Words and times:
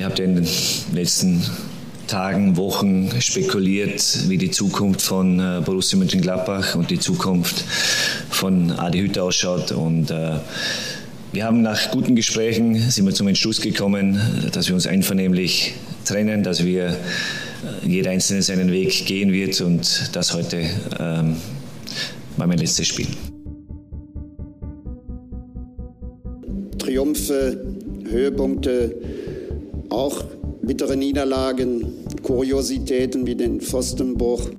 ihr 0.00 0.06
habt 0.06 0.18
in 0.18 0.34
den 0.34 0.48
letzten 0.94 1.42
Tagen, 2.06 2.56
Wochen 2.56 3.10
spekuliert, 3.20 4.30
wie 4.30 4.38
die 4.38 4.50
Zukunft 4.50 5.02
von 5.02 5.38
äh, 5.38 5.60
Borussia 5.62 5.98
Mönchengladbach 5.98 6.74
und 6.74 6.90
die 6.90 6.98
Zukunft 6.98 7.62
von 8.30 8.72
Adi 8.72 9.00
Hütter 9.00 9.24
ausschaut. 9.24 9.72
Und 9.72 10.10
äh, 10.10 10.38
wir 11.32 11.44
haben 11.44 11.60
nach 11.60 11.90
guten 11.90 12.16
Gesprächen 12.16 12.90
sind 12.90 13.04
wir 13.04 13.12
zum 13.12 13.28
Entschluss 13.28 13.60
gekommen, 13.60 14.18
dass 14.52 14.68
wir 14.68 14.74
uns 14.74 14.86
einvernehmlich 14.86 15.74
trennen, 16.06 16.42
dass 16.42 16.64
wir 16.64 16.86
äh, 16.86 16.96
jeder 17.86 18.10
Einzelne 18.10 18.40
seinen 18.40 18.72
Weg 18.72 19.04
gehen 19.04 19.34
wird 19.34 19.60
und 19.60 20.08
das 20.14 20.32
heute 20.32 20.62
ähm, 20.98 21.36
war 22.38 22.46
mein 22.46 22.58
letztes 22.58 22.86
Spiel. 22.86 23.06
Triumphe, 26.78 27.60
Höhepunkte, 28.10 28.94
auch 29.90 30.22
bittere 30.62 30.96
Niederlagen, 30.96 32.06
Kuriositäten 32.22 33.26
wie 33.26 33.34
den 33.34 33.60
Pfostenbruch. 33.60 34.50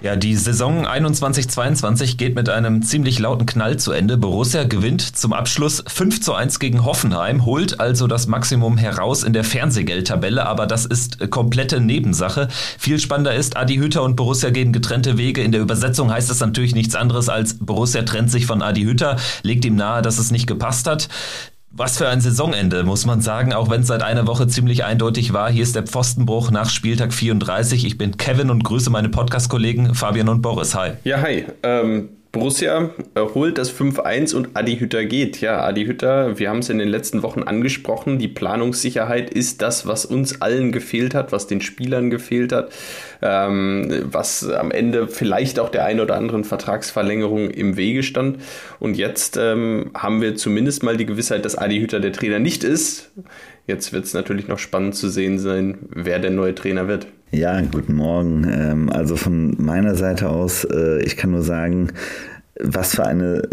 Ja, 0.00 0.14
die 0.14 0.36
Saison 0.36 0.86
21-22 0.86 2.16
geht 2.18 2.36
mit 2.36 2.48
einem 2.48 2.82
ziemlich 2.82 3.18
lauten 3.18 3.46
Knall 3.46 3.78
zu 3.78 3.90
Ende. 3.90 4.16
Borussia 4.16 4.62
gewinnt 4.62 5.02
zum 5.02 5.32
Abschluss 5.32 5.82
5 5.88 6.20
zu 6.20 6.34
1 6.34 6.60
gegen 6.60 6.84
Hoffenheim, 6.84 7.44
holt 7.44 7.80
also 7.80 8.06
das 8.06 8.28
Maximum 8.28 8.78
heraus 8.78 9.24
in 9.24 9.32
der 9.32 9.42
Fernsehgeldtabelle, 9.42 10.46
aber 10.46 10.68
das 10.68 10.86
ist 10.86 11.30
komplette 11.30 11.80
Nebensache. 11.80 12.46
Viel 12.78 13.00
spannender 13.00 13.34
ist, 13.34 13.56
Adi 13.56 13.76
Hütter 13.76 14.04
und 14.04 14.14
Borussia 14.14 14.50
gehen 14.50 14.72
getrennte 14.72 15.18
Wege. 15.18 15.42
In 15.42 15.50
der 15.50 15.62
Übersetzung 15.62 16.12
heißt 16.12 16.30
es 16.30 16.38
natürlich 16.38 16.76
nichts 16.76 16.94
anderes 16.94 17.28
als 17.28 17.54
Borussia 17.58 18.02
trennt 18.02 18.30
sich 18.30 18.46
von 18.46 18.62
Adi 18.62 18.84
Hütter, 18.84 19.16
legt 19.42 19.64
ihm 19.64 19.74
nahe, 19.74 20.02
dass 20.02 20.18
es 20.18 20.30
nicht 20.30 20.46
gepasst 20.46 20.86
hat. 20.86 21.08
Was 21.70 21.98
für 21.98 22.08
ein 22.08 22.20
Saisonende, 22.20 22.82
muss 22.82 23.04
man 23.04 23.20
sagen, 23.20 23.52
auch 23.52 23.68
wenn 23.68 23.82
es 23.82 23.88
seit 23.88 24.02
einer 24.02 24.26
Woche 24.26 24.48
ziemlich 24.48 24.84
eindeutig 24.84 25.34
war. 25.34 25.50
Hier 25.50 25.62
ist 25.62 25.76
der 25.76 25.82
Pfostenbruch 25.82 26.50
nach 26.50 26.70
Spieltag 26.70 27.12
34. 27.12 27.84
Ich 27.84 27.98
bin 27.98 28.16
Kevin 28.16 28.50
und 28.50 28.64
grüße 28.64 28.88
meine 28.88 29.10
Podcast-Kollegen 29.10 29.94
Fabian 29.94 30.30
und 30.30 30.40
Boris. 30.40 30.74
Hi. 30.74 30.92
Ja, 31.04 31.20
hi. 31.20 31.44
Ähm, 31.62 32.08
Borussia 32.30 32.90
holt 33.16 33.56
das 33.56 33.74
5-1 33.74 34.34
und 34.34 34.50
Adi 34.54 34.76
Hütter 34.76 35.06
geht. 35.06 35.40
Ja, 35.40 35.64
Adi 35.64 35.86
Hütter, 35.86 36.38
wir 36.38 36.50
haben 36.50 36.58
es 36.58 36.68
in 36.68 36.78
den 36.78 36.88
letzten 36.88 37.22
Wochen 37.22 37.42
angesprochen, 37.42 38.18
die 38.18 38.28
Planungssicherheit 38.28 39.30
ist 39.30 39.62
das, 39.62 39.86
was 39.86 40.04
uns 40.04 40.42
allen 40.42 40.70
gefehlt 40.70 41.14
hat, 41.14 41.32
was 41.32 41.46
den 41.46 41.62
Spielern 41.62 42.10
gefehlt 42.10 42.52
hat, 42.52 42.70
ähm, 43.22 44.02
was 44.10 44.46
am 44.46 44.70
Ende 44.70 45.08
vielleicht 45.08 45.58
auch 45.58 45.70
der 45.70 45.86
ein 45.86 46.00
oder 46.00 46.16
anderen 46.16 46.44
Vertragsverlängerung 46.44 47.48
im 47.48 47.78
Wege 47.78 48.02
stand. 48.02 48.38
Und 48.78 48.98
jetzt 48.98 49.38
ähm, 49.38 49.90
haben 49.96 50.20
wir 50.20 50.36
zumindest 50.36 50.82
mal 50.82 50.98
die 50.98 51.06
Gewissheit, 51.06 51.46
dass 51.46 51.56
Adi 51.56 51.80
Hütter 51.80 51.98
der 51.98 52.12
Trainer 52.12 52.38
nicht 52.38 52.62
ist. 52.62 53.10
Jetzt 53.66 53.94
wird 53.94 54.04
es 54.04 54.12
natürlich 54.12 54.48
noch 54.48 54.58
spannend 54.58 54.94
zu 54.94 55.08
sehen 55.08 55.38
sein, 55.38 55.78
wer 55.88 56.18
der 56.18 56.30
neue 56.30 56.54
Trainer 56.54 56.88
wird. 56.88 57.06
Ja, 57.30 57.60
guten 57.60 57.94
Morgen. 57.94 58.46
Ähm, 58.50 58.90
also 58.90 59.16
von 59.16 59.54
meiner 59.62 59.94
Seite 59.94 60.30
aus, 60.30 60.64
äh, 60.64 61.02
ich 61.02 61.16
kann 61.16 61.30
nur 61.32 61.42
sagen, 61.42 61.88
was 62.58 62.94
für 62.94 63.04
eine 63.04 63.48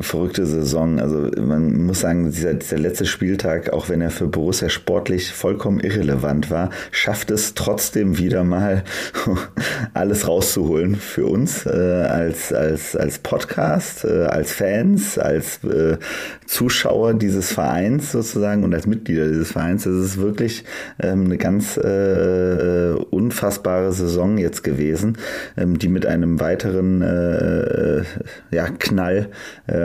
verrückte 0.00 0.46
Saison. 0.46 1.00
Also 1.00 1.30
man 1.40 1.84
muss 1.84 2.00
sagen, 2.00 2.30
dieser, 2.30 2.54
dieser 2.54 2.78
letzte 2.78 3.06
Spieltag, 3.06 3.72
auch 3.72 3.88
wenn 3.88 4.00
er 4.00 4.10
für 4.10 4.26
Borussia 4.26 4.68
sportlich 4.68 5.32
vollkommen 5.32 5.80
irrelevant 5.80 6.50
war, 6.50 6.70
schafft 6.90 7.30
es 7.30 7.54
trotzdem 7.54 8.18
wieder 8.18 8.44
mal 8.44 8.84
alles 9.94 10.28
rauszuholen 10.28 10.96
für 10.96 11.26
uns 11.26 11.66
äh, 11.66 11.70
als, 11.70 12.52
als, 12.52 12.96
als 12.96 13.18
Podcast, 13.18 14.04
äh, 14.04 14.24
als 14.24 14.52
Fans, 14.52 15.18
als 15.18 15.62
äh, 15.64 15.98
Zuschauer 16.46 17.14
dieses 17.14 17.52
Vereins 17.52 18.12
sozusagen 18.12 18.64
und 18.64 18.74
als 18.74 18.86
Mitglieder 18.86 19.28
dieses 19.28 19.52
Vereins. 19.52 19.84
Das 19.84 19.94
ist 19.94 20.18
wirklich 20.18 20.64
ähm, 20.98 21.26
eine 21.26 21.38
ganz 21.38 21.76
äh, 21.76 22.94
unfassbare 23.10 23.92
Saison 23.92 24.38
jetzt 24.38 24.62
gewesen, 24.62 25.18
ähm, 25.56 25.78
die 25.78 25.88
mit 25.88 26.06
einem 26.06 26.40
weiteren 26.40 27.02
äh, 27.02 28.02
ja, 28.50 28.68
Knall 28.78 29.28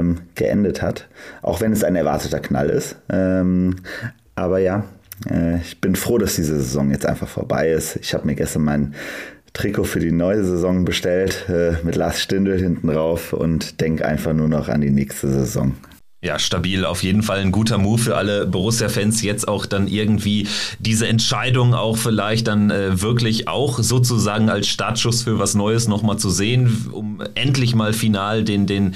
ähm, 0.01 0.17
geendet 0.35 0.81
hat. 0.81 1.07
Auch 1.41 1.61
wenn 1.61 1.71
es 1.71 1.83
ein 1.83 1.95
erwarteter 1.95 2.39
Knall 2.39 2.69
ist. 2.69 2.97
Ähm, 3.09 3.77
aber 4.35 4.59
ja, 4.59 4.83
äh, 5.29 5.57
ich 5.61 5.79
bin 5.79 5.95
froh, 5.95 6.17
dass 6.17 6.35
diese 6.35 6.57
Saison 6.57 6.91
jetzt 6.91 7.05
einfach 7.05 7.27
vorbei 7.27 7.69
ist. 7.69 7.97
Ich 7.97 8.13
habe 8.13 8.25
mir 8.25 8.35
gestern 8.35 8.63
mein 8.63 8.95
Trikot 9.53 9.83
für 9.83 9.99
die 9.99 10.11
neue 10.11 10.43
Saison 10.43 10.85
bestellt 10.85 11.45
äh, 11.49 11.73
mit 11.83 11.95
Lars 11.95 12.21
Stindl 12.21 12.59
hinten 12.59 12.87
drauf 12.87 13.33
und 13.33 13.81
denke 13.81 14.05
einfach 14.05 14.33
nur 14.33 14.47
noch 14.47 14.69
an 14.69 14.81
die 14.81 14.91
nächste 14.91 15.29
Saison. 15.29 15.73
Ja, 16.23 16.37
stabil. 16.37 16.85
Auf 16.85 17.01
jeden 17.01 17.23
Fall 17.23 17.39
ein 17.39 17.51
guter 17.51 17.79
Move 17.79 17.97
für 17.97 18.15
alle 18.15 18.45
Borussia-Fans, 18.45 19.23
jetzt 19.23 19.47
auch 19.47 19.65
dann 19.65 19.87
irgendwie 19.87 20.47
diese 20.77 21.07
Entscheidung 21.07 21.73
auch 21.73 21.97
vielleicht 21.97 22.47
dann 22.47 22.69
äh, 22.69 23.01
wirklich 23.01 23.47
auch 23.47 23.79
sozusagen 23.79 24.47
als 24.47 24.67
Startschuss 24.67 25.23
für 25.23 25.39
was 25.39 25.55
Neues 25.55 25.87
nochmal 25.87 26.17
zu 26.17 26.29
sehen, 26.29 26.89
um 26.91 27.23
endlich 27.33 27.73
mal 27.73 27.91
final 27.91 28.43
den, 28.43 28.67
den 28.67 28.93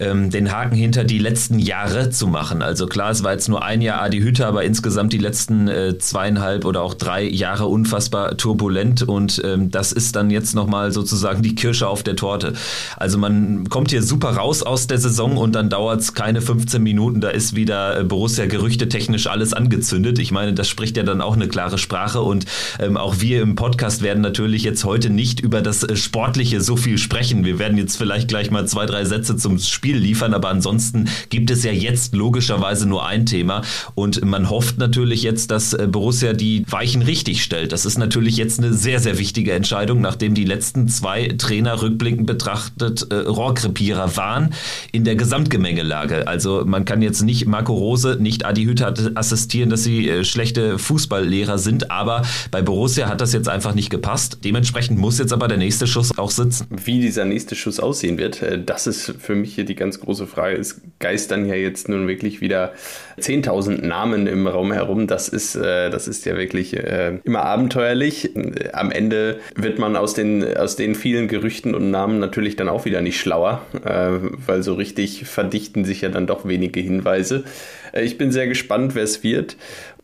ähm, 0.00 0.30
den 0.30 0.52
Haken 0.52 0.76
hinter 0.76 1.04
die 1.04 1.18
letzten 1.18 1.58
Jahre 1.58 2.10
zu 2.10 2.26
machen. 2.26 2.62
Also 2.62 2.86
klar, 2.86 3.10
es 3.10 3.24
war 3.24 3.32
jetzt 3.32 3.48
nur 3.48 3.64
ein 3.64 3.80
Jahr 3.80 4.00
Adi 4.02 4.20
Hütter, 4.20 4.46
aber 4.46 4.64
insgesamt 4.64 5.12
die 5.12 5.18
letzten 5.18 5.68
äh, 5.68 5.98
zweieinhalb 5.98 6.64
oder 6.64 6.82
auch 6.82 6.94
drei 6.94 7.24
Jahre 7.28 7.66
unfassbar 7.66 8.36
turbulent 8.36 9.02
und 9.02 9.42
ähm, 9.44 9.70
das 9.70 9.92
ist 9.92 10.16
dann 10.16 10.30
jetzt 10.30 10.54
nochmal 10.54 10.92
sozusagen 10.92 11.42
die 11.42 11.54
Kirsche 11.54 11.88
auf 11.88 12.02
der 12.02 12.16
Torte. 12.16 12.52
Also 12.96 13.18
man 13.18 13.68
kommt 13.68 13.90
hier 13.90 14.02
super 14.02 14.30
raus 14.30 14.62
aus 14.62 14.86
der 14.86 14.98
Saison 14.98 15.36
und 15.36 15.54
dann 15.54 15.70
dauert 15.70 16.00
es 16.00 16.14
keine 16.14 16.40
15 16.40 16.82
Minuten, 16.82 17.20
da 17.20 17.30
ist 17.30 17.56
wieder 17.56 18.00
äh, 18.00 18.04
Borussia 18.04 18.46
gerüchtetechnisch 18.46 19.26
alles 19.26 19.52
angezündet. 19.52 20.18
Ich 20.18 20.30
meine, 20.30 20.54
das 20.54 20.68
spricht 20.68 20.96
ja 20.96 21.02
dann 21.02 21.20
auch 21.20 21.34
eine 21.34 21.48
klare 21.48 21.78
Sprache 21.78 22.20
und 22.20 22.46
ähm, 22.78 22.96
auch 22.96 23.16
wir 23.20 23.42
im 23.42 23.56
Podcast 23.56 24.02
werden 24.02 24.22
natürlich 24.22 24.62
jetzt 24.62 24.84
heute 24.84 25.10
nicht 25.10 25.40
über 25.40 25.60
das 25.60 25.82
äh, 25.82 25.96
Sportliche 25.96 26.60
so 26.60 26.76
viel 26.76 26.98
sprechen. 26.98 27.44
Wir 27.44 27.58
werden 27.58 27.78
jetzt 27.78 27.96
vielleicht 27.96 28.28
gleich 28.28 28.50
mal 28.50 28.66
zwei, 28.66 28.86
drei 28.86 29.04
Sätze 29.04 29.36
zum 29.36 29.58
Spiel 29.58 29.87
Spiel 29.88 29.96
liefern, 29.96 30.34
aber 30.34 30.50
ansonsten 30.50 31.08
gibt 31.30 31.50
es 31.50 31.64
ja 31.64 31.72
jetzt 31.72 32.14
logischerweise 32.14 32.86
nur 32.86 33.06
ein 33.06 33.24
Thema 33.24 33.62
und 33.94 34.22
man 34.22 34.50
hofft 34.50 34.76
natürlich 34.76 35.22
jetzt, 35.22 35.50
dass 35.50 35.72
äh, 35.72 35.86
Borussia 35.90 36.34
die 36.34 36.62
Weichen 36.68 37.00
richtig 37.00 37.42
stellt. 37.42 37.72
Das 37.72 37.86
ist 37.86 37.96
natürlich 37.96 38.36
jetzt 38.36 38.58
eine 38.58 38.74
sehr, 38.74 39.00
sehr 39.00 39.18
wichtige 39.18 39.52
Entscheidung, 39.52 40.02
nachdem 40.02 40.34
die 40.34 40.44
letzten 40.44 40.88
zwei 40.88 41.28
Trainer 41.38 41.80
rückblickend 41.80 42.26
betrachtet 42.26 43.06
äh, 43.10 43.14
Rohrkrepierer 43.14 44.14
waren 44.18 44.52
in 44.92 45.04
der 45.04 45.16
Gesamtgemengelage. 45.16 46.28
Also 46.28 46.64
man 46.66 46.84
kann 46.84 47.00
jetzt 47.00 47.22
nicht 47.22 47.46
Marco 47.46 47.72
Rose, 47.72 48.18
nicht 48.20 48.44
Adi 48.44 48.64
Hütter 48.64 48.92
assistieren, 49.14 49.70
dass 49.70 49.84
sie 49.84 50.06
äh, 50.06 50.22
schlechte 50.22 50.78
Fußballlehrer 50.78 51.56
sind, 51.56 51.90
aber 51.90 52.26
bei 52.50 52.60
Borussia 52.60 53.08
hat 53.08 53.22
das 53.22 53.32
jetzt 53.32 53.48
einfach 53.48 53.72
nicht 53.74 53.88
gepasst. 53.88 54.40
Dementsprechend 54.44 54.98
muss 54.98 55.18
jetzt 55.18 55.32
aber 55.32 55.48
der 55.48 55.56
nächste 55.56 55.86
Schuss 55.86 56.18
auch 56.18 56.30
sitzen. 56.30 56.66
Wie 56.68 57.00
dieser 57.00 57.24
nächste 57.24 57.54
Schuss 57.54 57.80
aussehen 57.80 58.18
wird, 58.18 58.42
äh, 58.42 58.62
das 58.62 58.86
ist 58.86 59.14
für 59.18 59.34
mich 59.34 59.54
hier 59.54 59.64
die 59.64 59.77
ganz 59.78 60.00
große 60.00 60.26
Frage. 60.26 60.56
Es 60.56 60.80
geistern 60.98 61.46
ja 61.46 61.54
jetzt 61.54 61.88
nun 61.88 62.06
wirklich 62.06 62.40
wieder 62.40 62.72
10.000 63.18 63.86
Namen 63.86 64.26
im 64.26 64.46
Raum 64.46 64.72
herum. 64.72 65.06
Das 65.06 65.28
ist, 65.28 65.56
äh, 65.56 65.88
das 65.90 66.08
ist 66.08 66.26
ja 66.26 66.36
wirklich 66.36 66.76
äh, 66.76 67.18
immer 67.24 67.44
abenteuerlich. 67.44 68.32
Am 68.72 68.90
Ende 68.90 69.40
wird 69.54 69.78
man 69.78 69.96
aus 69.96 70.14
den, 70.14 70.56
aus 70.56 70.76
den 70.76 70.94
vielen 70.94 71.28
Gerüchten 71.28 71.74
und 71.74 71.90
Namen 71.90 72.18
natürlich 72.18 72.56
dann 72.56 72.68
auch 72.68 72.84
wieder 72.84 73.00
nicht 73.00 73.20
schlauer, 73.20 73.62
äh, 73.84 74.18
weil 74.46 74.62
so 74.62 74.74
richtig 74.74 75.24
verdichten 75.24 75.84
sich 75.84 76.02
ja 76.02 76.10
dann 76.10 76.26
doch 76.26 76.46
wenige 76.46 76.80
Hinweise. 76.80 77.44
Äh, 77.92 78.02
ich 78.02 78.18
bin 78.18 78.32
sehr 78.32 78.48
gespannt, 78.48 78.94
wer 78.94 79.04
es 79.04 79.22
wird 79.22 79.56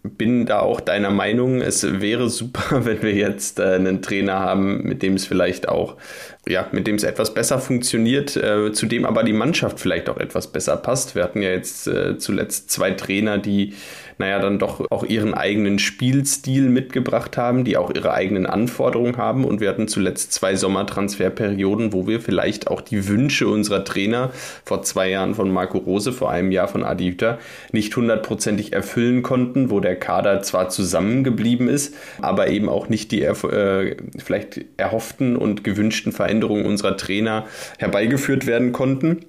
bin 0.04 0.44
da 0.44 0.60
auch 0.60 0.80
deiner 0.80 1.10
Meinung, 1.10 1.62
es 1.62 2.00
wäre 2.00 2.28
super, 2.28 2.84
wenn 2.84 3.02
wir 3.02 3.14
jetzt 3.14 3.58
äh, 3.58 3.74
einen 3.74 4.02
Trainer 4.02 4.38
haben, 4.38 4.82
mit 4.82 5.02
dem 5.02 5.14
es 5.14 5.26
vielleicht 5.26 5.68
auch, 5.68 5.96
ja, 6.46 6.68
mit 6.72 6.86
dem 6.86 6.96
es 6.96 7.04
etwas 7.04 7.32
besser 7.32 7.58
funktioniert, 7.58 8.36
äh, 8.36 8.72
zu 8.72 8.86
dem 8.86 9.06
aber 9.06 9.24
die 9.24 9.32
Mannschaft 9.32 9.80
vielleicht 9.80 10.10
auch 10.10 10.18
etwas 10.18 10.52
besser 10.52 10.76
passt. 10.76 11.14
Wir 11.14 11.22
hatten 11.22 11.40
ja 11.40 11.50
jetzt 11.50 11.86
äh, 11.86 12.18
zuletzt 12.18 12.70
zwei 12.70 12.90
Trainer, 12.90 13.38
die 13.38 13.72
naja, 14.18 14.38
dann 14.38 14.58
doch 14.58 14.90
auch 14.90 15.04
ihren 15.04 15.34
eigenen 15.34 15.78
Spielstil 15.78 16.68
mitgebracht 16.68 17.36
haben, 17.36 17.64
die 17.64 17.76
auch 17.76 17.90
ihre 17.94 18.12
eigenen 18.12 18.46
Anforderungen 18.46 19.16
haben. 19.16 19.44
Und 19.44 19.60
wir 19.60 19.68
hatten 19.68 19.88
zuletzt 19.88 20.32
zwei 20.32 20.56
Sommertransferperioden, 20.56 21.92
wo 21.92 22.06
wir 22.06 22.20
vielleicht 22.20 22.68
auch 22.68 22.80
die 22.80 23.08
Wünsche 23.08 23.48
unserer 23.48 23.84
Trainer 23.84 24.30
vor 24.64 24.82
zwei 24.82 25.10
Jahren 25.10 25.34
von 25.34 25.50
Marco 25.50 25.78
Rose, 25.78 26.12
vor 26.12 26.30
einem 26.30 26.52
Jahr 26.52 26.68
von 26.68 26.84
Adi 26.84 27.10
Hütter, 27.10 27.38
nicht 27.72 27.94
hundertprozentig 27.96 28.72
erfüllen 28.72 29.22
konnten, 29.22 29.70
wo 29.70 29.80
der 29.80 29.96
Kader 29.96 30.42
zwar 30.42 30.68
zusammengeblieben 30.68 31.68
ist, 31.68 31.94
aber 32.20 32.48
eben 32.48 32.68
auch 32.68 32.88
nicht 32.88 33.10
die 33.10 33.22
äh, 33.22 33.96
vielleicht 34.18 34.60
erhofften 34.76 35.36
und 35.36 35.64
gewünschten 35.64 36.12
Veränderungen 36.12 36.66
unserer 36.66 36.96
Trainer 36.96 37.46
herbeigeführt 37.78 38.46
werden 38.46 38.72
konnten. 38.72 39.20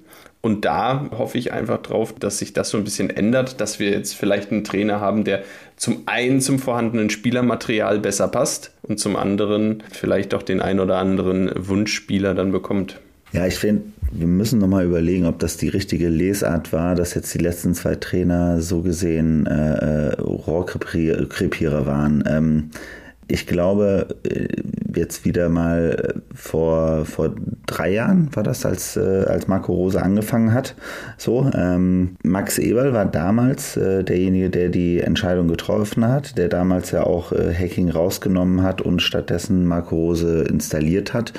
Und 0.46 0.64
da 0.64 1.10
hoffe 1.10 1.38
ich 1.38 1.52
einfach 1.52 1.82
drauf, 1.82 2.14
dass 2.20 2.38
sich 2.38 2.52
das 2.52 2.70
so 2.70 2.78
ein 2.78 2.84
bisschen 2.84 3.10
ändert, 3.10 3.60
dass 3.60 3.80
wir 3.80 3.90
jetzt 3.90 4.14
vielleicht 4.14 4.52
einen 4.52 4.62
Trainer 4.62 5.00
haben, 5.00 5.24
der 5.24 5.42
zum 5.74 6.04
einen 6.06 6.40
zum 6.40 6.60
vorhandenen 6.60 7.10
Spielermaterial 7.10 7.98
besser 7.98 8.28
passt 8.28 8.70
und 8.82 9.00
zum 9.00 9.16
anderen 9.16 9.82
vielleicht 9.90 10.34
auch 10.34 10.44
den 10.44 10.60
ein 10.60 10.78
oder 10.78 10.98
anderen 10.98 11.50
Wunschspieler 11.56 12.32
dann 12.32 12.52
bekommt. 12.52 13.00
Ja, 13.32 13.44
ich 13.44 13.56
finde, 13.56 13.86
wir 14.12 14.28
müssen 14.28 14.60
nochmal 14.60 14.84
überlegen, 14.84 15.26
ob 15.26 15.40
das 15.40 15.56
die 15.56 15.66
richtige 15.66 16.08
Lesart 16.08 16.72
war, 16.72 16.94
dass 16.94 17.14
jetzt 17.14 17.34
die 17.34 17.38
letzten 17.38 17.74
zwei 17.74 17.96
Trainer 17.96 18.60
so 18.60 18.82
gesehen 18.82 19.46
äh, 19.46 20.10
äh 20.10 20.20
Rohrkrepierer 20.20 21.86
waren. 21.86 22.22
Ähm, 22.24 22.70
ich 23.28 23.46
glaube, 23.46 24.08
äh, 24.24 24.48
jetzt 24.94 25.24
wieder 25.24 25.48
mal 25.48 26.14
vor, 26.34 27.04
vor 27.04 27.34
drei 27.66 27.92
Jahren 27.92 28.30
war 28.34 28.42
das, 28.42 28.64
als, 28.64 28.96
äh, 28.96 29.24
als 29.26 29.48
Marco 29.48 29.72
Rose 29.74 30.00
angefangen 30.00 30.52
hat. 30.52 30.74
So, 31.18 31.50
ähm, 31.54 32.16
Max 32.22 32.58
Eberl 32.58 32.92
war 32.92 33.04
damals 33.04 33.76
äh, 33.76 34.04
derjenige, 34.04 34.50
der 34.50 34.68
die 34.68 35.00
Entscheidung 35.00 35.48
getroffen 35.48 36.06
hat, 36.06 36.38
der 36.38 36.48
damals 36.48 36.92
ja 36.92 37.02
auch 37.02 37.32
äh, 37.32 37.52
Hacking 37.52 37.90
rausgenommen 37.90 38.62
hat 38.62 38.80
und 38.80 39.02
stattdessen 39.02 39.66
Marco 39.66 39.96
Rose 39.96 40.44
installiert 40.48 41.12
hat 41.12 41.32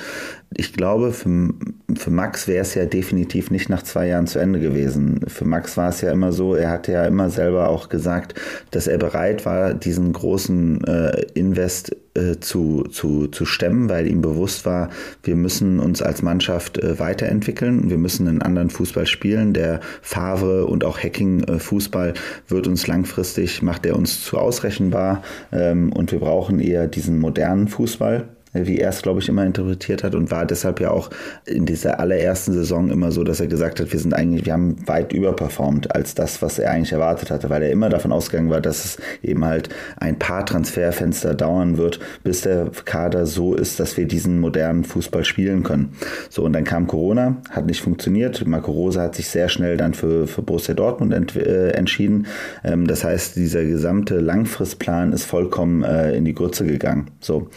ich 0.55 0.73
glaube, 0.73 1.11
für, 1.11 1.53
für 1.95 2.09
Max 2.09 2.47
wäre 2.47 2.61
es 2.61 2.73
ja 2.73 2.85
definitiv 2.85 3.51
nicht 3.51 3.69
nach 3.69 3.83
zwei 3.83 4.07
Jahren 4.07 4.27
zu 4.27 4.39
Ende 4.39 4.59
gewesen. 4.59 5.19
Für 5.27 5.45
Max 5.45 5.75
war 5.75 5.89
es 5.89 6.01
ja 6.01 6.11
immer 6.11 6.31
so, 6.31 6.55
er 6.55 6.69
hatte 6.71 6.93
ja 6.93 7.05
immer 7.05 7.29
selber 7.29 7.69
auch 7.69 7.89
gesagt, 7.89 8.33
dass 8.71 8.87
er 8.87 8.97
bereit 8.97 9.45
war, 9.45 9.73
diesen 9.73 10.13
großen 10.13 10.83
äh, 10.85 11.25
Invest 11.33 11.95
äh, 12.13 12.39
zu, 12.39 12.83
zu, 12.83 13.27
zu 13.27 13.45
stemmen, 13.45 13.89
weil 13.89 14.07
ihm 14.07 14.21
bewusst 14.21 14.65
war, 14.65 14.89
wir 15.21 15.35
müssen 15.35 15.79
uns 15.79 16.01
als 16.01 16.21
Mannschaft 16.21 16.77
äh, 16.77 16.97
weiterentwickeln, 16.97 17.89
wir 17.89 17.97
müssen 17.97 18.27
einen 18.27 18.41
anderen 18.41 18.69
Fußball 18.69 19.05
spielen. 19.05 19.53
Der 19.53 19.81
Favre 20.01 20.65
und 20.65 20.85
auch 20.85 20.97
Hacking-Fußball 20.97 22.13
wird 22.47 22.67
uns 22.67 22.87
langfristig, 22.87 23.61
macht 23.61 23.85
er 23.85 23.97
uns 23.97 24.23
zu 24.23 24.37
ausrechenbar 24.37 25.23
ähm, 25.51 25.91
und 25.91 26.13
wir 26.13 26.19
brauchen 26.19 26.59
eher 26.59 26.87
diesen 26.87 27.19
modernen 27.19 27.67
Fußball 27.67 28.29
wie 28.53 28.79
er 28.79 28.89
es, 28.89 29.01
glaube 29.01 29.19
ich, 29.19 29.29
immer 29.29 29.45
interpretiert 29.45 30.03
hat 30.03 30.15
und 30.15 30.31
war 30.31 30.45
deshalb 30.45 30.79
ja 30.79 30.91
auch 30.91 31.09
in 31.45 31.65
dieser 31.65 31.99
allerersten 31.99 32.53
Saison 32.53 32.89
immer 32.89 33.11
so, 33.11 33.23
dass 33.23 33.39
er 33.39 33.47
gesagt 33.47 33.79
hat, 33.79 33.91
wir 33.91 33.99
sind 33.99 34.13
eigentlich, 34.13 34.45
wir 34.45 34.53
haben 34.53 34.87
weit 34.87 35.13
überperformt 35.13 35.93
als 35.95 36.15
das, 36.15 36.41
was 36.41 36.59
er 36.59 36.71
eigentlich 36.71 36.91
erwartet 36.91 37.31
hatte, 37.31 37.49
weil 37.49 37.63
er 37.63 37.71
immer 37.71 37.89
davon 37.89 38.11
ausgegangen 38.11 38.49
war, 38.49 38.61
dass 38.61 38.85
es 38.85 38.97
eben 39.21 39.45
halt 39.45 39.69
ein 39.97 40.17
paar 40.19 40.45
Transferfenster 40.45 41.33
dauern 41.33 41.77
wird, 41.77 41.99
bis 42.23 42.41
der 42.41 42.71
Kader 42.85 43.25
so 43.25 43.53
ist, 43.53 43.79
dass 43.79 43.97
wir 43.97 44.05
diesen 44.05 44.39
modernen 44.39 44.83
Fußball 44.83 45.25
spielen 45.25 45.63
können. 45.63 45.93
So, 46.29 46.43
und 46.43 46.53
dann 46.53 46.63
kam 46.63 46.87
Corona, 46.87 47.37
hat 47.49 47.65
nicht 47.65 47.81
funktioniert. 47.81 48.45
Marco 48.47 48.71
Rose 48.71 49.01
hat 49.01 49.15
sich 49.15 49.29
sehr 49.29 49.49
schnell 49.49 49.77
dann 49.77 49.93
für, 49.93 50.27
für 50.27 50.41
Borussia 50.41 50.73
Dortmund 50.73 51.13
ent, 51.13 51.35
äh, 51.35 51.71
entschieden. 51.71 52.27
Ähm, 52.63 52.87
das 52.87 53.03
heißt, 53.03 53.35
dieser 53.35 53.63
gesamte 53.65 54.19
Langfristplan 54.19 55.13
ist 55.13 55.25
vollkommen 55.25 55.83
äh, 55.83 56.15
in 56.15 56.25
die 56.25 56.33
Grütze 56.33 56.65
gegangen. 56.65 57.11
So. 57.19 57.49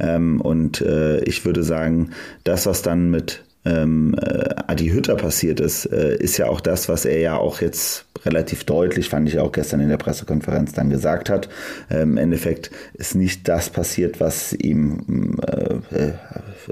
Ähm, 0.00 0.37
und 0.40 0.80
äh, 0.80 1.20
ich 1.24 1.44
würde 1.44 1.62
sagen, 1.62 2.10
das, 2.44 2.66
was 2.66 2.82
dann 2.82 3.10
mit 3.10 3.42
ähm, 3.64 4.14
äh, 4.20 4.54
Adi 4.66 4.88
Hütter 4.88 5.16
passiert 5.16 5.60
ist, 5.60 5.86
äh, 5.86 6.16
ist 6.16 6.38
ja 6.38 6.46
auch 6.46 6.60
das, 6.60 6.88
was 6.88 7.04
er 7.04 7.18
ja 7.18 7.36
auch 7.36 7.60
jetzt 7.60 8.06
relativ 8.24 8.64
deutlich, 8.64 9.08
fand 9.08 9.28
ich 9.28 9.38
auch 9.38 9.52
gestern 9.52 9.80
in 9.80 9.88
der 9.88 9.96
Pressekonferenz 9.96 10.72
dann 10.72 10.90
gesagt 10.90 11.28
hat. 11.30 11.48
Ähm, 11.90 12.12
Im 12.12 12.16
Endeffekt 12.18 12.70
ist 12.94 13.14
nicht 13.14 13.48
das 13.48 13.70
passiert, 13.70 14.20
was 14.20 14.52
ihm, 14.52 15.38
äh, 15.46 15.74
äh, 15.94 16.12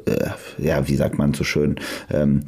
äh 0.06 0.30
ja, 0.58 0.88
wie 0.88 0.96
sagt 0.96 1.18
man 1.18 1.34
so 1.34 1.44
schön, 1.44 1.76
ähm, 2.12 2.42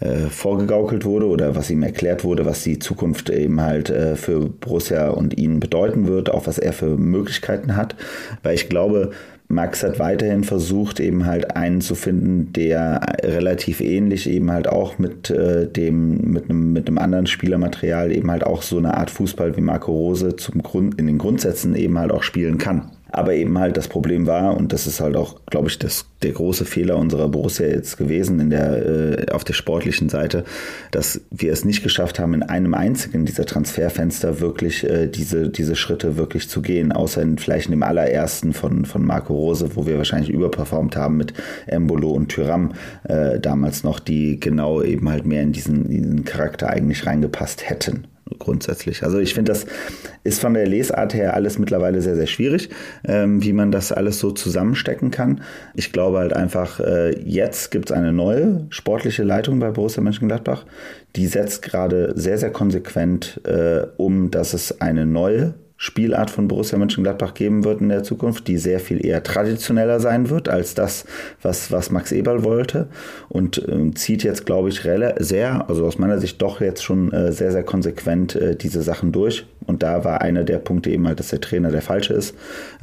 äh, 0.00 0.28
vorgegaukelt 0.28 1.04
wurde 1.04 1.26
oder 1.26 1.54
was 1.54 1.70
ihm 1.70 1.82
erklärt 1.82 2.24
wurde, 2.24 2.44
was 2.44 2.64
die 2.64 2.78
Zukunft 2.78 3.30
eben 3.30 3.60
halt 3.60 3.90
äh, 3.90 4.16
für 4.16 4.48
Borussia 4.48 5.08
und 5.10 5.38
ihn 5.38 5.60
bedeuten 5.60 6.08
wird, 6.08 6.30
auch 6.30 6.46
was 6.46 6.58
er 6.58 6.72
für 6.72 6.96
Möglichkeiten 6.96 7.76
hat. 7.76 7.94
Weil 8.42 8.54
ich 8.54 8.68
glaube, 8.68 9.12
Max 9.54 9.82
hat 9.82 9.98
weiterhin 9.98 10.44
versucht, 10.44 11.00
eben 11.00 11.24
halt 11.26 11.56
einen 11.56 11.80
zu 11.80 11.94
finden, 11.94 12.52
der 12.52 13.00
relativ 13.22 13.80
ähnlich 13.80 14.28
eben 14.28 14.50
halt 14.50 14.68
auch 14.68 14.98
mit 14.98 15.30
äh, 15.30 15.66
dem, 15.68 16.32
mit 16.32 16.50
einem, 16.50 16.72
mit 16.72 16.88
einem 16.88 16.98
anderen 16.98 17.26
Spielermaterial 17.26 18.12
eben 18.12 18.30
halt 18.30 18.44
auch 18.44 18.62
so 18.62 18.78
eine 18.78 18.96
Art 18.96 19.10
Fußball 19.10 19.56
wie 19.56 19.60
Marco 19.60 19.92
Rose 19.92 20.36
zum 20.36 20.62
Grund, 20.62 20.98
in 20.98 21.06
den 21.06 21.18
Grundsätzen 21.18 21.74
eben 21.74 21.98
halt 21.98 22.12
auch 22.12 22.22
spielen 22.22 22.58
kann. 22.58 22.90
Aber 23.14 23.32
eben 23.34 23.56
halt 23.60 23.76
das 23.76 23.86
Problem 23.86 24.26
war, 24.26 24.56
und 24.56 24.72
das 24.72 24.88
ist 24.88 25.00
halt 25.00 25.16
auch, 25.16 25.36
glaube 25.46 25.68
ich, 25.68 25.78
das, 25.78 26.06
der 26.24 26.32
große 26.32 26.64
Fehler 26.64 26.96
unserer 26.96 27.28
Borussia 27.28 27.64
jetzt 27.64 27.96
gewesen 27.96 28.40
in 28.40 28.50
der, 28.50 28.86
äh, 28.86 29.30
auf 29.30 29.44
der 29.44 29.52
sportlichen 29.52 30.08
Seite, 30.08 30.42
dass 30.90 31.20
wir 31.30 31.52
es 31.52 31.64
nicht 31.64 31.84
geschafft 31.84 32.18
haben, 32.18 32.34
in 32.34 32.42
einem 32.42 32.74
einzigen 32.74 33.24
dieser 33.24 33.46
Transferfenster 33.46 34.40
wirklich 34.40 34.82
äh, 34.82 35.06
diese, 35.06 35.48
diese 35.48 35.76
Schritte 35.76 36.16
wirklich 36.16 36.48
zu 36.48 36.60
gehen, 36.60 36.90
außer 36.90 37.22
in, 37.22 37.38
vielleicht 37.38 37.66
in 37.66 37.70
dem 37.70 37.84
allerersten 37.84 38.52
von, 38.52 38.84
von 38.84 39.04
Marco 39.04 39.32
Rose, 39.32 39.76
wo 39.76 39.86
wir 39.86 39.96
wahrscheinlich 39.96 40.30
überperformt 40.30 40.96
haben 40.96 41.16
mit 41.16 41.34
Embolo 41.68 42.10
und 42.10 42.30
Tyram 42.30 42.72
äh, 43.04 43.38
damals 43.38 43.84
noch, 43.84 44.00
die 44.00 44.40
genau 44.40 44.82
eben 44.82 45.08
halt 45.08 45.24
mehr 45.24 45.42
in 45.42 45.52
diesen, 45.52 45.86
in 45.86 46.02
diesen 46.02 46.24
Charakter 46.24 46.68
eigentlich 46.68 47.06
reingepasst 47.06 47.70
hätten 47.70 48.08
grundsätzlich. 48.38 49.02
Also 49.02 49.18
ich 49.18 49.34
finde, 49.34 49.52
das 49.52 49.66
ist 50.22 50.40
von 50.40 50.54
der 50.54 50.66
Lesart 50.66 51.14
her 51.14 51.34
alles 51.34 51.58
mittlerweile 51.58 52.00
sehr, 52.00 52.16
sehr 52.16 52.26
schwierig, 52.26 52.70
ähm, 53.06 53.42
wie 53.42 53.52
man 53.52 53.70
das 53.70 53.92
alles 53.92 54.18
so 54.18 54.30
zusammenstecken 54.30 55.10
kann. 55.10 55.42
Ich 55.74 55.92
glaube 55.92 56.18
halt 56.18 56.32
einfach, 56.32 56.80
äh, 56.80 57.18
jetzt 57.20 57.70
gibt 57.70 57.90
es 57.90 57.96
eine 57.96 58.12
neue 58.12 58.66
sportliche 58.70 59.22
Leitung 59.22 59.58
bei 59.58 59.70
Borussia 59.70 60.02
Mönchengladbach. 60.02 60.64
Die 61.16 61.26
setzt 61.26 61.62
gerade 61.62 62.12
sehr, 62.16 62.38
sehr 62.38 62.50
konsequent 62.50 63.40
äh, 63.44 63.82
um, 63.96 64.30
dass 64.30 64.54
es 64.54 64.80
eine 64.80 65.06
neue 65.06 65.54
Spielart 65.76 66.30
von 66.30 66.48
Borussia 66.48 66.78
Mönchengladbach 66.78 67.34
geben 67.34 67.64
wird 67.64 67.80
in 67.80 67.88
der 67.88 68.04
Zukunft, 68.04 68.46
die 68.46 68.58
sehr 68.58 68.78
viel 68.78 69.04
eher 69.04 69.22
traditioneller 69.22 69.98
sein 70.00 70.30
wird 70.30 70.48
als 70.48 70.74
das, 70.74 71.04
was, 71.42 71.72
was 71.72 71.90
Max 71.90 72.12
Eberl 72.12 72.44
wollte 72.44 72.88
und 73.28 73.58
äh, 73.68 73.92
zieht 73.94 74.22
jetzt, 74.22 74.46
glaube 74.46 74.68
ich, 74.68 74.80
sehr, 75.18 75.68
also 75.68 75.84
aus 75.86 75.98
meiner 75.98 76.18
Sicht 76.18 76.40
doch 76.40 76.60
jetzt 76.60 76.84
schon 76.84 77.12
äh, 77.12 77.32
sehr, 77.32 77.50
sehr 77.50 77.64
konsequent 77.64 78.36
äh, 78.36 78.56
diese 78.56 78.82
Sachen 78.82 79.10
durch. 79.12 79.46
Und 79.66 79.82
da 79.82 80.04
war 80.04 80.20
einer 80.20 80.44
der 80.44 80.58
Punkte 80.58 80.90
eben 80.90 81.06
halt, 81.06 81.18
dass 81.18 81.28
der 81.28 81.40
Trainer 81.40 81.70
der 81.70 81.82
falsche 81.82 82.14
ist. 82.14 82.34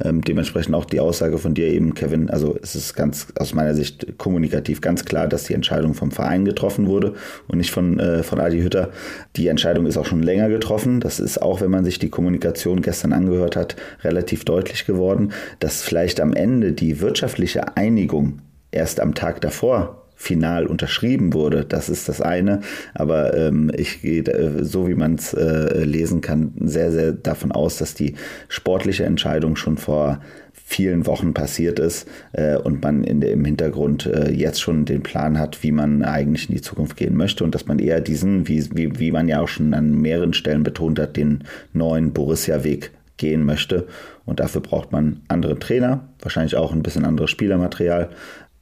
Ähm, 0.02 0.20
dementsprechend 0.22 0.74
auch 0.74 0.84
die 0.84 1.00
Aussage 1.00 1.38
von 1.38 1.54
dir 1.54 1.68
eben, 1.68 1.94
Kevin. 1.94 2.30
Also 2.30 2.58
es 2.62 2.74
ist 2.74 2.94
ganz 2.94 3.28
aus 3.38 3.54
meiner 3.54 3.74
Sicht 3.74 4.18
kommunikativ 4.18 4.80
ganz 4.80 5.04
klar, 5.04 5.28
dass 5.28 5.44
die 5.44 5.54
Entscheidung 5.54 5.94
vom 5.94 6.10
Verein 6.10 6.44
getroffen 6.44 6.86
wurde 6.86 7.14
und 7.48 7.58
nicht 7.58 7.70
von, 7.70 7.98
äh, 7.98 8.22
von 8.22 8.40
Adi 8.40 8.60
Hütter. 8.60 8.90
Die 9.36 9.48
Entscheidung 9.48 9.86
ist 9.86 9.96
auch 9.96 10.06
schon 10.06 10.22
länger 10.22 10.48
getroffen. 10.48 11.00
Das 11.00 11.20
ist 11.20 11.40
auch, 11.40 11.60
wenn 11.60 11.70
man 11.70 11.84
sich 11.84 11.98
die 11.98 12.10
Kommunikation 12.10 12.82
gestern 12.82 13.12
angehört 13.12 13.56
hat, 13.56 13.76
relativ 14.02 14.44
deutlich 14.44 14.86
geworden, 14.86 15.32
dass 15.60 15.82
vielleicht 15.82 16.20
am 16.20 16.32
Ende 16.32 16.72
die 16.72 17.00
wirtschaftliche 17.00 17.76
Einigung 17.76 18.40
erst 18.70 19.00
am 19.00 19.14
Tag 19.14 19.40
davor 19.40 20.01
final 20.22 20.66
unterschrieben 20.66 21.34
wurde. 21.34 21.64
Das 21.64 21.88
ist 21.88 22.08
das 22.08 22.20
eine. 22.20 22.60
Aber 22.94 23.36
ähm, 23.36 23.72
ich 23.76 24.02
gehe, 24.02 24.64
so 24.64 24.86
wie 24.86 24.94
man 24.94 25.16
es 25.16 25.34
äh, 25.34 25.82
lesen 25.82 26.20
kann, 26.20 26.52
sehr, 26.60 26.92
sehr 26.92 27.12
davon 27.12 27.50
aus, 27.50 27.78
dass 27.78 27.94
die 27.94 28.14
sportliche 28.48 29.04
Entscheidung 29.04 29.56
schon 29.56 29.76
vor 29.76 30.20
vielen 30.52 31.06
Wochen 31.06 31.34
passiert 31.34 31.80
ist 31.80 32.08
äh, 32.32 32.56
und 32.56 32.82
man 32.82 33.02
in 33.04 33.20
im 33.20 33.44
Hintergrund 33.44 34.06
äh, 34.06 34.30
jetzt 34.30 34.60
schon 34.60 34.84
den 34.84 35.02
Plan 35.02 35.38
hat, 35.38 35.62
wie 35.62 35.72
man 35.72 36.02
eigentlich 36.02 36.48
in 36.48 36.54
die 36.54 36.62
Zukunft 36.62 36.96
gehen 36.96 37.16
möchte 37.16 37.42
und 37.42 37.54
dass 37.54 37.66
man 37.66 37.78
eher 37.78 38.00
diesen, 38.00 38.48
wie, 38.48 38.64
wie, 38.74 38.98
wie 38.98 39.10
man 39.10 39.28
ja 39.28 39.40
auch 39.40 39.48
schon 39.48 39.74
an 39.74 40.00
mehreren 40.00 40.34
Stellen 40.34 40.62
betont 40.62 40.98
hat, 40.98 41.16
den 41.16 41.44
neuen 41.72 42.12
Borussia-Weg 42.12 42.92
gehen 43.16 43.44
möchte. 43.44 43.86
Und 44.24 44.40
dafür 44.40 44.60
braucht 44.60 44.92
man 44.92 45.20
andere 45.28 45.58
Trainer, 45.58 46.08
wahrscheinlich 46.20 46.56
auch 46.56 46.72
ein 46.72 46.82
bisschen 46.82 47.04
anderes 47.04 47.30
Spielermaterial, 47.30 48.10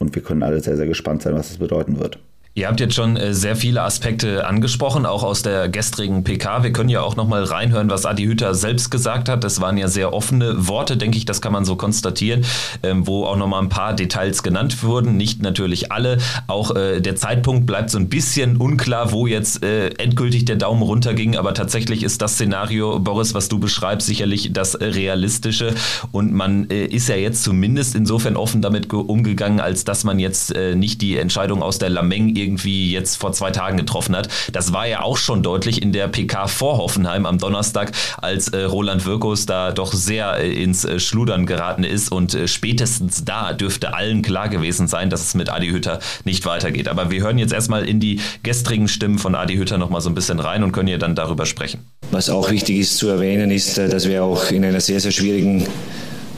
und 0.01 0.15
wir 0.15 0.23
können 0.23 0.43
alle 0.43 0.59
sehr, 0.59 0.75
sehr 0.75 0.87
gespannt 0.87 1.21
sein, 1.21 1.35
was 1.35 1.49
das 1.49 1.59
bedeuten 1.59 1.99
wird. 1.99 2.19
Ihr 2.53 2.67
habt 2.67 2.81
jetzt 2.81 2.95
schon 2.95 3.15
äh, 3.15 3.33
sehr 3.33 3.55
viele 3.55 3.81
Aspekte 3.81 4.45
angesprochen, 4.45 5.05
auch 5.05 5.23
aus 5.23 5.41
der 5.41 5.69
gestrigen 5.69 6.25
PK. 6.25 6.63
Wir 6.63 6.73
können 6.73 6.89
ja 6.89 7.01
auch 7.01 7.15
nochmal 7.15 7.45
reinhören, 7.45 7.89
was 7.89 8.05
Adi 8.05 8.25
Hütter 8.25 8.55
selbst 8.55 8.91
gesagt 8.91 9.29
hat. 9.29 9.45
Das 9.45 9.61
waren 9.61 9.77
ja 9.77 9.87
sehr 9.87 10.11
offene 10.11 10.67
Worte, 10.67 10.97
denke 10.97 11.17
ich, 11.17 11.23
das 11.23 11.39
kann 11.41 11.53
man 11.53 11.63
so 11.63 11.77
konstatieren, 11.77 12.43
ähm, 12.83 13.07
wo 13.07 13.23
auch 13.23 13.37
nochmal 13.37 13.61
ein 13.61 13.69
paar 13.69 13.93
Details 13.93 14.43
genannt 14.43 14.83
wurden. 14.83 15.15
Nicht 15.15 15.41
natürlich 15.41 15.93
alle. 15.93 16.17
Auch 16.47 16.75
äh, 16.75 16.99
der 16.99 17.15
Zeitpunkt 17.15 17.65
bleibt 17.67 17.89
so 17.89 17.97
ein 17.97 18.09
bisschen 18.09 18.57
unklar, 18.57 19.13
wo 19.13 19.27
jetzt 19.27 19.63
äh, 19.63 19.87
endgültig 19.91 20.43
der 20.43 20.57
Daumen 20.57 20.81
runterging. 20.81 21.37
Aber 21.37 21.53
tatsächlich 21.53 22.03
ist 22.03 22.21
das 22.21 22.33
Szenario, 22.33 22.99
Boris, 22.99 23.33
was 23.33 23.47
du 23.47 23.59
beschreibst, 23.59 24.07
sicherlich 24.07 24.51
das 24.51 24.77
realistische. 24.81 25.73
Und 26.11 26.33
man 26.33 26.65
ist 26.65 27.07
ja 27.07 27.15
jetzt 27.15 27.43
zumindest 27.43 27.95
insofern 27.95 28.35
offen 28.35 28.61
damit 28.61 28.91
umgegangen, 28.91 29.61
als 29.61 29.85
dass 29.85 30.03
man 30.03 30.19
jetzt 30.19 30.53
nicht 30.75 31.01
die 31.01 31.15
Entscheidung 31.15 31.63
aus 31.63 31.77
der 31.77 31.89
Lameng 31.89 32.35
irgendwie 32.41 32.91
jetzt 32.91 33.17
vor 33.17 33.31
zwei 33.33 33.51
Tagen 33.51 33.77
getroffen 33.77 34.15
hat. 34.15 34.29
Das 34.51 34.73
war 34.73 34.87
ja 34.87 35.01
auch 35.01 35.17
schon 35.17 35.43
deutlich 35.43 35.81
in 35.81 35.91
der 35.91 36.07
PK 36.07 36.47
vor 36.47 36.77
Hoffenheim 36.77 37.25
am 37.25 37.37
Donnerstag, 37.37 37.91
als 38.17 38.49
äh, 38.49 38.63
Roland 38.63 39.05
Wirkus 39.05 39.45
da 39.45 39.71
doch 39.71 39.93
sehr 39.93 40.37
äh, 40.37 40.51
ins 40.51 40.85
äh, 40.85 40.99
Schludern 40.99 41.45
geraten 41.45 41.83
ist 41.83 42.11
und 42.11 42.33
äh, 42.33 42.47
spätestens 42.47 43.23
da 43.23 43.53
dürfte 43.53 43.93
allen 43.93 44.21
klar 44.21 44.49
gewesen 44.49 44.87
sein, 44.87 45.09
dass 45.09 45.21
es 45.21 45.35
mit 45.35 45.49
Adi 45.49 45.69
Hütter 45.69 45.99
nicht 46.23 46.45
weitergeht. 46.45 46.87
Aber 46.87 47.11
wir 47.11 47.21
hören 47.21 47.37
jetzt 47.37 47.53
erstmal 47.53 47.87
in 47.87 47.99
die 47.99 48.19
gestrigen 48.43 48.87
Stimmen 48.87 49.19
von 49.19 49.35
Adi 49.35 49.55
Hütter 49.55 49.77
nochmal 49.77 50.01
so 50.01 50.09
ein 50.09 50.15
bisschen 50.15 50.39
rein 50.39 50.63
und 50.63 50.71
können 50.71 50.87
hier 50.87 50.97
dann 50.97 51.15
darüber 51.15 51.45
sprechen. 51.45 51.85
Was 52.11 52.29
auch 52.29 52.51
wichtig 52.51 52.77
ist 52.79 52.97
zu 52.97 53.07
erwähnen, 53.07 53.51
ist, 53.51 53.77
äh, 53.77 53.89
dass 53.89 54.07
wir 54.07 54.23
auch 54.23 54.51
in 54.51 54.65
einer 54.65 54.81
sehr, 54.81 54.99
sehr 54.99 55.11
schwierigen 55.11 55.67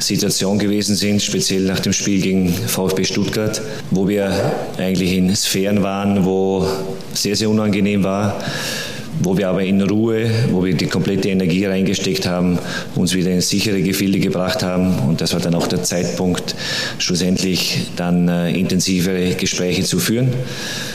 Situation 0.06 0.60
gewesen 0.60 0.96
sind, 0.96 1.22
speziell 1.22 1.64
nach 1.64 1.80
dem 1.80 1.94
Spiel 1.94 2.22
gegen 2.22 2.54
VfB 2.54 3.06
Stuttgart, 3.06 3.62
wo 3.92 4.08
wir 4.08 4.52
eigentlich 4.78 5.14
in 5.14 5.36
Sphären 5.36 5.82
waren, 5.84 6.26
wo 6.26 6.68
sehr, 7.14 7.36
sehr 7.36 7.50
unangenehm 7.50 8.04
war 8.04 8.44
wo 9.22 9.38
wir 9.38 9.50
aber 9.50 9.64
in 9.64 9.82
Ruhe, 9.82 10.30
wo 10.52 10.64
wir 10.64 10.74
die 10.74 10.88
komplette 10.88 11.30
Energie 11.30 11.66
reingesteckt 11.66 12.26
haben, 12.26 12.58
uns 12.96 13.14
wieder 13.14 13.32
in 13.32 13.42
sichere 13.42 13.82
Gefilde 13.82 14.20
gebracht 14.20 14.64
haben. 14.64 15.00
Und 15.08 15.22
das 15.22 15.34
war 15.34 15.40
dann 15.40 15.56
auch 15.56 15.68
der 15.68 15.84
Zeitpunkt, 15.84 16.56
schlussendlich 16.98 17.88
dann 17.96 18.28
äh, 18.28 18.52
intensivere 18.52 19.36
Gespräche 19.36 19.84
zu 19.84 20.00
führen. 20.00 20.30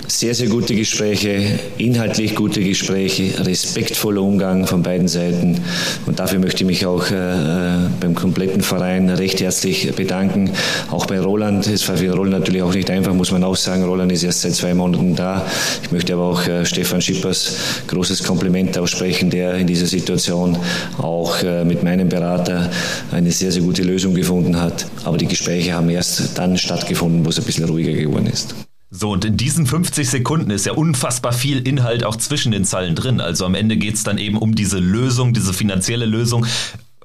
Sehr, 0.07 0.35
sehr 0.35 0.49
gute 0.49 0.75
Gespräche, 0.75 1.59
inhaltlich 1.77 2.35
gute 2.35 2.63
Gespräche, 2.63 3.45
respektvoller 3.47 4.23
Umgang 4.23 4.67
von 4.67 4.83
beiden 4.83 5.07
Seiten. 5.07 5.61
Und 6.07 6.19
dafür 6.19 6.39
möchte 6.39 6.65
ich 6.65 6.67
mich 6.67 6.87
auch 6.87 7.11
äh, 7.11 7.15
äh 7.15 7.79
beim 8.01 8.15
kompletten 8.15 8.63
Verein 8.63 9.11
recht 9.11 9.41
herzlich 9.41 9.93
bedanken. 9.95 10.51
Auch 10.91 11.07
bei 11.07 11.21
Roland. 11.21 11.67
Es 11.67 11.89
war 11.89 11.97
für 11.97 12.13
Roland 12.13 12.41
natürlich 12.41 12.63
auch 12.63 12.75
nicht 12.75 12.91
einfach, 12.91 13.13
muss 13.13 13.31
man 13.31 13.45
auch 13.45 13.57
sagen. 13.57 13.85
Roland 13.85 14.13
ist 14.13 14.23
erst 14.23 14.43
seit 14.43 14.55
zwei 14.55 14.75
Monaten 14.75 15.15
da. 15.15 15.47
Ich 15.83 15.91
möchte 15.91 16.15
aber 16.15 16.25
auch 16.25 16.43
Stefan 16.65 17.01
Schippers 17.01 17.57
großes 17.87 18.08
großes 18.09 18.27
Kompliment 18.27 18.79
aussprechen, 18.79 19.29
der 19.29 19.55
in 19.57 19.67
dieser 19.67 19.87
Situation 19.87 20.57
auch 20.97 21.43
äh, 21.43 21.65
mit 21.65 21.83
meinem 21.83 22.09
Berater 22.09 22.71
eine 23.13 23.31
sehr, 23.31 23.53
sehr 23.53 23.61
gute 23.61 23.83
Lösung 23.83 24.15
gefunden 24.15 24.59
hat. 24.59 24.87
Aber 25.05 25.19
die 25.19 25.27
Gespräche 25.27 25.75
haben 25.75 25.91
erst 25.91 26.39
dann 26.39 26.57
stattgefunden, 26.57 27.27
wo 27.27 27.29
es 27.29 27.39
ein 27.39 27.45
bisschen 27.45 27.65
ruhiger 27.65 27.93
geworden 27.93 28.27
ist. 28.27 28.55
So, 28.91 29.11
und 29.11 29.27
in 29.27 29.37
diesen 29.37 29.67
50 29.67 30.09
Sekunden 30.09 30.51
ist 30.51 30.65
ja 30.65 30.73
unfassbar 30.73 31.35
viel 31.35 31.59
Inhalt 31.59 32.05
auch 32.05 32.17
zwischen 32.17 32.53
den 32.53 32.65
Zeilen 32.65 32.95
drin. 32.95 33.21
Also 33.21 33.45
am 33.45 33.55
Ende 33.55 33.77
geht 33.77 33.97
es 33.97 34.05
dann 34.05 34.17
eben 34.17 34.39
um 34.39 34.55
diese 34.55 34.79
Lösung, 34.79 35.35
diese 35.35 35.53
finanzielle 35.53 36.07
Lösung 36.07 36.47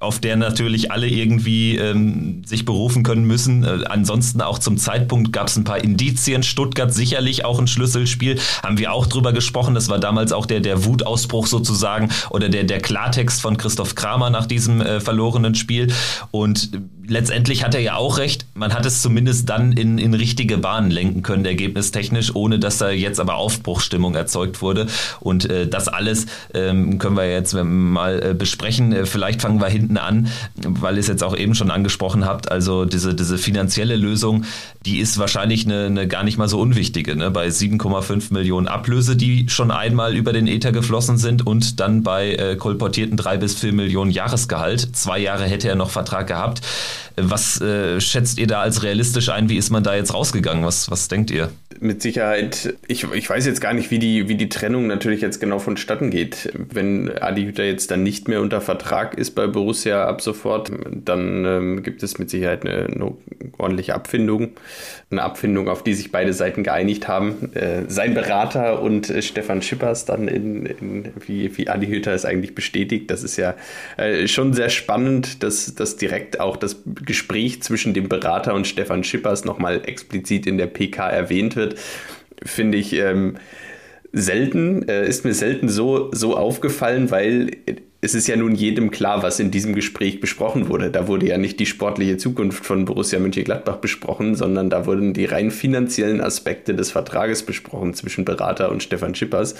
auf 0.03 0.19
der 0.19 0.35
natürlich 0.35 0.91
alle 0.91 1.07
irgendwie 1.07 1.77
ähm, 1.77 2.43
sich 2.45 2.65
berufen 2.65 3.03
können 3.03 3.25
müssen. 3.25 3.63
Äh, 3.63 3.85
ansonsten 3.89 4.41
auch 4.41 4.59
zum 4.59 4.77
Zeitpunkt 4.77 5.33
gab 5.33 5.47
es 5.47 5.55
ein 5.55 5.63
paar 5.63 5.83
Indizien. 5.83 6.43
Stuttgart 6.43 6.93
sicherlich 6.93 7.45
auch 7.45 7.59
ein 7.59 7.67
Schlüsselspiel. 7.67 8.39
Haben 8.61 8.77
wir 8.77 8.93
auch 8.93 9.07
drüber 9.07 9.33
gesprochen. 9.33 9.75
Das 9.75 9.89
war 9.89 9.99
damals 9.99 10.31
auch 10.31 10.45
der, 10.45 10.59
der 10.59 10.85
Wutausbruch 10.85 11.47
sozusagen 11.47 12.09
oder 12.29 12.49
der, 12.49 12.63
der 12.65 12.79
Klartext 12.79 13.41
von 13.41 13.57
Christoph 13.57 13.95
Kramer 13.95 14.29
nach 14.29 14.45
diesem 14.45 14.81
äh, 14.81 14.99
verlorenen 14.99 15.55
Spiel. 15.55 15.91
Und 16.31 16.71
letztendlich 17.07 17.63
hat 17.63 17.75
er 17.75 17.81
ja 17.81 17.95
auch 17.95 18.17
recht. 18.17 18.45
Man 18.53 18.73
hat 18.73 18.85
es 18.85 19.01
zumindest 19.01 19.49
dann 19.49 19.71
in, 19.73 19.97
in 19.97 20.13
richtige 20.13 20.57
Bahnen 20.57 20.91
lenken 20.91 21.21
können, 21.21 21.45
ergebnistechnisch, 21.45 22.35
ohne 22.35 22.59
dass 22.59 22.77
da 22.77 22.89
jetzt 22.89 23.19
aber 23.19 23.35
Aufbruchstimmung 23.35 24.15
erzeugt 24.15 24.61
wurde. 24.61 24.87
Und 25.19 25.49
äh, 25.49 25.67
das 25.67 25.87
alles 25.87 26.25
ähm, 26.53 26.99
können 26.99 27.17
wir 27.17 27.29
jetzt 27.29 27.53
mal 27.53 28.31
äh, 28.31 28.33
besprechen. 28.33 28.93
Äh, 28.93 29.05
vielleicht 29.05 29.41
fangen 29.41 29.59
wir 29.59 29.67
hinten 29.67 29.97
an, 29.97 30.27
weil 30.55 30.95
ihr 30.95 31.01
es 31.01 31.07
jetzt 31.07 31.23
auch 31.23 31.35
eben 31.35 31.55
schon 31.55 31.71
angesprochen 31.71 32.25
habt. 32.25 32.51
Also 32.51 32.85
diese, 32.85 33.13
diese 33.13 33.37
finanzielle 33.37 33.95
Lösung, 33.95 34.45
die 34.85 34.99
ist 34.99 35.17
wahrscheinlich 35.17 35.65
eine, 35.65 35.85
eine 35.85 36.07
gar 36.07 36.23
nicht 36.23 36.37
mal 36.37 36.47
so 36.47 36.59
unwichtige. 36.59 37.15
Ne? 37.15 37.31
Bei 37.31 37.47
7,5 37.47 38.33
Millionen 38.33 38.67
Ablöse, 38.67 39.15
die 39.15 39.49
schon 39.49 39.71
einmal 39.71 40.15
über 40.15 40.33
den 40.33 40.47
Ether 40.47 40.71
geflossen 40.71 41.17
sind 41.17 41.45
und 41.45 41.79
dann 41.79 42.03
bei 42.03 42.33
äh, 42.35 42.55
kolportierten 42.55 43.17
drei 43.17 43.37
bis 43.37 43.59
vier 43.59 43.73
Millionen 43.73 44.11
Jahresgehalt. 44.11 44.95
Zwei 44.95 45.19
Jahre 45.19 45.45
hätte 45.45 45.67
er 45.67 45.75
noch 45.75 45.89
Vertrag 45.89 46.27
gehabt. 46.27 46.61
Was 47.15 47.61
äh, 47.61 47.99
schätzt 48.01 48.39
ihr 48.39 48.47
da 48.47 48.61
als 48.61 48.83
realistisch 48.83 49.29
ein? 49.29 49.49
Wie 49.49 49.57
ist 49.57 49.69
man 49.69 49.83
da 49.83 49.95
jetzt 49.95 50.13
rausgegangen? 50.13 50.65
Was, 50.65 50.89
was 50.89 51.07
denkt 51.07 51.31
ihr? 51.31 51.49
Mit 51.79 52.01
Sicherheit, 52.01 52.75
ich, 52.87 53.03
ich 53.11 53.29
weiß 53.29 53.45
jetzt 53.45 53.59
gar 53.59 53.73
nicht, 53.73 53.91
wie 53.91 53.99
die, 53.99 54.29
wie 54.29 54.35
die 54.35 54.49
Trennung 54.49 54.87
natürlich 54.87 55.21
jetzt 55.21 55.39
genau 55.39 55.59
vonstatten 55.59 56.11
geht. 56.11 56.51
Wenn 56.53 57.11
Adi 57.17 57.45
Hütter 57.45 57.63
jetzt 57.63 57.91
dann 57.91 58.03
nicht 58.03 58.27
mehr 58.27 58.41
unter 58.41 58.61
Vertrag 58.61 59.17
ist 59.17 59.31
bei 59.31 59.47
Borussia 59.47 60.05
ab 60.05 60.21
sofort, 60.21 60.71
dann 60.89 61.45
ähm, 61.45 61.83
gibt 61.83 62.03
es 62.03 62.19
mit 62.19 62.29
Sicherheit 62.29 62.65
eine, 62.65 62.85
eine, 62.85 63.13
ordentliche 63.57 63.95
Abfindung. 63.95 64.51
Eine 65.11 65.23
Abfindung, 65.23 65.67
auf 65.67 65.83
die 65.83 65.93
sich 65.93 66.11
beide 66.11 66.33
Seiten 66.33 66.63
geeinigt 66.63 67.07
haben. 67.07 67.53
Äh, 67.53 67.83
sein 67.87 68.13
Berater 68.13 68.81
und 68.81 69.09
äh, 69.09 69.21
Stefan 69.21 69.61
Schippers 69.61 70.05
dann 70.05 70.27
in, 70.27 70.65
in, 70.65 71.13
wie, 71.25 71.55
wie 71.57 71.69
Adi 71.69 71.87
Hütter 71.87 72.13
es 72.13 72.25
eigentlich 72.25 72.55
bestätigt. 72.55 73.11
Das 73.11 73.23
ist 73.23 73.37
ja 73.37 73.55
äh, 73.97 74.27
schon 74.27 74.53
sehr 74.53 74.69
spannend, 74.69 75.43
dass, 75.43 75.75
dass 75.75 75.97
direkt 75.97 76.39
auch 76.39 76.57
das 76.57 76.77
Gespräch 76.85 77.61
zwischen 77.61 77.93
dem 77.93 78.09
Berater 78.09 78.53
und 78.53 78.67
Stefan 78.67 79.03
Schippers 79.03 79.45
nochmal 79.45 79.81
explizit 79.85 80.45
in 80.45 80.57
der 80.57 80.67
PK 80.67 81.09
erwähnt 81.09 81.55
wird, 81.55 81.75
finde 82.43 82.77
ich 82.77 82.93
ähm, 82.93 83.37
selten, 84.11 84.87
äh, 84.87 85.07
ist 85.07 85.25
mir 85.25 85.33
selten 85.33 85.69
so, 85.69 86.11
so 86.13 86.37
aufgefallen, 86.37 87.11
weil 87.11 87.51
es 88.03 88.13
ist 88.13 88.27
ja 88.27 88.35
nun 88.35 88.53
jedem 88.53 88.91
klar, 88.91 89.23
was 89.23 89.39
in 89.39 89.49
diesem 89.49 89.73
Gespräch 89.73 90.19
besprochen 90.19 90.67
wurde. 90.67 90.91
Da 90.91 91.07
wurde 91.07 91.25
ja 91.25 91.37
nicht 91.37 91.57
die 91.61 91.65
sportliche 91.65 92.17
Zukunft 92.17 92.65
von 92.65 92.83
Borussia 92.83 93.17
Mönchengladbach 93.17 93.77
besprochen, 93.77 94.35
sondern 94.35 94.69
da 94.69 94.85
wurden 94.85 95.13
die 95.13 95.23
rein 95.23 95.51
finanziellen 95.51 96.19
Aspekte 96.19 96.75
des 96.75 96.91
Vertrages 96.91 97.43
besprochen 97.43 97.93
zwischen 97.93 98.25
Berater 98.25 98.71
und 98.71 98.83
Stefan 98.83 99.15
Schippers. 99.15 99.55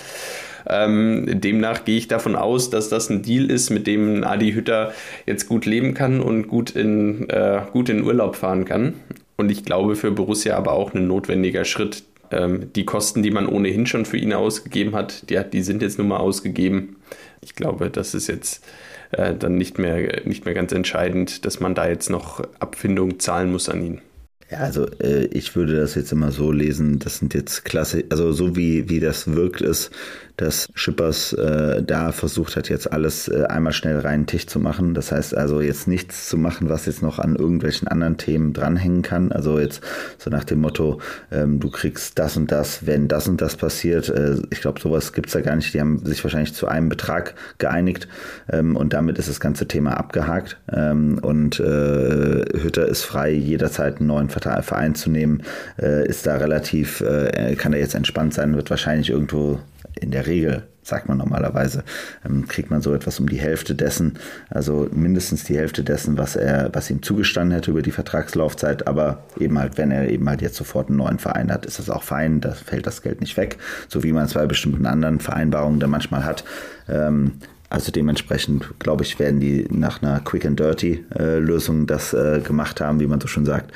Ähm, 0.67 1.25
demnach 1.39 1.85
gehe 1.85 1.97
ich 1.97 2.09
davon 2.09 2.35
aus, 2.35 2.69
dass 2.69 2.89
das 2.89 3.09
ein 3.09 3.21
Deal 3.21 3.49
ist, 3.49 3.69
mit 3.69 3.87
dem 3.87 4.25
Adi 4.25 4.51
Hütter 4.51 4.91
jetzt 5.25 5.47
gut 5.47 5.65
leben 5.65 5.93
kann 5.93 6.19
und 6.19 6.49
gut 6.49 6.71
in, 6.71 7.29
äh, 7.29 7.61
gut 7.71 7.87
in 7.87 8.03
Urlaub 8.03 8.35
fahren 8.35 8.65
kann. 8.65 8.95
Und 9.37 9.51
ich 9.51 9.63
glaube 9.63 9.95
für 9.95 10.11
Borussia 10.11 10.57
aber 10.57 10.73
auch 10.73 10.93
ein 10.93 11.07
notwendiger 11.07 11.63
Schritt. 11.63 12.03
Ähm, 12.29 12.71
die 12.75 12.83
Kosten, 12.83 13.23
die 13.23 13.31
man 13.31 13.47
ohnehin 13.47 13.85
schon 13.85 14.05
für 14.05 14.17
ihn 14.17 14.33
ausgegeben 14.33 14.95
hat, 14.95 15.29
die, 15.29 15.39
die 15.51 15.61
sind 15.61 15.81
jetzt 15.81 15.97
nun 15.97 16.09
mal 16.09 16.17
ausgegeben. 16.17 16.97
Ich 17.43 17.55
glaube, 17.55 17.89
das 17.89 18.13
ist 18.13 18.27
jetzt 18.27 18.63
äh, 19.11 19.35
dann 19.35 19.55
nicht 19.57 19.77
mehr, 19.77 20.21
nicht 20.25 20.45
mehr 20.45 20.53
ganz 20.53 20.71
entscheidend, 20.71 21.45
dass 21.45 21.59
man 21.59 21.75
da 21.75 21.87
jetzt 21.87 22.09
noch 22.09 22.41
Abfindung 22.59 23.19
zahlen 23.19 23.51
muss 23.51 23.69
an 23.69 23.83
ihn. 23.83 24.01
Ja, 24.49 24.59
also 24.59 24.87
äh, 24.99 25.25
ich 25.25 25.55
würde 25.55 25.77
das 25.77 25.95
jetzt 25.95 26.11
immer 26.11 26.31
so 26.31 26.51
lesen, 26.51 26.99
das 26.99 27.17
sind 27.17 27.33
jetzt 27.33 27.65
klasse, 27.65 28.03
also 28.09 28.31
so 28.33 28.55
wie, 28.55 28.89
wie 28.89 28.99
das 28.99 29.33
wirkt 29.33 29.61
ist, 29.61 29.91
dass 30.37 30.67
Schippers 30.73 31.33
äh, 31.33 31.83
da 31.83 32.11
versucht 32.11 32.55
hat, 32.55 32.69
jetzt 32.69 32.91
alles 32.91 33.27
äh, 33.27 33.43
einmal 33.43 33.73
schnell 33.73 33.99
rein 33.99 34.25
Tisch 34.25 34.47
zu 34.47 34.59
machen. 34.59 34.93
Das 34.93 35.11
heißt 35.11 35.35
also 35.35 35.61
jetzt 35.61 35.87
nichts 35.87 36.27
zu 36.27 36.37
machen, 36.37 36.69
was 36.69 36.85
jetzt 36.85 37.01
noch 37.01 37.19
an 37.19 37.35
irgendwelchen 37.35 37.87
anderen 37.87 38.17
Themen 38.17 38.53
dranhängen 38.53 39.01
kann. 39.03 39.31
Also 39.31 39.59
jetzt 39.59 39.81
so 40.17 40.29
nach 40.29 40.43
dem 40.43 40.59
Motto, 40.61 40.99
ähm, 41.31 41.59
du 41.59 41.69
kriegst 41.69 42.17
das 42.17 42.35
und 42.35 42.51
das, 42.51 42.85
wenn 42.85 43.07
das 43.07 43.27
und 43.27 43.41
das 43.41 43.55
passiert. 43.55 44.09
Äh, 44.09 44.37
ich 44.49 44.61
glaube, 44.61 44.79
sowas 44.79 45.13
gibt's 45.13 45.33
da 45.33 45.41
gar 45.41 45.55
nicht. 45.55 45.73
Die 45.73 45.79
haben 45.79 46.03
sich 46.05 46.23
wahrscheinlich 46.23 46.53
zu 46.53 46.67
einem 46.67 46.89
Betrag 46.89 47.35
geeinigt 47.59 48.07
ähm, 48.51 48.75
und 48.75 48.93
damit 48.93 49.19
ist 49.19 49.29
das 49.29 49.39
ganze 49.39 49.67
Thema 49.67 49.97
abgehakt. 49.97 50.57
Ähm, 50.71 51.19
und 51.21 51.59
äh, 51.59 52.43
Hütter 52.59 52.87
ist 52.87 53.03
frei, 53.03 53.31
jederzeit 53.31 53.99
einen 53.99 54.07
neuen 54.07 54.29
Verein 54.29 54.95
zu 54.95 55.11
nehmen, 55.11 55.43
äh, 55.79 56.07
ist 56.07 56.25
da 56.25 56.37
relativ, 56.37 57.01
äh, 57.01 57.55
kann 57.55 57.73
er 57.73 57.79
jetzt 57.79 57.95
entspannt 57.95 58.33
sein, 58.33 58.55
wird 58.55 58.69
wahrscheinlich 58.69 59.09
irgendwo 59.09 59.59
in 59.99 60.11
der 60.11 60.27
Regel, 60.27 60.63
sagt 60.81 61.07
man 61.07 61.17
normalerweise, 61.17 61.83
ähm, 62.25 62.47
kriegt 62.47 62.69
man 62.69 62.81
so 62.81 62.93
etwas 62.93 63.19
um 63.19 63.29
die 63.29 63.39
Hälfte 63.39 63.75
dessen, 63.75 64.19
also 64.49 64.87
mindestens 64.91 65.43
die 65.45 65.57
Hälfte 65.57 65.83
dessen, 65.83 66.17
was 66.17 66.35
er, 66.35 66.69
was 66.73 66.89
ihm 66.89 67.01
zugestanden 67.01 67.55
hätte 67.55 67.71
über 67.71 67.81
die 67.81 67.91
Vertragslaufzeit. 67.91 68.87
Aber 68.87 69.23
eben 69.39 69.57
halt, 69.57 69.77
wenn 69.77 69.91
er 69.91 70.09
eben 70.09 70.27
halt 70.27 70.41
jetzt 70.41 70.57
sofort 70.57 70.89
einen 70.89 70.97
neuen 70.97 71.19
Verein 71.19 71.51
hat, 71.51 71.65
ist 71.65 71.79
das 71.79 71.89
auch 71.89 72.03
fein, 72.03 72.41
da 72.41 72.51
fällt 72.51 72.85
das 72.85 73.01
Geld 73.01 73.21
nicht 73.21 73.37
weg, 73.37 73.57
so 73.87 74.03
wie 74.03 74.11
man 74.11 74.25
es 74.25 74.33
bei 74.33 74.45
bestimmten 74.45 74.85
anderen 74.85 75.19
Vereinbarungen 75.19 75.79
da 75.79 75.87
manchmal 75.87 76.25
hat. 76.25 76.43
Ähm, 76.89 77.33
also 77.69 77.91
dementsprechend, 77.91 78.67
glaube 78.77 79.03
ich, 79.03 79.17
werden 79.17 79.39
die 79.39 79.65
nach 79.71 80.03
einer 80.03 80.19
Quick 80.19 80.45
and 80.45 80.59
Dirty 80.59 81.03
äh, 81.17 81.39
Lösung 81.39 81.87
das 81.87 82.13
äh, 82.13 82.39
gemacht 82.39 82.79
haben, 82.79 82.99
wie 82.99 83.07
man 83.07 83.19
so 83.19 83.27
schon 83.27 83.45
sagt. 83.45 83.71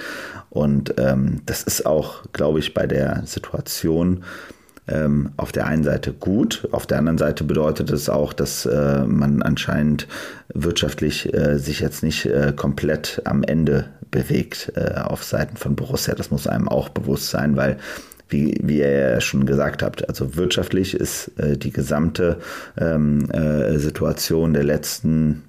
Und 0.52 0.94
ähm, 1.00 1.42
das 1.48 1.64
ist 1.64 1.88
auch, 1.88 2.24
glaube 2.32 2.60
ich, 2.60 2.76
bei 2.76 2.86
der 2.86 3.24
Situation 3.26 4.24
ähm, 4.88 5.32
auf 5.38 5.52
der 5.52 5.68
einen 5.68 5.84
Seite 5.84 6.14
gut, 6.14 6.68
auf 6.72 6.86
der 6.86 6.98
anderen 6.98 7.18
Seite 7.18 7.44
bedeutet 7.44 7.92
es 7.92 8.10
auch, 8.10 8.34
dass 8.34 8.66
äh, 8.66 9.06
man 9.06 9.42
anscheinend 9.42 10.08
wirtschaftlich 10.54 11.34
äh, 11.34 11.58
sich 11.58 11.80
jetzt 11.80 12.04
nicht 12.04 12.26
äh, 12.26 12.54
komplett 12.56 13.22
am 13.26 13.44
Ende 13.44 13.86
bewegt 14.12 14.72
äh, 14.76 15.00
auf 15.00 15.24
Seiten 15.24 15.58
von 15.58 15.76
Borussia. 15.76 16.16
Das 16.16 16.32
muss 16.32 16.48
einem 16.48 16.68
auch 16.68 16.90
bewusst 16.90 17.30
sein, 17.30 17.58
weil 17.58 17.78
wie, 18.30 18.60
wie 18.62 18.80
ihr 18.80 18.92
ja 18.92 19.22
schon 19.22 19.46
gesagt 19.46 19.84
habt, 19.84 20.08
also 20.08 20.36
wirtschaftlich 20.36 20.94
ist 20.94 21.32
äh, 21.38 21.58
die 21.58 21.72
gesamte 21.72 22.38
ähm, 22.78 23.30
äh, 23.32 23.78
Situation 23.78 24.54
der 24.54 24.64
letzten, 24.64 25.44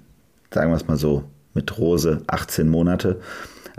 sagen 0.53 0.71
wir 0.71 0.77
es 0.77 0.87
mal 0.87 0.97
so, 0.97 1.23
mit 1.53 1.77
Rose 1.77 2.21
18 2.27 2.69
Monate 2.69 3.19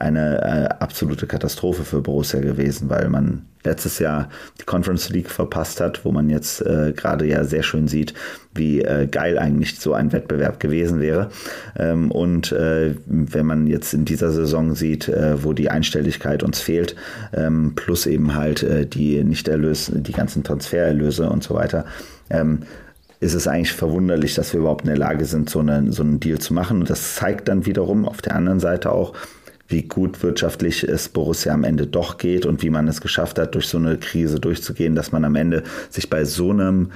eine 0.00 0.42
äh, 0.42 0.83
absolute 0.83 1.26
Katastrophe 1.26 1.85
für 1.85 2.00
Borussia 2.00 2.40
gewesen, 2.40 2.88
weil 2.88 3.09
man 3.09 3.47
letztes 3.62 3.99
Jahr 3.99 4.30
die 4.61 4.64
Conference 4.64 5.11
League 5.11 5.30
verpasst 5.30 5.80
hat, 5.80 6.04
wo 6.04 6.12
man 6.12 6.30
jetzt 6.30 6.64
äh, 6.64 6.92
gerade 6.97 7.26
ja 7.26 7.45
sehr 7.45 7.62
schön 7.62 7.88
sieht, 7.88 8.14
wie 8.54 8.80
äh, 8.80 9.07
geil 9.07 9.38
eigentlich 9.38 9.78
so 9.78 9.92
ein 9.92 10.12
Wettbewerb 10.12 10.61
gewesen 10.61 11.00
wäre. 11.00 11.30
Ähm, 11.78 12.11
und 12.11 12.52
äh, 12.52 12.95
wenn 13.07 13.47
man 13.47 13.66
jetzt 13.66 13.92
in 13.92 14.04
dieser 14.04 14.30
Saison 14.30 14.75
sieht, 14.75 15.09
äh, 15.09 15.45
wo 15.45 15.52
die 15.52 15.71
Einstelligkeit 15.71 16.42
uns 16.42 16.61
fehlt, 16.61 16.97
ähm, 17.35 17.75
plus 17.76 18.07
eben 18.07 18.35
halt 18.35 18.62
äh, 18.62 18.87
die 18.87 19.23
nicht 19.25 19.49
erlös, 19.49 19.92
die 19.95 20.12
ganzen 20.12 20.42
Transfererlöse 20.42 21.28
und 21.28 21.45
so 21.45 21.54
weiter, 21.54 21.85
ähm, 22.30 22.61
ist 23.21 23.35
es 23.35 23.47
eigentlich 23.47 23.73
verwunderlich, 23.73 24.35
dass 24.35 24.54
wir 24.54 24.61
überhaupt 24.61 24.83
in 24.83 24.88
der 24.88 24.97
Lage 24.97 25.26
sind, 25.26 25.50
so, 25.50 25.61
eine, 25.61 25.92
so 25.92 26.02
einen 26.02 26.21
Deal 26.21 26.38
zu 26.38 26.54
machen. 26.54 26.80
Und 26.80 26.88
das 26.88 27.16
zeigt 27.16 27.49
dann 27.49 27.66
wiederum 27.66 28.07
auf 28.07 28.23
der 28.23 28.35
anderen 28.35 28.61
Seite 28.61 28.90
auch, 28.90 29.12
wie 29.71 29.83
gut 29.83 30.23
wirtschaftlich 30.23 30.85
es 30.85 31.09
Borussia 31.09 31.55
am 31.55 31.65
Ende 31.65 31.87
doch 31.87 32.19
geht 32.19 32.45
und 32.45 32.62
wie 32.62 32.71
man 32.71 32.89
es 32.89 33.00
geschafft 33.00 33.39
hat, 33.39 33.55
durch 33.55 33.69
so 33.69 33.79
eine 33.79 33.97
Krise 33.97 34.41
durchzugehen, 34.41 34.95
dass 34.95 35.12
man 35.12 35.25
am 35.25 35.37
Ende 35.37 35.62
sich 35.89 36.11
bei 36.11 36.25
so 36.25 36.50
einem 36.50 36.91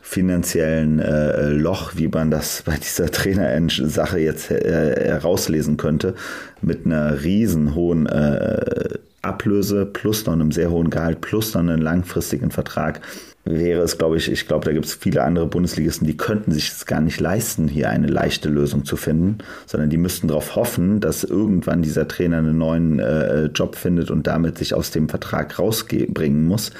finanziellen 0.00 0.98
äh, 0.98 1.48
Loch, 1.48 1.92
wie 1.96 2.08
man 2.08 2.30
das 2.30 2.62
bei 2.66 2.76
dieser 2.76 3.10
Trainer-Sache 3.10 4.18
jetzt 4.18 4.50
äh, 4.50 5.06
herauslesen 5.06 5.76
könnte, 5.76 6.14
mit 6.60 6.86
einer 6.86 7.22
riesen 7.22 7.74
hohen 7.74 8.06
äh, 8.06 8.98
Ablöse 9.22 9.86
plus 9.86 10.26
noch 10.26 10.32
einem 10.32 10.50
sehr 10.50 10.70
hohen 10.70 10.90
Gehalt 10.90 11.20
plus 11.20 11.54
noch 11.54 11.60
einem 11.60 11.80
langfristigen 11.80 12.50
Vertrag 12.50 13.00
wäre 13.44 13.82
es, 13.82 13.98
glaube 13.98 14.16
ich, 14.16 14.30
ich 14.30 14.46
glaube, 14.46 14.64
da 14.64 14.72
gibt 14.72 14.84
es 14.84 14.94
viele 14.94 15.22
andere 15.22 15.46
Bundesligisten, 15.46 16.06
die 16.06 16.16
könnten 16.16 16.52
sich 16.52 16.68
es 16.68 16.86
gar 16.86 17.00
nicht 17.00 17.20
leisten, 17.20 17.68
hier 17.68 17.90
eine 17.90 18.06
leichte 18.06 18.48
Lösung 18.48 18.84
zu 18.84 18.96
finden, 18.96 19.38
sondern 19.66 19.90
die 19.90 19.96
müssten 19.96 20.28
darauf 20.28 20.54
hoffen, 20.54 21.00
dass 21.00 21.24
irgendwann 21.24 21.82
dieser 21.82 22.06
Trainer 22.06 22.38
einen 22.38 22.58
neuen 22.58 23.00
äh, 23.00 23.46
Job 23.46 23.74
findet 23.74 24.10
und 24.10 24.26
damit 24.26 24.58
sich 24.58 24.74
aus 24.74 24.90
dem 24.90 25.08
Vertrag 25.08 25.58
rausbringen 25.58 26.46
muss. 26.46 26.70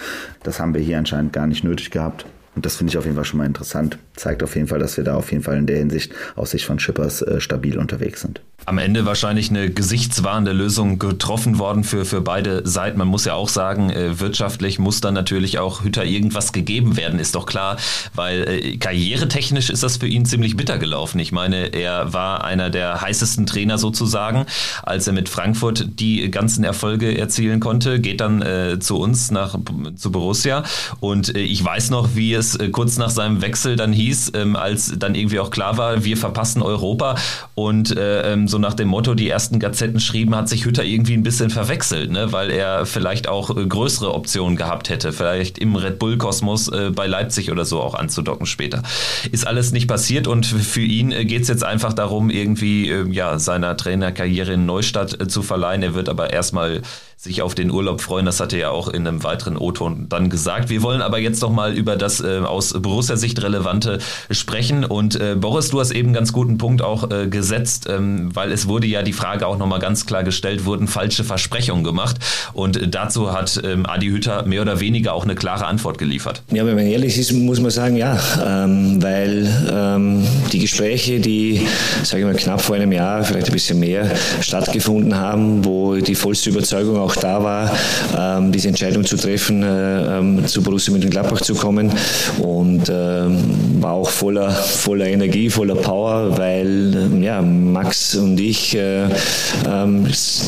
Das 0.42 0.60
haben 0.60 0.74
wir 0.74 0.80
hier 0.80 0.98
anscheinend 0.98 1.32
gar 1.32 1.46
nicht 1.46 1.64
nötig 1.64 1.90
gehabt. 1.90 2.26
Und 2.54 2.66
das 2.66 2.76
finde 2.76 2.90
ich 2.90 2.98
auf 2.98 3.04
jeden 3.04 3.16
Fall 3.16 3.24
schon 3.24 3.38
mal 3.38 3.46
interessant. 3.46 3.98
Zeigt 4.14 4.42
auf 4.42 4.54
jeden 4.56 4.68
Fall, 4.68 4.78
dass 4.78 4.96
wir 4.96 5.04
da 5.04 5.14
auf 5.14 5.32
jeden 5.32 5.42
Fall 5.42 5.56
in 5.56 5.66
der 5.66 5.78
Hinsicht 5.78 6.12
aus 6.36 6.50
Sicht 6.50 6.66
von 6.66 6.78
Schippers 6.78 7.22
äh, 7.22 7.40
stabil 7.40 7.78
unterwegs 7.78 8.20
sind 8.20 8.42
am 8.66 8.78
Ende 8.78 9.06
wahrscheinlich 9.06 9.50
eine 9.50 9.70
gesichtswahrende 9.70 10.52
Lösung 10.52 10.98
getroffen 10.98 11.58
worden 11.58 11.84
für, 11.84 12.04
für 12.04 12.20
beide 12.20 12.66
Seiten. 12.66 12.98
Man 12.98 13.08
muss 13.08 13.24
ja 13.24 13.34
auch 13.34 13.48
sagen, 13.48 13.90
äh, 13.90 14.20
wirtschaftlich 14.20 14.78
muss 14.78 15.00
dann 15.00 15.14
natürlich 15.14 15.58
auch 15.58 15.82
Hütter 15.82 16.04
irgendwas 16.04 16.52
gegeben 16.52 16.96
werden, 16.96 17.18
ist 17.18 17.34
doch 17.34 17.46
klar, 17.46 17.76
weil 18.14 18.48
äh, 18.48 18.76
karrieretechnisch 18.76 19.70
ist 19.70 19.82
das 19.82 19.96
für 19.96 20.06
ihn 20.06 20.26
ziemlich 20.26 20.56
bitter 20.56 20.78
gelaufen. 20.78 21.18
Ich 21.18 21.32
meine, 21.32 21.72
er 21.74 22.12
war 22.12 22.44
einer 22.44 22.70
der 22.70 23.00
heißesten 23.00 23.46
Trainer 23.46 23.78
sozusagen, 23.78 24.46
als 24.82 25.06
er 25.06 25.12
mit 25.12 25.28
Frankfurt 25.28 25.98
die 25.98 26.30
ganzen 26.30 26.64
Erfolge 26.64 27.18
erzielen 27.18 27.60
konnte, 27.60 28.00
geht 28.00 28.20
dann 28.20 28.42
äh, 28.42 28.78
zu 28.78 28.98
uns 28.98 29.30
nach 29.30 29.58
zu 29.96 30.12
Borussia 30.12 30.62
und 31.00 31.34
äh, 31.34 31.40
ich 31.40 31.64
weiß 31.64 31.90
noch, 31.90 32.14
wie 32.14 32.32
es 32.34 32.41
äh, 32.42 32.68
kurz 32.70 32.98
nach 32.98 33.10
seinem 33.10 33.42
Wechsel 33.42 33.76
dann 33.76 33.92
hieß, 33.92 34.32
ähm, 34.34 34.56
als 34.56 34.92
dann 34.98 35.14
irgendwie 35.14 35.40
auch 35.40 35.50
klar 35.50 35.76
war, 35.76 36.04
wir 36.04 36.16
verpassen 36.16 36.62
Europa 36.62 37.16
und 37.54 37.96
äh, 37.96 38.32
ähm, 38.32 38.48
so 38.48 38.58
nach 38.58 38.74
dem 38.74 38.88
Motto, 38.88 39.14
die 39.14 39.28
ersten 39.28 39.58
Gazetten 39.58 40.00
schrieben, 40.00 40.34
hat 40.34 40.48
sich 40.48 40.64
Hütter 40.64 40.84
irgendwie 40.84 41.14
ein 41.14 41.22
bisschen 41.22 41.50
verwechselt, 41.50 42.10
ne? 42.10 42.32
weil 42.32 42.50
er 42.50 42.86
vielleicht 42.86 43.28
auch 43.28 43.56
äh, 43.56 43.66
größere 43.66 44.14
Optionen 44.14 44.56
gehabt 44.56 44.88
hätte, 44.88 45.12
vielleicht 45.12 45.58
im 45.58 45.76
Red 45.76 45.98
Bull 45.98 46.18
Kosmos 46.18 46.68
äh, 46.68 46.90
bei 46.90 47.06
Leipzig 47.06 47.50
oder 47.50 47.64
so 47.64 47.80
auch 47.80 47.94
anzudocken 47.94 48.46
später. 48.46 48.82
Ist 49.30 49.46
alles 49.46 49.72
nicht 49.72 49.88
passiert 49.88 50.26
und 50.26 50.46
für 50.46 50.80
ihn 50.80 51.10
geht 51.10 51.42
es 51.42 51.48
jetzt 51.48 51.64
einfach 51.64 51.92
darum, 51.92 52.30
irgendwie 52.30 52.90
äh, 52.90 53.08
ja, 53.10 53.38
seiner 53.38 53.76
Trainerkarriere 53.76 54.54
in 54.54 54.66
Neustadt 54.66 55.20
äh, 55.20 55.28
zu 55.28 55.42
verleihen. 55.42 55.82
Er 55.82 55.94
wird 55.94 56.08
aber 56.08 56.32
erstmal 56.32 56.82
sich 57.22 57.40
auf 57.40 57.54
den 57.54 57.70
Urlaub 57.70 58.00
freuen. 58.00 58.26
Das 58.26 58.40
hatte 58.40 58.56
er 58.56 58.62
ja 58.62 58.70
auch 58.70 58.88
in 58.88 59.06
einem 59.06 59.22
weiteren 59.22 59.56
O-Ton 59.56 60.06
dann 60.08 60.28
gesagt. 60.28 60.70
Wir 60.70 60.82
wollen 60.82 61.00
aber 61.00 61.18
jetzt 61.18 61.40
noch 61.40 61.52
mal 61.52 61.72
über 61.72 61.94
das 61.94 62.20
äh, 62.20 62.40
aus 62.40 62.72
Borussia-Sicht 62.72 63.40
relevante 63.40 64.00
sprechen. 64.32 64.84
Und 64.84 65.20
äh, 65.20 65.36
Boris, 65.38 65.68
du 65.68 65.78
hast 65.78 65.92
eben 65.92 66.12
ganz 66.12 66.32
guten 66.32 66.58
Punkt 66.58 66.82
auch 66.82 67.12
äh, 67.12 67.28
gesetzt, 67.28 67.86
ähm, 67.88 68.34
weil 68.34 68.50
es 68.50 68.66
wurde 68.66 68.88
ja 68.88 69.02
die 69.02 69.12
Frage 69.12 69.46
auch 69.46 69.56
noch 69.56 69.68
mal 69.68 69.78
ganz 69.78 70.04
klar 70.04 70.24
gestellt, 70.24 70.64
wurden 70.64 70.88
falsche 70.88 71.22
Versprechungen 71.22 71.84
gemacht. 71.84 72.16
Und 72.54 72.76
äh, 72.76 72.88
dazu 72.88 73.32
hat 73.32 73.60
ähm, 73.62 73.86
Adi 73.86 74.08
Hütter 74.08 74.44
mehr 74.44 74.62
oder 74.62 74.80
weniger 74.80 75.14
auch 75.14 75.22
eine 75.22 75.36
klare 75.36 75.66
Antwort 75.66 75.98
geliefert. 75.98 76.42
Ja, 76.50 76.66
wenn 76.66 76.74
man 76.74 76.86
ehrlich 76.86 77.16
ist, 77.16 77.30
muss 77.30 77.60
man 77.60 77.70
sagen, 77.70 77.96
ja, 77.96 78.18
ähm, 78.44 79.00
weil 79.00 79.48
ähm, 79.70 80.26
die 80.52 80.58
Gespräche, 80.58 81.20
die, 81.20 81.68
sage 82.02 82.22
ich 82.22 82.26
mal, 82.26 82.34
knapp 82.34 82.60
vor 82.60 82.74
einem 82.74 82.90
Jahr, 82.90 83.22
vielleicht 83.22 83.46
ein 83.46 83.52
bisschen 83.52 83.78
mehr, 83.78 84.10
stattgefunden 84.40 85.14
haben, 85.14 85.64
wo 85.64 85.94
die 85.94 86.16
vollste 86.16 86.50
Überzeugung 86.50 86.98
auch 86.98 87.11
auch 87.12 87.16
da 87.20 87.42
war, 87.42 87.70
ähm, 88.18 88.52
diese 88.52 88.68
Entscheidung 88.68 89.04
zu 89.04 89.16
treffen, 89.16 89.62
äh, 89.62 90.18
ähm, 90.18 90.46
zu 90.46 90.62
Borussia 90.62 90.92
Mönchengladbach 90.92 91.40
zu 91.40 91.54
kommen 91.54 91.90
und 92.38 92.82
ähm, 92.88 93.38
war 93.80 93.92
auch 93.92 94.08
voller, 94.08 94.50
voller 94.50 95.06
Energie, 95.06 95.50
voller 95.50 95.74
Power, 95.74 96.36
weil 96.36 96.94
ähm, 96.94 97.22
ja, 97.22 97.42
Max 97.42 98.14
und 98.14 98.38
ich 98.40 98.76
äh, 98.76 99.08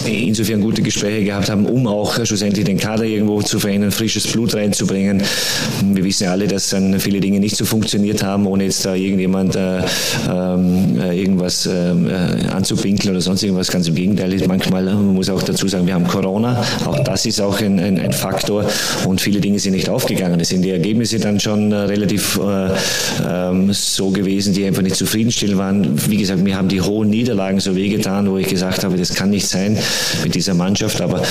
insofern 0.06 0.60
gute 0.60 0.82
Gespräche 0.82 1.24
gehabt 1.24 1.50
haben, 1.50 1.66
um 1.66 1.86
auch 1.86 2.14
schlussendlich 2.24 2.64
den 2.64 2.78
Kader 2.78 3.04
irgendwo 3.04 3.42
zu 3.42 3.58
verändern, 3.58 3.90
frisches 3.90 4.26
Blut 4.26 4.54
reinzubringen. 4.54 5.22
Wir 5.92 6.04
wissen 6.04 6.24
ja 6.24 6.32
alle, 6.32 6.46
dass 6.46 6.70
dann 6.70 6.98
viele 7.00 7.20
Dinge 7.20 7.40
nicht 7.40 7.56
so 7.56 7.64
funktioniert 7.64 8.22
haben, 8.22 8.46
ohne 8.46 8.64
jetzt 8.64 8.84
da 8.84 8.94
irgendjemand 8.94 9.56
äh, 9.56 9.78
äh, 9.78 11.20
irgendwas 11.20 11.66
äh, 11.66 11.70
anzupinkeln 12.52 13.14
oder 13.14 13.20
sonst 13.20 13.42
irgendwas. 13.42 13.70
Ganz 13.70 13.88
im 13.88 13.94
Gegenteil, 13.94 14.34
manchmal, 14.46 14.84
man 14.84 15.14
muss 15.14 15.28
auch 15.28 15.42
dazu 15.42 15.68
sagen, 15.68 15.86
wir 15.86 15.94
haben 15.94 16.06
Corona, 16.06 16.43
auch 16.86 16.98
das 17.00 17.26
ist 17.26 17.40
auch 17.40 17.60
ein, 17.60 17.78
ein, 17.78 17.98
ein, 17.98 18.12
Faktor 18.12 18.66
und 19.06 19.20
viele 19.20 19.40
Dinge 19.40 19.58
sind 19.58 19.74
nicht 19.74 19.88
aufgegangen. 19.88 20.38
Es 20.40 20.48
sind 20.48 20.62
die 20.62 20.70
Ergebnisse 20.70 21.18
dann 21.18 21.40
schon 21.40 21.72
äh, 21.72 21.76
relativ 21.76 22.38
äh, 22.38 22.70
ähm, 23.28 23.72
so 23.72 24.10
gewesen, 24.10 24.54
die 24.54 24.64
einfach 24.64 24.82
nicht 24.82 24.96
zufriedenstellend 24.96 25.58
waren. 25.58 26.10
Wie 26.10 26.16
gesagt, 26.16 26.42
mir 26.42 26.56
haben 26.56 26.68
die 26.68 26.80
hohen 26.80 27.10
Niederlagen 27.10 27.60
so 27.60 27.74
wehgetan, 27.74 28.30
wo 28.30 28.38
ich 28.38 28.48
gesagt 28.48 28.84
habe, 28.84 28.96
das 28.96 29.14
kann 29.14 29.30
nicht 29.30 29.46
sein 29.48 29.76
mit 30.22 30.34
dieser 30.34 30.54
Mannschaft. 30.54 31.00
Aber 31.00 31.22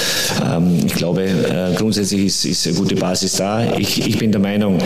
ähm, 0.45 0.79
ich 0.85 0.93
glaube, 0.93 1.23
äh, 1.23 1.73
grundsätzlich 1.75 2.25
ist, 2.25 2.45
ist 2.45 2.67
eine 2.67 2.75
gute 2.75 2.95
Basis 2.95 3.33
da. 3.33 3.75
Ich, 3.77 4.05
ich 4.05 4.17
bin 4.17 4.31
der 4.31 4.41
Meinung, 4.41 4.79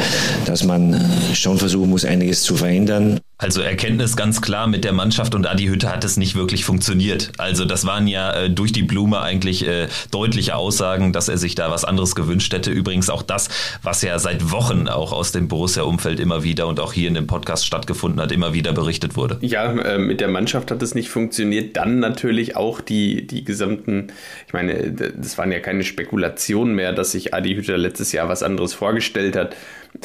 dass 0.46 0.64
man 0.64 1.00
schon 1.34 1.58
versuchen 1.58 1.90
muss, 1.90 2.06
einiges 2.06 2.44
zu 2.44 2.56
verändern. 2.56 3.20
Also 3.40 3.62
Erkenntnis 3.62 4.16
ganz 4.16 4.42
klar, 4.42 4.66
mit 4.66 4.84
der 4.84 4.94
Mannschaft 4.94 5.36
und 5.36 5.46
Adi 5.46 5.68
Hütte 5.68 5.92
hat 5.92 6.04
es 6.04 6.18
nicht 6.18 6.34
wirklich 6.34 6.66
funktioniert. 6.66 7.32
Also 7.38 7.66
das 7.66 7.86
waren 7.86 8.08
ja 8.08 8.34
äh, 8.34 8.50
durch 8.50 8.72
die 8.72 8.82
Blume 8.82 9.22
eigentlich 9.22 9.68
äh, 9.68 9.90
deutliche 10.10 10.56
Aussagen, 10.56 11.14
dass 11.14 11.30
er 11.30 11.38
sich 11.38 11.54
da 11.54 11.70
was 11.70 11.86
anderes 11.86 12.16
gewünscht 12.16 12.52
hätte. 12.52 12.72
Übrigens 12.72 13.12
auch 13.12 13.22
das, 13.22 13.50
was 13.84 14.02
ja 14.02 14.18
seit 14.18 14.50
Wochen 14.52 14.88
auch 14.88 15.12
aus 15.12 15.34
dem 15.34 15.48
Borussia-Umfeld 15.50 16.20
immer 16.20 16.42
wieder 16.42 16.66
und 16.66 16.80
auch 16.80 16.94
hier 16.94 17.08
in 17.08 17.14
dem 17.14 17.28
Podcast 17.28 17.68
stattgefunden 17.68 18.20
hat, 18.20 18.32
immer 18.32 18.56
wieder 18.56 18.74
berichtet 18.74 19.16
wurde. 19.16 19.38
Ja, 19.42 19.72
äh, 19.72 20.00
mit 20.00 20.20
der 20.20 20.30
Mannschaft 20.30 20.72
hat 20.72 20.82
es 20.82 20.96
nicht 20.96 21.10
funktioniert. 21.10 21.78
Dann 21.78 22.00
natürlich 22.00 22.56
auch 22.56 22.82
die, 22.82 23.28
die 23.28 23.44
gesamten, 23.44 24.08
ich 24.48 24.54
meine, 24.54 24.92
das 24.92 25.38
waren 25.38 25.52
ja 25.52 25.60
keine 25.60 25.84
Spekulationen 25.84 26.74
mehr, 26.74 26.92
dass 26.92 27.12
sich 27.12 27.36
Adi 27.36 27.54
Hütter 27.54 27.78
letztes 27.78 28.14
Jahr 28.14 28.30
was 28.30 28.42
anderes 28.42 28.74
vorgestellt 28.74 29.36
hat. 29.36 29.56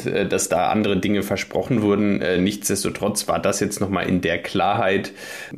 Äh, 0.05 0.25
dass 0.25 0.49
da 0.49 0.69
andere 0.69 0.97
Dinge 0.97 1.23
versprochen 1.23 1.81
wurden. 1.81 2.21
Äh, 2.21 2.37
nichtsdestotrotz 2.37 3.27
war 3.27 3.39
das 3.39 3.59
jetzt 3.59 3.79
nochmal 3.79 4.07
in 4.07 4.21
der 4.21 4.41
Klarheit 4.41 5.11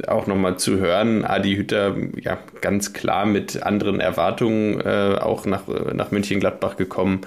auch 0.08 0.28
nochmal 0.28 0.58
zu 0.58 0.78
hören. 0.78 1.24
Adi 1.26 1.56
Hütter 1.56 1.96
ja 2.20 2.38
ganz 2.62 2.94
klar 2.94 3.26
mit 3.26 3.64
anderen 3.64 4.00
Erwartungen 4.00 4.82
äh, 4.82 5.18
auch 5.20 5.46
nach, 5.46 5.64
nach 5.94 6.12
München-Gladbach 6.12 6.78
gekommen 6.78 7.22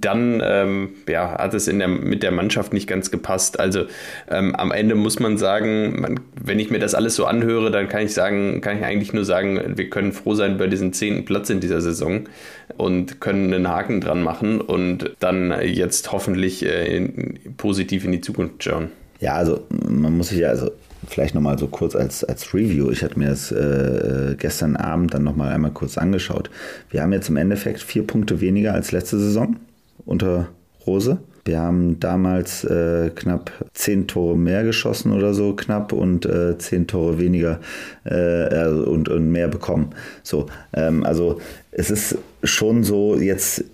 dann 0.00 0.42
ähm, 0.44 0.90
ja, 1.08 1.38
hat 1.38 1.54
es 1.54 1.68
in 1.68 1.78
der, 1.78 1.88
mit 1.88 2.22
der 2.22 2.30
Mannschaft 2.30 2.72
nicht 2.72 2.86
ganz 2.86 3.10
gepasst. 3.10 3.58
Also 3.58 3.84
ähm, 4.30 4.54
am 4.54 4.72
Ende 4.72 4.94
muss 4.94 5.18
man 5.20 5.38
sagen, 5.38 6.00
man, 6.00 6.20
wenn 6.40 6.58
ich 6.58 6.70
mir 6.70 6.78
das 6.78 6.94
alles 6.94 7.16
so 7.16 7.26
anhöre, 7.26 7.70
dann 7.70 7.88
kann 7.88 8.02
ich 8.02 8.14
sagen, 8.14 8.60
kann 8.60 8.78
ich 8.78 8.84
eigentlich 8.84 9.12
nur 9.12 9.24
sagen, 9.24 9.76
wir 9.76 9.90
können 9.90 10.12
froh 10.12 10.34
sein 10.34 10.54
über 10.54 10.68
diesen 10.68 10.92
zehnten 10.92 11.24
Platz 11.24 11.50
in 11.50 11.60
dieser 11.60 11.80
Saison 11.80 12.28
und 12.76 13.20
können 13.20 13.52
einen 13.52 13.68
Haken 13.68 14.00
dran 14.00 14.22
machen 14.22 14.60
und 14.60 15.14
dann 15.20 15.54
jetzt 15.62 16.12
hoffentlich 16.12 16.64
äh, 16.64 16.96
in, 16.96 17.38
positiv 17.56 18.04
in 18.04 18.12
die 18.12 18.20
Zukunft 18.20 18.64
schauen. 18.64 18.90
Ja, 19.20 19.34
also 19.34 19.66
man 19.88 20.16
muss 20.16 20.30
sich 20.30 20.38
ja 20.38 20.48
also 20.48 20.72
vielleicht 21.06 21.34
nochmal 21.34 21.58
so 21.58 21.66
kurz 21.66 21.94
als, 21.94 22.24
als 22.24 22.54
Review. 22.54 22.90
Ich 22.90 23.02
hatte 23.02 23.18
mir 23.18 23.28
das 23.28 23.52
äh, 23.52 24.34
gestern 24.38 24.76
Abend 24.76 25.14
dann 25.14 25.24
nochmal 25.24 25.52
einmal 25.52 25.70
kurz 25.70 25.98
angeschaut. 25.98 26.50
Wir 26.90 27.02
haben 27.02 27.12
jetzt 27.12 27.28
im 27.28 27.36
Endeffekt 27.36 27.80
vier 27.80 28.06
Punkte 28.06 28.40
weniger 28.40 28.74
als 28.74 28.92
letzte 28.92 29.18
Saison 29.18 29.56
unter 30.04 30.48
Rose. 30.86 31.18
Wir 31.44 31.58
haben 31.58 31.98
damals 31.98 32.62
äh, 32.62 33.10
knapp 33.10 33.50
zehn 33.72 34.06
Tore 34.06 34.36
mehr 34.36 34.62
geschossen 34.62 35.12
oder 35.12 35.34
so 35.34 35.56
knapp 35.56 35.92
und 35.92 36.24
äh, 36.24 36.56
zehn 36.58 36.86
Tore 36.86 37.18
weniger 37.18 37.58
äh, 38.04 38.68
und, 38.68 39.08
und 39.08 39.30
mehr 39.30 39.48
bekommen. 39.48 39.90
So, 40.22 40.46
ähm, 40.72 41.02
also 41.02 41.40
es 41.74 41.90
ist 41.90 42.18
schon 42.42 42.84
so, 42.84 43.16
jetzt 43.16 43.64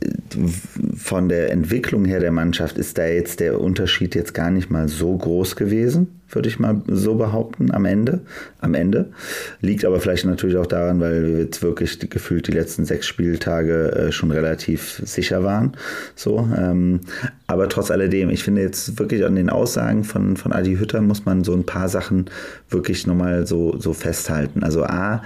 von 0.94 1.28
der 1.28 1.50
Entwicklung 1.50 2.04
her 2.04 2.20
der 2.20 2.30
Mannschaft 2.30 2.78
ist 2.78 2.96
da 2.96 3.06
jetzt 3.06 3.40
der 3.40 3.60
Unterschied 3.60 4.14
jetzt 4.14 4.34
gar 4.34 4.52
nicht 4.52 4.70
mal 4.70 4.86
so 4.86 5.16
groß 5.16 5.56
gewesen, 5.56 6.20
würde 6.28 6.48
ich 6.48 6.60
mal 6.60 6.80
so 6.86 7.16
behaupten, 7.16 7.72
am 7.72 7.86
Ende. 7.86 8.20
Am 8.60 8.74
Ende. 8.74 9.10
Liegt 9.62 9.84
aber 9.84 9.98
vielleicht 10.00 10.26
natürlich 10.26 10.56
auch 10.56 10.66
daran, 10.66 11.00
weil 11.00 11.26
wir 11.26 11.38
jetzt 11.40 11.60
wirklich 11.60 11.98
gefühlt 12.08 12.46
die 12.46 12.52
letzten 12.52 12.84
sechs 12.84 13.06
Spieltage 13.06 13.90
äh, 13.92 14.12
schon 14.12 14.30
relativ 14.30 15.02
sicher 15.04 15.42
waren. 15.42 15.72
So, 16.14 16.48
ähm, 16.56 17.00
aber 17.48 17.68
trotz 17.68 17.90
alledem, 17.90 18.30
ich 18.30 18.44
finde 18.44 18.62
jetzt 18.62 18.96
wirklich 19.00 19.24
an 19.24 19.34
den 19.34 19.50
Aussagen 19.50 20.04
von, 20.04 20.36
von 20.36 20.52
Adi 20.52 20.76
Hütter 20.76 21.00
muss 21.00 21.24
man 21.24 21.42
so 21.42 21.52
ein 21.52 21.66
paar 21.66 21.88
Sachen 21.88 22.26
wirklich 22.70 23.08
nochmal 23.08 23.44
so, 23.44 23.76
so 23.80 23.92
festhalten. 23.92 24.62
Also 24.62 24.84
A, 24.84 25.22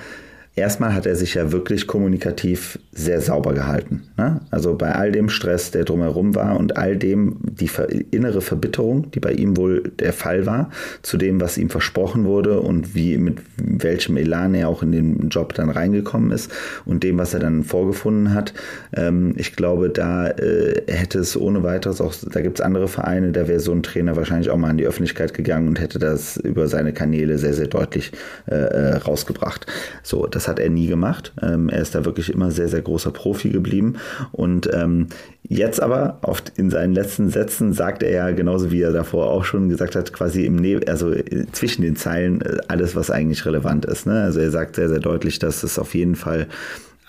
erstmal 0.55 0.95
hat 0.95 1.07
er 1.07 1.17
sich 1.17 1.35
ja 1.35 1.51
wirklich 1.51 1.87
kommunikativ 1.87 2.79
sehr 2.93 3.23
sauber 3.23 3.55
gehalten. 3.55 4.03
Ne? 4.19 4.41
Also 4.51 4.75
bei 4.75 4.95
all 4.95 5.12
dem 5.12 5.31
Stress, 5.31 5.71
der 5.71 5.85
drumherum 5.85 6.35
war 6.35 6.59
und 6.59 6.77
all 6.77 6.97
dem 6.97 7.38
die 7.43 7.71
innere 8.11 8.43
Verbitterung, 8.43 9.11
die 9.12 9.21
bei 9.21 9.33
ihm 9.33 9.57
wohl 9.57 9.83
der 9.99 10.12
Fall 10.12 10.45
war, 10.45 10.71
zu 11.01 11.17
dem, 11.17 11.41
was 11.41 11.57
ihm 11.57 11.71
versprochen 11.71 12.27
wurde 12.27 12.61
und 12.61 12.95
wie 12.95 13.17
mit 13.17 13.38
welchem 13.57 14.19
Elan 14.19 14.55
er 14.55 14.69
auch 14.69 14.83
in 14.83 14.93
den 14.93 15.29
Job 15.31 15.55
dann 15.55 15.71
reingekommen 15.71 16.33
ist 16.33 16.51
und 16.85 17.03
dem, 17.03 17.17
was 17.17 17.33
er 17.33 17.41
dann 17.41 17.65
vorgefunden 17.65 18.35
hat. 18.35 18.53
Ähm, 18.95 19.33
ich 19.38 19.57
glaube, 19.57 19.88
da 19.88 20.29
äh, 20.29 20.83
hätte 20.87 21.21
es 21.21 21.35
ohne 21.35 21.62
weiteres 21.62 22.03
auch, 22.03 22.15
da 22.31 22.43
gibt 22.43 22.59
es 22.59 22.65
andere 22.65 22.88
Vereine, 22.88 23.33
da 23.33 23.49
wäre 23.49 23.61
so 23.61 23.73
ein 23.73 23.83
Trainer 23.83 24.17
wahrscheinlich 24.17 24.51
auch 24.51 24.59
mal 24.59 24.71
in 24.71 24.77
die 24.77 24.87
Öffentlichkeit 24.87 25.33
gegangen 25.33 25.69
und 25.69 25.81
hätte 25.81 25.99
das 25.99 26.37
über 26.37 26.69
seine 26.69 26.93
Kanäle 26.93 27.38
sehr, 27.38 27.55
sehr 27.55 27.69
deutlich 27.69 28.12
äh, 28.47 28.55
äh 28.55 28.97
rausgebracht. 28.97 29.67
So, 30.03 30.27
das 30.27 30.41
hat 30.48 30.59
er 30.59 30.70
nie 30.70 30.87
gemacht. 30.87 31.33
Ähm, 31.42 31.68
er 31.68 31.83
ist 31.83 31.94
da 31.94 32.05
wirklich 32.05 32.31
immer 32.31 32.50
sehr, 32.50 32.68
sehr 32.68 32.83
großer 32.83 33.11
Profi 33.11 33.50
geblieben 33.50 33.94
und 34.33 34.68
ähm, 34.72 35.09
Jetzt 35.48 35.83
aber 35.83 36.18
oft 36.22 36.52
in 36.57 36.70
seinen 36.70 36.94
letzten 36.94 37.28
Sätzen 37.28 37.72
sagt 37.72 38.02
er 38.02 38.11
ja 38.11 38.31
genauso 38.31 38.70
wie 38.70 38.81
er 38.81 38.92
davor 38.92 39.31
auch 39.31 39.44
schon 39.44 39.68
gesagt 39.68 39.96
hat, 39.96 40.12
quasi 40.12 40.46
im 40.46 40.57
ne 40.57 40.81
also 40.87 41.12
zwischen 41.50 41.83
den 41.83 41.96
Zeilen 41.96 42.40
äh, 42.40 42.59
alles, 42.68 42.94
was 42.94 43.11
eigentlich 43.11 43.44
relevant 43.44 43.85
ist. 43.85 44.07
Ne? 44.07 44.22
Also 44.22 44.40
er 44.40 44.50
sagt 44.50 44.76
sehr, 44.76 44.88
sehr 44.88 45.00
deutlich, 45.00 45.40
dass 45.40 45.62
es 45.62 45.78
auf 45.78 45.94
jeden 45.94 46.14
Fall 46.14 46.46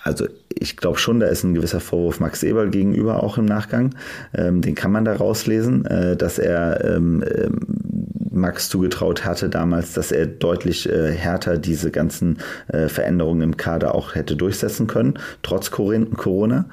also 0.02 0.26
ich 0.50 0.76
glaube 0.76 0.98
schon, 0.98 1.18
da 1.18 1.26
ist 1.28 1.44
ein 1.44 1.54
gewisser 1.54 1.80
Vorwurf 1.80 2.20
Max 2.20 2.42
Eberl 2.42 2.68
gegenüber 2.68 3.22
auch 3.22 3.38
im 3.38 3.46
Nachgang. 3.46 3.94
Ähm, 4.34 4.60
den 4.60 4.74
kann 4.74 4.92
man 4.92 5.06
da 5.06 5.16
rauslesen, 5.16 5.86
äh, 5.86 6.14
dass 6.14 6.38
er 6.38 6.84
ähm, 6.84 7.24
ähm, 7.34 7.60
Max 8.34 8.68
zugetraut 8.68 9.24
hatte 9.24 9.48
damals, 9.48 9.92
dass 9.92 10.12
er 10.12 10.26
deutlich 10.26 10.88
äh, 10.88 11.12
härter 11.12 11.58
diese 11.58 11.90
ganzen 11.90 12.38
äh, 12.68 12.88
Veränderungen 12.88 13.42
im 13.42 13.56
Kader 13.56 13.94
auch 13.94 14.14
hätte 14.14 14.36
durchsetzen 14.36 14.86
können, 14.86 15.18
trotz 15.42 15.70
Corona. 15.70 16.66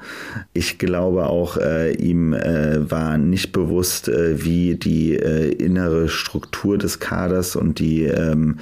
Ich 0.52 0.78
glaube 0.78 1.26
auch, 1.26 1.56
äh, 1.56 1.92
ihm 1.92 2.32
äh, 2.32 2.90
war 2.90 3.18
nicht 3.18 3.52
bewusst, 3.52 4.08
äh, 4.08 4.44
wie 4.44 4.76
die 4.76 5.16
äh, 5.16 5.52
innere 5.52 6.08
Struktur 6.08 6.78
des 6.78 7.00
Kaders 7.00 7.56
und 7.56 7.78
die 7.78 8.04
ähm, 8.04 8.58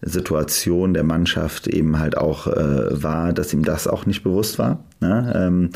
Situation 0.00 0.94
der 0.94 1.02
Mannschaft 1.02 1.66
eben 1.66 1.98
halt 1.98 2.16
auch 2.16 2.46
war, 2.46 3.32
dass 3.32 3.52
ihm 3.52 3.64
das 3.64 3.88
auch 3.88 4.06
nicht 4.06 4.22
bewusst 4.22 4.56
war. 4.60 4.84
Ne? 5.00 5.32
Ähm, 5.34 5.70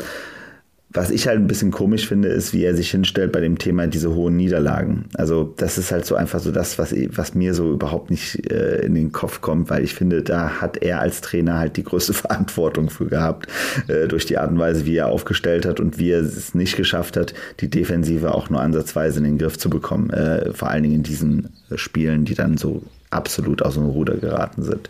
was 0.93 1.09
ich 1.09 1.27
halt 1.27 1.39
ein 1.39 1.47
bisschen 1.47 1.71
komisch 1.71 2.07
finde, 2.07 2.27
ist, 2.27 2.53
wie 2.53 2.63
er 2.63 2.75
sich 2.75 2.91
hinstellt 2.91 3.31
bei 3.31 3.39
dem 3.39 3.57
Thema 3.57 3.87
diese 3.87 4.13
hohen 4.13 4.35
Niederlagen. 4.35 5.05
Also 5.15 5.53
das 5.57 5.77
ist 5.77 5.91
halt 5.91 6.05
so 6.05 6.15
einfach 6.15 6.39
so 6.39 6.51
das, 6.51 6.77
was, 6.77 6.93
was 7.15 7.33
mir 7.33 7.55
so 7.55 7.71
überhaupt 7.71 8.11
nicht 8.11 8.51
äh, 8.51 8.85
in 8.85 8.93
den 8.93 9.11
Kopf 9.11 9.41
kommt, 9.41 9.69
weil 9.71 9.83
ich 9.83 9.95
finde, 9.95 10.21
da 10.21 10.61
hat 10.61 10.77
er 10.77 10.99
als 10.99 11.21
Trainer 11.21 11.57
halt 11.57 11.77
die 11.77 11.83
größte 11.83 12.13
Verantwortung 12.13 12.89
für 12.89 13.07
gehabt, 13.07 13.47
äh, 13.87 14.07
durch 14.07 14.25
die 14.25 14.37
Art 14.37 14.51
und 14.51 14.59
Weise, 14.59 14.85
wie 14.85 14.97
er 14.97 15.07
aufgestellt 15.07 15.65
hat 15.65 15.79
und 15.79 15.97
wie 15.97 16.11
er 16.11 16.21
es 16.21 16.53
nicht 16.53 16.77
geschafft 16.77 17.17
hat, 17.17 17.33
die 17.59 17.69
Defensive 17.69 18.33
auch 18.33 18.49
nur 18.51 18.61
ansatzweise 18.61 19.17
in 19.17 19.23
den 19.23 19.37
Griff 19.39 19.57
zu 19.57 19.69
bekommen. 19.69 20.11
Äh, 20.11 20.53
vor 20.53 20.69
allen 20.69 20.83
Dingen 20.83 20.95
in 20.95 21.03
diesen 21.03 21.49
Spielen, 21.75 22.25
die 22.25 22.35
dann 22.35 22.57
so 22.57 22.83
absolut 23.09 23.61
aus 23.61 23.75
dem 23.75 23.85
Ruder 23.85 24.17
geraten 24.17 24.63
sind. 24.63 24.89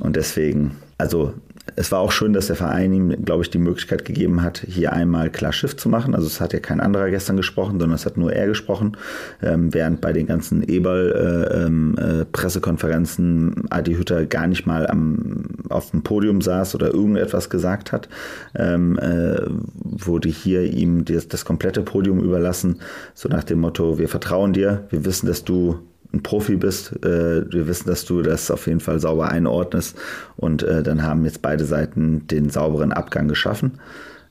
Und 0.00 0.16
deswegen, 0.16 0.76
also 0.98 1.34
es 1.76 1.92
war 1.92 2.00
auch 2.00 2.10
schön, 2.12 2.32
dass 2.32 2.48
der 2.48 2.56
Verein 2.56 2.92
ihm, 2.92 3.24
glaube 3.24 3.42
ich, 3.42 3.50
die 3.50 3.58
Möglichkeit 3.58 4.04
gegeben 4.04 4.42
hat, 4.42 4.64
hier 4.66 4.92
einmal 4.92 5.30
klar 5.30 5.52
Schiff 5.52 5.76
zu 5.76 5.88
machen. 5.88 6.12
Also 6.14 6.26
es 6.26 6.40
hat 6.40 6.52
ja 6.52 6.58
kein 6.60 6.80
anderer 6.80 7.10
gestern 7.10 7.36
gesprochen, 7.36 7.78
sondern 7.78 7.96
es 7.96 8.06
hat 8.06 8.16
nur 8.16 8.32
er 8.32 8.46
gesprochen, 8.46 8.96
ähm, 9.42 9.74
während 9.74 10.00
bei 10.00 10.12
den 10.12 10.26
ganzen 10.26 10.62
Eberl-Pressekonferenzen 10.62 13.48
äh, 13.48 13.52
ähm, 13.52 13.64
äh, 13.70 13.74
Adi 13.74 13.94
Hütter 13.94 14.26
gar 14.26 14.46
nicht 14.46 14.66
mal 14.66 14.86
am, 14.86 15.46
auf 15.68 15.90
dem 15.90 16.02
Podium 16.02 16.40
saß 16.40 16.74
oder 16.74 16.92
irgendetwas 16.92 17.50
gesagt 17.50 17.92
hat, 17.92 18.08
ähm, 18.54 18.98
äh, 18.98 19.40
wurde 19.84 20.28
hier 20.28 20.64
ihm 20.64 21.04
das, 21.04 21.28
das 21.28 21.44
komplette 21.44 21.82
Podium 21.82 22.20
überlassen, 22.20 22.80
so 23.14 23.28
nach 23.28 23.44
dem 23.44 23.60
Motto, 23.60 23.98
wir 23.98 24.08
vertrauen 24.08 24.52
dir, 24.52 24.84
wir 24.90 25.04
wissen, 25.04 25.26
dass 25.26 25.44
du 25.44 25.78
ein 26.12 26.22
Profi 26.22 26.56
bist. 26.56 26.92
Äh, 27.04 27.52
wir 27.52 27.66
wissen, 27.66 27.88
dass 27.88 28.04
du 28.04 28.22
das 28.22 28.50
auf 28.50 28.66
jeden 28.66 28.80
Fall 28.80 29.00
sauber 29.00 29.28
einordnest. 29.28 29.96
Und 30.36 30.62
äh, 30.62 30.82
dann 30.82 31.02
haben 31.02 31.24
jetzt 31.24 31.42
beide 31.42 31.64
Seiten 31.64 32.26
den 32.26 32.50
sauberen 32.50 32.92
Abgang 32.92 33.28
geschaffen. 33.28 33.78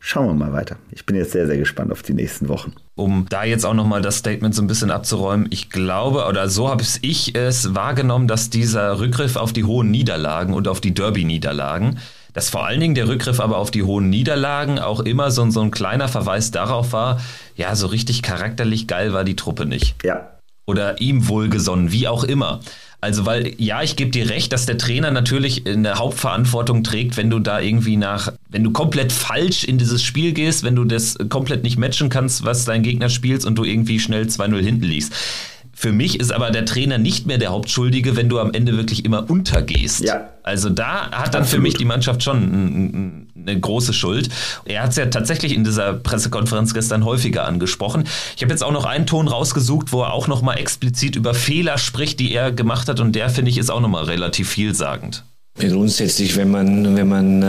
Schauen 0.01 0.27
wir 0.27 0.33
mal 0.33 0.53
weiter. 0.53 0.77
Ich 0.91 1.05
bin 1.05 1.17
jetzt 1.17 1.33
sehr, 1.33 1.45
sehr 1.45 1.57
gespannt 1.57 1.91
auf 1.91 2.03
die 2.03 2.13
nächsten 2.13 2.47
Wochen. 2.47 2.73
Um 2.95 3.25
da 3.29 3.43
jetzt 3.43 3.65
auch 3.65 3.73
nochmal 3.73 4.01
das 4.01 4.17
Statement 4.17 4.55
so 4.55 4.61
ein 4.61 4.67
bisschen 4.67 4.91
abzuräumen, 4.91 5.47
ich 5.49 5.69
glaube, 5.69 6.25
oder 6.25 6.47
so 6.47 6.69
habe 6.69 6.83
ich 7.01 7.35
es 7.35 7.75
wahrgenommen, 7.75 8.27
dass 8.27 8.49
dieser 8.49 8.99
Rückgriff 9.01 9.35
auf 9.35 9.51
die 9.51 9.65
hohen 9.65 9.91
Niederlagen 9.91 10.53
und 10.53 10.69
auf 10.69 10.79
die 10.79 10.93
Derby-Niederlagen, 10.93 11.99
dass 12.33 12.49
vor 12.49 12.65
allen 12.65 12.79
Dingen 12.79 12.95
der 12.95 13.09
Rückgriff 13.09 13.41
aber 13.41 13.57
auf 13.57 13.71
die 13.71 13.83
hohen 13.83 14.09
Niederlagen 14.09 14.79
auch 14.79 15.01
immer 15.01 15.31
so, 15.31 15.49
so 15.49 15.61
ein 15.61 15.71
kleiner 15.71 16.07
Verweis 16.07 16.51
darauf 16.51 16.93
war, 16.93 17.19
ja, 17.55 17.75
so 17.75 17.87
richtig 17.87 18.21
charakterlich 18.21 18.87
geil 18.87 19.11
war 19.11 19.25
die 19.25 19.35
Truppe 19.35 19.65
nicht. 19.65 19.95
Ja, 20.05 20.38
oder 20.69 21.01
ihm 21.01 21.27
wohlgesonnen, 21.27 21.91
wie 21.91 22.07
auch 22.07 22.23
immer. 22.23 22.59
Also, 23.01 23.25
weil, 23.25 23.53
ja, 23.57 23.81
ich 23.81 23.95
gebe 23.95 24.11
dir 24.11 24.29
recht, 24.29 24.51
dass 24.53 24.65
der 24.65 24.77
Trainer 24.77 25.09
natürlich 25.09 25.65
eine 25.65 25.95
Hauptverantwortung 25.95 26.83
trägt, 26.83 27.17
wenn 27.17 27.29
du 27.29 27.39
da 27.39 27.59
irgendwie 27.59 27.97
nach, 27.97 28.33
wenn 28.49 28.63
du 28.63 28.71
komplett 28.71 29.11
falsch 29.11 29.63
in 29.63 29.77
dieses 29.77 30.03
Spiel 30.03 30.33
gehst, 30.33 30.63
wenn 30.63 30.75
du 30.75 30.83
das 30.83 31.17
komplett 31.29 31.63
nicht 31.63 31.79
matchen 31.79 32.09
kannst, 32.09 32.43
was 32.43 32.65
dein 32.65 32.83
Gegner 32.83 33.09
spielst 33.09 33.47
und 33.47 33.55
du 33.55 33.63
irgendwie 33.63 33.99
schnell 33.99 34.25
2-0 34.25 34.61
hinten 34.61 34.85
liegst. 34.85 35.13
Für 35.81 35.93
mich 35.93 36.19
ist 36.19 36.33
aber 36.33 36.51
der 36.51 36.65
Trainer 36.65 36.97
nicht 36.97 37.25
mehr 37.25 37.37
der 37.37 37.51
Hauptschuldige, 37.51 38.17
wenn 38.17 38.27
du 38.27 38.37
am 38.37 38.51
Ende 38.51 38.75
wirklich 38.75 39.05
immer 39.05 39.29
untergehst. 39.29 40.01
Ja. 40.01 40.27
Also 40.43 40.69
da 40.69 41.09
hat 41.09 41.33
dann 41.33 41.43
Absolut. 41.43 41.47
für 41.47 41.59
mich 41.59 41.75
die 41.75 41.85
Mannschaft 41.85 42.21
schon 42.21 43.29
eine 43.33 43.57
große 43.57 43.93
Schuld. 43.93 44.27
Er 44.65 44.83
hat 44.83 44.89
es 44.89 44.97
ja 44.97 45.05
tatsächlich 45.05 45.55
in 45.55 45.63
dieser 45.63 45.93
Pressekonferenz 45.93 46.73
gestern 46.73 47.05
häufiger 47.05 47.45
angesprochen. 47.45 48.03
Ich 48.35 48.43
habe 48.43 48.51
jetzt 48.51 48.61
auch 48.61 48.73
noch 48.73 48.83
einen 48.83 49.05
Ton 49.05 49.29
rausgesucht, 49.29 49.93
wo 49.93 50.01
er 50.01 50.11
auch 50.11 50.27
noch 50.27 50.41
mal 50.41 50.55
explizit 50.55 51.15
über 51.15 51.33
Fehler 51.33 51.77
spricht, 51.77 52.19
die 52.19 52.33
er 52.33 52.51
gemacht 52.51 52.89
hat 52.89 52.99
und 52.99 53.13
der 53.13 53.29
finde 53.29 53.49
ich 53.49 53.57
ist 53.57 53.69
auch 53.69 53.79
noch 53.79 53.87
mal 53.87 54.03
relativ 54.03 54.49
vielsagend. 54.49 55.23
Grundsätzlich, 55.59 56.37
wenn 56.37 56.49
man, 56.51 56.95
wenn 56.95 57.07
man 57.09 57.41
äh, 57.41 57.47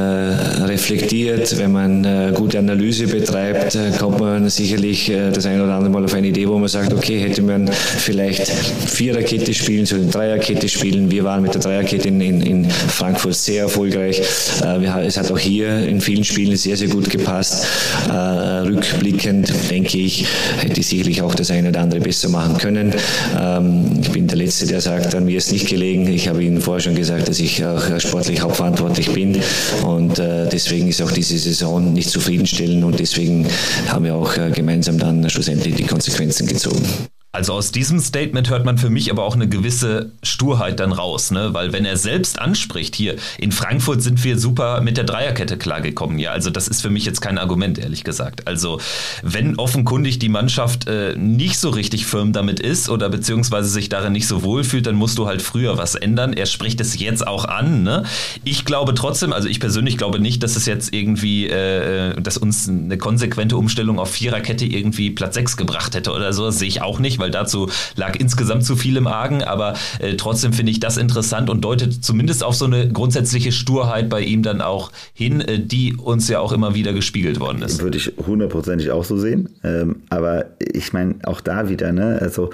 reflektiert, 0.65 1.57
wenn 1.59 1.71
man 1.71 2.05
äh, 2.05 2.33
gute 2.35 2.59
Analyse 2.59 3.07
betreibt, 3.07 3.77
äh, 3.77 3.93
kommt 3.97 4.19
man 4.19 4.49
sicherlich 4.49 5.09
äh, 5.09 5.31
das 5.31 5.47
eine 5.47 5.63
oder 5.63 5.75
andere 5.75 5.91
Mal 5.91 6.05
auf 6.05 6.15
eine 6.15 6.27
Idee, 6.27 6.49
wo 6.49 6.59
man 6.59 6.69
sagt, 6.69 6.93
okay, 6.93 7.21
hätte 7.21 7.41
man 7.43 7.69
vielleicht 7.69 8.49
Viererkette 8.49 9.55
spielen 9.55 9.87
sollen, 9.87 10.11
Dreierkette 10.11 10.69
spielen. 10.69 11.09
Wir 11.09 11.23
waren 11.23 11.43
mit 11.43 11.55
der 11.55 11.61
Dreierkette 11.61 12.09
in, 12.09 12.21
in, 12.21 12.41
in 12.41 12.69
Frankfurt 12.69 13.35
sehr 13.35 13.63
erfolgreich. 13.63 14.21
Äh, 14.61 14.81
wir, 14.81 14.97
es 15.07 15.17
hat 15.17 15.31
auch 15.31 15.39
hier 15.39 15.87
in 15.87 16.01
vielen 16.01 16.25
Spielen 16.25 16.57
sehr, 16.57 16.77
sehr 16.77 16.89
gut 16.89 17.11
gepasst. 17.11 17.65
Äh, 18.09 18.13
rückblickend, 18.13 19.53
denke 19.71 19.99
ich, 19.99 20.27
hätte 20.59 20.81
ich 20.81 20.87
sicherlich 20.89 21.23
auch 21.23 21.37
das 21.37 21.53
eine 21.53 21.69
oder 21.69 21.81
andere 21.81 22.01
besser 22.01 22.29
machen 22.29 22.59
können. 22.59 22.93
Ähm, 23.41 24.01
ich 24.03 24.11
bin 24.11 24.27
der 24.27 24.39
Letzte, 24.39 24.67
der 24.67 24.81
sagt, 24.81 25.15
an 25.15 25.27
mir 25.27 25.39
ist 25.39 25.53
nicht 25.53 25.69
gelegen. 25.69 26.09
Ich 26.09 26.27
habe 26.27 26.43
Ihnen 26.43 26.61
vorher 26.61 26.81
schon 26.83 26.97
gesagt, 26.97 27.29
dass 27.29 27.39
ich 27.39 27.65
auch 27.65 28.00
sportlich 28.01 28.41
hauptverantwortlich 28.41 29.13
bin. 29.13 29.41
Und 29.85 30.19
äh, 30.19 30.49
deswegen 30.49 30.89
ist 30.89 31.03
auch 31.03 31.13
diese 31.13 31.39
Saison 31.39 31.93
nicht 31.93 32.11
zufriedenstellend 32.11 32.85
und 32.85 32.99
deswegen 32.99 33.47
haben 33.89 34.05
wir 34.05 34.15
auch 34.15 34.37
äh, 34.37 34.51
gemeinsam 34.51 34.99
dann 34.99 35.29
schlussendlich 35.31 35.75
die 35.75 35.85
Konsequenzen 35.85 36.47
gezogen. 36.47 36.87
Also 37.33 37.53
aus 37.53 37.71
diesem 37.71 38.01
Statement 38.01 38.51
hört 38.51 38.65
man 38.65 38.77
für 38.77 38.91
mich 38.91 39.09
aber 39.09 39.23
auch 39.23 39.37
eine 39.37 39.49
gewisse 39.49 40.11
Sturheit 40.21 40.81
dann 40.81 40.91
raus, 40.91 41.31
ne? 41.31 41.55
Weil 41.55 41.73
wenn 41.73 41.85
er 41.85 41.97
selbst 41.97 42.41
anspricht, 42.41 42.97
hier 42.97 43.15
in 43.39 43.53
Frankfurt 43.53 44.03
sind 44.03 44.25
wir 44.25 44.37
super 44.37 44.81
mit 44.81 44.97
der 44.97 45.05
Dreierkette 45.05 45.57
klargekommen, 45.57 46.19
ja. 46.19 46.33
Also 46.33 46.51
das 46.51 46.67
ist 46.67 46.83
für 46.83 46.91
mich 46.91 47.05
jetzt 47.05 47.21
kein 47.21 47.39
Argument, 47.39 47.79
ehrlich 47.79 48.03
gesagt. 48.03 48.49
Also 48.49 48.81
wenn 49.23 49.57
offenkundig 49.61 50.19
die 50.19 50.29
Mannschaft 50.29 50.89
äh, 50.89 51.15
nicht 51.17 51.61
so 51.61 51.71
richtig 51.71 52.05
firm 52.05 52.33
damit 52.33 52.59
ist 52.59 52.89
oder 52.89 53.09
beziehungsweise 53.09 53.69
sich 53.69 53.89
darin 53.89 54.13
nicht 54.13 54.27
so 54.27 54.43
wohl 54.43 54.65
fühlt, 54.65 54.89
dann 54.89 54.97
musst 54.97 55.17
du 55.17 55.29
halt 55.29 55.41
früher 55.41 55.79
was 55.79 55.95
ändern. 55.95 56.33
Er 56.33 56.47
spricht 56.47 56.81
es 56.81 56.99
jetzt 56.99 57.25
auch 57.25 57.45
an, 57.45 57.85
ne? 57.85 58.03
Ich 58.43 58.65
glaube 58.65 58.93
trotzdem, 58.95 59.33
also 59.33 59.47
ich 59.47 59.61
persönlich 59.61 59.99
glaube 59.99 60.19
nicht, 60.19 60.43
dass 60.43 60.57
es 60.57 60.67
jetzt 60.67 60.93
irgendwie, 60.93 61.47
äh, 61.47 62.11
äh 62.11 62.21
dass 62.21 62.39
uns 62.39 62.69
eine 62.69 62.99
konsequente 62.99 63.57
Umstellung 63.57 64.01
auf 64.01 64.11
Viererkette 64.11 64.65
irgendwie 64.65 65.11
Platz 65.11 65.35
6 65.35 65.57
gebracht 65.57 65.95
hätte 65.95 66.11
oder 66.11 66.33
so, 66.33 66.47
das 66.47 66.59
sehe 66.59 66.67
ich 66.67 66.83
auch 66.83 66.99
nicht 66.99 67.20
weil 67.21 67.31
dazu 67.31 67.69
lag 67.97 68.17
insgesamt 68.17 68.65
zu 68.65 68.77
viel 68.77 68.97
im 68.97 69.07
Argen, 69.07 69.43
aber 69.43 69.75
äh, 69.99 70.17
trotzdem 70.17 70.53
finde 70.53 70.73
ich 70.73 70.81
das 70.81 70.97
interessant 70.97 71.51
und 71.51 71.63
deutet 71.63 72.05
zumindest 72.05 72.43
auf 72.43 72.55
so 72.55 72.65
eine 72.65 72.89
grundsätzliche 72.91 73.53
Sturheit 73.53 74.09
bei 74.09 74.21
ihm 74.23 74.43
dann 74.43 74.61
auch 74.61 74.93
hin, 75.13 75.41
äh, 75.41 75.59
die 75.59 75.95
uns 75.95 76.29
ja 76.29 76.41
auch 76.41 76.53
immer 76.53 76.75
wieder 76.75 76.93
gespiegelt 76.93 77.41
worden 77.41 77.63
ist. 77.63 77.83
Würde 77.83 77.99
ich 77.99 78.13
hundertprozentig 78.27 78.91
auch 78.91 79.05
so 79.05 79.19
sehen, 79.19 79.49
ähm, 79.63 80.03
aber 80.09 80.47
ich 80.59 80.93
meine 80.93 81.17
auch 81.25 81.41
da 81.41 81.69
wieder, 81.69 81.93
ne, 81.93 82.19
also 82.21 82.51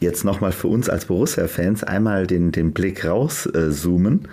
jetzt 0.00 0.24
nochmal 0.24 0.52
für 0.52 0.68
uns 0.68 0.88
als 0.88 1.06
Borussia-Fans 1.06 1.84
einmal 1.84 2.26
den, 2.26 2.52
den 2.52 2.72
Blick 2.72 3.04
rauszoomen. 3.04 4.24
Äh, 4.24 4.28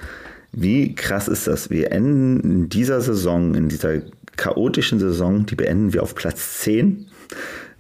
Wie 0.52 0.96
krass 0.96 1.28
ist 1.28 1.48
das? 1.48 1.70
Wir 1.70 1.92
enden 1.92 2.40
in 2.42 2.70
dieser 2.70 3.02
Saison, 3.02 3.56
in 3.56 3.70
dieser 3.70 4.02
chaotischen 4.36 5.00
Saison, 5.00 5.46
die 5.46 5.56
beenden 5.56 5.94
wir 5.94 6.04
auf 6.04 6.16
Platz 6.16 6.60
10, 6.60 7.08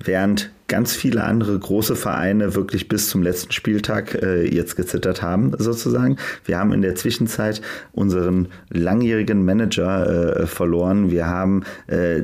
während 0.03 0.51
ganz 0.71 0.95
viele 0.95 1.25
andere 1.25 1.59
große 1.59 1.97
Vereine 1.97 2.55
wirklich 2.55 2.87
bis 2.87 3.09
zum 3.09 3.21
letzten 3.21 3.51
Spieltag 3.51 4.15
äh, 4.23 4.47
jetzt 4.47 4.77
gezittert 4.77 5.21
haben, 5.21 5.51
sozusagen. 5.57 6.15
Wir 6.45 6.57
haben 6.57 6.71
in 6.71 6.81
der 6.81 6.95
Zwischenzeit 6.95 7.61
unseren 7.91 8.47
langjährigen 8.69 9.43
Manager 9.43 10.37
äh, 10.39 10.47
verloren. 10.47 11.11
Wir 11.11 11.27
haben, 11.27 11.63
äh, 11.87 12.21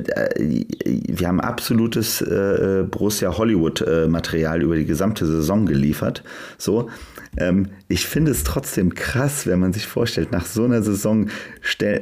wir 0.86 1.28
haben 1.28 1.42
absolutes 1.42 2.22
äh, 2.22 2.86
Borussia 2.90 3.36
Hollywood-Material 3.36 4.62
über 4.62 4.76
die 4.76 4.86
gesamte 4.86 5.26
Saison 5.26 5.66
geliefert. 5.66 6.24
So. 6.56 6.88
Ähm, 7.36 7.68
ich 7.88 8.06
finde 8.06 8.30
es 8.30 8.44
trotzdem 8.44 8.94
krass, 8.94 9.46
wenn 9.46 9.60
man 9.60 9.74
sich 9.74 9.86
vorstellt, 9.86 10.32
nach 10.32 10.46
so 10.46 10.64
einer 10.64 10.82
Saison, 10.82 11.28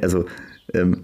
also 0.01 0.25
ähm, 0.73 1.03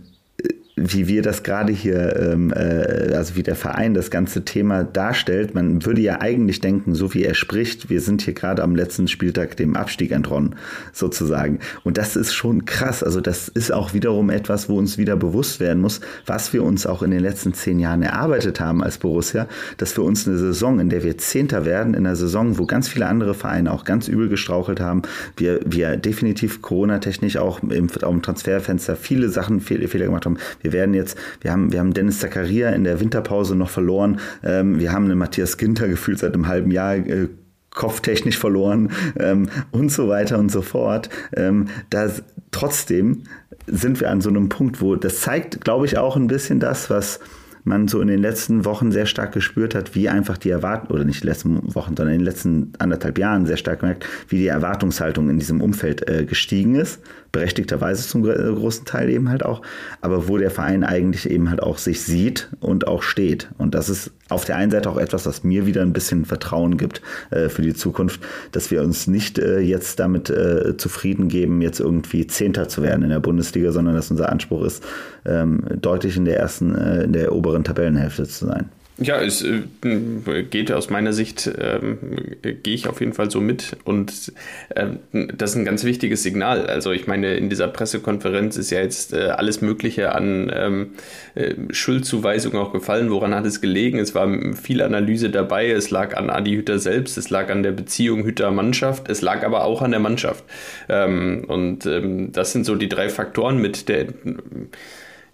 wie 0.76 1.08
wir 1.08 1.22
das 1.22 1.44
gerade 1.44 1.72
hier, 1.72 2.16
ähm, 2.20 2.52
äh, 2.52 3.14
also 3.14 3.36
wie 3.36 3.44
der 3.44 3.56
Verein 3.56 3.94
das 3.94 4.10
ganze 4.10 4.44
Thema 4.44 4.84
darstellt. 4.84 5.54
Man 5.54 5.86
würde 5.86 6.02
ja 6.02 6.20
eigentlich 6.20 6.62
denken, 6.62 6.96
so 6.96 7.14
wie 7.14 7.24
er 7.24 7.36
spricht, 7.36 7.92
wir 7.92 8.02
sind 8.02 8.24
hier 8.24 8.34
gerade 8.34 8.64
am 8.64 8.76
letzten 8.76 9.08
Spieltag 9.08 9.56
dem 9.58 9.76
Abstieg 9.76 10.12
entronnen, 10.12 10.56
sozusagen. 10.92 11.60
Und 11.84 12.00
das 12.00 12.16
ist 12.16 12.34
schon 12.34 12.66
krass. 12.66 13.04
Also 13.04 13.22
das 13.22 13.50
ist 13.50 13.72
auch 13.72 13.94
wiederum 13.94 14.32
etwas, 14.32 14.68
wo 14.68 14.78
uns 14.78 14.98
wieder 14.98 15.16
bewusst 15.16 15.60
werden 15.60 15.80
muss, 15.80 16.02
was 16.26 16.54
wir 16.54 16.64
uns 16.64 16.88
auch 16.88 17.04
in 17.04 17.12
den 17.12 17.20
letzten 17.20 17.54
zehn 17.54 17.78
Jahren 17.78 18.02
erarbeitet 18.02 18.60
haben 18.60 18.84
als 18.84 18.98
Borussia, 18.98 19.48
dass 19.78 19.94
für 19.94 20.02
uns 20.02 20.28
eine 20.28 20.38
Saison, 20.38 20.80
in 20.80 20.90
der 20.90 21.04
wir 21.04 21.20
Zehnter 21.20 21.66
werden, 21.66 21.94
in 21.94 22.08
einer 22.08 22.16
Saison, 22.16 22.58
wo 22.58 22.66
ganz 22.66 22.88
viele 22.88 23.06
andere 23.06 23.36
Vereine 23.36 23.72
auch 23.72 23.84
ganz 23.84 24.08
übel 24.08 24.28
gestrauchelt 24.28 24.80
haben, 24.80 25.04
wir, 25.38 25.60
wir 25.66 25.98
definitiv 25.98 26.64
Corona-technisch 26.64 27.38
auch 27.38 27.62
im, 27.62 27.90
auch 28.02 28.12
im 28.12 28.24
Transferfenster 28.24 28.96
viele 28.96 29.30
Sachen 29.30 29.62
Fehler 29.62 30.06
gemacht 30.06 30.26
haben 30.26 30.38
wir 30.64 30.74
werden 30.74 30.96
jetzt, 30.96 31.18
wir 31.42 31.52
haben, 31.52 31.72
wir 31.72 31.80
haben 31.80 31.94
Dennis 31.94 32.20
Zakaria 32.20 32.70
in 32.70 32.84
der 32.84 33.00
Winterpause 33.00 33.56
noch 33.56 33.70
verloren. 33.70 34.20
Ähm, 34.44 34.80
wir 34.80 34.92
haben 34.92 35.06
einen 35.06 35.18
Matthias 35.18 35.58
Ginter 35.58 35.88
gefühlt 35.88 36.20
seit 36.20 36.34
einem 36.34 36.48
halben 36.48 36.72
Jahr. 36.72 36.96
Äh, 36.96 37.28
kopftechnisch 37.76 38.38
verloren 38.38 38.92
ähm, 39.18 39.50
und 39.72 39.92
so 39.92 40.08
weiter 40.08 40.38
und 40.38 40.52
so 40.52 40.62
fort. 40.62 41.10
Ähm, 41.36 41.70
da 41.90 42.08
trotzdem 42.52 43.24
sind 43.66 44.00
wir 44.00 44.12
an 44.12 44.22
so 44.22 44.30
einem 44.30 44.50
Punkt, 44.50 44.80
wo 44.80 44.96
das 44.96 45.22
zeigt, 45.22 45.62
glaube 45.62 45.88
ich, 45.88 45.98
auch 45.98 46.16
ein 46.16 46.28
bisschen 46.28 46.60
das, 46.60 46.92
was 46.92 47.20
man 47.64 47.88
so 47.88 48.02
in 48.02 48.10
den 48.10 48.20
letzten 48.20 48.66
Wochen 48.66 48.92
sehr 48.92 49.06
stark 49.06 49.32
gespürt 49.32 49.74
hat, 49.74 49.96
wie 49.96 50.10
einfach 50.10 50.38
die 50.38 50.50
Erwartung, 50.50 50.92
oder 50.92 51.06
nicht 51.06 51.24
die 51.24 51.28
letzten 51.28 51.74
Wochen, 51.74 51.96
sondern 51.96 52.16
in 52.16 52.20
den 52.20 52.26
letzten 52.26 52.74
anderthalb 52.78 53.18
Jahren 53.18 53.46
sehr 53.46 53.58
stark 53.58 53.80
gemerkt, 53.80 54.06
wie 54.28 54.38
die 54.38 54.48
Erwartungshaltung 54.48 55.30
in 55.30 55.40
diesem 55.40 55.62
Umfeld 55.62 56.10
äh, 56.10 56.26
gestiegen 56.26 56.76
ist 56.76 57.00
berechtigterweise 57.34 58.08
zum 58.08 58.24
großen 58.24 58.86
Teil 58.86 59.10
eben 59.10 59.28
halt 59.28 59.44
auch, 59.44 59.64
aber 60.02 60.28
wo 60.28 60.38
der 60.38 60.52
Verein 60.52 60.84
eigentlich 60.84 61.30
eben 61.30 61.50
halt 61.50 61.62
auch 61.62 61.80
sich 61.80 62.04
sieht 62.04 62.50
und 62.60 62.88
auch 62.88 63.02
steht. 63.02 63.50
Und 63.58 63.74
das 63.74 63.90
ist 63.90 64.12
auf 64.30 64.46
der 64.46 64.56
einen 64.56 64.72
Seite 64.72 64.90
auch 64.90 64.98
etwas, 64.98 65.26
was 65.26 65.44
mir 65.44 65.66
wieder 65.66 65.82
ein 65.82 65.94
bisschen 65.94 66.26
Vertrauen 66.26 66.78
gibt 66.78 67.02
äh, 67.32 67.50
für 67.50 67.64
die 67.64 67.74
Zukunft, 67.74 68.22
dass 68.52 68.70
wir 68.70 68.84
uns 68.84 69.08
nicht 69.08 69.40
äh, 69.40 69.60
jetzt 69.60 70.00
damit 70.00 70.30
äh, 70.30 70.78
zufrieden 70.78 71.28
geben, 71.28 71.62
jetzt 71.64 71.80
irgendwie 71.80 72.28
Zehnter 72.28 72.70
zu 72.70 72.84
werden 72.84 73.04
in 73.04 73.10
der 73.10 73.20
Bundesliga, 73.20 73.72
sondern 73.72 73.96
dass 73.96 74.12
unser 74.12 74.32
Anspruch 74.32 74.64
ist, 74.64 74.84
ähm, 75.26 75.64
deutlich 75.82 76.16
in 76.16 76.26
der 76.26 76.38
ersten, 76.38 76.76
äh, 76.76 77.04
in 77.04 77.14
der 77.14 77.34
oberen 77.34 77.64
Tabellenhälfte 77.64 78.28
zu 78.28 78.46
sein. 78.46 78.70
Ja, 79.00 79.20
es 79.20 79.44
äh, 79.44 80.44
geht 80.44 80.72
aus 80.72 80.92
meiner 80.92 81.14
Sicht, 81.14 81.50
ähm, 81.60 81.98
gehe 82.42 82.76
ich 82.76 82.88
auf 82.88 83.00
jeden 83.00 83.14
Fall 83.14 83.32
so 83.32 83.42
mit. 83.42 83.76
Und 83.86 84.32
ähm, 84.76 85.00
das 85.12 85.52
ist 85.52 85.56
ein 85.56 85.66
ganz 85.66 85.84
wichtiges 85.84 86.22
Signal. 86.22 86.68
Also 86.68 86.92
ich 86.92 87.08
meine, 87.08 87.34
in 87.34 87.50
dieser 87.50 87.68
Pressekonferenz 87.68 88.56
ist 88.56 88.70
ja 88.70 88.82
jetzt 88.82 89.14
äh, 89.14 89.30
alles 89.30 89.62
Mögliche 89.62 90.14
an 90.14 90.52
ähm, 90.54 90.92
äh, 91.34 91.56
Schuldzuweisungen 91.72 92.60
auch 92.60 92.72
gefallen. 92.72 93.10
Woran 93.10 93.34
hat 93.34 93.48
es 93.48 93.62
gelegen? 93.62 93.98
Es 93.98 94.14
war 94.14 94.30
viel 94.54 94.84
Analyse 94.84 95.32
dabei. 95.32 95.72
Es 95.72 95.90
lag 95.90 96.16
an 96.16 96.30
Adi 96.30 96.54
Hütter 96.54 96.78
selbst, 96.78 97.18
es 97.18 97.32
lag 97.32 97.50
an 97.50 97.64
der 97.64 97.72
Beziehung 97.72 98.24
Hütter-Mannschaft, 98.24 99.10
es 99.10 99.22
lag 99.22 99.44
aber 99.44 99.64
auch 99.64 99.82
an 99.82 99.90
der 99.90 100.02
Mannschaft. 100.02 100.44
Ähm, 100.88 101.46
und 101.48 101.88
ähm, 101.88 102.32
das 102.32 102.52
sind 102.52 102.64
so 102.64 102.76
die 102.76 102.90
drei 102.90 103.10
Faktoren 103.10 103.58
mit 103.58 103.90
der 103.90 104.06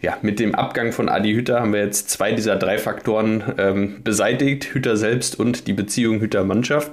ja, 0.01 0.17
mit 0.21 0.39
dem 0.39 0.55
Abgang 0.55 0.93
von 0.93 1.09
Adi 1.09 1.33
Hütter 1.33 1.59
haben 1.59 1.73
wir 1.73 1.81
jetzt 1.81 2.09
zwei 2.09 2.31
dieser 2.31 2.55
drei 2.55 2.77
Faktoren 2.77 3.43
ähm, 3.57 3.97
beseitigt, 4.01 4.73
Hütter 4.73 4.95
selbst 4.95 5.37
und 5.37 5.67
die 5.67 5.73
Beziehung 5.73 6.21
Hütter-Mannschaft. 6.21 6.91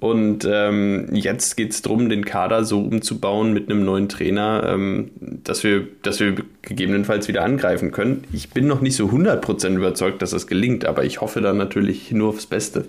Und 0.00 0.48
ähm, 0.50 1.08
jetzt 1.12 1.58
geht 1.58 1.72
es 1.72 1.82
darum, 1.82 2.08
den 2.08 2.24
Kader 2.24 2.64
so 2.64 2.80
umzubauen 2.80 3.52
mit 3.52 3.70
einem 3.70 3.84
neuen 3.84 4.08
Trainer, 4.08 4.64
ähm, 4.66 5.10
dass, 5.20 5.62
wir, 5.62 5.88
dass 6.02 6.20
wir 6.20 6.36
gegebenenfalls 6.62 7.28
wieder 7.28 7.44
angreifen 7.44 7.92
können. 7.92 8.24
Ich 8.32 8.48
bin 8.48 8.66
noch 8.66 8.80
nicht 8.80 8.96
so 8.96 9.06
100% 9.06 9.74
überzeugt, 9.76 10.22
dass 10.22 10.30
das 10.30 10.46
gelingt, 10.46 10.86
aber 10.86 11.04
ich 11.04 11.20
hoffe 11.20 11.42
dann 11.42 11.58
natürlich 11.58 12.12
nur 12.12 12.30
aufs 12.30 12.46
Beste. 12.46 12.86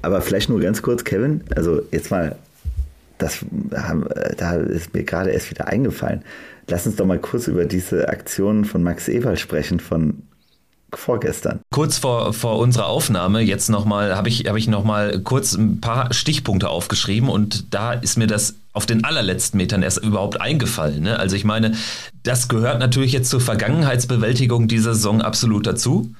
Aber 0.00 0.22
vielleicht 0.22 0.48
nur 0.48 0.60
ganz 0.60 0.80
kurz, 0.80 1.04
Kevin, 1.04 1.42
also 1.54 1.82
jetzt 1.90 2.10
mal, 2.10 2.36
das, 3.24 3.44
da 4.36 4.56
ist 4.56 4.94
mir 4.94 5.04
gerade 5.04 5.30
erst 5.30 5.50
wieder 5.50 5.66
eingefallen 5.66 6.22
Lass 6.68 6.86
uns 6.86 6.96
doch 6.96 7.06
mal 7.06 7.18
kurz 7.18 7.46
über 7.46 7.64
diese 7.64 8.08
Aktion 8.08 8.64
von 8.64 8.82
Max 8.82 9.08
Eberl 9.08 9.36
sprechen, 9.36 9.80
von 9.80 10.22
vorgestern. 10.94 11.60
Kurz 11.72 11.98
vor, 11.98 12.32
vor 12.32 12.58
unserer 12.58 12.86
Aufnahme, 12.86 13.40
jetzt 13.40 13.68
nochmal, 13.68 14.16
habe 14.16 14.28
ich, 14.28 14.46
hab 14.46 14.56
ich 14.56 14.68
nochmal 14.68 15.20
kurz 15.20 15.54
ein 15.54 15.80
paar 15.80 16.12
Stichpunkte 16.14 16.68
aufgeschrieben 16.68 17.28
und 17.28 17.74
da 17.74 17.92
ist 17.92 18.16
mir 18.16 18.28
das 18.28 18.54
auf 18.72 18.86
den 18.86 19.04
allerletzten 19.04 19.58
Metern 19.58 19.82
erst 19.82 19.98
überhaupt 19.98 20.40
eingefallen. 20.40 21.02
Ne? 21.02 21.18
Also 21.18 21.34
ich 21.34 21.44
meine, 21.44 21.72
das 22.22 22.48
gehört 22.48 22.78
natürlich 22.78 23.12
jetzt 23.12 23.28
zur 23.28 23.40
Vergangenheitsbewältigung 23.40 24.68
dieser 24.68 24.94
Saison 24.94 25.20
absolut 25.20 25.66
dazu. 25.66 26.14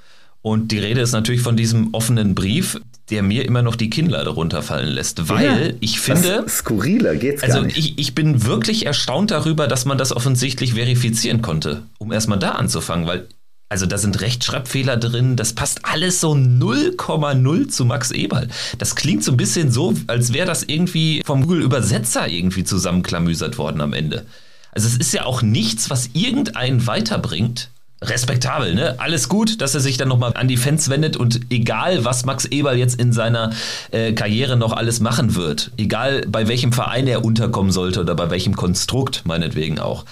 Und 0.46 0.72
die 0.72 0.78
Rede 0.78 1.00
ist 1.00 1.12
natürlich 1.12 1.40
von 1.40 1.56
diesem 1.56 1.94
offenen 1.94 2.34
Brief, 2.34 2.78
der 3.08 3.22
mir 3.22 3.46
immer 3.46 3.62
noch 3.62 3.76
die 3.76 3.88
Kinnlade 3.88 4.28
runterfallen 4.28 4.90
lässt, 4.90 5.30
weil 5.30 5.44
ja, 5.70 5.74
ich 5.80 6.00
finde. 6.00 6.44
Skurriler 6.46 7.16
geht's 7.16 7.42
also 7.42 7.60
gar 7.60 7.64
nicht. 7.64 7.78
Ich, 7.78 7.98
ich 7.98 8.14
bin 8.14 8.44
wirklich 8.44 8.84
erstaunt 8.84 9.30
darüber, 9.30 9.68
dass 9.68 9.86
man 9.86 9.96
das 9.96 10.14
offensichtlich 10.14 10.74
verifizieren 10.74 11.40
konnte, 11.40 11.84
um 11.98 12.12
erstmal 12.12 12.38
da 12.38 12.50
anzufangen, 12.52 13.06
weil. 13.06 13.26
Also 13.70 13.86
da 13.86 13.96
sind 13.96 14.20
Rechtschreibfehler 14.20 14.98
drin, 14.98 15.34
das 15.34 15.54
passt 15.54 15.80
alles 15.86 16.20
so 16.20 16.32
0,0 16.32 17.68
zu 17.68 17.86
Max 17.86 18.10
Eberl. 18.10 18.48
Das 18.76 18.94
klingt 18.94 19.24
so 19.24 19.32
ein 19.32 19.38
bisschen 19.38 19.72
so, 19.72 19.94
als 20.06 20.34
wäre 20.34 20.46
das 20.46 20.62
irgendwie 20.62 21.22
vom 21.24 21.40
Google-Übersetzer 21.40 22.28
irgendwie 22.28 22.64
zusammenklamüsert 22.64 23.56
worden 23.56 23.80
am 23.80 23.94
Ende. 23.94 24.26
Also 24.72 24.88
es 24.88 24.96
ist 24.96 25.14
ja 25.14 25.24
auch 25.24 25.40
nichts, 25.40 25.88
was 25.88 26.10
irgendeinen 26.12 26.86
weiterbringt 26.86 27.70
respektabel, 28.08 28.74
ne? 28.74 28.94
Alles 28.98 29.28
gut, 29.28 29.60
dass 29.60 29.74
er 29.74 29.80
sich 29.80 29.96
dann 29.96 30.08
nochmal 30.08 30.32
an 30.34 30.48
die 30.48 30.56
Fans 30.56 30.88
wendet 30.90 31.16
und 31.16 31.40
egal, 31.50 32.04
was 32.04 32.24
Max 32.24 32.44
Eberl 32.46 32.78
jetzt 32.78 33.00
in 33.00 33.12
seiner 33.12 33.50
äh, 33.90 34.12
Karriere 34.12 34.56
noch 34.56 34.72
alles 34.72 35.00
machen 35.00 35.34
wird, 35.34 35.72
egal 35.76 36.22
bei 36.28 36.48
welchem 36.48 36.72
Verein 36.72 37.06
er 37.06 37.24
unterkommen 37.24 37.72
sollte 37.72 38.00
oder 38.00 38.14
bei 38.14 38.30
welchem 38.30 38.56
Konstrukt, 38.56 39.22
meinetwegen 39.24 39.78
auch. 39.78 40.04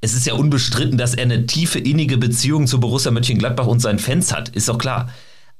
Es 0.00 0.14
ist 0.14 0.26
ja 0.26 0.34
unbestritten, 0.34 0.98
dass 0.98 1.14
er 1.14 1.24
eine 1.24 1.46
tiefe, 1.46 1.78
innige 1.78 2.18
Beziehung 2.18 2.66
zu 2.66 2.80
Borussia 2.80 3.10
Mönchengladbach 3.10 3.66
und 3.66 3.80
seinen 3.80 3.98
Fans 3.98 4.32
hat, 4.32 4.50
ist 4.50 4.68
doch 4.68 4.78
klar. 4.78 5.08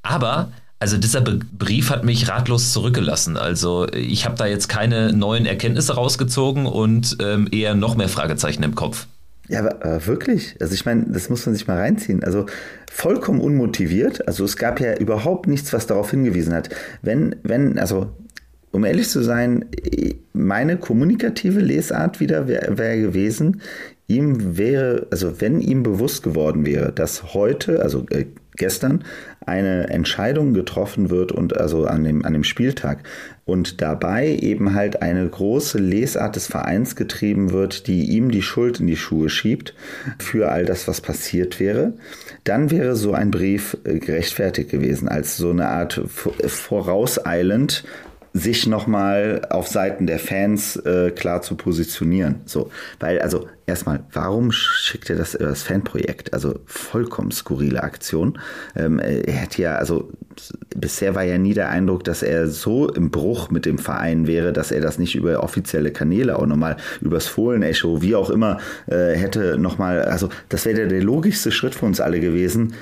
Aber 0.02 0.50
also 0.78 0.98
dieser 0.98 1.22
Brief 1.22 1.90
hat 1.90 2.04
mich 2.04 2.28
ratlos 2.28 2.72
zurückgelassen. 2.72 3.36
Also 3.36 3.88
ich 3.92 4.26
habe 4.26 4.36
da 4.36 4.46
jetzt 4.46 4.68
keine 4.68 5.12
neuen 5.12 5.46
Erkenntnisse 5.46 5.94
rausgezogen 5.94 6.66
und 6.66 7.16
ähm, 7.20 7.48
eher 7.50 7.74
noch 7.74 7.96
mehr 7.96 8.10
Fragezeichen 8.10 8.62
im 8.62 8.74
Kopf. 8.74 9.06
Ja, 9.48 9.60
aber, 9.60 9.84
aber 9.84 10.06
wirklich. 10.06 10.56
Also 10.60 10.74
ich 10.74 10.84
meine, 10.84 11.04
das 11.08 11.28
muss 11.30 11.46
man 11.46 11.54
sich 11.54 11.66
mal 11.66 11.78
reinziehen. 11.78 12.24
Also 12.24 12.46
vollkommen 12.90 13.40
unmotiviert. 13.40 14.26
Also 14.26 14.44
es 14.44 14.56
gab 14.56 14.80
ja 14.80 14.96
überhaupt 14.96 15.46
nichts, 15.46 15.72
was 15.72 15.86
darauf 15.86 16.10
hingewiesen 16.10 16.54
hat. 16.54 16.70
Wenn, 17.02 17.36
wenn, 17.42 17.78
also 17.78 18.10
um 18.72 18.84
ehrlich 18.84 19.08
zu 19.08 19.22
sein, 19.22 19.64
meine 20.32 20.76
kommunikative 20.76 21.60
Lesart 21.60 22.20
wieder 22.20 22.46
wäre 22.48 22.76
wär 22.76 22.98
gewesen, 22.98 23.62
ihm 24.08 24.56
wäre, 24.56 25.06
also 25.10 25.40
wenn 25.40 25.60
ihm 25.60 25.82
bewusst 25.82 26.22
geworden 26.22 26.66
wäre, 26.66 26.92
dass 26.92 27.34
heute, 27.34 27.82
also 27.82 28.06
äh, 28.10 28.26
gestern, 28.56 29.04
eine 29.44 29.88
Entscheidung 29.88 30.54
getroffen 30.54 31.10
wird 31.10 31.32
und 31.32 31.56
also 31.56 31.86
an 31.86 32.04
dem, 32.04 32.24
an 32.24 32.32
dem 32.32 32.44
Spieltag 32.44 33.02
und 33.46 33.80
dabei 33.80 34.36
eben 34.42 34.74
halt 34.74 35.02
eine 35.02 35.26
große 35.26 35.78
Lesart 35.78 36.34
des 36.34 36.48
Vereins 36.48 36.96
getrieben 36.96 37.52
wird, 37.52 37.86
die 37.86 38.10
ihm 38.10 38.32
die 38.32 38.42
Schuld 38.42 38.80
in 38.80 38.88
die 38.88 38.96
Schuhe 38.96 39.30
schiebt 39.30 39.72
für 40.18 40.50
all 40.50 40.64
das, 40.64 40.88
was 40.88 41.00
passiert 41.00 41.60
wäre, 41.60 41.94
dann 42.42 42.72
wäre 42.72 42.96
so 42.96 43.12
ein 43.14 43.30
Brief 43.30 43.76
äh, 43.84 44.00
gerechtfertigt 44.00 44.70
gewesen, 44.70 45.08
als 45.08 45.36
so 45.36 45.50
eine 45.50 45.68
Art 45.68 46.00
vorauseilend 46.04 47.84
sich 48.36 48.66
nochmal 48.66 49.46
auf 49.50 49.68
Seiten 49.68 50.06
der 50.06 50.18
Fans 50.18 50.76
äh, 50.76 51.10
klar 51.10 51.42
zu 51.42 51.56
positionieren. 51.56 52.36
So, 52.44 52.70
weil 53.00 53.20
also 53.20 53.48
erstmal, 53.66 54.04
warum 54.12 54.52
schickt 54.52 55.10
er 55.10 55.16
das 55.16 55.34
über 55.34 55.46
das 55.46 55.62
Fanprojekt? 55.62 56.32
Also 56.32 56.60
vollkommen 56.66 57.30
skurrile 57.30 57.82
Aktion. 57.82 58.38
Ähm, 58.74 58.98
er 58.98 59.42
hat 59.42 59.58
ja, 59.58 59.76
also 59.76 60.12
bisher 60.76 61.14
war 61.14 61.24
ja 61.24 61.38
nie 61.38 61.54
der 61.54 61.70
Eindruck, 61.70 62.04
dass 62.04 62.22
er 62.22 62.48
so 62.48 62.88
im 62.88 63.10
Bruch 63.10 63.50
mit 63.50 63.64
dem 63.64 63.78
Verein 63.78 64.26
wäre, 64.26 64.52
dass 64.52 64.70
er 64.70 64.80
das 64.80 64.98
nicht 64.98 65.14
über 65.14 65.42
offizielle 65.42 65.90
Kanäle 65.90 66.38
auch 66.38 66.46
nochmal 66.46 66.76
übers 67.00 67.26
Fohlen-Echo, 67.26 68.02
wie 68.02 68.14
auch 68.14 68.30
immer, 68.30 68.58
äh, 68.86 69.14
hätte 69.14 69.58
nochmal, 69.58 70.02
also 70.02 70.28
das 70.48 70.66
wäre 70.66 70.76
der, 70.76 70.86
der 70.88 71.02
logischste 71.02 71.52
Schritt 71.52 71.74
für 71.74 71.86
uns 71.86 72.00
alle 72.00 72.20
gewesen 72.20 72.74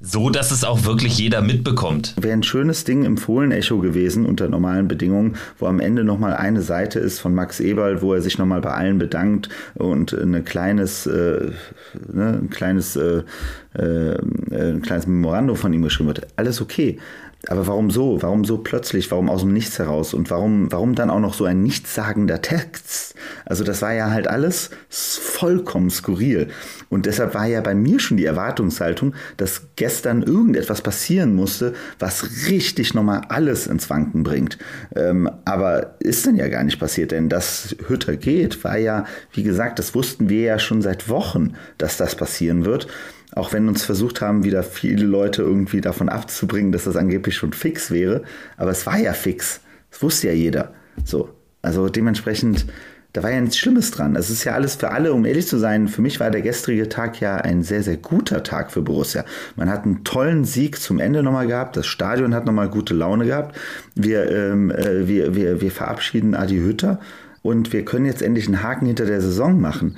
so 0.00 0.30
dass 0.30 0.52
es 0.52 0.64
auch 0.64 0.84
wirklich 0.84 1.18
jeder 1.18 1.42
mitbekommt. 1.42 2.14
Wäre 2.20 2.32
ein 2.32 2.44
schönes 2.44 2.84
Ding 2.84 3.04
im 3.04 3.16
Fohlen-Echo 3.16 3.78
gewesen 3.78 4.26
unter 4.26 4.48
normalen 4.48 4.86
Bedingungen, 4.86 5.36
wo 5.58 5.66
am 5.66 5.80
Ende 5.80 6.04
nochmal 6.04 6.34
eine 6.34 6.62
Seite 6.62 7.00
ist 7.00 7.18
von 7.18 7.34
Max 7.34 7.58
Eberl, 7.58 8.00
wo 8.00 8.14
er 8.14 8.22
sich 8.22 8.38
nochmal 8.38 8.60
bei 8.60 8.70
allen 8.70 8.98
bedankt 8.98 9.48
und 9.74 10.12
ein 10.12 10.44
kleines, 10.44 11.06
äh, 11.06 11.50
ne, 12.12 12.38
ein 12.42 12.50
kleines, 12.50 12.94
äh, 12.96 13.22
äh, 13.74 14.18
ein 14.50 14.82
kleines 14.82 15.06
Memorandum 15.06 15.56
von 15.56 15.72
ihm 15.72 15.82
geschrieben 15.82 16.08
wird. 16.08 16.28
Alles 16.36 16.60
okay. 16.60 16.98
Aber 17.46 17.66
warum 17.68 17.90
so? 17.90 18.20
Warum 18.20 18.44
so 18.44 18.58
plötzlich? 18.58 19.10
Warum 19.12 19.30
aus 19.30 19.42
dem 19.42 19.52
Nichts 19.52 19.78
heraus? 19.78 20.12
Und 20.12 20.28
warum, 20.30 20.72
warum 20.72 20.96
dann 20.96 21.08
auch 21.08 21.20
noch 21.20 21.34
so 21.34 21.44
ein 21.44 21.62
nichtssagender 21.62 22.42
Text? 22.42 23.14
Also 23.44 23.62
das 23.62 23.80
war 23.80 23.92
ja 23.92 24.10
halt 24.10 24.26
alles 24.26 24.70
vollkommen 24.88 25.90
skurril. 25.90 26.48
Und 26.88 27.06
deshalb 27.06 27.34
war 27.34 27.46
ja 27.46 27.60
bei 27.60 27.74
mir 27.74 28.00
schon 28.00 28.16
die 28.16 28.24
Erwartungshaltung, 28.24 29.14
dass 29.36 29.62
gestern 29.76 30.22
irgendetwas 30.22 30.80
passieren 30.80 31.34
musste, 31.34 31.74
was 31.98 32.48
richtig 32.48 32.94
nochmal 32.94 33.22
alles 33.28 33.66
ins 33.66 33.90
Wanken 33.90 34.22
bringt. 34.22 34.58
Ähm, 34.96 35.30
aber 35.44 35.96
ist 36.00 36.26
dann 36.26 36.36
ja 36.36 36.48
gar 36.48 36.64
nicht 36.64 36.78
passiert, 36.78 37.10
denn 37.10 37.28
dass 37.28 37.76
Hütter 37.86 38.16
geht, 38.16 38.64
war 38.64 38.78
ja, 38.78 39.04
wie 39.32 39.42
gesagt, 39.42 39.78
das 39.78 39.94
wussten 39.94 40.28
wir 40.28 40.42
ja 40.42 40.58
schon 40.58 40.82
seit 40.82 41.08
Wochen, 41.08 41.54
dass 41.76 41.96
das 41.96 42.14
passieren 42.14 42.64
wird. 42.64 42.88
Auch 43.32 43.52
wenn 43.52 43.68
uns 43.68 43.84
versucht 43.84 44.20
haben, 44.20 44.42
wieder 44.44 44.62
viele 44.62 45.04
Leute 45.04 45.42
irgendwie 45.42 45.80
davon 45.80 46.08
abzubringen, 46.08 46.72
dass 46.72 46.84
das 46.84 46.96
angeblich 46.96 47.36
schon 47.36 47.52
fix 47.52 47.90
wäre. 47.90 48.22
Aber 48.56 48.70
es 48.70 48.86
war 48.86 48.98
ja 48.98 49.12
fix. 49.12 49.60
Das 49.90 50.02
wusste 50.02 50.28
ja 50.28 50.32
jeder. 50.32 50.72
So. 51.04 51.30
Also 51.60 51.88
dementsprechend, 51.88 52.66
da 53.18 53.24
war 53.24 53.32
ja 53.32 53.40
nichts 53.40 53.58
Schlimmes 53.58 53.90
dran. 53.90 54.14
Es 54.14 54.30
ist 54.30 54.44
ja 54.44 54.52
alles 54.52 54.76
für 54.76 54.92
alle, 54.92 55.12
um 55.12 55.24
ehrlich 55.24 55.48
zu 55.48 55.58
sein, 55.58 55.88
für 55.88 56.02
mich 56.02 56.20
war 56.20 56.30
der 56.30 56.40
gestrige 56.40 56.88
Tag 56.88 57.20
ja 57.20 57.34
ein 57.34 57.64
sehr, 57.64 57.82
sehr 57.82 57.96
guter 57.96 58.44
Tag 58.44 58.70
für 58.70 58.80
Borussia. 58.80 59.24
Man 59.56 59.68
hat 59.68 59.84
einen 59.84 60.04
tollen 60.04 60.44
Sieg 60.44 60.78
zum 60.78 61.00
Ende 61.00 61.24
nochmal 61.24 61.48
gehabt. 61.48 61.76
Das 61.76 61.88
Stadion 61.88 62.32
hat 62.32 62.46
nochmal 62.46 62.68
gute 62.68 62.94
Laune 62.94 63.26
gehabt. 63.26 63.58
Wir, 63.96 64.30
ähm, 64.30 64.70
äh, 64.70 65.08
wir, 65.08 65.34
wir, 65.34 65.60
wir 65.60 65.72
verabschieden 65.72 66.36
Adi 66.36 66.58
Hütter 66.58 67.00
und 67.42 67.72
wir 67.72 67.84
können 67.84 68.06
jetzt 68.06 68.22
endlich 68.22 68.46
einen 68.46 68.62
Haken 68.62 68.86
hinter 68.86 69.06
der 69.06 69.20
Saison 69.20 69.60
machen 69.60 69.96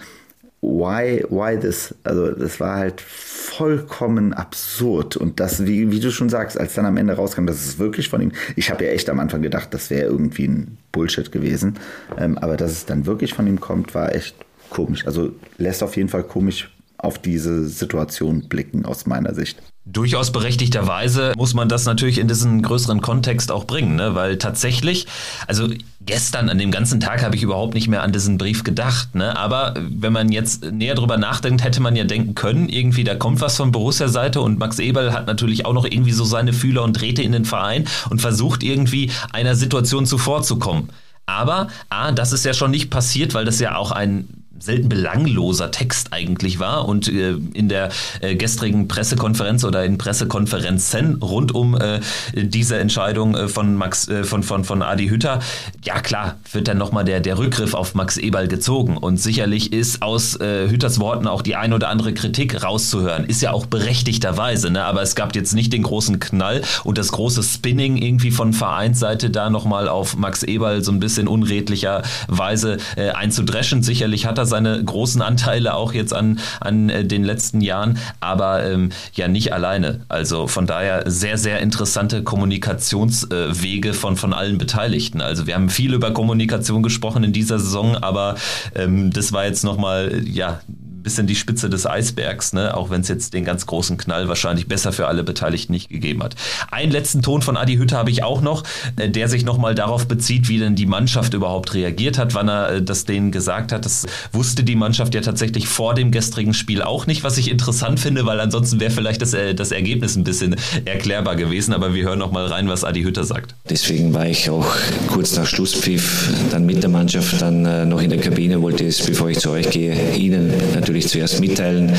why, 0.60 1.24
why 1.28 1.58
this? 1.58 1.94
Also 2.04 2.32
das 2.32 2.60
war 2.60 2.76
halt 2.76 3.00
vollkommen 3.00 4.32
absurd. 4.32 5.16
Und 5.16 5.40
das, 5.40 5.66
wie, 5.66 5.90
wie 5.90 6.00
du 6.00 6.10
schon 6.10 6.28
sagst, 6.28 6.58
als 6.58 6.74
dann 6.74 6.86
am 6.86 6.96
Ende 6.96 7.14
rauskam, 7.14 7.46
das 7.46 7.64
ist 7.64 7.78
wirklich 7.78 8.08
von 8.08 8.20
ihm. 8.20 8.32
Ich 8.56 8.70
habe 8.70 8.84
ja 8.84 8.90
echt 8.90 9.08
am 9.08 9.20
Anfang 9.20 9.42
gedacht, 9.42 9.72
das 9.72 9.90
wäre 9.90 10.04
irgendwie 10.04 10.48
ein 10.48 10.78
Bullshit 10.92 11.32
gewesen. 11.32 11.78
Ähm, 12.18 12.38
aber 12.38 12.56
dass 12.56 12.72
es 12.72 12.86
dann 12.86 13.06
wirklich 13.06 13.34
von 13.34 13.46
ihm 13.46 13.60
kommt, 13.60 13.94
war 13.94 14.14
echt 14.14 14.36
komisch. 14.68 15.06
Also 15.06 15.32
lässt 15.58 15.82
auf 15.82 15.96
jeden 15.96 16.08
Fall 16.08 16.24
komisch 16.24 16.70
auf 17.04 17.18
diese 17.18 17.68
Situation 17.68 18.48
blicken 18.48 18.84
aus 18.84 19.06
meiner 19.06 19.34
Sicht. 19.34 19.58
Durchaus 19.86 20.30
berechtigterweise 20.30 21.32
muss 21.36 21.54
man 21.54 21.68
das 21.68 21.86
natürlich 21.86 22.18
in 22.18 22.28
diesen 22.28 22.62
größeren 22.62 23.00
Kontext 23.00 23.50
auch 23.50 23.64
bringen, 23.64 23.96
ne? 23.96 24.14
weil 24.14 24.36
tatsächlich, 24.36 25.06
also 25.46 25.68
gestern 26.02 26.50
an 26.50 26.58
dem 26.58 26.70
ganzen 26.70 27.00
Tag 27.00 27.24
habe 27.24 27.34
ich 27.34 27.42
überhaupt 27.42 27.74
nicht 27.74 27.88
mehr 27.88 28.02
an 28.02 28.12
diesen 28.12 28.36
Brief 28.36 28.62
gedacht, 28.62 29.14
ne? 29.14 29.36
aber 29.36 29.74
wenn 29.78 30.12
man 30.12 30.30
jetzt 30.30 30.70
näher 30.70 30.94
drüber 30.94 31.16
nachdenkt, 31.16 31.64
hätte 31.64 31.80
man 31.80 31.96
ja 31.96 32.04
denken 32.04 32.34
können, 32.34 32.68
irgendwie 32.68 33.04
da 33.04 33.14
kommt 33.14 33.40
was 33.40 33.56
von 33.56 33.72
Borussia-Seite 33.72 34.42
und 34.42 34.58
Max 34.58 34.78
Eberl 34.78 35.12
hat 35.14 35.26
natürlich 35.26 35.64
auch 35.64 35.72
noch 35.72 35.86
irgendwie 35.86 36.12
so 36.12 36.24
seine 36.24 36.52
Fühler 36.52 36.82
und 36.82 36.92
Drähte 36.92 37.22
in 37.22 37.32
den 37.32 37.46
Verein 37.46 37.86
und 38.10 38.20
versucht 38.20 38.62
irgendwie 38.62 39.10
einer 39.32 39.56
Situation 39.56 40.04
zuvorzukommen. 40.04 40.90
Aber, 41.26 41.68
ah, 41.88 42.12
das 42.12 42.32
ist 42.32 42.44
ja 42.44 42.52
schon 42.52 42.70
nicht 42.70 42.90
passiert, 42.90 43.34
weil 43.34 43.44
das 43.44 43.60
ja 43.60 43.76
auch 43.76 43.92
ein 43.92 44.39
selten 44.60 44.88
belangloser 44.88 45.70
Text 45.70 46.12
eigentlich 46.12 46.58
war 46.58 46.86
und 46.86 47.08
äh, 47.08 47.34
in 47.54 47.68
der 47.68 47.88
äh, 48.20 48.36
gestrigen 48.36 48.88
Pressekonferenz 48.88 49.64
oder 49.64 49.84
in 49.84 49.98
Pressekonferenzen 49.98 51.16
rund 51.22 51.54
um 51.54 51.74
äh, 51.80 52.00
diese 52.34 52.78
Entscheidung 52.78 53.34
äh, 53.34 53.48
von 53.48 53.74
Max 53.74 54.08
äh, 54.08 54.24
von 54.24 54.42
von 54.42 54.64
von 54.64 54.82
Adi 54.82 55.08
Hütter 55.08 55.40
ja 55.84 56.00
klar 56.00 56.36
wird 56.52 56.68
dann 56.68 56.78
nochmal 56.78 57.04
der 57.04 57.20
der 57.20 57.38
Rückgriff 57.38 57.74
auf 57.74 57.94
Max 57.94 58.18
Eberl 58.18 58.48
gezogen. 58.48 58.96
Und 58.96 59.16
sicherlich 59.16 59.72
ist 59.72 60.02
aus 60.02 60.38
äh, 60.40 60.68
Hütters 60.68 61.00
Worten 61.00 61.26
auch 61.26 61.42
die 61.42 61.56
ein 61.56 61.72
oder 61.72 61.88
andere 61.88 62.12
Kritik 62.12 62.62
rauszuhören 62.62 63.24
ist 63.24 63.40
ja 63.40 63.52
auch 63.52 63.66
berechtigterweise 63.66 64.70
ne? 64.70 64.84
Aber 64.84 65.02
es 65.02 65.14
gab 65.14 65.34
jetzt 65.34 65.54
nicht 65.54 65.72
den 65.72 65.82
großen 65.82 66.20
Knall 66.20 66.62
und 66.84 66.98
das 66.98 67.12
große 67.12 67.42
Spinning 67.42 67.96
irgendwie 67.96 68.30
von 68.30 68.52
Vereinsseite 68.52 69.30
da 69.30 69.48
nochmal 69.48 69.88
auf 69.88 70.16
Max 70.16 70.42
Eberl 70.42 70.84
so 70.84 70.92
ein 70.92 71.00
bisschen 71.00 71.28
unredlicherweise 71.28 72.78
einzudreschen. 73.14 73.82
Sicherlich 73.82 74.26
hat 74.26 74.38
er 74.38 74.46
seine 74.50 74.84
großen 74.84 75.22
Anteile 75.22 75.74
auch 75.74 75.94
jetzt 75.94 76.12
an, 76.12 76.38
an 76.60 76.90
äh, 76.90 77.04
den 77.06 77.24
letzten 77.24 77.62
Jahren, 77.62 77.98
aber 78.20 78.64
ähm, 78.64 78.90
ja 79.14 79.28
nicht 79.28 79.54
alleine. 79.54 80.00
Also 80.08 80.46
von 80.46 80.66
daher 80.66 81.10
sehr, 81.10 81.38
sehr 81.38 81.60
interessante 81.60 82.22
Kommunikationswege 82.22 83.94
von, 83.94 84.16
von 84.16 84.34
allen 84.34 84.58
Beteiligten. 84.58 85.22
Also 85.22 85.46
wir 85.46 85.54
haben 85.54 85.70
viel 85.70 85.94
über 85.94 86.12
Kommunikation 86.12 86.82
gesprochen 86.82 87.24
in 87.24 87.32
dieser 87.32 87.58
Saison, 87.58 87.96
aber 87.96 88.34
ähm, 88.74 89.10
das 89.10 89.32
war 89.32 89.46
jetzt 89.46 89.64
nochmal, 89.64 90.22
ja, 90.26 90.60
bisschen 91.02 91.26
die 91.26 91.34
Spitze 91.34 91.70
des 91.70 91.86
Eisbergs, 91.86 92.52
ne? 92.52 92.76
auch 92.76 92.90
wenn 92.90 93.00
es 93.00 93.08
jetzt 93.08 93.34
den 93.34 93.44
ganz 93.44 93.66
großen 93.66 93.96
Knall 93.96 94.28
wahrscheinlich 94.28 94.68
besser 94.68 94.92
für 94.92 95.06
alle 95.06 95.24
Beteiligten 95.24 95.72
nicht 95.72 95.88
gegeben 95.88 96.22
hat. 96.22 96.36
Einen 96.70 96.92
letzten 96.92 97.22
Ton 97.22 97.42
von 97.42 97.56
Adi 97.56 97.76
Hütte 97.76 97.96
habe 97.96 98.10
ich 98.10 98.22
auch 98.22 98.40
noch, 98.40 98.64
äh, 98.96 99.08
der 99.08 99.28
sich 99.28 99.44
nochmal 99.44 99.74
darauf 99.74 100.06
bezieht, 100.06 100.48
wie 100.48 100.58
denn 100.58 100.74
die 100.74 100.86
Mannschaft 100.86 101.34
überhaupt 101.34 101.74
reagiert 101.74 102.18
hat, 102.18 102.34
wann 102.34 102.48
er 102.48 102.70
äh, 102.70 102.82
das 102.82 103.04
denen 103.04 103.32
gesagt 103.32 103.72
hat. 103.72 103.84
Das 103.84 104.06
wusste 104.32 104.62
die 104.62 104.76
Mannschaft 104.76 105.14
ja 105.14 105.20
tatsächlich 105.20 105.68
vor 105.68 105.94
dem 105.94 106.10
gestrigen 106.10 106.54
Spiel 106.54 106.82
auch 106.82 107.06
nicht, 107.06 107.24
was 107.24 107.38
ich 107.38 107.50
interessant 107.50 108.00
finde, 108.00 108.26
weil 108.26 108.40
ansonsten 108.40 108.80
wäre 108.80 108.90
vielleicht 108.90 109.22
das, 109.22 109.34
äh, 109.34 109.54
das 109.54 109.72
Ergebnis 109.72 110.16
ein 110.16 110.24
bisschen 110.24 110.56
erklärbar 110.84 111.36
gewesen. 111.36 111.72
Aber 111.72 111.94
wir 111.94 112.04
hören 112.04 112.18
nochmal 112.18 112.46
rein, 112.46 112.68
was 112.68 112.84
Adi 112.84 113.02
Hütte 113.02 113.24
sagt. 113.24 113.54
Deswegen 113.68 114.12
war 114.14 114.26
ich 114.26 114.50
auch 114.50 114.66
kurz 115.08 115.36
nach 115.36 115.46
Schlusspfiff 115.46 116.30
dann 116.50 116.66
mit 116.66 116.82
der 116.82 116.90
Mannschaft 116.90 117.40
dann 117.40 117.88
noch 117.88 118.00
in 118.00 118.10
der 118.10 118.18
Kabine, 118.18 118.60
wollte 118.62 118.84
es, 118.84 119.00
bevor 119.02 119.30
ich 119.30 119.38
zu 119.38 119.50
euch 119.50 119.70
gehe, 119.70 120.14
Ihnen 120.14 120.52
natürlich 120.74 120.89
natürlich 120.90 121.08
zuerst 121.08 121.40
mitteilen. 121.40 121.92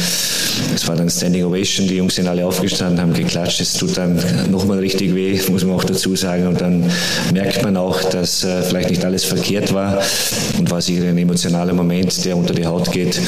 Es 0.76 0.86
war 0.88 0.98
dann 0.98 1.10
Standing 1.10 1.46
Ovation, 1.46 1.88
die 1.88 1.96
Jungs 1.96 2.16
sind 2.16 2.28
alle 2.28 2.46
aufgestanden, 2.46 3.00
haben 3.00 3.14
geklatscht. 3.14 3.62
Es 3.62 3.74
tut 3.74 3.98
dann 3.98 4.20
nochmal 4.52 4.80
richtig 4.80 5.16
weh, 5.16 5.40
muss 5.50 5.64
man 5.64 5.76
auch 5.76 5.84
dazu 5.86 6.16
sagen. 6.16 6.48
Und 6.48 6.60
dann 6.60 6.84
merkt 7.34 7.64
man 7.64 7.78
auch, 7.78 8.04
dass 8.04 8.44
äh, 8.44 8.62
vielleicht 8.64 8.90
nicht 8.90 9.06
alles 9.06 9.24
verkehrt 9.24 9.74
war 9.74 10.02
und 10.58 10.70
war 10.70 10.82
sicher 10.82 11.06
ein 11.06 11.18
emotionaler 11.18 11.74
Moment, 11.74 12.26
der 12.26 12.36
unter 12.36 12.54
die 12.54 12.66
Haut 12.66 12.92
geht. 12.92 13.22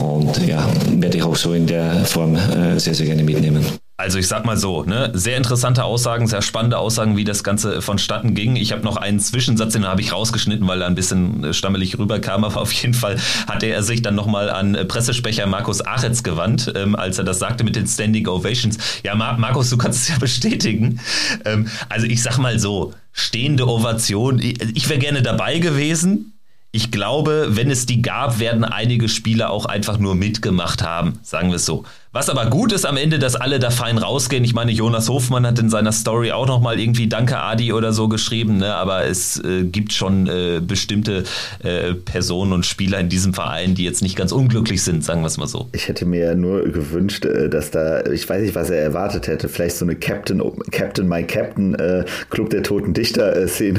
Und 0.00 0.46
ja, 0.46 0.66
werde 0.96 1.18
ich 1.18 1.22
auch 1.22 1.36
so 1.36 1.52
in 1.52 1.66
der 1.66 2.04
Form 2.06 2.34
äh, 2.34 2.78
sehr, 2.80 2.94
sehr 2.94 3.06
gerne 3.06 3.22
mitnehmen. 3.22 3.81
Also 4.02 4.18
ich 4.18 4.26
sag 4.26 4.44
mal 4.44 4.56
so, 4.56 4.82
ne, 4.82 5.12
sehr 5.14 5.36
interessante 5.36 5.84
Aussagen, 5.84 6.26
sehr 6.26 6.42
spannende 6.42 6.76
Aussagen, 6.76 7.16
wie 7.16 7.22
das 7.22 7.44
Ganze 7.44 7.80
vonstatten 7.80 8.34
ging. 8.34 8.56
Ich 8.56 8.72
habe 8.72 8.82
noch 8.82 8.96
einen 8.96 9.20
Zwischensatz, 9.20 9.74
den 9.74 9.86
habe 9.86 10.00
ich 10.00 10.12
rausgeschnitten, 10.12 10.66
weil 10.66 10.80
er 10.80 10.88
ein 10.88 10.96
bisschen 10.96 11.44
äh, 11.44 11.54
stammelig 11.54 11.96
rüberkam, 12.00 12.42
aber 12.44 12.60
auf 12.60 12.72
jeden 12.72 12.94
Fall 12.94 13.16
hatte 13.46 13.66
er 13.66 13.84
sich 13.84 14.02
dann 14.02 14.16
nochmal 14.16 14.50
an 14.50 14.74
äh, 14.74 14.84
Pressesprecher 14.84 15.46
Markus 15.46 15.82
Aretz 15.82 16.24
gewandt, 16.24 16.72
ähm, 16.74 16.96
als 16.96 17.18
er 17.18 17.22
das 17.22 17.38
sagte 17.38 17.62
mit 17.62 17.76
den 17.76 17.86
Standing 17.86 18.26
Ovations. 18.26 18.76
Ja, 19.04 19.14
Mar 19.14 19.38
Markus, 19.38 19.70
du 19.70 19.78
kannst 19.78 20.02
es 20.02 20.08
ja 20.08 20.18
bestätigen. 20.20 20.98
Ähm, 21.44 21.68
also 21.88 22.08
ich 22.08 22.24
sag 22.24 22.38
mal 22.38 22.58
so, 22.58 22.94
stehende 23.12 23.68
Ovation, 23.68 24.40
ich, 24.40 24.60
ich 24.74 24.88
wäre 24.88 24.98
gerne 24.98 25.22
dabei 25.22 25.60
gewesen, 25.60 26.32
ich 26.74 26.90
glaube, 26.90 27.48
wenn 27.50 27.70
es 27.70 27.84
die 27.84 28.00
gab, 28.00 28.38
werden 28.38 28.64
einige 28.64 29.10
Spieler 29.10 29.50
auch 29.50 29.66
einfach 29.66 29.98
nur 29.98 30.14
mitgemacht 30.14 30.82
haben, 30.82 31.20
sagen 31.22 31.50
wir 31.50 31.56
es 31.56 31.66
so. 31.66 31.84
Was 32.14 32.28
aber 32.28 32.44
gut 32.50 32.72
ist 32.72 32.84
am 32.84 32.98
Ende, 32.98 33.18
dass 33.18 33.36
alle 33.36 33.58
da 33.58 33.70
fein 33.70 33.96
rausgehen. 33.96 34.44
Ich 34.44 34.52
meine, 34.52 34.70
Jonas 34.70 35.08
Hofmann 35.08 35.46
hat 35.46 35.58
in 35.58 35.70
seiner 35.70 35.92
Story 35.92 36.30
auch 36.30 36.46
nochmal 36.46 36.78
irgendwie 36.78 37.08
Danke 37.08 37.38
Adi 37.38 37.72
oder 37.72 37.94
so 37.94 38.06
geschrieben, 38.06 38.58
ne? 38.58 38.74
aber 38.74 39.06
es 39.06 39.42
äh, 39.42 39.64
gibt 39.64 39.94
schon 39.94 40.26
äh, 40.26 40.60
bestimmte 40.60 41.24
äh, 41.62 41.94
Personen 41.94 42.52
und 42.52 42.66
Spieler 42.66 43.00
in 43.00 43.08
diesem 43.08 43.32
Verein, 43.32 43.74
die 43.74 43.84
jetzt 43.84 44.02
nicht 44.02 44.14
ganz 44.14 44.30
unglücklich 44.30 44.82
sind, 44.82 45.02
sagen 45.02 45.22
wir 45.22 45.28
es 45.28 45.38
mal 45.38 45.46
so. 45.46 45.70
Ich 45.72 45.88
hätte 45.88 46.04
mir 46.04 46.20
ja 46.20 46.34
nur 46.34 46.64
gewünscht, 46.64 47.24
äh, 47.24 47.48
dass 47.48 47.70
da, 47.70 48.04
ich 48.04 48.28
weiß 48.28 48.42
nicht, 48.42 48.54
was 48.54 48.68
er 48.68 48.82
erwartet 48.82 49.26
hätte, 49.26 49.48
vielleicht 49.48 49.76
so 49.76 49.86
eine 49.86 49.94
Captain, 49.94 50.42
Captain 50.70 51.08
My 51.08 51.24
Captain 51.24 51.74
äh, 51.76 52.04
Club 52.28 52.50
der 52.50 52.62
Toten 52.62 52.92
Dichter 52.92 53.34
äh, 53.34 53.48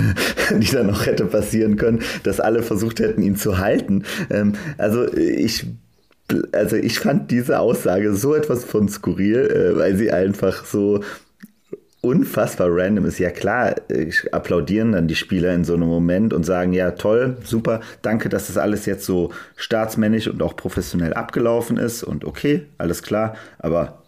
die 0.57 0.71
da 0.71 0.81
noch 0.81 1.05
hätte 1.05 1.25
passieren 1.25 1.75
können, 1.75 2.01
dass 2.23 2.39
alle 2.39 2.63
versucht 2.63 2.99
hätten, 2.99 3.21
ihn 3.21 3.35
zu 3.35 3.59
halten. 3.59 4.05
Ähm, 4.31 4.53
also 4.79 5.05
ich 5.13 5.67
also 6.51 6.75
ich 6.75 6.99
fand 6.99 7.31
diese 7.31 7.59
Aussage 7.59 8.13
so 8.13 8.35
etwas 8.35 8.63
von 8.63 8.89
skurril, 8.89 9.49
äh, 9.49 9.77
weil 9.77 9.95
sie 9.95 10.11
einfach 10.11 10.65
so 10.65 11.01
unfassbar 12.01 12.67
random 12.69 13.05
ist. 13.05 13.17
Ja 13.19 13.31
klar, 13.31 13.75
applaudieren 14.33 14.91
dann 14.91 15.07
die 15.07 15.15
Spieler 15.15 15.53
in 15.53 15.63
so 15.63 15.73
einem 15.73 15.87
Moment 15.87 16.33
und 16.33 16.43
sagen, 16.43 16.73
ja 16.73 16.91
toll, 16.91 17.37
super, 17.43 17.79
danke, 18.01 18.27
dass 18.27 18.47
das 18.47 18.57
alles 18.57 18.85
jetzt 18.85 19.05
so 19.05 19.31
staatsmännisch 19.55 20.27
und 20.27 20.41
auch 20.41 20.57
professionell 20.57 21.13
abgelaufen 21.13 21.77
ist 21.77 22.03
und 22.03 22.25
okay, 22.25 22.65
alles 22.77 23.03
klar, 23.03 23.35
aber 23.57 24.02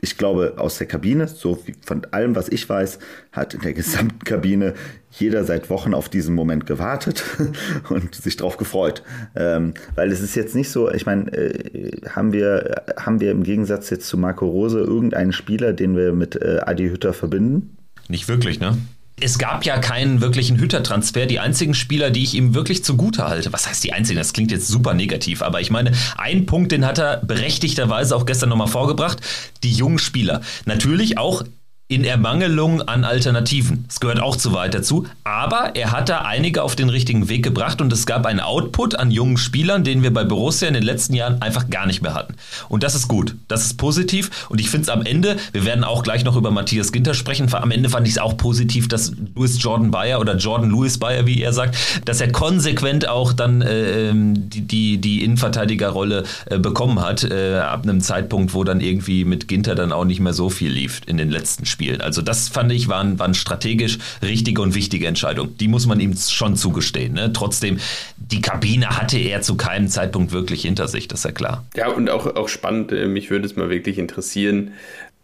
ich 0.00 0.18
glaube, 0.18 0.54
aus 0.58 0.78
der 0.78 0.86
Kabine, 0.86 1.26
so 1.26 1.58
wie 1.64 1.74
von 1.80 2.06
allem, 2.10 2.36
was 2.36 2.48
ich 2.48 2.68
weiß, 2.68 2.98
hat 3.32 3.54
in 3.54 3.60
der 3.60 3.72
gesamten 3.72 4.24
Kabine 4.24 4.74
jeder 5.10 5.44
seit 5.44 5.70
Wochen 5.70 5.94
auf 5.94 6.08
diesen 6.08 6.34
Moment 6.34 6.66
gewartet 6.66 7.24
und 7.88 8.14
sich 8.14 8.36
darauf 8.36 8.58
gefreut. 8.58 9.02
Ähm, 9.34 9.72
weil 9.94 10.12
es 10.12 10.20
ist 10.20 10.34
jetzt 10.34 10.54
nicht 10.54 10.70
so, 10.70 10.90
ich 10.90 11.06
meine, 11.06 11.32
äh, 11.32 12.08
haben, 12.10 12.32
wir, 12.32 12.84
haben 12.98 13.20
wir 13.20 13.30
im 13.30 13.42
Gegensatz 13.42 13.88
jetzt 13.90 14.06
zu 14.08 14.18
Marco 14.18 14.46
Rose 14.46 14.80
irgendeinen 14.80 15.32
Spieler, 15.32 15.72
den 15.72 15.96
wir 15.96 16.12
mit 16.12 16.36
äh, 16.36 16.60
Adi 16.64 16.88
Hütter 16.88 17.14
verbinden? 17.14 17.76
Nicht 18.08 18.28
wirklich, 18.28 18.60
ne? 18.60 18.76
Es 19.18 19.38
gab 19.38 19.64
ja 19.64 19.78
keinen 19.78 20.20
wirklichen 20.20 20.58
Hütertransfer. 20.58 21.26
Die 21.26 21.40
einzigen 21.40 21.72
Spieler, 21.72 22.10
die 22.10 22.22
ich 22.22 22.34
ihm 22.34 22.54
wirklich 22.54 22.84
zugute 22.84 23.26
halte, 23.26 23.52
was 23.52 23.66
heißt 23.66 23.82
die 23.82 23.92
einzigen? 23.92 24.18
Das 24.18 24.34
klingt 24.34 24.50
jetzt 24.50 24.68
super 24.68 24.92
negativ, 24.92 25.40
aber 25.42 25.60
ich 25.60 25.70
meine, 25.70 25.92
ein 26.18 26.44
Punkt, 26.44 26.70
den 26.72 26.84
hat 26.84 26.98
er 26.98 27.18
berechtigterweise 27.24 28.14
auch 28.14 28.26
gestern 28.26 28.50
nochmal 28.50 28.68
vorgebracht, 28.68 29.20
die 29.62 29.72
jungen 29.72 29.98
Spieler. 29.98 30.42
Natürlich 30.66 31.16
auch 31.16 31.44
in 31.88 32.02
Ermangelung 32.02 32.82
an 32.82 33.04
Alternativen. 33.04 33.84
Es 33.88 34.00
gehört 34.00 34.20
auch 34.20 34.34
zu 34.34 34.52
weit 34.52 34.74
dazu. 34.74 35.06
Aber 35.22 35.76
er 35.76 35.92
hat 35.92 36.08
da 36.08 36.22
einige 36.22 36.64
auf 36.64 36.74
den 36.74 36.88
richtigen 36.88 37.28
Weg 37.28 37.44
gebracht 37.44 37.80
und 37.80 37.92
es 37.92 38.06
gab 38.06 38.26
einen 38.26 38.40
Output 38.40 38.96
an 38.96 39.12
jungen 39.12 39.36
Spielern, 39.36 39.84
den 39.84 40.02
wir 40.02 40.12
bei 40.12 40.24
Borussia 40.24 40.66
in 40.66 40.74
den 40.74 40.82
letzten 40.82 41.14
Jahren 41.14 41.40
einfach 41.42 41.70
gar 41.70 41.86
nicht 41.86 42.02
mehr 42.02 42.14
hatten. 42.14 42.34
Und 42.68 42.82
das 42.82 42.96
ist 42.96 43.06
gut. 43.06 43.36
Das 43.46 43.66
ist 43.66 43.76
positiv. 43.76 44.46
Und 44.48 44.60
ich 44.60 44.68
finde 44.68 44.82
es 44.82 44.88
am 44.88 45.02
Ende, 45.02 45.36
wir 45.52 45.64
werden 45.64 45.84
auch 45.84 46.02
gleich 46.02 46.24
noch 46.24 46.34
über 46.34 46.50
Matthias 46.50 46.90
Ginter 46.90 47.14
sprechen. 47.14 47.54
Am 47.54 47.70
Ende 47.70 47.88
fand 47.88 48.08
ich 48.08 48.14
es 48.14 48.18
auch 48.18 48.36
positiv, 48.36 48.88
dass 48.88 49.12
Louis 49.36 49.62
Jordan 49.62 49.92
Bayer 49.92 50.18
oder 50.18 50.36
Jordan 50.36 50.70
Louis 50.70 50.98
Bayer, 50.98 51.26
wie 51.26 51.40
er 51.40 51.52
sagt, 51.52 51.76
dass 52.04 52.20
er 52.20 52.32
konsequent 52.32 53.08
auch 53.08 53.32
dann 53.32 53.62
äh, 53.62 54.08
ähm, 54.08 54.50
die, 54.50 54.62
die, 54.62 55.00
die 55.00 55.22
Innenverteidigerrolle 55.22 56.24
äh, 56.46 56.58
bekommen 56.58 57.00
hat. 57.00 57.22
Äh, 57.22 57.58
ab 57.58 57.84
einem 57.84 58.00
Zeitpunkt, 58.00 58.54
wo 58.54 58.64
dann 58.64 58.80
irgendwie 58.80 59.24
mit 59.24 59.46
Ginter 59.46 59.76
dann 59.76 59.92
auch 59.92 60.04
nicht 60.04 60.18
mehr 60.18 60.32
so 60.32 60.50
viel 60.50 60.72
lief 60.72 61.00
in 61.06 61.16
den 61.16 61.30
letzten 61.30 61.64
Spielen 61.64 61.75
spielen. 61.76 62.00
Also 62.00 62.22
das 62.22 62.48
fand 62.48 62.72
ich 62.72 62.88
waren, 62.88 63.18
waren 63.18 63.34
strategisch 63.34 63.98
richtige 64.22 64.62
und 64.62 64.74
wichtige 64.74 65.06
Entscheidungen. 65.06 65.58
Die 65.58 65.68
muss 65.68 65.86
man 65.86 66.00
ihm 66.00 66.16
schon 66.16 66.56
zugestehen. 66.56 67.12
Ne? 67.12 67.34
Trotzdem, 67.34 67.78
die 68.16 68.40
Kabine 68.40 68.96
hatte 68.96 69.18
er 69.18 69.42
zu 69.42 69.56
keinem 69.56 69.88
Zeitpunkt 69.88 70.32
wirklich 70.32 70.62
hinter 70.62 70.88
sich, 70.88 71.06
das 71.06 71.20
ist 71.20 71.24
ja 71.26 71.32
klar. 71.32 71.64
Ja, 71.76 71.88
und 71.88 72.08
auch, 72.08 72.34
auch 72.34 72.48
spannend, 72.48 72.92
äh, 72.92 73.06
mich 73.06 73.28
würde 73.28 73.44
es 73.44 73.56
mal 73.56 73.68
wirklich 73.68 73.98
interessieren, 73.98 74.72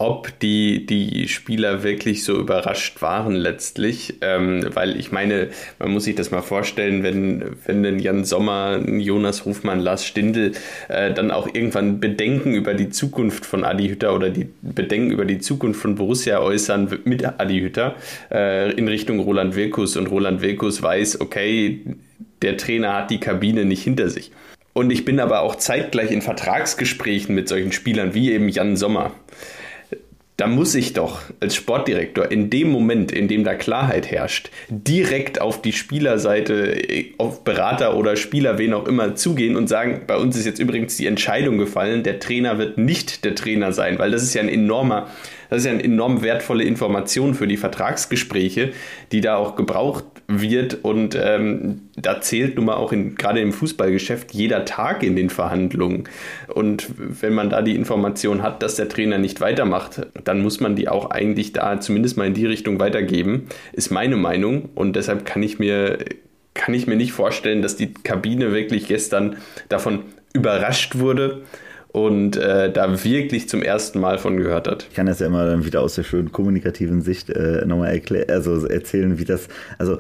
ob 0.03 0.37
die, 0.41 0.85
die 0.85 1.29
Spieler 1.29 1.85
wirklich 1.85 2.25
so 2.25 2.37
überrascht 2.37 3.01
waren 3.03 3.37
letztlich. 3.37 4.15
Ähm, 4.21 4.67
weil 4.75 4.99
ich 4.99 5.13
meine, 5.13 5.49
man 5.79 5.93
muss 5.93 6.05
sich 6.05 6.17
das 6.17 6.33
mal 6.33 6.43
vorstellen, 6.43 7.05
wenn, 7.05 7.57
wenn 7.67 7.87
ein 7.87 8.01
Jan 8.01 8.25
Sommer, 8.25 8.81
Jonas 8.85 9.47
Rufmann, 9.47 9.79
Lars 9.79 10.05
Stindl 10.05 10.53
äh, 10.89 11.15
dann 11.15 11.31
auch 11.31 11.47
irgendwann 11.53 12.01
Bedenken 12.01 12.55
über 12.55 12.75
die 12.75 12.91
Zukunft 12.91 13.47
von 13.47 13.63
Adi 13.65 13.89
Hütter 13.89 14.13
oder 14.15 14.31
die 14.31 14.49
Bedenken 14.61 15.13
über 15.13 15.25
die 15.25 15.39
Zukunft 15.39 15.81
von 15.81 15.95
Borussia 15.95 16.41
äußern 16.41 16.99
mit 17.05 17.25
Adi 17.41 17.61
Hütter 17.61 17.95
äh, 18.33 18.73
in 18.73 18.89
Richtung 18.89 19.21
Roland 19.21 19.55
Wirkus 19.55 19.97
und 19.97 20.09
Roland 20.09 20.43
Wirkus 20.43 20.83
weiß, 20.83 21.21
okay, 21.21 21.81
der 22.43 22.57
Trainer 22.57 22.95
hat 22.95 23.11
die 23.13 23.21
Kabine 23.21 23.65
nicht 23.65 23.85
hinter 23.85 24.09
sich. 24.09 24.33
Und 24.73 24.91
ich 24.91 25.05
bin 25.05 25.21
aber 25.21 25.43
auch 25.43 25.57
zeitgleich 25.57 26.11
in 26.11 26.23
Vertragsgesprächen 26.23 27.37
mit 27.37 27.49
solchen 27.49 27.71
Spielern 27.71 28.15
wie 28.15 28.33
eben 28.33 28.49
Jan 28.49 28.77
Sommer 28.77 29.13
da 30.43 30.49
muss 30.49 30.75
ich 30.75 30.93
doch 30.93 31.21
als 31.39 31.55
Sportdirektor 31.55 32.33
in 32.33 32.51
dem 32.51 32.69
Moment, 32.73 33.13
in 33.13 33.29
dem 33.29 33.45
da 33.45 33.55
Klarheit 33.55 34.11
herrscht, 34.11 34.51
direkt 34.69 35.41
auf 35.41 35.63
die 35.63 35.71
Spielerseite, 35.71 36.83
auf 37.17 37.45
Berater 37.45 37.97
oder 37.97 38.17
Spieler, 38.17 38.59
wen 38.59 38.75
auch 38.75 38.89
immer, 38.89 39.15
zugehen 39.15 39.55
und 39.55 39.69
sagen, 39.69 40.01
bei 40.05 40.17
uns 40.17 40.37
ist 40.37 40.45
jetzt 40.45 40.59
übrigens 40.59 40.97
die 40.97 41.07
Entscheidung 41.07 41.59
gefallen, 41.59 42.03
der 42.03 42.19
Trainer 42.19 42.59
wird 42.59 42.77
nicht 42.77 43.25
der 43.25 43.37
Trainer 43.37 43.71
sein, 43.71 44.01
weil 44.01 44.11
das 44.11 44.25
ist 44.25 44.35
ja 44.35 44.43
ein 44.43 44.49
enormer 44.49 45.07
das 45.49 45.61
ist 45.61 45.67
ja 45.67 45.73
eine 45.73 45.85
enorm 45.85 46.23
wertvolle 46.23 46.65
Information 46.65 47.35
für 47.35 47.47
die 47.47 47.59
Vertragsgespräche, 47.59 48.73
die 49.13 49.21
da 49.21 49.37
auch 49.37 49.55
gebraucht 49.55 50.05
wird. 50.41 50.79
Und 50.83 51.19
ähm, 51.21 51.83
da 51.97 52.21
zählt 52.21 52.57
nun 52.57 52.67
mal 52.67 52.75
auch 52.75 52.93
in, 52.93 53.15
gerade 53.17 53.41
im 53.41 53.53
Fußballgeschäft 53.53 54.33
jeder 54.33 54.65
Tag 54.65 55.03
in 55.03 55.17
den 55.17 55.31
Verhandlungen. 55.31 56.05
Und 56.49 56.89
wenn 56.97 57.35
man 57.35 57.51
da 57.51 57.63
die 57.63 57.75
Information 57.75 58.43
hat, 58.43 58.63
dass 58.63 58.77
der 58.77 58.89
Trainer 58.89 59.19
nicht 59.19 59.41
weitermacht, 59.41 60.07
dann 60.25 60.41
muss 60.41 60.61
man 60.61 60.77
die 60.77 60.89
auch 60.89 61.11
eigentlich 61.11 61.53
da 61.53 61.81
zumindest 61.81 62.17
mal 62.17 62.27
in 62.27 62.35
die 62.35 62.47
Richtung 62.47 62.79
weitergeben, 62.81 63.49
ist 63.73 63.91
meine 63.91 64.17
Meinung. 64.17 64.71
Und 64.75 64.97
deshalb 64.97 65.25
kann 65.25 65.43
ich 65.43 65.59
mir 65.59 65.99
kann 66.55 66.75
ich 66.75 66.87
mir 66.87 66.97
nicht 66.97 67.13
vorstellen, 67.13 67.63
dass 67.63 67.77
die 67.77 67.95
Kabine 67.95 68.53
wirklich 68.53 68.87
gestern 68.87 69.37
davon 69.69 70.01
überrascht 70.35 70.99
wurde, 70.99 71.43
und 71.93 72.37
äh, 72.39 72.73
da 72.73 73.05
wirklich 73.05 73.51
zum 73.51 73.63
ersten 73.63 74.01
Mal 74.01 74.17
von 74.17 74.39
gehört 74.39 74.67
hat. 74.67 74.87
Ich 74.89 74.97
kann 74.97 75.07
das 75.07 75.21
ja 75.21 75.27
immer 75.27 75.45
dann 75.45 75.67
wieder 75.67 75.83
aus 75.83 75.95
der 75.95 76.05
schönen 76.05 76.33
kommunikativen 76.33 77.03
Sicht 77.03 77.29
äh, 77.29 77.67
nochmal 77.67 78.01
also 78.29 78.67
erzählen, 78.67 79.19
wie 79.19 79.27
das, 79.27 79.49
also 79.77 79.99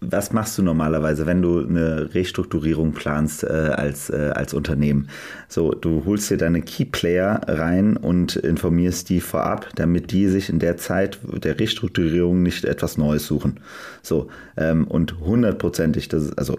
was 0.00 0.32
machst 0.32 0.56
du 0.56 0.62
normalerweise, 0.62 1.26
wenn 1.26 1.42
du 1.42 1.60
eine 1.60 2.14
Restrukturierung 2.14 2.92
planst 2.92 3.44
äh, 3.44 3.46
als, 3.46 4.08
äh, 4.08 4.32
als 4.34 4.54
Unternehmen? 4.54 5.08
So, 5.48 5.72
du 5.72 6.04
holst 6.06 6.30
dir 6.30 6.38
deine 6.38 6.62
Key 6.62 6.86
Player 6.86 7.42
rein 7.46 7.98
und 7.98 8.36
informierst 8.36 9.10
die 9.10 9.20
vorab, 9.20 9.68
damit 9.76 10.12
die 10.12 10.28
sich 10.28 10.48
in 10.48 10.58
der 10.58 10.78
Zeit 10.78 11.18
der 11.22 11.60
Restrukturierung 11.60 12.42
nicht 12.42 12.64
etwas 12.64 12.96
Neues 12.96 13.26
suchen. 13.26 13.60
So, 14.02 14.28
ähm, 14.56 14.86
und 14.86 15.20
hundertprozentig, 15.20 16.08
das 16.08 16.24
ist, 16.24 16.38
also 16.38 16.58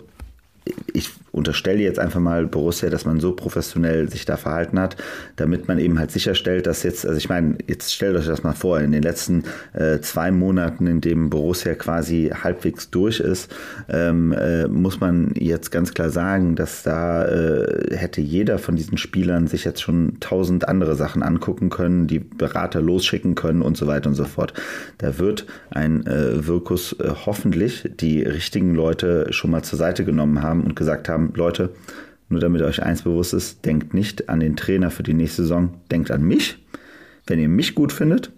ich 0.93 1.11
unterstelle 1.31 1.79
jetzt 1.79 1.99
einfach 1.99 2.19
mal 2.19 2.47
Borussia, 2.47 2.89
dass 2.89 3.05
man 3.05 3.19
so 3.19 3.33
professionell 3.33 4.09
sich 4.09 4.25
da 4.25 4.37
verhalten 4.37 4.79
hat, 4.79 4.95
damit 5.35 5.67
man 5.67 5.79
eben 5.79 5.99
halt 5.99 6.11
sicherstellt, 6.11 6.65
dass 6.65 6.83
jetzt, 6.83 7.05
also 7.05 7.17
ich 7.17 7.27
meine, 7.27 7.57
jetzt 7.67 7.93
stellt 7.93 8.15
euch 8.15 8.25
das 8.25 8.43
mal 8.43 8.53
vor, 8.53 8.79
in 8.79 8.91
den 8.91 9.03
letzten 9.03 9.43
äh, 9.73 9.99
zwei 9.99 10.31
Monaten, 10.31 10.87
in 10.87 11.01
dem 11.01 11.29
Borussia 11.29 11.75
quasi 11.75 12.31
halbwegs 12.33 12.89
durch 12.89 13.19
ist, 13.19 13.53
ähm, 13.89 14.31
äh, 14.31 14.67
muss 14.67 15.01
man 15.01 15.33
jetzt 15.35 15.71
ganz 15.71 15.93
klar 15.93 16.09
sagen, 16.09 16.55
dass 16.55 16.83
da 16.83 17.25
äh, 17.25 17.95
hätte 17.95 18.21
jeder 18.21 18.57
von 18.57 18.77
diesen 18.77 18.97
Spielern 18.97 19.47
sich 19.47 19.65
jetzt 19.65 19.81
schon 19.81 20.17
tausend 20.21 20.67
andere 20.67 20.95
Sachen 20.95 21.21
angucken 21.21 21.69
können, 21.69 22.07
die 22.07 22.19
Berater 22.19 22.81
losschicken 22.81 23.35
können 23.35 23.61
und 23.61 23.75
so 23.75 23.87
weiter 23.87 24.09
und 24.09 24.15
so 24.15 24.25
fort. 24.25 24.53
Da 24.99 25.19
wird 25.19 25.45
ein 25.69 26.07
äh, 26.07 26.47
Wirkus 26.47 26.93
äh, 26.93 27.11
hoffentlich 27.25 27.89
die 27.99 28.23
richtigen 28.23 28.73
Leute 28.73 29.27
schon 29.33 29.51
mal 29.51 29.63
zur 29.63 29.77
Seite 29.77 30.05
genommen 30.05 30.41
haben 30.41 30.54
und 30.63 30.75
gesagt 30.75 31.09
haben, 31.09 31.33
Leute, 31.35 31.71
nur 32.29 32.39
damit 32.39 32.61
euch 32.61 32.81
eins 32.81 33.03
bewusst 33.03 33.33
ist, 33.33 33.65
denkt 33.65 33.93
nicht 33.93 34.29
an 34.29 34.39
den 34.39 34.55
Trainer 34.55 34.91
für 34.91 35.03
die 35.03 35.13
nächste 35.13 35.43
Saison, 35.43 35.73
denkt 35.91 36.11
an 36.11 36.23
mich. 36.23 36.63
Wenn 37.27 37.39
ihr 37.39 37.49
mich 37.49 37.75
gut 37.75 37.91
findet, 37.91 38.31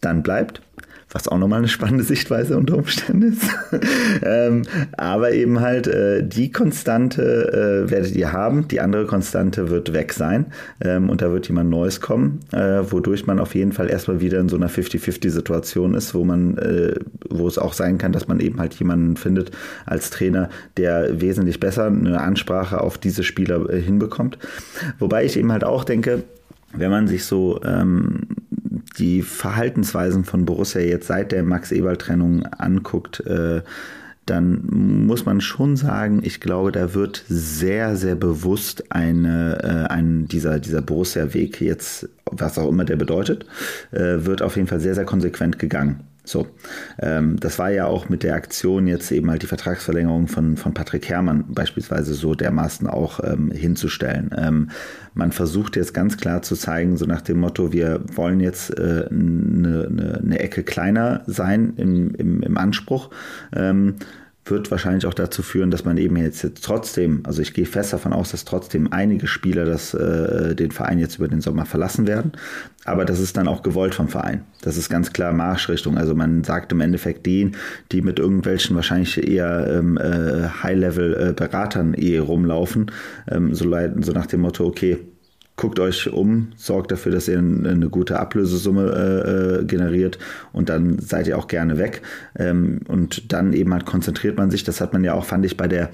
dann 0.00 0.22
bleibt 0.22 0.62
was 1.10 1.28
auch 1.28 1.38
nochmal 1.38 1.60
eine 1.60 1.68
spannende 1.68 2.02
Sichtweise 2.02 2.56
unter 2.56 2.76
Umständen 2.76 3.32
ist. 3.32 3.42
ähm, 4.22 4.62
aber 4.96 5.32
eben 5.32 5.60
halt 5.60 5.86
äh, 5.86 6.26
die 6.26 6.50
Konstante 6.50 7.86
äh, 7.86 7.90
werdet 7.90 8.16
ihr 8.16 8.32
haben, 8.32 8.66
die 8.68 8.80
andere 8.80 9.06
Konstante 9.06 9.70
wird 9.70 9.92
weg 9.92 10.12
sein 10.12 10.46
ähm, 10.80 11.08
und 11.08 11.22
da 11.22 11.30
wird 11.30 11.46
jemand 11.46 11.70
Neues 11.70 12.00
kommen, 12.00 12.40
äh, 12.52 12.82
wodurch 12.90 13.26
man 13.26 13.38
auf 13.38 13.54
jeden 13.54 13.72
Fall 13.72 13.88
erstmal 13.88 14.20
wieder 14.20 14.40
in 14.40 14.48
so 14.48 14.56
einer 14.56 14.68
50-50-Situation 14.68 15.94
ist, 15.94 16.14
wo 16.14 16.24
man, 16.24 16.58
äh, 16.58 16.96
wo 17.30 17.46
es 17.46 17.56
auch 17.56 17.72
sein 17.72 17.98
kann, 17.98 18.12
dass 18.12 18.26
man 18.26 18.40
eben 18.40 18.58
halt 18.58 18.74
jemanden 18.74 19.16
findet 19.16 19.52
als 19.86 20.10
Trainer, 20.10 20.50
der 20.76 21.20
wesentlich 21.20 21.60
besser 21.60 21.86
eine 21.86 22.20
Ansprache 22.20 22.80
auf 22.80 22.98
diese 22.98 23.22
Spieler 23.22 23.70
äh, 23.70 23.80
hinbekommt. 23.80 24.38
Wobei 24.98 25.24
ich 25.24 25.38
eben 25.38 25.52
halt 25.52 25.62
auch 25.62 25.84
denke, 25.84 26.24
wenn 26.72 26.90
man 26.90 27.06
sich 27.06 27.24
so 27.24 27.60
ähm, 27.64 28.22
die 28.98 29.22
Verhaltensweisen 29.22 30.24
von 30.24 30.44
Borussia 30.44 30.80
jetzt 30.80 31.06
seit 31.06 31.32
der 31.32 31.42
Max-Eberl-Trennung 31.42 32.46
anguckt, 32.46 33.20
äh, 33.26 33.62
dann 34.26 34.66
muss 35.06 35.24
man 35.24 35.40
schon 35.40 35.76
sagen, 35.76 36.20
ich 36.24 36.40
glaube, 36.40 36.72
da 36.72 36.94
wird 36.94 37.24
sehr, 37.28 37.96
sehr 37.96 38.16
bewusst 38.16 38.90
eine, 38.90 39.62
äh, 39.62 39.92
ein, 39.92 40.26
dieser, 40.26 40.58
dieser 40.58 40.82
Borussia-Weg 40.82 41.60
jetzt, 41.60 42.08
was 42.24 42.58
auch 42.58 42.68
immer 42.68 42.84
der 42.84 42.96
bedeutet, 42.96 43.46
äh, 43.92 44.24
wird 44.24 44.42
auf 44.42 44.56
jeden 44.56 44.66
Fall 44.66 44.80
sehr, 44.80 44.96
sehr 44.96 45.04
konsequent 45.04 45.60
gegangen. 45.60 46.00
So, 46.26 46.48
ähm, 46.98 47.38
das 47.38 47.58
war 47.58 47.70
ja 47.70 47.86
auch 47.86 48.08
mit 48.08 48.22
der 48.22 48.34
Aktion 48.34 48.86
jetzt 48.86 49.12
eben 49.12 49.30
halt 49.30 49.42
die 49.42 49.46
Vertragsverlängerung 49.46 50.26
von, 50.26 50.56
von 50.56 50.74
Patrick 50.74 51.08
Herrmann 51.08 51.44
beispielsweise 51.48 52.14
so 52.14 52.34
dermaßen 52.34 52.88
auch 52.88 53.20
ähm, 53.22 53.52
hinzustellen. 53.52 54.34
Ähm, 54.36 54.70
man 55.14 55.30
versucht 55.32 55.76
jetzt 55.76 55.94
ganz 55.94 56.16
klar 56.16 56.42
zu 56.42 56.56
zeigen, 56.56 56.96
so 56.96 57.06
nach 57.06 57.22
dem 57.22 57.38
Motto, 57.38 57.72
wir 57.72 58.02
wollen 58.12 58.40
jetzt 58.40 58.76
äh, 58.76 59.06
eine, 59.08 59.86
eine, 59.88 60.20
eine 60.22 60.38
Ecke 60.40 60.64
kleiner 60.64 61.22
sein 61.26 61.74
im, 61.76 62.14
im, 62.16 62.42
im 62.42 62.58
Anspruch. 62.58 63.10
Ähm, 63.54 63.94
wird 64.50 64.70
wahrscheinlich 64.70 65.06
auch 65.06 65.14
dazu 65.14 65.42
führen, 65.42 65.70
dass 65.70 65.84
man 65.84 65.96
eben 65.96 66.16
jetzt, 66.16 66.42
jetzt 66.42 66.64
trotzdem, 66.64 67.20
also 67.24 67.42
ich 67.42 67.52
gehe 67.52 67.66
fest 67.66 67.92
davon 67.92 68.12
aus, 68.12 68.30
dass 68.30 68.44
trotzdem 68.44 68.92
einige 68.92 69.26
Spieler 69.26 69.64
das, 69.64 69.94
äh, 69.94 70.54
den 70.54 70.70
Verein 70.70 70.98
jetzt 70.98 71.16
über 71.16 71.28
den 71.28 71.40
Sommer 71.40 71.66
verlassen 71.66 72.06
werden. 72.06 72.32
Aber 72.84 73.04
das 73.04 73.18
ist 73.18 73.36
dann 73.36 73.48
auch 73.48 73.62
gewollt 73.62 73.94
vom 73.94 74.08
Verein. 74.08 74.44
Das 74.62 74.76
ist 74.76 74.88
ganz 74.88 75.12
klar 75.12 75.32
Marschrichtung. 75.32 75.98
Also 75.98 76.14
man 76.14 76.44
sagt 76.44 76.72
im 76.72 76.80
Endeffekt 76.80 77.26
den, 77.26 77.56
die 77.90 78.02
mit 78.02 78.18
irgendwelchen 78.18 78.76
wahrscheinlich 78.76 79.26
eher 79.26 79.66
ähm, 79.68 79.96
äh, 79.96 80.48
High-Level-Beratern 80.62 81.94
eh 81.94 82.18
rumlaufen, 82.18 82.92
ähm, 83.28 83.54
so, 83.54 83.64
so 84.00 84.12
nach 84.12 84.26
dem 84.26 84.40
Motto, 84.40 84.64
okay, 84.64 84.98
guckt 85.56 85.80
euch 85.80 86.12
um, 86.12 86.52
sorgt 86.56 86.92
dafür, 86.92 87.12
dass 87.12 87.28
ihr 87.28 87.38
eine 87.38 87.88
gute 87.88 88.18
Ablösesumme 88.18 88.92
äh, 88.92 89.60
äh, 89.60 89.64
generiert 89.64 90.18
und 90.52 90.68
dann 90.68 90.98
seid 90.98 91.26
ihr 91.26 91.38
auch 91.38 91.48
gerne 91.48 91.78
weg. 91.78 92.02
Ähm, 92.38 92.80
und 92.88 93.32
dann 93.32 93.52
eben 93.52 93.72
halt 93.72 93.86
konzentriert 93.86 94.36
man 94.36 94.50
sich, 94.50 94.64
das 94.64 94.80
hat 94.80 94.92
man 94.92 95.02
ja 95.02 95.14
auch, 95.14 95.24
fand 95.24 95.44
ich, 95.46 95.56
bei 95.56 95.66
der 95.66 95.90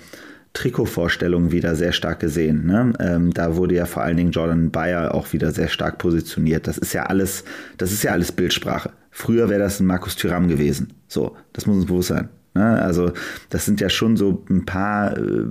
Trikotvorstellung 0.53 1.51
wieder 1.51 1.77
sehr 1.77 1.93
stark 1.93 2.21
gesehen. 2.21 2.67
Ne? 2.67 2.93
Ähm, 2.99 3.33
da 3.33 3.57
wurde 3.57 3.75
ja 3.75 3.87
vor 3.87 4.03
allen 4.03 4.17
Dingen 4.17 4.33
Jordan 4.33 4.71
Bayer 4.71 5.15
auch 5.15 5.33
wieder 5.33 5.51
sehr 5.53 5.69
stark 5.69 5.99
positioniert. 5.99 6.67
Das 6.67 6.77
ist 6.77 6.93
ja 6.93 7.05
alles, 7.05 7.45
das 7.79 7.93
ist 7.93 8.03
ja 8.03 8.13
alles 8.13 8.33
Bildsprache. 8.33 8.91
Früher 9.11 9.49
wäre 9.49 9.61
das 9.61 9.81
ein 9.81 9.87
Markus 9.87 10.17
Thüram 10.17 10.49
gewesen. 10.49 10.93
So, 11.09 11.37
das 11.53 11.67
muss 11.67 11.77
uns 11.77 11.87
bewusst 11.87 12.09
sein. 12.09 12.29
Ne? 12.55 12.83
Also 12.83 13.13
das 13.51 13.65
sind 13.65 13.81
ja 13.81 13.89
schon 13.89 14.17
so 14.17 14.45
ein 14.51 14.65
paar 14.65 15.17
äh, 15.17 15.47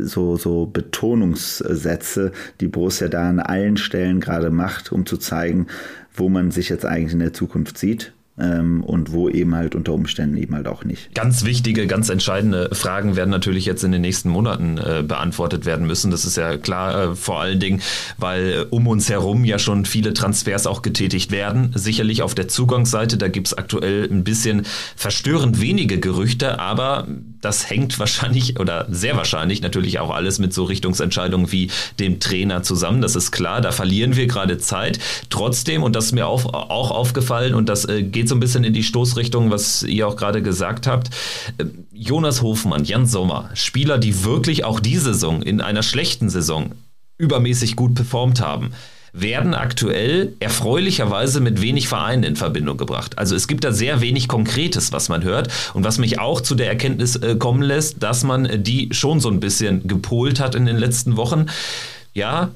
so, 0.00 0.36
so 0.36 0.66
Betonungssätze, 0.66 2.32
die 2.60 2.68
Borussia 2.68 3.08
da 3.08 3.28
an 3.28 3.40
allen 3.40 3.76
Stellen 3.76 4.20
gerade 4.20 4.50
macht, 4.50 4.92
um 4.92 5.06
zu 5.06 5.16
zeigen, 5.16 5.66
wo 6.12 6.28
man 6.28 6.50
sich 6.50 6.68
jetzt 6.68 6.86
eigentlich 6.86 7.12
in 7.12 7.20
der 7.20 7.32
Zukunft 7.32 7.78
sieht 7.78 8.12
ähm, 8.40 8.82
und 8.82 9.12
wo 9.12 9.28
eben 9.28 9.54
halt 9.54 9.74
unter 9.74 9.92
Umständen 9.92 10.36
eben 10.36 10.54
halt 10.54 10.66
auch 10.66 10.84
nicht. 10.84 11.14
Ganz 11.14 11.44
wichtige, 11.44 11.86
ganz 11.86 12.08
entscheidende 12.08 12.70
Fragen 12.72 13.16
werden 13.16 13.30
natürlich 13.30 13.66
jetzt 13.66 13.84
in 13.84 13.92
den 13.92 14.00
nächsten 14.00 14.28
Monaten 14.28 14.78
äh, 14.78 15.02
beantwortet 15.06 15.66
werden 15.66 15.86
müssen. 15.86 16.10
Das 16.10 16.24
ist 16.24 16.36
ja 16.36 16.56
klar, 16.56 17.12
äh, 17.12 17.14
vor 17.16 17.40
allen 17.40 17.60
Dingen, 17.60 17.80
weil 18.18 18.52
äh, 18.52 18.66
um 18.70 18.86
uns 18.86 19.08
herum 19.08 19.44
ja 19.44 19.58
schon 19.58 19.84
viele 19.84 20.14
Transfers 20.14 20.66
auch 20.66 20.82
getätigt 20.82 21.30
werden. 21.30 21.72
Sicherlich 21.74 22.22
auf 22.22 22.34
der 22.34 22.48
Zugangsseite, 22.48 23.16
da 23.16 23.28
gibt 23.28 23.48
es 23.48 23.54
aktuell 23.54 24.08
ein 24.10 24.24
bisschen 24.24 24.62
verstörend 24.96 25.60
wenige 25.60 25.98
Gerüchte, 25.98 26.58
aber 26.58 27.06
das 27.40 27.68
hängt 27.70 27.98
wahrscheinlich 27.98 28.58
oder 28.58 28.86
sehr 28.90 29.16
wahrscheinlich 29.16 29.62
natürlich 29.62 29.98
auch 29.98 30.10
alles 30.10 30.38
mit 30.38 30.52
so 30.52 30.64
Richtungsentscheidungen 30.64 31.50
wie 31.52 31.70
dem 31.98 32.20
Trainer 32.20 32.62
zusammen. 32.62 33.00
Das 33.00 33.16
ist 33.16 33.30
klar, 33.30 33.60
da 33.60 33.72
verlieren 33.72 34.16
wir 34.16 34.26
gerade 34.26 34.58
Zeit. 34.58 34.98
Trotzdem, 35.30 35.82
und 35.82 35.96
das 35.96 36.06
ist 36.06 36.12
mir 36.12 36.26
auch, 36.26 36.52
auch 36.52 36.90
aufgefallen 36.90 37.54
und 37.54 37.68
das 37.68 37.86
äh, 37.86 38.02
geht 38.02 38.28
so 38.28 38.34
ein 38.34 38.40
bisschen 38.40 38.64
in 38.64 38.74
die 38.74 38.82
Stoßrichtung, 38.82 39.50
was 39.50 39.82
ihr 39.82 40.06
auch 40.06 40.16
gerade 40.16 40.42
gesagt 40.42 40.86
habt. 40.86 41.10
Äh, 41.58 41.64
Jonas 41.92 42.42
Hofmann, 42.42 42.84
Jan 42.84 43.06
Sommer, 43.06 43.50
Spieler, 43.54 43.98
die 43.98 44.24
wirklich 44.24 44.64
auch 44.64 44.80
diese 44.80 45.14
Saison 45.14 45.42
in 45.42 45.60
einer 45.60 45.82
schlechten 45.82 46.30
Saison 46.30 46.72
übermäßig 47.18 47.76
gut 47.76 47.94
performt 47.94 48.40
haben 48.40 48.72
werden 49.12 49.54
aktuell 49.54 50.34
erfreulicherweise 50.40 51.40
mit 51.40 51.60
wenig 51.60 51.88
Vereinen 51.88 52.22
in 52.22 52.36
Verbindung 52.36 52.76
gebracht. 52.76 53.18
Also 53.18 53.34
es 53.34 53.48
gibt 53.48 53.64
da 53.64 53.72
sehr 53.72 54.00
wenig 54.00 54.28
Konkretes, 54.28 54.92
was 54.92 55.08
man 55.08 55.24
hört 55.24 55.48
und 55.74 55.84
was 55.84 55.98
mich 55.98 56.18
auch 56.18 56.40
zu 56.40 56.54
der 56.54 56.68
Erkenntnis 56.68 57.16
äh, 57.16 57.36
kommen 57.36 57.62
lässt, 57.62 58.02
dass 58.02 58.24
man 58.24 58.62
die 58.62 58.88
schon 58.92 59.20
so 59.20 59.28
ein 59.28 59.40
bisschen 59.40 59.86
gepolt 59.86 60.40
hat 60.40 60.54
in 60.54 60.66
den 60.66 60.76
letzten 60.76 61.16
Wochen. 61.16 61.46
Ja, 62.14 62.50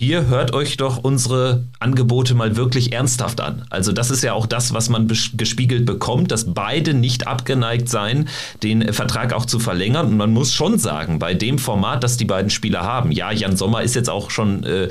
hier 0.00 0.28
hört 0.28 0.52
euch 0.52 0.76
doch 0.76 0.98
unsere 0.98 1.64
Angebote 1.80 2.36
mal 2.36 2.54
wirklich 2.54 2.92
ernsthaft 2.92 3.40
an. 3.40 3.64
Also 3.68 3.90
das 3.90 4.12
ist 4.12 4.22
ja 4.22 4.32
auch 4.32 4.46
das, 4.46 4.72
was 4.72 4.88
man 4.88 5.08
gespiegelt 5.08 5.86
bekommt, 5.86 6.30
dass 6.30 6.54
beide 6.54 6.94
nicht 6.94 7.26
abgeneigt 7.26 7.88
seien, 7.88 8.28
den 8.62 8.92
Vertrag 8.92 9.32
auch 9.32 9.44
zu 9.44 9.58
verlängern. 9.58 10.06
Und 10.06 10.16
man 10.16 10.32
muss 10.32 10.52
schon 10.54 10.78
sagen, 10.78 11.18
bei 11.18 11.34
dem 11.34 11.58
Format, 11.58 12.04
das 12.04 12.16
die 12.16 12.26
beiden 12.26 12.48
Spieler 12.48 12.84
haben, 12.84 13.10
ja, 13.10 13.32
Jan 13.32 13.56
Sommer 13.56 13.82
ist 13.82 13.96
jetzt 13.96 14.08
auch 14.08 14.30
schon 14.30 14.62
äh, 14.62 14.88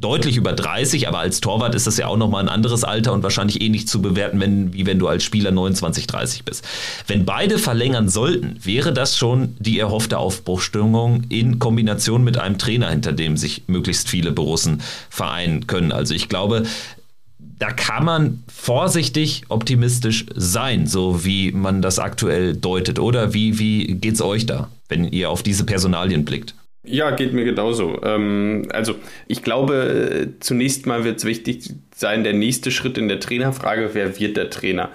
deutlich 0.00 0.36
über 0.36 0.52
30, 0.52 1.08
aber 1.08 1.20
als 1.20 1.40
Torwart 1.40 1.74
ist 1.74 1.86
das 1.86 1.96
ja 1.96 2.06
auch 2.06 2.18
nochmal 2.18 2.42
ein 2.42 2.50
anderes 2.50 2.84
Alter 2.84 3.12
und 3.12 3.22
wahrscheinlich 3.22 3.62
eh 3.62 3.68
nicht 3.70 3.88
zu 3.88 4.02
bewerten, 4.02 4.38
wenn, 4.40 4.74
wie 4.74 4.84
wenn 4.84 4.98
du 4.98 5.08
als 5.08 5.24
Spieler 5.24 5.52
29, 5.52 6.06
30 6.06 6.44
bist. 6.44 6.64
Wenn 7.06 7.24
beide 7.24 7.58
verlängern 7.58 8.08
sollten, 8.08 8.58
wäre 8.62 8.92
das 8.92 9.16
schon 9.16 9.56
die 9.58 9.78
erhoffte 9.78 10.18
Aufbruchstimmung 10.18 11.24
in 11.30 11.58
Kombination 11.58 12.24
mit 12.24 12.36
einem 12.36 12.58
Trainer, 12.58 12.90
hinter 12.90 13.12
dem 13.12 13.38
sich 13.38 13.62
möglichst 13.68 14.08
viele 14.08 14.32
Borussen 14.32 14.82
vereinen 15.08 15.66
können. 15.66 15.92
Also 15.92 16.12
ich 16.12 16.28
glaube, 16.28 16.64
da 17.58 17.72
kann 17.72 18.04
man 18.04 18.44
vorsichtig 18.48 19.44
optimistisch 19.48 20.26
sein, 20.34 20.86
so 20.86 21.24
wie 21.24 21.52
man 21.52 21.80
das 21.80 21.98
aktuell 21.98 22.54
deutet. 22.54 22.98
Oder 22.98 23.32
wie, 23.32 23.58
wie 23.58 23.94
geht's 23.94 24.20
euch 24.20 24.44
da, 24.44 24.68
wenn 24.88 25.04
ihr 25.10 25.30
auf 25.30 25.42
diese 25.42 25.64
Personalien 25.64 26.26
blickt? 26.26 26.54
Ja, 26.86 27.10
geht 27.10 27.32
mir 27.32 27.44
genauso. 27.44 28.00
Ähm, 28.04 28.68
also 28.72 28.94
ich 29.26 29.42
glaube, 29.42 30.34
zunächst 30.40 30.86
mal 30.86 31.04
wird 31.04 31.18
es 31.18 31.24
wichtig 31.24 31.70
sein, 31.94 32.22
der 32.22 32.32
nächste 32.32 32.70
Schritt 32.70 32.96
in 32.96 33.08
der 33.08 33.18
Trainerfrage, 33.18 33.90
wer 33.92 34.18
wird 34.20 34.36
der 34.36 34.50
Trainer? 34.50 34.90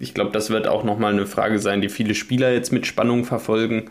Ich 0.00 0.12
glaube, 0.12 0.32
das 0.32 0.50
wird 0.50 0.66
auch 0.66 0.82
nochmal 0.82 1.12
eine 1.12 1.26
Frage 1.26 1.60
sein, 1.60 1.80
die 1.80 1.88
viele 1.88 2.14
Spieler 2.14 2.52
jetzt 2.52 2.72
mit 2.72 2.86
Spannung 2.86 3.24
verfolgen. 3.24 3.90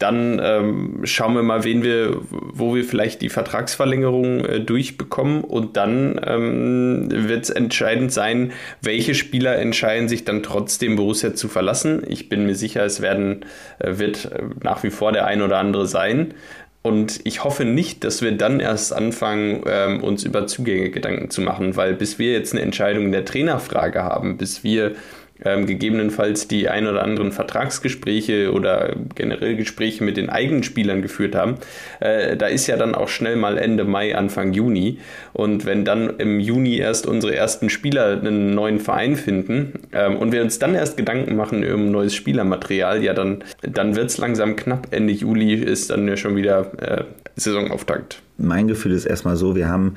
Dann 0.00 0.40
ähm, 0.42 1.00
schauen 1.04 1.34
wir 1.34 1.42
mal, 1.42 1.62
wen 1.64 1.82
wir, 1.82 2.16
wo 2.30 2.74
wir 2.74 2.84
vielleicht 2.84 3.20
die 3.20 3.28
Vertragsverlängerung 3.28 4.44
äh, 4.46 4.60
durchbekommen. 4.60 5.44
Und 5.44 5.76
dann 5.76 6.18
ähm, 6.26 7.08
wird 7.10 7.44
es 7.44 7.50
entscheidend 7.50 8.10
sein, 8.10 8.52
welche 8.80 9.14
Spieler 9.14 9.58
entscheiden 9.58 10.08
sich 10.08 10.24
dann 10.24 10.42
trotzdem 10.42 10.96
Borussia 10.96 11.34
zu 11.34 11.48
verlassen. 11.48 12.02
Ich 12.08 12.30
bin 12.30 12.46
mir 12.46 12.54
sicher, 12.54 12.82
es 12.82 13.02
werden, 13.02 13.44
äh, 13.78 13.98
wird 13.98 14.24
äh, 14.24 14.42
nach 14.62 14.82
wie 14.84 14.90
vor 14.90 15.12
der 15.12 15.26
ein 15.26 15.42
oder 15.42 15.58
andere 15.58 15.86
sein. 15.86 16.32
Und 16.80 17.20
ich 17.24 17.44
hoffe 17.44 17.66
nicht, 17.66 18.04
dass 18.04 18.22
wir 18.22 18.32
dann 18.32 18.58
erst 18.58 18.94
anfangen, 18.94 19.62
ähm, 19.66 20.02
uns 20.02 20.24
über 20.24 20.46
Zugänge 20.46 20.88
Gedanken 20.88 21.28
zu 21.28 21.42
machen, 21.42 21.76
weil 21.76 21.92
bis 21.92 22.18
wir 22.18 22.32
jetzt 22.32 22.54
eine 22.54 22.62
Entscheidung 22.62 23.04
in 23.04 23.12
der 23.12 23.26
Trainerfrage 23.26 24.02
haben, 24.02 24.38
bis 24.38 24.64
wir 24.64 24.94
ähm, 25.44 25.66
gegebenenfalls 25.66 26.48
die 26.48 26.68
ein 26.68 26.86
oder 26.86 27.02
anderen 27.02 27.32
Vertragsgespräche 27.32 28.52
oder 28.52 28.94
generell 29.14 29.56
Gespräche 29.56 30.04
mit 30.04 30.16
den 30.16 30.30
eigenen 30.30 30.62
Spielern 30.62 31.02
geführt 31.02 31.34
haben, 31.34 31.56
äh, 32.00 32.36
da 32.36 32.46
ist 32.46 32.66
ja 32.66 32.76
dann 32.76 32.94
auch 32.94 33.08
schnell 33.08 33.36
mal 33.36 33.58
Ende 33.58 33.84
Mai, 33.84 34.16
Anfang 34.16 34.52
Juni. 34.52 34.98
Und 35.32 35.66
wenn 35.66 35.84
dann 35.84 36.18
im 36.18 36.40
Juni 36.40 36.78
erst 36.78 37.06
unsere 37.06 37.34
ersten 37.34 37.70
Spieler 37.70 38.18
einen 38.20 38.54
neuen 38.54 38.80
Verein 38.80 39.16
finden 39.16 39.72
ähm, 39.92 40.16
und 40.16 40.32
wir 40.32 40.42
uns 40.42 40.58
dann 40.58 40.74
erst 40.74 40.96
Gedanken 40.96 41.36
machen 41.36 41.64
um 41.72 41.90
neues 41.90 42.14
Spielermaterial, 42.14 43.02
ja, 43.02 43.14
dann, 43.14 43.44
dann 43.62 43.96
wird 43.96 44.10
es 44.10 44.18
langsam 44.18 44.56
knapp. 44.56 44.88
Ende 44.90 45.12
Juli 45.12 45.54
ist 45.54 45.90
dann 45.90 46.06
ja 46.08 46.16
schon 46.16 46.36
wieder 46.36 46.70
äh, 46.80 47.04
Saisonauftakt. 47.36 48.22
Mein 48.38 48.68
Gefühl 48.68 48.92
ist 48.92 49.06
erstmal 49.06 49.36
so, 49.36 49.54
wir 49.54 49.68
haben 49.68 49.96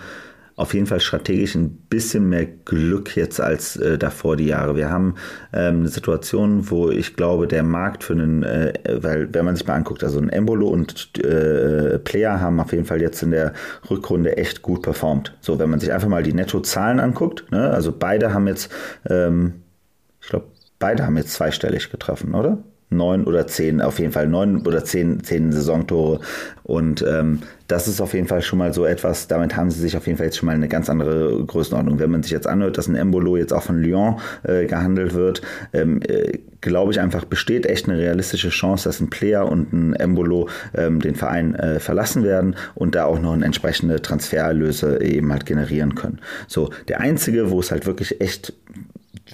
auf 0.56 0.74
jeden 0.74 0.86
Fall 0.86 1.00
strategisch 1.00 1.56
ein 1.56 1.72
bisschen 1.90 2.30
mehr 2.30 2.46
Glück 2.46 3.16
jetzt 3.16 3.42
als 3.42 3.76
äh, 3.76 3.98
davor 3.98 4.38
die 4.38 4.46
Jahre. 4.46 4.76
Wir 4.76 4.90
haben 4.90 5.16
ähm, 5.52 5.80
eine 5.80 5.88
Situation, 5.88 6.70
wo 6.70 6.90
ich 6.90 7.16
glaube, 7.16 7.48
der 7.48 7.64
Markt 7.64 8.04
für 8.04 8.14
einen, 8.14 8.44
äh, 8.44 8.74
weil 9.02 9.34
wenn 9.34 9.46
man 9.46 9.56
sich 9.56 9.66
mal 9.66 9.76
anguckt, 9.76 10.04
also 10.04 10.20
ein 10.20 10.30
Embolo 10.30 10.68
und 10.68 11.18
äh, 11.24 11.98
Player 12.00 12.40
haben 12.40 12.60
auf 12.60 12.72
jeden 12.72 12.86
Fall 12.86 13.02
jetzt 13.02 13.24
in 13.24 13.32
der 13.32 13.54
Rückrunde 13.90 14.38
echt 14.38 14.62
gut 14.62 14.84
performt. 14.84 15.36
So, 15.42 15.58
wenn 15.58 15.70
man 15.70 15.80
sich 15.80 15.92
einfach 15.92 16.08
mal 16.08 16.24
die 16.24 16.34
Nettozahlen 16.34 17.00
anguckt, 17.00 17.52
ne, 17.52 17.72
also 17.72 17.92
beide 17.92 18.34
haben 18.34 18.48
jetzt, 18.48 18.72
ähm, 19.10 19.64
ich 20.22 20.30
glaube, 20.30 20.46
beide 20.78 21.06
haben 21.06 21.18
jetzt 21.18 21.34
zweistellig 21.34 21.90
getroffen, 21.90 22.36
oder? 22.36 22.60
Neun 22.94 23.26
oder 23.26 23.48
zehn, 23.48 23.82
auf 23.82 24.00
jeden 24.00 24.12
Fall 24.12 24.28
neun 24.28 24.66
oder 24.66 24.84
zehn, 24.84 25.24
zehn 25.24 25.52
Saisontore. 25.52 26.20
Und 26.64 27.04
ähm, 27.08 27.40
das 27.68 27.88
ist 27.88 28.02
auf 28.02 28.14
jeden 28.14 28.28
Fall 28.28 28.42
schon 28.42 28.60
mal 28.60 28.74
so 28.74 28.86
etwas, 28.86 29.28
damit 29.28 29.56
haben 29.56 29.72
sie 29.72 29.82
sich 29.82 29.98
auf 29.98 30.06
jeden 30.06 30.18
Fall 30.18 30.28
jetzt 30.28 30.38
schon 30.38 30.48
mal 30.48 30.56
eine 30.56 30.68
ganz 30.68 30.90
andere 30.90 31.44
Größenordnung. 31.46 32.00
Wenn 32.00 32.12
man 32.12 32.24
sich 32.24 32.32
jetzt 32.32 32.48
anhört, 32.48 32.78
dass 32.78 32.88
ein 32.88 32.96
Embolo 32.96 33.36
jetzt 33.36 33.52
auch 33.52 33.64
von 33.64 33.82
Lyon 33.82 34.20
äh, 34.44 34.66
gehandelt 34.66 35.14
wird, 35.14 35.42
ähm, 35.74 36.02
äh, 36.08 36.40
glaube 36.62 36.92
ich 36.92 37.00
einfach, 37.00 37.26
besteht 37.26 37.66
echt 37.66 37.90
eine 37.90 37.98
realistische 37.98 38.50
Chance, 38.50 38.88
dass 38.88 39.00
ein 39.00 39.10
Player 39.10 39.50
und 39.50 39.74
ein 39.74 39.94
Embolo 39.94 40.50
ähm, 40.74 41.02
den 41.02 41.16
Verein 41.16 41.56
äh, 41.56 41.80
verlassen 41.80 42.24
werden 42.24 42.56
und 42.76 42.96
da 42.96 43.06
auch 43.06 43.20
noch 43.20 43.34
eine 43.34 43.46
entsprechende 43.46 44.02
Transfererlöse 44.02 45.02
eben 45.02 45.32
halt 45.32 45.46
generieren 45.46 45.96
können. 45.96 46.20
So, 46.48 46.70
der 46.88 47.02
einzige, 47.02 47.52
wo 47.52 47.60
es 47.60 47.72
halt 47.72 47.86
wirklich 47.86 48.22
echt, 48.22 48.54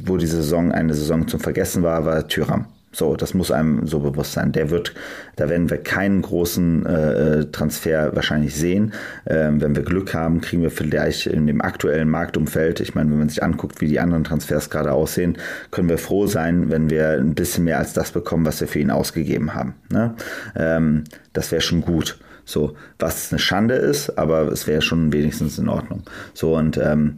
wo 0.05 0.17
die 0.17 0.27
Saison 0.27 0.71
eine 0.71 0.93
Saison 0.93 1.27
zum 1.27 1.39
Vergessen 1.39 1.83
war, 1.83 2.05
war 2.05 2.27
Tyram. 2.27 2.65
So, 2.91 3.15
das 3.15 3.35
muss 3.35 3.51
einem 3.51 3.85
so 3.85 3.99
bewusst 3.99 4.33
sein. 4.33 4.51
Der 4.51 4.71
wird, 4.71 4.95
da 5.35 5.47
werden 5.47 5.69
wir 5.69 5.77
keinen 5.77 6.23
großen 6.23 6.85
äh, 6.85 7.45
Transfer 7.51 8.15
wahrscheinlich 8.15 8.55
sehen. 8.55 8.93
Ähm, 9.27 9.61
wenn 9.61 9.75
wir 9.75 9.83
Glück 9.83 10.13
haben, 10.15 10.41
kriegen 10.41 10.63
wir 10.63 10.71
vielleicht 10.71 11.27
in 11.27 11.45
dem 11.45 11.61
aktuellen 11.61 12.09
Marktumfeld, 12.09 12.79
ich 12.79 12.95
meine, 12.95 13.11
wenn 13.11 13.19
man 13.19 13.29
sich 13.29 13.43
anguckt, 13.43 13.79
wie 13.79 13.87
die 13.87 13.99
anderen 13.99 14.23
Transfers 14.23 14.71
gerade 14.71 14.91
aussehen, 14.91 15.37
können 15.69 15.87
wir 15.87 15.99
froh 15.99 16.25
sein, 16.25 16.71
wenn 16.71 16.89
wir 16.89 17.11
ein 17.11 17.35
bisschen 17.35 17.65
mehr 17.65 17.77
als 17.77 17.93
das 17.93 18.11
bekommen, 18.11 18.45
was 18.45 18.59
wir 18.59 18.67
für 18.67 18.79
ihn 18.79 18.91
ausgegeben 18.91 19.53
haben. 19.53 19.75
Ne? 19.91 20.15
Ähm, 20.55 21.03
das 21.33 21.51
wäre 21.51 21.61
schon 21.61 21.81
gut. 21.81 22.17
So, 22.49 22.75
was 22.97 23.31
eine 23.31 23.37
Schande 23.37 23.75
ist, 23.75 24.17
aber 24.17 24.51
es 24.51 24.65
wäre 24.65 24.81
schon 24.81 25.13
wenigstens 25.13 25.59
in 25.59 25.69
Ordnung. 25.69 26.01
So, 26.33 26.55
und 26.55 26.79
ähm, 26.79 27.17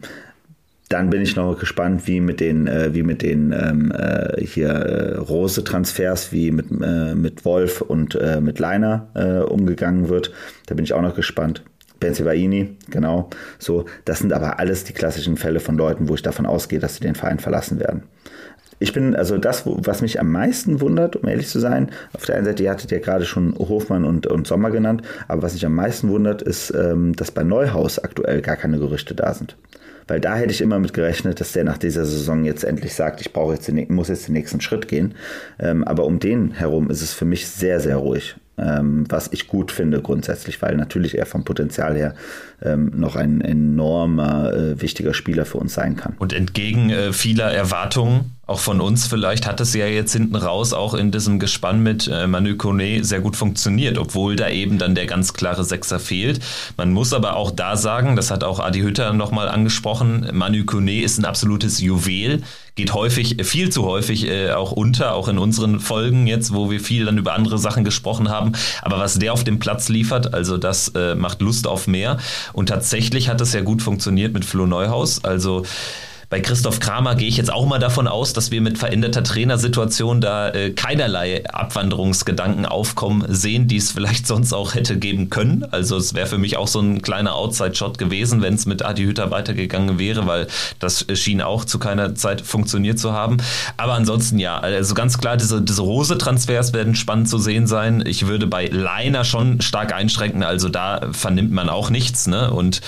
dann 0.92 1.08
bin 1.08 1.22
ich 1.22 1.36
noch 1.36 1.58
gespannt, 1.58 2.06
wie 2.06 2.20
mit 2.20 2.40
den, 2.40 2.66
äh, 2.66 2.92
wie 2.92 3.02
mit 3.02 3.22
den 3.22 3.52
ähm, 3.52 3.92
äh, 3.92 4.44
hier 4.44 4.68
äh, 4.68 5.16
Rose-Transfers, 5.16 6.32
wie 6.32 6.50
mit, 6.50 6.66
äh, 6.70 7.14
mit 7.14 7.44
Wolf 7.46 7.80
und 7.80 8.14
äh, 8.14 8.40
mit 8.40 8.58
Leiner 8.58 9.08
umgegangen 9.48 10.08
wird. 10.08 10.32
Da 10.66 10.74
bin 10.74 10.84
ich 10.84 10.92
auch 10.92 11.02
noch 11.02 11.14
gespannt. 11.14 11.62
Benzibaini, 12.00 12.76
genau. 12.90 13.30
So, 13.58 13.84
das 14.04 14.18
sind 14.18 14.32
aber 14.32 14.58
alles 14.58 14.84
die 14.84 14.92
klassischen 14.92 15.36
Fälle 15.36 15.60
von 15.60 15.76
Leuten, 15.76 16.08
wo 16.08 16.14
ich 16.14 16.22
davon 16.22 16.46
ausgehe, 16.46 16.78
dass 16.78 16.96
sie 16.96 17.00
den 17.00 17.14
Verein 17.14 17.38
verlassen 17.38 17.78
werden. 17.78 18.02
Ich 18.78 18.92
bin, 18.92 19.14
also 19.14 19.38
das, 19.38 19.62
was 19.64 20.02
mich 20.02 20.18
am 20.18 20.32
meisten 20.32 20.80
wundert, 20.80 21.14
um 21.16 21.28
ehrlich 21.28 21.48
zu 21.48 21.60
sein, 21.60 21.90
auf 22.14 22.24
der 22.24 22.36
einen 22.36 22.46
Seite, 22.46 22.64
ihr 22.64 22.70
hattet 22.70 22.90
ja 22.90 22.98
gerade 22.98 23.24
schon 23.24 23.54
Hofmann 23.56 24.04
und, 24.04 24.26
und 24.26 24.46
Sommer 24.46 24.70
genannt, 24.70 25.02
aber 25.28 25.42
was 25.42 25.52
mich 25.52 25.64
am 25.64 25.74
meisten 25.74 26.08
wundert, 26.08 26.42
ist, 26.42 26.74
ähm, 26.74 27.14
dass 27.14 27.30
bei 27.30 27.44
Neuhaus 27.44 28.00
aktuell 28.00 28.42
gar 28.42 28.56
keine 28.56 28.78
Gerüchte 28.78 29.14
da 29.14 29.34
sind. 29.34 29.56
Weil 30.08 30.20
da 30.20 30.36
hätte 30.36 30.52
ich 30.52 30.60
immer 30.60 30.78
mit 30.78 30.92
gerechnet, 30.92 31.40
dass 31.40 31.52
der 31.52 31.64
nach 31.64 31.78
dieser 31.78 32.04
Saison 32.04 32.44
jetzt 32.44 32.64
endlich 32.64 32.94
sagt, 32.94 33.20
ich 33.20 33.32
brauche 33.32 33.54
jetzt 33.54 33.68
den, 33.68 33.92
muss 33.92 34.08
jetzt 34.08 34.28
den 34.28 34.34
nächsten 34.34 34.60
Schritt 34.60 34.88
gehen. 34.88 35.14
Ähm, 35.58 35.84
aber 35.84 36.04
um 36.04 36.18
den 36.18 36.52
herum 36.52 36.90
ist 36.90 37.02
es 37.02 37.12
für 37.12 37.24
mich 37.24 37.46
sehr, 37.48 37.80
sehr 37.80 37.96
ruhig 37.96 38.36
ähm, 38.58 39.04
was 39.08 39.28
ich 39.32 39.48
gut 39.48 39.72
finde 39.72 40.02
grundsätzlich, 40.02 40.60
weil 40.62 40.76
natürlich 40.76 41.16
er 41.18 41.26
vom 41.26 41.44
Potenzial 41.44 41.96
her 41.96 42.14
ähm, 42.64 42.92
noch 42.94 43.16
ein 43.16 43.40
enormer 43.40 44.52
äh, 44.52 44.80
wichtiger 44.80 45.14
Spieler 45.14 45.44
für 45.44 45.58
uns 45.58 45.74
sein 45.74 45.96
kann. 45.96 46.14
Und 46.18 46.32
entgegen 46.32 46.90
äh, 46.90 47.12
vieler 47.12 47.50
Erwartungen, 47.50 48.32
auch 48.46 48.58
von 48.58 48.80
uns 48.80 49.06
vielleicht, 49.06 49.46
hat 49.46 49.60
es 49.60 49.72
ja 49.72 49.86
jetzt 49.86 50.12
hinten 50.12 50.36
raus 50.36 50.72
auch 50.72 50.94
in 50.94 51.10
diesem 51.10 51.38
Gespann 51.38 51.82
mit 51.82 52.10
äh, 52.12 52.26
Manu 52.26 52.56
Kone 52.56 53.04
sehr 53.04 53.20
gut 53.20 53.36
funktioniert, 53.36 53.98
obwohl 53.98 54.36
da 54.36 54.48
eben 54.48 54.78
dann 54.78 54.94
der 54.94 55.06
ganz 55.06 55.32
klare 55.32 55.64
Sechser 55.64 55.98
fehlt. 55.98 56.40
Man 56.76 56.92
muss 56.92 57.12
aber 57.12 57.36
auch 57.36 57.50
da 57.50 57.76
sagen, 57.76 58.16
das 58.16 58.30
hat 58.30 58.44
auch 58.44 58.58
Adi 58.58 58.80
Hütter 58.80 59.12
nochmal 59.12 59.48
angesprochen, 59.48 60.28
Manu 60.32 60.64
Kone 60.64 61.02
ist 61.02 61.18
ein 61.18 61.24
absolutes 61.24 61.80
Juwel 61.80 62.42
geht 62.74 62.94
häufig, 62.94 63.36
viel 63.44 63.70
zu 63.70 63.84
häufig 63.84 64.26
äh, 64.26 64.52
auch 64.52 64.72
unter, 64.72 65.14
auch 65.14 65.28
in 65.28 65.38
unseren 65.38 65.78
Folgen 65.78 66.26
jetzt, 66.26 66.54
wo 66.54 66.70
wir 66.70 66.80
viel 66.80 67.04
dann 67.04 67.18
über 67.18 67.34
andere 67.34 67.58
Sachen 67.58 67.84
gesprochen 67.84 68.30
haben. 68.30 68.52
Aber 68.80 68.98
was 68.98 69.18
der 69.18 69.32
auf 69.32 69.44
dem 69.44 69.58
Platz 69.58 69.88
liefert, 69.88 70.32
also 70.32 70.56
das 70.56 70.88
äh, 70.94 71.14
macht 71.14 71.42
Lust 71.42 71.66
auf 71.66 71.86
mehr. 71.86 72.16
Und 72.52 72.68
tatsächlich 72.68 73.28
hat 73.28 73.40
es 73.40 73.52
ja 73.52 73.62
gut 73.62 73.82
funktioniert 73.82 74.32
mit 74.32 74.44
Flo 74.44 74.66
Neuhaus. 74.66 75.24
Also 75.24 75.64
bei 76.32 76.40
Christoph 76.40 76.80
Kramer 76.80 77.14
gehe 77.14 77.28
ich 77.28 77.36
jetzt 77.36 77.52
auch 77.52 77.66
mal 77.66 77.78
davon 77.78 78.08
aus, 78.08 78.32
dass 78.32 78.50
wir 78.50 78.62
mit 78.62 78.78
veränderter 78.78 79.22
Trainersituation 79.22 80.22
da 80.22 80.48
äh, 80.48 80.70
keinerlei 80.70 81.44
Abwanderungsgedanken 81.46 82.64
aufkommen 82.64 83.22
sehen, 83.28 83.68
die 83.68 83.76
es 83.76 83.92
vielleicht 83.92 84.26
sonst 84.26 84.54
auch 84.54 84.74
hätte 84.74 84.96
geben 84.96 85.28
können. 85.28 85.66
Also 85.70 85.98
es 85.98 86.14
wäre 86.14 86.26
für 86.26 86.38
mich 86.38 86.56
auch 86.56 86.68
so 86.68 86.80
ein 86.80 87.02
kleiner 87.02 87.34
Outside-Shot 87.34 87.98
gewesen, 87.98 88.40
wenn 88.40 88.54
es 88.54 88.64
mit 88.64 88.82
Adi 88.82 89.04
Hütter 89.04 89.30
weitergegangen 89.30 89.98
wäre, 89.98 90.26
weil 90.26 90.46
das 90.78 91.04
schien 91.12 91.42
auch 91.42 91.66
zu 91.66 91.78
keiner 91.78 92.14
Zeit 92.14 92.40
funktioniert 92.40 92.98
zu 92.98 93.12
haben. 93.12 93.36
Aber 93.76 93.92
ansonsten 93.92 94.38
ja, 94.38 94.58
also 94.58 94.94
ganz 94.94 95.18
klar, 95.18 95.36
diese, 95.36 95.60
diese 95.60 95.82
Rose-Transfers 95.82 96.72
werden 96.72 96.94
spannend 96.94 97.28
zu 97.28 97.36
sehen 97.36 97.66
sein. 97.66 98.02
Ich 98.06 98.26
würde 98.26 98.46
bei 98.46 98.68
Leiner 98.68 99.24
schon 99.24 99.60
stark 99.60 99.92
einschränken, 99.92 100.44
also 100.44 100.70
da 100.70 101.08
vernimmt 101.12 101.52
man 101.52 101.68
auch 101.68 101.90
nichts. 101.90 102.26
Ne? 102.26 102.50
Und 102.50 102.80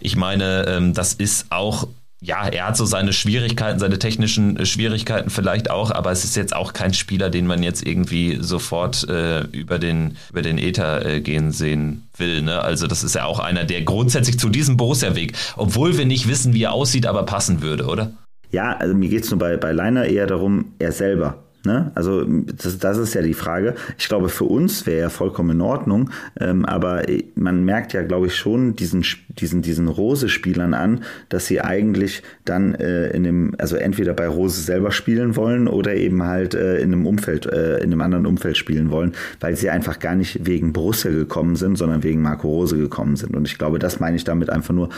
ich 0.00 0.16
meine, 0.16 0.66
ähm, 0.66 0.94
das 0.94 1.12
ist 1.12 1.46
auch 1.50 1.86
ja, 2.20 2.48
er 2.48 2.66
hat 2.66 2.76
so 2.76 2.84
seine 2.84 3.12
Schwierigkeiten, 3.12 3.78
seine 3.78 3.98
technischen 3.98 4.66
Schwierigkeiten 4.66 5.30
vielleicht 5.30 5.70
auch, 5.70 5.92
aber 5.92 6.10
es 6.10 6.24
ist 6.24 6.34
jetzt 6.34 6.54
auch 6.54 6.72
kein 6.72 6.92
Spieler, 6.92 7.30
den 7.30 7.46
man 7.46 7.62
jetzt 7.62 7.86
irgendwie 7.86 8.38
sofort 8.40 9.08
äh, 9.08 9.42
über 9.52 9.78
den 9.78 10.16
über 10.30 10.42
den 10.42 10.58
Äther 10.58 11.06
äh, 11.06 11.20
gehen 11.20 11.52
sehen 11.52 12.08
will. 12.16 12.42
Ne? 12.42 12.60
Also 12.60 12.88
das 12.88 13.04
ist 13.04 13.14
ja 13.14 13.24
auch 13.24 13.38
einer, 13.38 13.64
der 13.64 13.82
grundsätzlich 13.82 14.38
zu 14.38 14.48
diesem 14.48 14.76
Borussia-Weg, 14.76 15.34
obwohl 15.56 15.96
wir 15.96 16.06
nicht 16.06 16.28
wissen, 16.28 16.54
wie 16.54 16.64
er 16.64 16.72
aussieht, 16.72 17.06
aber 17.06 17.24
passen 17.24 17.62
würde, 17.62 17.86
oder? 17.86 18.10
Ja, 18.50 18.76
also 18.76 18.94
mir 18.94 19.08
geht 19.08 19.24
es 19.24 19.30
nur 19.30 19.38
bei, 19.38 19.56
bei 19.56 19.72
Leiner 19.72 20.06
eher 20.06 20.26
darum, 20.26 20.72
er 20.78 20.90
selber. 20.90 21.44
Ne? 21.68 21.92
Also 21.94 22.24
das, 22.24 22.78
das, 22.78 22.96
ist 22.96 23.12
ja 23.12 23.20
die 23.20 23.34
Frage. 23.34 23.74
Ich 23.98 24.08
glaube, 24.08 24.30
für 24.30 24.44
uns 24.44 24.86
wäre 24.86 25.00
ja 25.02 25.10
vollkommen 25.10 25.50
in 25.50 25.60
Ordnung, 25.60 26.08
ähm, 26.40 26.64
aber 26.64 27.02
man 27.34 27.62
merkt 27.62 27.92
ja, 27.92 28.00
glaube 28.00 28.28
ich, 28.28 28.36
schon 28.36 28.74
diesen, 28.74 29.04
diesen, 29.28 29.60
diesen 29.60 29.86
Rose-Spielern 29.86 30.72
an, 30.72 31.02
dass 31.28 31.44
sie 31.44 31.60
eigentlich 31.60 32.22
dann 32.46 32.74
äh, 32.74 33.10
in 33.10 33.22
dem, 33.22 33.54
also 33.58 33.76
entweder 33.76 34.14
bei 34.14 34.26
Rose 34.26 34.62
selber 34.62 34.92
spielen 34.92 35.36
wollen 35.36 35.68
oder 35.68 35.94
eben 35.94 36.22
halt 36.22 36.54
äh, 36.54 36.78
in 36.78 36.94
einem 36.94 37.06
Umfeld, 37.06 37.44
äh, 37.44 37.76
in 37.80 37.92
einem 37.92 38.00
anderen 38.00 38.24
Umfeld 38.24 38.56
spielen 38.56 38.90
wollen, 38.90 39.12
weil 39.40 39.54
sie 39.54 39.68
einfach 39.68 39.98
gar 39.98 40.14
nicht 40.14 40.46
wegen 40.46 40.72
Borussia 40.72 41.10
gekommen 41.10 41.56
sind, 41.56 41.76
sondern 41.76 42.02
wegen 42.02 42.22
Marco 42.22 42.48
Rose 42.48 42.78
gekommen 42.78 43.16
sind. 43.16 43.36
Und 43.36 43.46
ich 43.46 43.58
glaube, 43.58 43.78
das 43.78 44.00
meine 44.00 44.16
ich 44.16 44.24
damit 44.24 44.48
einfach 44.48 44.72
nur, 44.72 44.88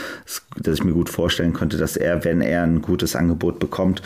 dass 0.55 0.75
ich 0.75 0.85
mir 0.85 0.93
gut 0.93 1.09
vorstellen 1.09 1.51
könnte, 1.51 1.75
dass 1.75 1.97
er, 1.97 2.23
wenn 2.23 2.39
er 2.39 2.63
ein 2.63 2.81
gutes 2.81 3.17
Angebot 3.17 3.59
bekommt, 3.59 4.01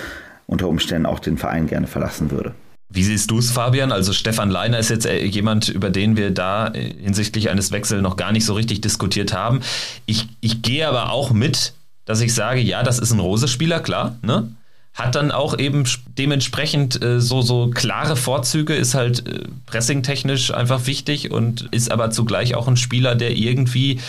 unter 0.47 0.67
Umständen 0.67 1.05
auch 1.05 1.19
den 1.19 1.37
Verein 1.37 1.67
gerne 1.67 1.87
verlassen 1.87 2.31
würde. 2.31 2.53
Wie 2.89 3.03
siehst 3.03 3.31
du 3.31 3.39
es, 3.39 3.51
Fabian? 3.51 3.91
Also 3.91 4.13
Stefan 4.13 4.49
Leiner 4.49 4.79
ist 4.79 4.89
jetzt 4.89 5.05
äh, 5.05 5.25
jemand, 5.25 5.69
über 5.69 5.89
den 5.89 6.15
wir 6.17 6.31
da 6.31 6.67
äh, 6.67 6.93
hinsichtlich 7.01 7.49
eines 7.49 7.71
Wechsels 7.71 8.01
noch 8.01 8.15
gar 8.15 8.31
nicht 8.31 8.45
so 8.45 8.53
richtig 8.53 8.81
diskutiert 8.81 9.33
haben. 9.33 9.61
Ich, 10.05 10.27
ich 10.39 10.61
gehe 10.61 10.87
aber 10.87 11.11
auch 11.11 11.31
mit, 11.31 11.73
dass 12.05 12.21
ich 12.21 12.33
sage, 12.33 12.61
ja, 12.61 12.83
das 12.83 12.99
ist 12.99 13.11
ein 13.11 13.19
Rose-Spieler, 13.19 13.79
klar, 13.79 14.17
ne? 14.21 14.55
Hat 14.93 15.15
dann 15.15 15.31
auch 15.31 15.59
eben 15.59 15.83
dementsprechend 16.17 17.03
äh, 17.03 17.19
so, 17.19 17.41
so 17.41 17.69
klare 17.69 18.15
Vorzüge, 18.15 18.73
ist 18.75 18.93
halt 18.93 19.27
äh, 19.27 19.43
pressingtechnisch 19.65 20.53
einfach 20.53 20.87
wichtig 20.87 21.31
und 21.31 21.67
ist 21.71 21.91
aber 21.91 22.11
zugleich 22.11 22.55
auch 22.55 22.69
ein 22.69 22.77
Spieler, 22.77 23.15
der 23.15 23.31
irgendwie 23.31 23.99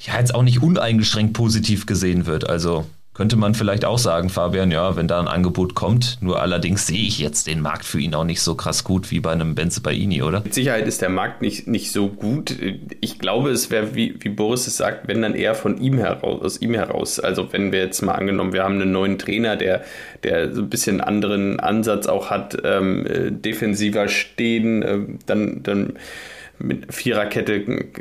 ja 0.00 0.18
jetzt 0.18 0.34
auch 0.34 0.42
nicht 0.42 0.62
uneingeschränkt 0.62 1.32
positiv 1.32 1.86
gesehen 1.86 2.26
wird. 2.26 2.50
Also 2.50 2.84
könnte 3.20 3.36
man 3.36 3.52
vielleicht 3.52 3.84
auch 3.84 3.98
sagen, 3.98 4.30
Fabian, 4.30 4.70
ja, 4.70 4.96
wenn 4.96 5.06
da 5.06 5.20
ein 5.20 5.28
Angebot 5.28 5.74
kommt. 5.74 6.16
Nur 6.22 6.40
allerdings 6.40 6.86
sehe 6.86 7.06
ich 7.06 7.18
jetzt 7.18 7.46
den 7.46 7.60
Markt 7.60 7.84
für 7.84 8.00
ihn 8.00 8.14
auch 8.14 8.24
nicht 8.24 8.40
so 8.40 8.54
krass 8.54 8.82
gut 8.82 9.10
wie 9.10 9.20
bei 9.20 9.30
einem 9.30 9.54
Benze 9.54 9.82
Baini, 9.82 10.22
oder? 10.22 10.40
Mit 10.40 10.54
Sicherheit 10.54 10.86
ist 10.86 11.02
der 11.02 11.10
Markt 11.10 11.42
nicht, 11.42 11.68
nicht 11.68 11.92
so 11.92 12.08
gut. 12.08 12.56
Ich 13.02 13.18
glaube, 13.18 13.50
es 13.50 13.70
wäre, 13.70 13.94
wie, 13.94 14.14
wie 14.20 14.30
Boris 14.30 14.66
es 14.66 14.78
sagt, 14.78 15.06
wenn 15.06 15.20
dann 15.20 15.34
eher 15.34 15.54
von 15.54 15.78
ihm 15.82 15.98
heraus, 15.98 16.40
aus 16.40 16.62
ihm 16.62 16.72
heraus. 16.72 17.20
Also 17.20 17.52
wenn 17.52 17.72
wir 17.72 17.80
jetzt 17.80 18.00
mal 18.00 18.14
angenommen, 18.14 18.54
wir 18.54 18.64
haben 18.64 18.80
einen 18.80 18.90
neuen 18.90 19.18
Trainer, 19.18 19.56
der, 19.56 19.84
der 20.22 20.54
so 20.54 20.62
ein 20.62 20.70
bisschen 20.70 21.02
anderen 21.02 21.60
Ansatz 21.60 22.06
auch 22.06 22.30
hat, 22.30 22.56
ähm, 22.64 23.04
äh, 23.04 23.30
defensiver 23.30 24.08
stehen, 24.08 24.82
äh, 24.82 24.98
dann, 25.26 25.62
dann 25.62 25.92
mit 26.62 26.92
Viererkette 26.92 27.54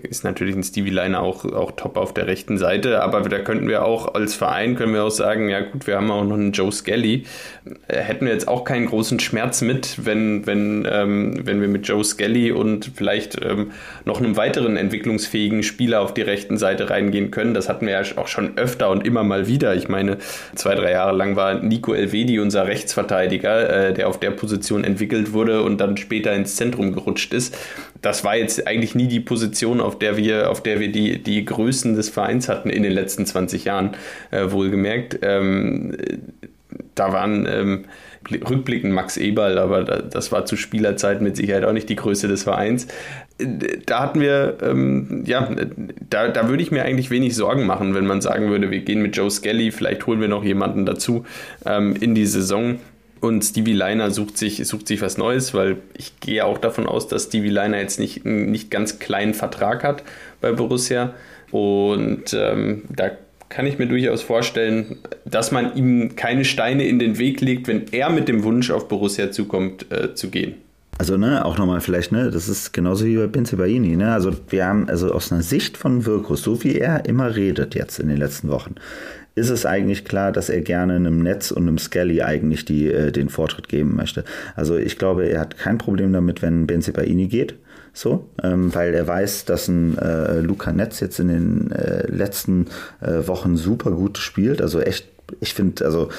ist 0.04 0.24
natürlich 0.24 0.56
ein 0.56 0.64
Stevie 0.64 0.90
Liner 0.90 1.22
auch, 1.22 1.46
auch 1.46 1.72
top 1.72 1.96
auf 1.96 2.14
der 2.14 2.28
rechten 2.28 2.58
Seite, 2.58 3.02
aber 3.02 3.22
da 3.22 3.40
könnten 3.40 3.70
wir 3.70 3.86
auch 3.86 4.14
als 4.16 4.36
Verein, 4.36 4.76
können 4.76 4.94
wir 4.94 5.06
auch 5.06 5.12
sagen, 5.12 5.50
ja 5.50 5.62
gut, 5.62 5.88
wir 5.88 5.96
haben 5.96 6.12
auch 6.12 6.26
noch 6.26 6.36
einen 6.36 6.52
Joe 6.52 6.72
Skelly. 6.72 7.24
Äh, 7.88 7.98
hätten 8.00 8.26
wir 8.26 8.34
jetzt 8.34 8.50
auch 8.50 8.66
keinen 8.66 8.88
großen 8.88 9.20
Schmerz 9.22 9.62
mit, 9.62 10.06
wenn, 10.06 10.46
wenn, 10.46 10.86
ähm, 10.92 11.40
wenn 11.44 11.62
wir 11.62 11.70
mit 11.70 11.88
Joe 11.88 12.04
Skelly 12.04 12.52
und 12.52 12.92
vielleicht 12.96 13.42
ähm, 13.44 13.72
noch 14.04 14.20
einem 14.20 14.36
weiteren 14.36 14.76
entwicklungsfähigen 14.76 15.64
Spieler 15.64 16.02
auf 16.02 16.14
die 16.14 16.22
rechten 16.22 16.58
Seite 16.58 16.90
reingehen 16.90 17.32
können. 17.32 17.54
Das 17.54 17.70
hatten 17.70 17.86
wir 17.86 17.94
ja 17.94 18.02
auch 18.18 18.28
schon 18.28 18.58
öfter 18.58 18.90
und 18.90 19.06
immer 19.06 19.24
mal 19.24 19.48
wieder. 19.48 19.76
Ich 19.76 19.88
meine, 19.88 20.18
zwei, 20.56 20.76
drei 20.76 20.92
Jahre 20.92 21.16
lang 21.16 21.38
war 21.38 21.56
Nico 21.56 21.94
Elvedi 21.94 22.40
unser 22.40 22.68
Rechtsverteidiger, 22.68 23.90
äh, 23.90 23.94
der 23.94 24.10
auf 24.10 24.20
der 24.20 24.32
Position 24.32 24.84
entwickelt 24.84 25.32
wurde 25.32 25.64
und 25.64 25.80
dann 25.80 25.96
später 25.96 26.34
ins 26.34 26.58
Zentrum 26.58 26.94
gerutscht 26.94 27.34
ist. 27.34 27.58
Das 28.02 28.24
war 28.24 28.36
jetzt 28.36 28.49
eigentlich 28.66 28.96
nie 28.96 29.08
die 29.08 29.20
Position, 29.20 29.82
auf 29.82 30.00
der 30.00 30.18
wir, 30.18 30.50
auf 30.50 30.64
der 30.64 30.80
wir 30.80 30.92
die, 30.92 31.22
die 31.22 31.46
Größen 31.46 31.96
des 31.96 32.10
Vereins 32.10 32.50
hatten 32.50 32.70
in 32.70 32.84
den 32.84 32.92
letzten 32.92 33.26
20 33.26 33.66
Jahren, 33.66 33.92
äh, 34.32 34.52
wohlgemerkt. 34.52 35.20
Ähm, 35.22 35.96
da 36.96 37.14
waren 37.14 37.48
ähm, 37.50 37.86
rückblickend 38.30 38.94
Max 38.94 39.18
Eberl, 39.18 39.58
aber 39.58 39.84
das 39.84 40.32
war 40.32 40.46
zu 40.46 40.56
Spielerzeit 40.56 41.22
mit 41.22 41.36
Sicherheit 41.36 41.64
auch 41.64 41.74
nicht 41.74 41.90
die 41.90 41.96
Größe 41.96 42.28
des 42.28 42.44
Vereins. 42.44 42.88
Da 43.86 44.02
hatten 44.02 44.20
wir, 44.20 44.58
ähm, 44.62 45.24
ja, 45.26 45.50
da, 46.10 46.28
da 46.28 46.50
würde 46.50 46.62
ich 46.62 46.72
mir 46.72 46.84
eigentlich 46.84 47.10
wenig 47.10 47.36
Sorgen 47.36 47.66
machen, 47.66 47.96
wenn 47.96 48.06
man 48.06 48.22
sagen 48.22 48.50
würde, 48.50 48.70
wir 48.70 48.80
gehen 48.80 49.02
mit 49.02 49.16
Joe 49.16 49.32
Skelly, 49.32 49.72
vielleicht 49.72 50.06
holen 50.08 50.20
wir 50.20 50.28
noch 50.28 50.44
jemanden 50.44 50.86
dazu 50.86 51.26
ähm, 51.66 51.96
in 52.00 52.16
die 52.16 52.26
Saison. 52.26 52.80
Und 53.22 53.44
Stevie 53.44 53.74
Liner 53.74 54.12
sucht 54.12 54.38
sich, 54.38 54.66
sucht 54.66 54.88
sich 54.88 55.02
was 55.02 55.18
Neues, 55.18 55.54
weil 55.54 55.78
ich 55.98 56.20
gehe 56.20 56.46
auch 56.46 56.58
davon 56.58 56.88
aus, 56.88 57.08
dass 57.08 57.26
Stevie 57.26 57.50
Liner 57.50 57.80
jetzt 57.80 58.00
nicht 58.00 58.26
nicht 58.26 58.72
ganz 58.72 59.00
kleinen 59.00 59.34
Vertrag 59.34 59.84
hat 59.84 60.04
bei 60.42 60.52
Borussia. 60.52 61.14
Und 61.52 62.34
ähm, 62.34 62.84
da 62.90 63.12
kann 63.50 63.66
ich 63.66 63.80
mir 63.80 63.88
durchaus 63.88 64.22
vorstellen, 64.22 64.98
dass 65.26 65.52
man 65.52 65.76
ihm 65.76 66.16
keine 66.16 66.46
Steine 66.46 66.86
in 66.86 67.00
den 67.00 67.18
Weg 67.18 67.42
legt, 67.42 67.68
wenn 67.68 67.88
er 67.92 68.10
mit 68.10 68.28
dem 68.28 68.44
Wunsch 68.44 68.70
auf 68.72 68.88
Borussia 68.88 69.32
zukommt, 69.32 69.92
äh, 69.92 70.14
zu 70.14 70.30
gehen. 70.30 70.56
Also, 71.00 71.16
ne, 71.16 71.46
auch 71.46 71.58
nochmal 71.58 71.80
vielleicht, 71.80 72.12
ne, 72.12 72.30
das 72.30 72.50
ist 72.50 72.74
genauso 72.74 73.06
wie 73.06 73.16
bei 73.16 73.28
Benzebaini, 73.28 73.96
ne, 73.96 74.12
also 74.12 74.34
wir 74.50 74.66
haben, 74.66 74.90
also 74.90 75.14
aus 75.14 75.32
einer 75.32 75.42
Sicht 75.42 75.78
von 75.78 76.06
Wirkus, 76.06 76.44
so 76.44 76.62
wie 76.66 76.78
er 76.78 77.06
immer 77.06 77.38
redet 77.38 77.74
jetzt 77.74 78.00
in 78.00 78.10
den 78.10 78.18
letzten 78.18 78.50
Wochen, 78.50 78.76
ist 79.36 79.50
es 79.50 79.66
eigentlich 79.66 80.06
klar, 80.06 80.32
dass 80.32 80.50
er 80.50 80.62
gerne 80.62 80.96
einem 80.96 81.22
Netz 81.24 81.52
und 81.52 81.64
einem 81.64 81.78
Skelly 81.78 82.22
eigentlich 82.22 82.66
die, 82.66 82.92
äh, 82.92 83.12
den 83.12 83.30
Vortritt 83.30 83.70
geben 83.70 83.96
möchte. 83.96 84.24
Also 84.56 84.78
ich 84.78 84.98
glaube, 84.98 85.26
er 85.28 85.40
hat 85.40 85.58
kein 85.58 85.78
Problem 85.78 86.14
damit, 86.14 86.42
wenn 86.42 86.68
Benzebaini 86.68 87.28
geht 87.28 87.56
so, 87.94 88.30
ähm, 88.44 88.74
weil 88.74 88.94
er 88.94 89.08
weiß, 89.08 89.46
dass 89.46 89.68
ein 89.68 89.98
äh, 89.98 90.40
Luca 90.40 90.72
Netz 90.72 91.00
jetzt 91.00 91.20
in 91.20 91.28
den 91.28 91.72
äh, 91.72 92.08
letzten 92.08 92.68
äh, 93.02 93.28
Wochen 93.28 93.58
super 93.58 93.92
gut 93.92 94.18
spielt, 94.18 94.62
also 94.62 94.80
echt 94.80 95.08
ich 95.42 95.54
finde, 95.54 95.86
also 95.86 96.10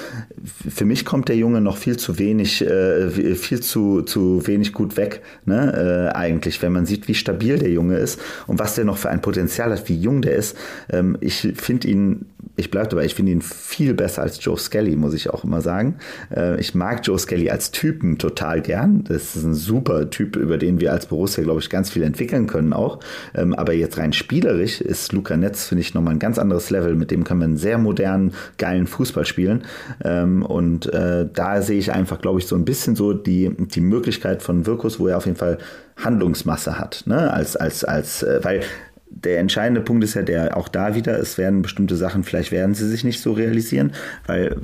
für 0.45 0.85
mich 0.85 1.05
kommt 1.05 1.29
der 1.29 1.37
Junge 1.37 1.61
noch 1.61 1.77
viel 1.77 1.97
zu 1.97 2.19
wenig, 2.19 2.63
äh, 2.63 3.11
viel 3.11 3.61
zu, 3.61 4.03
zu 4.03 4.47
wenig 4.47 4.73
gut 4.73 4.97
weg, 4.97 5.23
ne, 5.45 6.11
äh, 6.13 6.17
eigentlich, 6.17 6.63
wenn 6.63 6.73
man 6.73 6.87
sieht, 6.87 7.09
wie 7.09 7.15
stabil 7.15 7.59
der 7.59 7.71
Junge 7.71 7.97
ist 7.97 8.21
und 8.47 8.59
was 8.59 8.75
der 8.75 8.85
noch 8.85 8.99
für 8.99 9.11
ein 9.11 9.21
Potenzial 9.21 9.73
hat, 9.73 9.89
wie 9.89 9.97
jung 9.97 10.23
der 10.23 10.37
ist. 10.37 10.57
Ähm, 10.91 11.17
ich 11.21 11.55
finde 11.57 11.89
ihn 11.89 12.27
ich 12.57 12.71
bleibe 12.71 12.89
dabei, 12.89 13.05
ich 13.05 13.15
finde 13.15 13.33
ihn 13.33 13.43
viel 13.43 13.95
besser 13.95 14.23
als 14.23 14.43
Joe 14.45 14.59
Skelly, 14.59 14.97
muss 14.97 15.15
ich 15.15 15.31
auch 15.31 15.45
immer 15.45 15.61
sagen. 15.61 15.97
Äh, 16.35 16.61
ich 16.61 16.75
mag 16.75 17.01
Joe 17.05 17.19
Skelly 17.19 17.51
als 17.51 17.71
Typen 17.71 18.19
total 18.19 18.61
gern. 18.61 19.05
Das 19.05 19.37
ist 19.37 19.45
ein 19.45 19.55
super 19.55 20.11
Typ, 20.11 20.37
über 20.37 20.59
den 20.59 20.81
wir 20.81 20.93
als 20.93 21.07
Borussia, 21.07 21.43
glaube 21.43 21.61
ich, 21.61 21.71
ganz 21.71 21.91
viel 21.91 22.03
entwickeln 22.03 22.47
können 22.47 22.73
auch. 22.73 23.01
Ähm, 23.35 23.55
aber 23.55 23.73
jetzt 23.73 23.99
rein 23.99 24.13
spielerisch 24.13 24.81
ist 24.81 25.13
Luca 25.13 25.37
Netz, 25.37 25.65
finde 25.65 25.83
ich, 25.83 25.95
nochmal 25.95 26.15
ein 26.15 26.19
ganz 26.19 26.39
anderes 26.39 26.71
Level. 26.71 26.95
Mit 26.95 27.11
dem 27.11 27.25
kann 27.25 27.39
man 27.39 27.57
sehr 27.57 27.79
modernen, 27.79 28.33
geilen 28.59 28.87
Fußball 28.87 29.25
spielen. 29.25 29.65
Ähm, 30.05 30.43
und 30.43 30.93
äh, 30.93 31.27
da 31.33 31.63
sehe 31.63 31.79
ich 31.79 31.93
einfach, 31.93 32.21
glaube 32.21 32.41
ich, 32.41 32.47
so 32.47 32.57
ein 32.57 32.65
bisschen 32.65 32.97
so 32.97 33.13
die, 33.13 33.51
die 33.57 33.81
Möglichkeit 33.81 34.43
von 34.43 34.67
Wirkus, 34.67 35.01
wo 35.01 35.09
er 35.09 35.17
auf 35.17 35.27
jeden 35.27 35.39
Fall 35.39 35.59
Handlungsmasse 35.97 36.79
hat. 36.79 37.05
Ne? 37.07 37.33
Als, 37.33 37.57
als, 37.57 37.85
als, 37.85 38.23
äh, 38.23 38.41
weil 38.43 38.63
der 39.11 39.39
entscheidende 39.39 39.81
Punkt 39.81 40.05
ist 40.05 40.15
ja 40.15 40.23
der, 40.23 40.57
auch 40.57 40.69
da 40.69 40.95
wieder, 40.95 41.19
es 41.19 41.37
werden 41.37 41.63
bestimmte 41.63 41.97
Sachen, 41.97 42.25
vielleicht 42.25 42.53
werden 42.53 42.75
sie 42.75 42.89
sich 42.89 43.05
nicht 43.05 43.21
so 43.21 43.33
realisieren, 43.33 43.93
weil 44.27 44.57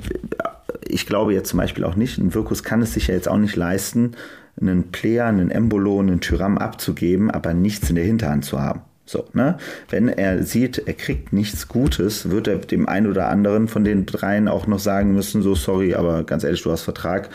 ich 0.87 1.05
glaube 1.05 1.33
jetzt 1.33 1.49
zum 1.49 1.59
Beispiel 1.59 1.83
auch 1.83 1.95
nicht, 1.95 2.17
ein 2.17 2.33
Wirkus 2.33 2.63
kann 2.63 2.81
es 2.81 2.93
sich 2.93 3.07
ja 3.07 3.13
jetzt 3.13 3.27
auch 3.27 3.37
nicht 3.37 3.55
leisten, 3.55 4.13
einen 4.59 4.91
Player, 4.91 5.25
einen 5.25 5.51
Embolo, 5.51 5.99
einen 5.99 6.21
Tyram 6.21 6.57
abzugeben, 6.57 7.29
aber 7.29 7.53
nichts 7.53 7.89
in 7.89 7.95
der 7.95 8.05
Hinterhand 8.05 8.45
zu 8.45 8.59
haben. 8.59 8.81
So, 9.05 9.25
ne? 9.33 9.57
Wenn 9.89 10.09
er 10.09 10.43
sieht, 10.43 10.83
er 10.85 10.93
kriegt 10.93 11.31
nichts 11.31 11.67
Gutes, 11.67 12.29
wird 12.29 12.47
er 12.47 12.57
dem 12.57 12.89
einen 12.89 13.07
oder 13.07 13.29
anderen 13.29 13.67
von 13.67 13.83
den 13.83 14.05
dreien 14.05 14.47
auch 14.47 14.67
noch 14.67 14.79
sagen 14.79 15.13
müssen, 15.13 15.41
so 15.41 15.55
sorry, 15.55 15.93
aber 15.93 16.23
ganz 16.23 16.43
ehrlich, 16.43 16.63
du 16.63 16.71
hast 16.71 16.81
Vertrag, 16.81 17.29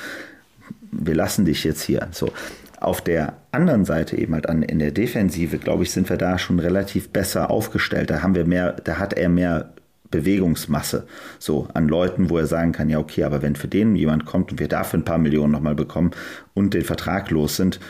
wir 0.90 1.14
lassen 1.14 1.44
dich 1.44 1.64
jetzt 1.64 1.82
hier. 1.82 2.08
So. 2.10 2.30
Auf 2.78 3.00
der 3.00 3.36
anderen 3.52 3.84
Seite 3.84 4.16
eben 4.16 4.34
halt 4.34 4.48
an, 4.48 4.62
in 4.62 4.78
der 4.78 4.90
Defensive, 4.90 5.58
glaube 5.58 5.84
ich, 5.84 5.90
sind 5.90 6.08
wir 6.08 6.16
da 6.16 6.38
schon 6.38 6.58
relativ 6.58 7.10
besser 7.10 7.50
aufgestellt. 7.50 8.10
Da 8.10 8.22
haben 8.22 8.34
wir 8.34 8.44
mehr, 8.44 8.72
da 8.72 8.98
hat 8.98 9.12
er 9.12 9.28
mehr 9.28 9.72
Bewegungsmasse 10.10 11.06
so 11.38 11.68
an 11.74 11.88
Leuten, 11.88 12.30
wo 12.30 12.38
er 12.38 12.46
sagen 12.46 12.72
kann, 12.72 12.88
ja 12.88 12.98
okay, 12.98 13.24
aber 13.24 13.42
wenn 13.42 13.56
für 13.56 13.68
den 13.68 13.96
jemand 13.96 14.26
kommt 14.26 14.52
und 14.52 14.60
wir 14.60 14.68
dafür 14.68 15.00
ein 15.00 15.04
paar 15.04 15.18
Millionen 15.18 15.52
nochmal 15.52 15.74
bekommen 15.74 16.12
und 16.54 16.74
den 16.74 16.84
Vertrag 16.84 17.30
los 17.30 17.56
sind, 17.56 17.80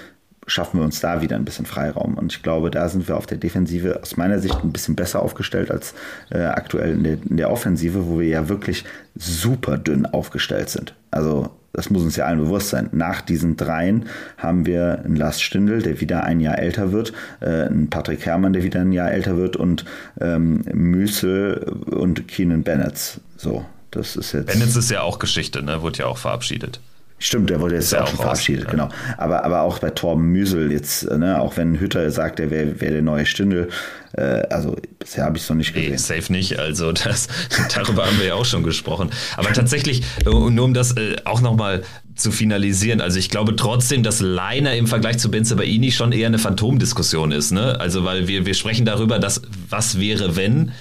schaffen 0.47 0.81
wir 0.81 0.85
uns 0.85 1.01
da 1.01 1.23
wieder 1.23 1.37
ein 1.37 1.45
bisschen 1.45 1.67
Freiraum. 1.67 2.15
Und 2.15 2.33
ich 2.33 2.43
glaube, 2.43 2.71
da 2.71 2.89
sind 2.89 3.07
wir 3.07 3.17
auf 3.17 3.27
der 3.27 3.39
Defensive 3.39 4.01
aus 4.03 4.17
meiner 4.17 4.39
Sicht 4.39 4.57
ein 4.63 4.73
bisschen 4.73 4.97
besser 4.97 5.23
aufgestellt 5.23 5.71
als 5.71 5.95
äh, 6.31 6.39
aktuell 6.39 6.95
in 6.95 7.05
der, 7.05 7.19
in 7.29 7.37
der 7.37 7.51
Offensive, 7.51 8.07
wo 8.07 8.19
wir 8.19 8.29
ja 8.29 8.49
wirklich 8.49 8.85
super 9.15 9.79
dünn 9.79 10.07
aufgestellt 10.07 10.69
sind. 10.69 10.95
Also 11.11 11.51
das 11.73 11.91
muss 11.91 12.03
uns 12.03 12.17
ja 12.17 12.27
allen 12.27 12.39
bewusst 12.39 12.69
sein. 12.69 12.89
Nach 12.93 13.21
diesen 13.21 13.57
dreien 13.57 14.07
haben 14.37 14.67
wir 14.67 15.03
einen 15.05 15.17
Lars 15.17 15.41
Stindl, 15.41 15.83
der 15.83 16.01
wieder 16.01 16.25
ein 16.25 16.41
Jahr 16.41 16.59
älter 16.59 16.93
wird, 16.93 17.13
äh, 17.41 17.65
einen 17.65 17.89
Patrick 17.89 18.27
Herrmann, 18.27 18.53
der 18.53 18.63
wieder 18.63 18.81
ein 18.81 18.93
Jahr 18.93 19.11
älter 19.11 19.37
wird 19.37 19.57
und 19.57 19.85
ähm, 20.21 20.65
Müsel 20.73 21.75
und 21.87 22.29
Keenan 22.29 22.63
Bennett. 22.63 23.21
So, 23.37 23.65
das 23.91 24.17
ist 24.17 24.33
jetzt. 24.33 24.47
Bennett 24.47 24.75
ist 24.77 24.91
ja 24.91 25.03
auch 25.03 25.19
Geschichte, 25.19 25.63
ne? 25.63 25.83
Wurde 25.83 26.01
ja 26.01 26.07
auch 26.07 26.19
verabschiedet. 26.19 26.81
Stimmt, 27.23 27.51
der 27.51 27.61
wurde 27.61 27.77
jetzt 27.77 27.95
auch, 27.95 28.03
auch 28.03 28.09
schon 28.09 28.19
verabschiedet, 28.19 28.69
genau. 28.69 28.89
Aber, 29.17 29.45
aber 29.45 29.63
auch 29.63 29.79
bei 29.79 29.91
Torben 29.91 30.25
Müsel 30.25 30.73
jetzt, 30.73 31.09
ne, 31.09 31.41
auch 31.41 31.57
wenn 31.57 31.79
Hütter 31.79 32.11
sagt, 32.11 32.41
er 32.41 32.51
wäre 32.51 32.81
wär 32.81 32.91
der 32.91 33.03
neue 33.03 33.27
Stindel, 33.27 33.69
äh, 34.15 34.43
also 34.51 34.75
bisher 34.99 35.25
habe 35.25 35.37
ich 35.37 35.45
es 35.45 35.49
noch 35.49 35.55
nicht 35.55 35.73
gesehen. 35.73 35.93
Nee, 35.93 35.99
safe 35.99 36.33
nicht, 36.33 36.59
also 36.59 36.91
das, 36.91 37.29
darüber 37.77 38.07
haben 38.07 38.19
wir 38.19 38.27
ja 38.27 38.35
auch 38.35 38.45
schon 38.45 38.65
gesprochen. 38.65 39.11
Aber 39.37 39.53
tatsächlich, 39.53 40.03
äh, 40.27 40.31
nur 40.31 40.65
um 40.65 40.75
das 40.75 40.97
äh, 40.97 41.15
auch 41.25 41.41
nochmal 41.41 41.85
zu 42.17 42.33
finalisieren, 42.33 43.01
also 43.01 43.21
ich 43.21 43.31
glaube 43.31 43.55
trotzdem, 43.55 44.03
dass 44.03 44.19
Leiner 44.19 44.75
im 44.75 44.89
Vergleich 44.89 45.19
zu 45.19 45.31
Benzebaini 45.31 45.93
schon 45.93 46.11
eher 46.11 46.27
eine 46.27 46.41
Phantomdiskussion 46.41 47.31
ist, 47.31 47.53
ne? 47.53 47.79
Also 47.79 48.05
weil 48.05 48.27
wir, 48.27 48.47
wir 48.47 48.55
sprechen 48.55 48.85
darüber, 48.85 49.21
dass 49.21 49.43
was 49.71 50.01
wäre, 50.01 50.35
wenn 50.35 50.73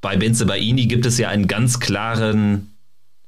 bei 0.00 0.16
Benzebaini 0.16 0.86
gibt 0.88 1.06
es 1.06 1.18
ja 1.18 1.28
einen 1.28 1.46
ganz 1.46 1.78
klaren 1.78 2.73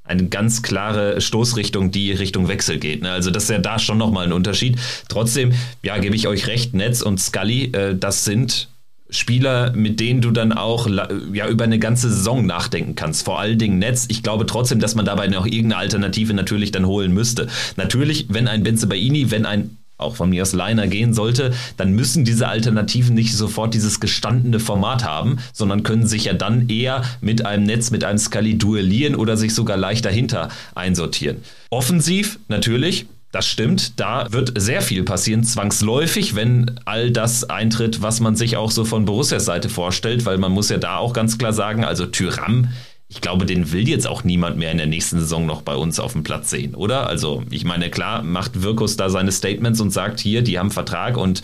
eine 0.07 0.29
ganz 0.29 0.63
klare 0.63 1.21
Stoßrichtung, 1.21 1.91
die 1.91 2.13
Richtung 2.13 2.49
Wechsel 2.49 2.79
geht. 2.79 3.03
Ne? 3.03 3.11
Also 3.11 3.31
das 3.31 3.45
ist 3.45 3.51
ja 3.51 3.59
da 3.59 3.79
schon 3.79 3.99
nochmal 3.99 4.27
ein 4.27 4.33
Unterschied. 4.33 4.79
Trotzdem, 5.09 5.53
ja, 5.83 5.99
gebe 5.99 6.17
ich 6.17 6.29
euch 6.29 6.47
recht, 6.47 6.75
Netz 6.75 7.03
und 7.03 7.21
Scully, 7.21 7.73
äh, 7.73 7.97
das 7.97 8.25
sind 8.25 8.69
Spieler, 9.09 9.73
mit 9.73 10.01
denen 10.01 10.21
du 10.21 10.33
dann 10.33 10.53
auch 10.53 10.89
ja 11.33 11.49
über 11.49 11.65
eine 11.65 11.79
ganze 11.79 12.11
Saison 12.11 12.45
nachdenken 12.45 12.97
kannst. 12.97 13.25
Vor 13.25 13.39
allen 13.39 13.59
Dingen 13.59 13.79
Netz. 13.79 14.07
Ich 14.09 14.23
glaube 14.23 14.47
trotzdem, 14.47 14.81
dass 14.81 14.97
man 14.97 15.05
dabei 15.05 15.29
noch 15.29 15.47
irgendeine 15.47 15.77
Alternative 15.77 16.35
natürlich 16.35 16.73
dann 16.73 16.87
holen 16.87 17.13
müsste. 17.13 17.47
Natürlich, 17.77 18.27
wenn 18.31 18.49
ein 18.49 18.65
Benze 18.65 18.89
Baini, 18.89 19.31
wenn 19.31 19.47
ein 19.47 19.77
auch 19.99 20.17
von 20.17 20.31
mir 20.31 20.43
aus 20.43 20.53
Liner 20.53 20.87
gehen 20.87 21.15
sollte, 21.15 21.53
dann 21.77 21.93
müssen 21.93 22.25
diese 22.25 22.49
Alternativen 22.49 23.15
nicht 23.15 23.35
sofort 23.35 23.75
dieses 23.75 24.01
gestandene 24.01 24.61
Format 24.61 25.05
haben, 25.05 25.39
sondern 25.53 25.83
können 25.83 26.07
sich 26.07 26.25
ja 26.25 26.35
dann 26.35 26.69
eher 26.69 27.03
mit 27.21 27.47
einem 27.47 27.65
Netz, 27.65 27.91
mit 27.91 28.05
einem 28.05 28.19
Scully 28.19 28.59
duellieren 28.59 29.15
oder 29.15 29.37
sich 29.37 29.55
sogar 29.55 29.77
leicht 29.77 30.05
dahinter 30.05 30.49
einsortieren. 30.75 31.39
Offensiv 31.71 32.39
natürlich, 32.49 33.07
das 33.33 33.47
stimmt, 33.47 33.99
da 34.01 34.33
wird 34.33 34.53
sehr 34.57 34.83
viel 34.83 35.03
passieren, 35.03 35.45
zwangsläufig, 35.45 36.35
wenn 36.35 36.79
all 36.85 37.11
das 37.11 37.45
eintritt, 37.45 38.01
was 38.01 38.21
man 38.21 38.37
sich 38.37 38.57
auch 38.57 38.71
so 38.71 38.85
von 38.85 39.05
Borussias 39.05 39.45
Seite 39.45 39.69
vorstellt, 39.69 40.25
weil 40.25 40.39
man 40.39 40.53
muss 40.53 40.69
ja 40.69 40.79
da 40.79 40.97
auch 40.97 41.13
ganz 41.13 41.37
klar 41.37 41.53
sagen, 41.53 41.85
also 41.85 42.07
Tyram 42.07 42.69
ich 43.09 43.21
glaube, 43.21 43.47
den 43.47 43.71
will 43.71 43.89
jetzt 43.89 44.07
auch 44.07 44.25
niemand 44.25 44.57
mehr 44.57 44.73
in 44.73 44.79
der 44.79 44.89
nächsten 44.89 45.21
Saison 45.21 45.47
noch 45.47 45.63
bei 45.63 45.77
uns 45.77 46.01
auf 46.01 46.13
dem 46.13 46.25
Platz 46.25 46.51
sehen, 46.51 46.75
oder? 46.75 47.07
Also, 47.07 47.45
ich 47.51 47.65
meine, 47.65 47.89
klar, 47.89 48.23
macht 48.23 48.63
Wirkus 48.63 48.97
da 48.97 49.11
seine 49.11 49.31
Statements 49.31 49.81
und 49.81 49.91
sagt 49.91 50.19
hier, 50.19 50.43
die 50.43 50.59
haben 50.59 50.73
Vertrag 50.73 51.17
und 51.17 51.43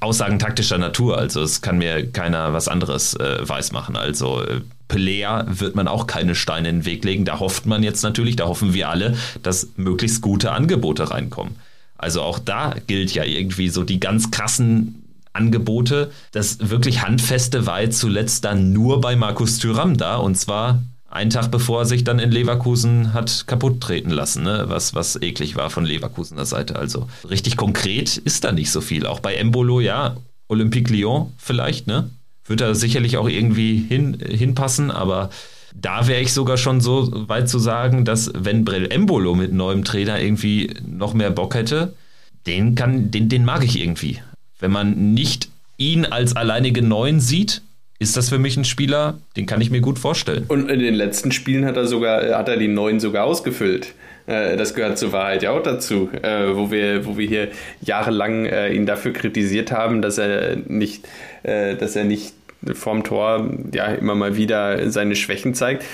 Aussagen 0.00 0.38
taktischer 0.38 0.78
Natur. 0.78 1.18
Also, 1.18 1.42
es 1.42 1.60
kann 1.60 1.78
mir 1.78 2.08
keiner 2.08 2.52
was 2.52 2.68
anderes 2.68 3.14
äh, 3.14 3.48
weismachen. 3.48 3.96
Also, 3.96 4.42
äh, 4.42 4.60
Pelea 4.86 5.44
wird 5.48 5.74
man 5.74 5.88
auch 5.88 6.06
keine 6.06 6.36
Steine 6.36 6.68
in 6.68 6.76
den 6.80 6.84
Weg 6.84 7.04
legen. 7.04 7.24
Da 7.24 7.40
hofft 7.40 7.66
man 7.66 7.82
jetzt 7.82 8.02
natürlich, 8.02 8.36
da 8.36 8.46
hoffen 8.46 8.72
wir 8.72 8.88
alle, 8.88 9.16
dass 9.42 9.70
möglichst 9.76 10.22
gute 10.22 10.52
Angebote 10.52 11.10
reinkommen. 11.10 11.56
Also, 11.98 12.22
auch 12.22 12.38
da 12.38 12.76
gilt 12.86 13.12
ja 13.12 13.24
irgendwie 13.24 13.70
so 13.70 13.82
die 13.82 13.98
ganz 13.98 14.30
krassen 14.30 15.02
Angebote. 15.32 16.12
Das 16.30 16.70
wirklich 16.70 17.02
Handfeste 17.02 17.66
war 17.66 17.90
zuletzt 17.90 18.44
dann 18.44 18.72
nur 18.72 19.00
bei 19.00 19.16
Markus 19.16 19.58
Thüram 19.58 19.96
da 19.96 20.16
und 20.16 20.36
zwar 20.36 20.82
einen 21.12 21.30
Tag 21.30 21.50
bevor 21.50 21.80
er 21.80 21.84
sich 21.84 22.04
dann 22.04 22.18
in 22.18 22.30
Leverkusen 22.30 23.12
hat 23.12 23.46
kaputt 23.46 23.80
treten 23.80 24.10
lassen, 24.10 24.44
ne? 24.44 24.64
was, 24.68 24.94
was 24.94 25.20
eklig 25.20 25.56
war 25.56 25.68
von 25.68 25.84
Leverkusener 25.84 26.46
Seite. 26.46 26.76
Also 26.76 27.08
richtig 27.28 27.56
konkret 27.56 28.16
ist 28.16 28.44
da 28.44 28.52
nicht 28.52 28.70
so 28.70 28.80
viel. 28.80 29.06
Auch 29.06 29.20
bei 29.20 29.34
Embolo, 29.34 29.80
ja, 29.80 30.16
Olympique 30.48 30.92
Lyon 30.92 31.32
vielleicht, 31.36 31.86
ne? 31.86 32.10
Wird 32.46 32.60
er 32.60 32.74
sicherlich 32.74 33.18
auch 33.18 33.28
irgendwie 33.28 33.76
hin, 33.78 34.18
hinpassen, 34.20 34.90
aber 34.90 35.30
da 35.74 36.06
wäre 36.08 36.20
ich 36.20 36.32
sogar 36.32 36.56
schon 36.56 36.80
so 36.80 37.28
weit 37.28 37.48
zu 37.48 37.58
sagen, 37.58 38.04
dass 38.04 38.30
wenn 38.34 38.64
Brell 38.64 38.90
Embolo 38.90 39.34
mit 39.34 39.52
neuem 39.52 39.84
Trainer 39.84 40.20
irgendwie 40.20 40.74
noch 40.86 41.14
mehr 41.14 41.30
Bock 41.30 41.54
hätte, 41.54 41.94
den 42.46 42.74
kann, 42.74 43.10
den, 43.10 43.28
den 43.28 43.44
mag 43.44 43.64
ich 43.64 43.80
irgendwie. 43.80 44.18
Wenn 44.58 44.72
man 44.72 45.14
nicht 45.14 45.50
ihn 45.76 46.04
als 46.04 46.36
alleinige 46.36 46.82
Neuen 46.82 47.20
sieht, 47.20 47.62
ist 48.02 48.16
das 48.16 48.28
für 48.28 48.38
mich 48.38 48.56
ein 48.56 48.64
Spieler, 48.64 49.18
den 49.36 49.46
kann 49.46 49.60
ich 49.60 49.70
mir 49.70 49.80
gut 49.80 49.98
vorstellen. 49.98 50.44
Und 50.48 50.70
in 50.70 50.80
den 50.80 50.94
letzten 50.94 51.32
Spielen 51.32 51.64
hat 51.64 51.76
er 51.76 51.86
sogar, 51.86 52.36
hat 52.36 52.48
er 52.48 52.56
die 52.56 52.68
neuen 52.68 53.00
sogar 53.00 53.24
ausgefüllt. 53.24 53.94
Äh, 54.26 54.56
das 54.56 54.74
gehört 54.74 54.98
zur 54.98 55.12
Wahrheit 55.12 55.42
ja 55.42 55.50
auch 55.50 55.62
dazu, 55.62 56.08
äh, 56.22 56.54
wo 56.54 56.70
wir, 56.70 57.06
wo 57.06 57.16
wir 57.16 57.26
hier 57.26 57.48
jahrelang 57.80 58.46
äh, 58.46 58.72
ihn 58.72 58.86
dafür 58.86 59.12
kritisiert 59.12 59.72
haben, 59.72 60.02
dass 60.02 60.18
er 60.18 60.56
nicht, 60.66 61.08
dass 61.42 61.96
er 61.96 62.04
nicht 62.04 62.34
vorm 62.72 63.02
Tor 63.02 63.50
ja 63.74 63.86
immer 63.86 64.14
mal 64.14 64.36
wieder 64.36 64.90
seine 64.90 65.16
Schwächen 65.16 65.54
zeigt 65.54 65.84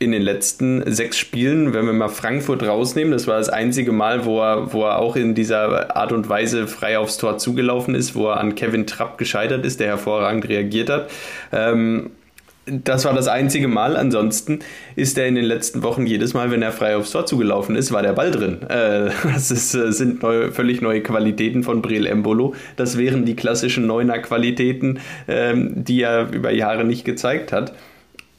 in 0.00 0.12
den 0.12 0.22
letzten 0.22 0.82
sechs 0.90 1.18
Spielen, 1.18 1.74
wenn 1.74 1.84
wir 1.84 1.92
mal 1.92 2.08
Frankfurt 2.08 2.62
rausnehmen, 2.62 3.12
das 3.12 3.26
war 3.26 3.36
das 3.36 3.50
einzige 3.50 3.92
Mal, 3.92 4.24
wo 4.24 4.40
er, 4.40 4.72
wo 4.72 4.84
er 4.84 4.98
auch 4.98 5.14
in 5.14 5.34
dieser 5.34 5.94
Art 5.94 6.12
und 6.12 6.28
Weise 6.28 6.66
frei 6.66 6.98
aufs 6.98 7.18
Tor 7.18 7.36
zugelaufen 7.36 7.94
ist, 7.94 8.14
wo 8.14 8.28
er 8.28 8.40
an 8.40 8.54
Kevin 8.54 8.86
Trapp 8.86 9.18
gescheitert 9.18 9.64
ist, 9.66 9.78
der 9.78 9.88
hervorragend 9.88 10.48
reagiert 10.48 10.88
hat. 10.88 11.10
Ähm, 11.52 12.12
das 12.64 13.04
war 13.04 13.12
das 13.12 13.28
einzige 13.28 13.68
Mal. 13.68 13.94
Ansonsten 13.94 14.60
ist 14.96 15.18
er 15.18 15.26
in 15.26 15.34
den 15.34 15.44
letzten 15.44 15.82
Wochen 15.82 16.06
jedes 16.06 16.32
Mal, 16.32 16.50
wenn 16.50 16.62
er 16.62 16.72
frei 16.72 16.96
aufs 16.96 17.10
Tor 17.10 17.26
zugelaufen 17.26 17.76
ist, 17.76 17.92
war 17.92 18.00
der 18.00 18.14
Ball 18.14 18.30
drin. 18.30 18.62
Äh, 18.70 19.10
das 19.34 19.50
ist, 19.50 19.74
äh, 19.74 19.92
sind 19.92 20.22
neue, 20.22 20.50
völlig 20.50 20.80
neue 20.80 21.02
Qualitäten 21.02 21.62
von 21.62 21.82
Breel 21.82 22.06
Embolo. 22.06 22.54
Das 22.76 22.96
wären 22.96 23.26
die 23.26 23.36
klassischen 23.36 23.86
Neuner-Qualitäten, 23.86 24.98
ähm, 25.28 25.84
die 25.84 26.00
er 26.00 26.32
über 26.32 26.52
Jahre 26.52 26.84
nicht 26.84 27.04
gezeigt 27.04 27.52
hat 27.52 27.74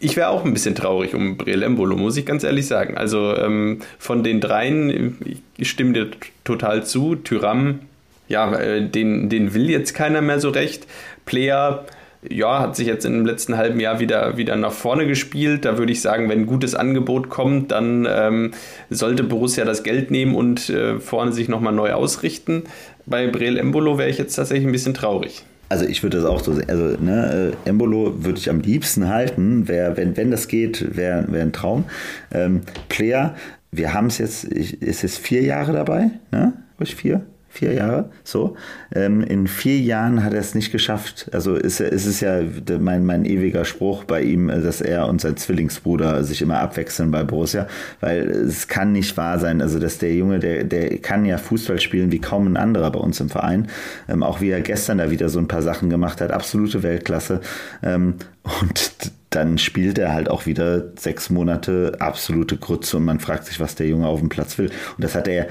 ich 0.01 0.15
wäre 0.15 0.29
auch 0.29 0.43
ein 0.43 0.53
bisschen 0.53 0.75
traurig 0.75 1.13
um 1.13 1.37
Breel 1.37 1.61
Embolo, 1.61 1.95
muss 1.95 2.17
ich 2.17 2.25
ganz 2.25 2.43
ehrlich 2.43 2.65
sagen. 2.67 2.97
Also 2.97 3.35
ähm, 3.37 3.79
von 3.99 4.23
den 4.23 4.41
dreien, 4.41 5.15
ich 5.57 5.69
stimme 5.69 5.93
dir 5.93 6.07
total 6.43 6.83
zu. 6.83 7.15
Tyram, 7.15 7.79
ja, 8.27 8.51
äh, 8.55 8.81
den, 8.87 9.29
den 9.29 9.53
will 9.53 9.69
jetzt 9.69 9.93
keiner 9.93 10.21
mehr 10.21 10.39
so 10.39 10.49
recht. 10.49 10.87
Player, 11.25 11.85
ja, 12.27 12.59
hat 12.59 12.75
sich 12.75 12.87
jetzt 12.87 13.05
im 13.05 13.25
letzten 13.25 13.57
halben 13.57 13.79
Jahr 13.79 13.99
wieder, 13.99 14.37
wieder 14.37 14.55
nach 14.55 14.71
vorne 14.71 15.05
gespielt. 15.05 15.65
Da 15.65 15.77
würde 15.77 15.91
ich 15.91 16.01
sagen, 16.01 16.29
wenn 16.29 16.41
ein 16.41 16.47
gutes 16.47 16.73
Angebot 16.73 17.29
kommt, 17.29 17.71
dann 17.71 18.07
ähm, 18.09 18.51
sollte 18.89 19.23
Borussia 19.23 19.65
das 19.65 19.83
Geld 19.83 20.09
nehmen 20.09 20.33
und 20.33 20.69
äh, 20.69 20.99
vorne 20.99 21.31
sich 21.31 21.47
nochmal 21.47 21.73
neu 21.73 21.93
ausrichten. 21.93 22.63
Bei 23.05 23.27
Breel 23.27 23.57
Embolo 23.57 23.99
wäre 23.99 24.09
ich 24.09 24.17
jetzt 24.17 24.35
tatsächlich 24.35 24.67
ein 24.67 24.71
bisschen 24.71 24.95
traurig. 24.95 25.43
Also 25.71 25.85
ich 25.85 26.03
würde 26.03 26.17
das 26.17 26.25
auch 26.25 26.41
so 26.41 26.51
sehen. 26.51 26.69
Also 26.69 27.01
ne, 27.01 27.53
äh, 27.65 27.69
Embolo 27.69 28.25
würde 28.25 28.37
ich 28.37 28.49
am 28.49 28.59
liebsten 28.59 29.07
halten. 29.07 29.69
Wär, 29.69 29.95
wenn, 29.95 30.17
wenn 30.17 30.29
das 30.29 30.49
geht, 30.49 30.97
wäre 30.97 31.31
wär 31.31 31.43
ein 31.43 31.53
Traum. 31.53 31.85
Ähm, 32.33 32.59
Player, 32.89 33.35
wir 33.71 33.93
haben 33.93 34.07
es 34.07 34.17
jetzt, 34.17 34.51
ich, 34.51 34.81
ist 34.81 35.05
es 35.05 35.17
vier 35.17 35.43
Jahre 35.43 35.71
dabei, 35.71 36.09
ne? 36.31 36.51
Ich 36.79 36.95
vier? 36.95 37.21
Vier 37.51 37.73
Jahre, 37.73 38.09
so. 38.23 38.55
Ähm, 38.95 39.21
in 39.21 39.45
vier 39.47 39.77
Jahren 39.79 40.23
hat 40.23 40.33
er 40.33 40.39
es 40.39 40.55
nicht 40.55 40.71
geschafft. 40.71 41.29
Also 41.33 41.55
ist, 41.55 41.81
ist 41.81 42.05
es 42.05 42.21
ja 42.21 42.41
mein, 42.79 43.05
mein 43.05 43.25
ewiger 43.25 43.65
Spruch 43.65 44.05
bei 44.05 44.21
ihm, 44.21 44.49
äh, 44.49 44.61
dass 44.61 44.79
er 44.79 45.07
und 45.07 45.19
sein 45.19 45.35
Zwillingsbruder 45.35 46.23
sich 46.23 46.41
immer 46.41 46.59
abwechseln 46.59 47.11
bei 47.11 47.23
Borussia, 47.23 47.67
weil 47.99 48.29
es 48.29 48.69
kann 48.69 48.93
nicht 48.93 49.17
wahr 49.17 49.37
sein, 49.37 49.61
also 49.61 49.79
dass 49.79 49.97
der 49.97 50.15
Junge, 50.15 50.39
der, 50.39 50.63
der 50.63 50.97
kann 50.99 51.25
ja 51.25 51.37
Fußball 51.37 51.79
spielen 51.81 52.11
wie 52.11 52.19
kaum 52.19 52.47
ein 52.47 52.57
anderer 52.57 52.89
bei 52.91 52.99
uns 52.99 53.19
im 53.19 53.29
Verein. 53.29 53.67
Ähm, 54.07 54.23
auch 54.23 54.39
wie 54.39 54.49
er 54.49 54.61
gestern 54.61 54.99
da 54.99 55.11
wieder 55.11 55.27
so 55.27 55.39
ein 55.39 55.49
paar 55.49 55.61
Sachen 55.61 55.89
gemacht 55.89 56.21
hat, 56.21 56.31
absolute 56.31 56.83
Weltklasse. 56.83 57.41
Ähm, 57.83 58.15
und 58.61 59.11
dann 59.29 59.57
spielt 59.57 59.97
er 59.97 60.13
halt 60.13 60.29
auch 60.29 60.45
wieder 60.45 60.91
sechs 60.97 61.29
Monate 61.29 61.93
absolute 61.99 62.57
Grütze 62.57 62.97
und 62.97 63.05
man 63.05 63.19
fragt 63.19 63.45
sich, 63.45 63.59
was 63.59 63.75
der 63.75 63.87
Junge 63.87 64.07
auf 64.07 64.19
dem 64.19 64.29
Platz 64.29 64.57
will. 64.57 64.67
Und 64.67 65.03
das 65.03 65.15
hat 65.15 65.27
er 65.27 65.47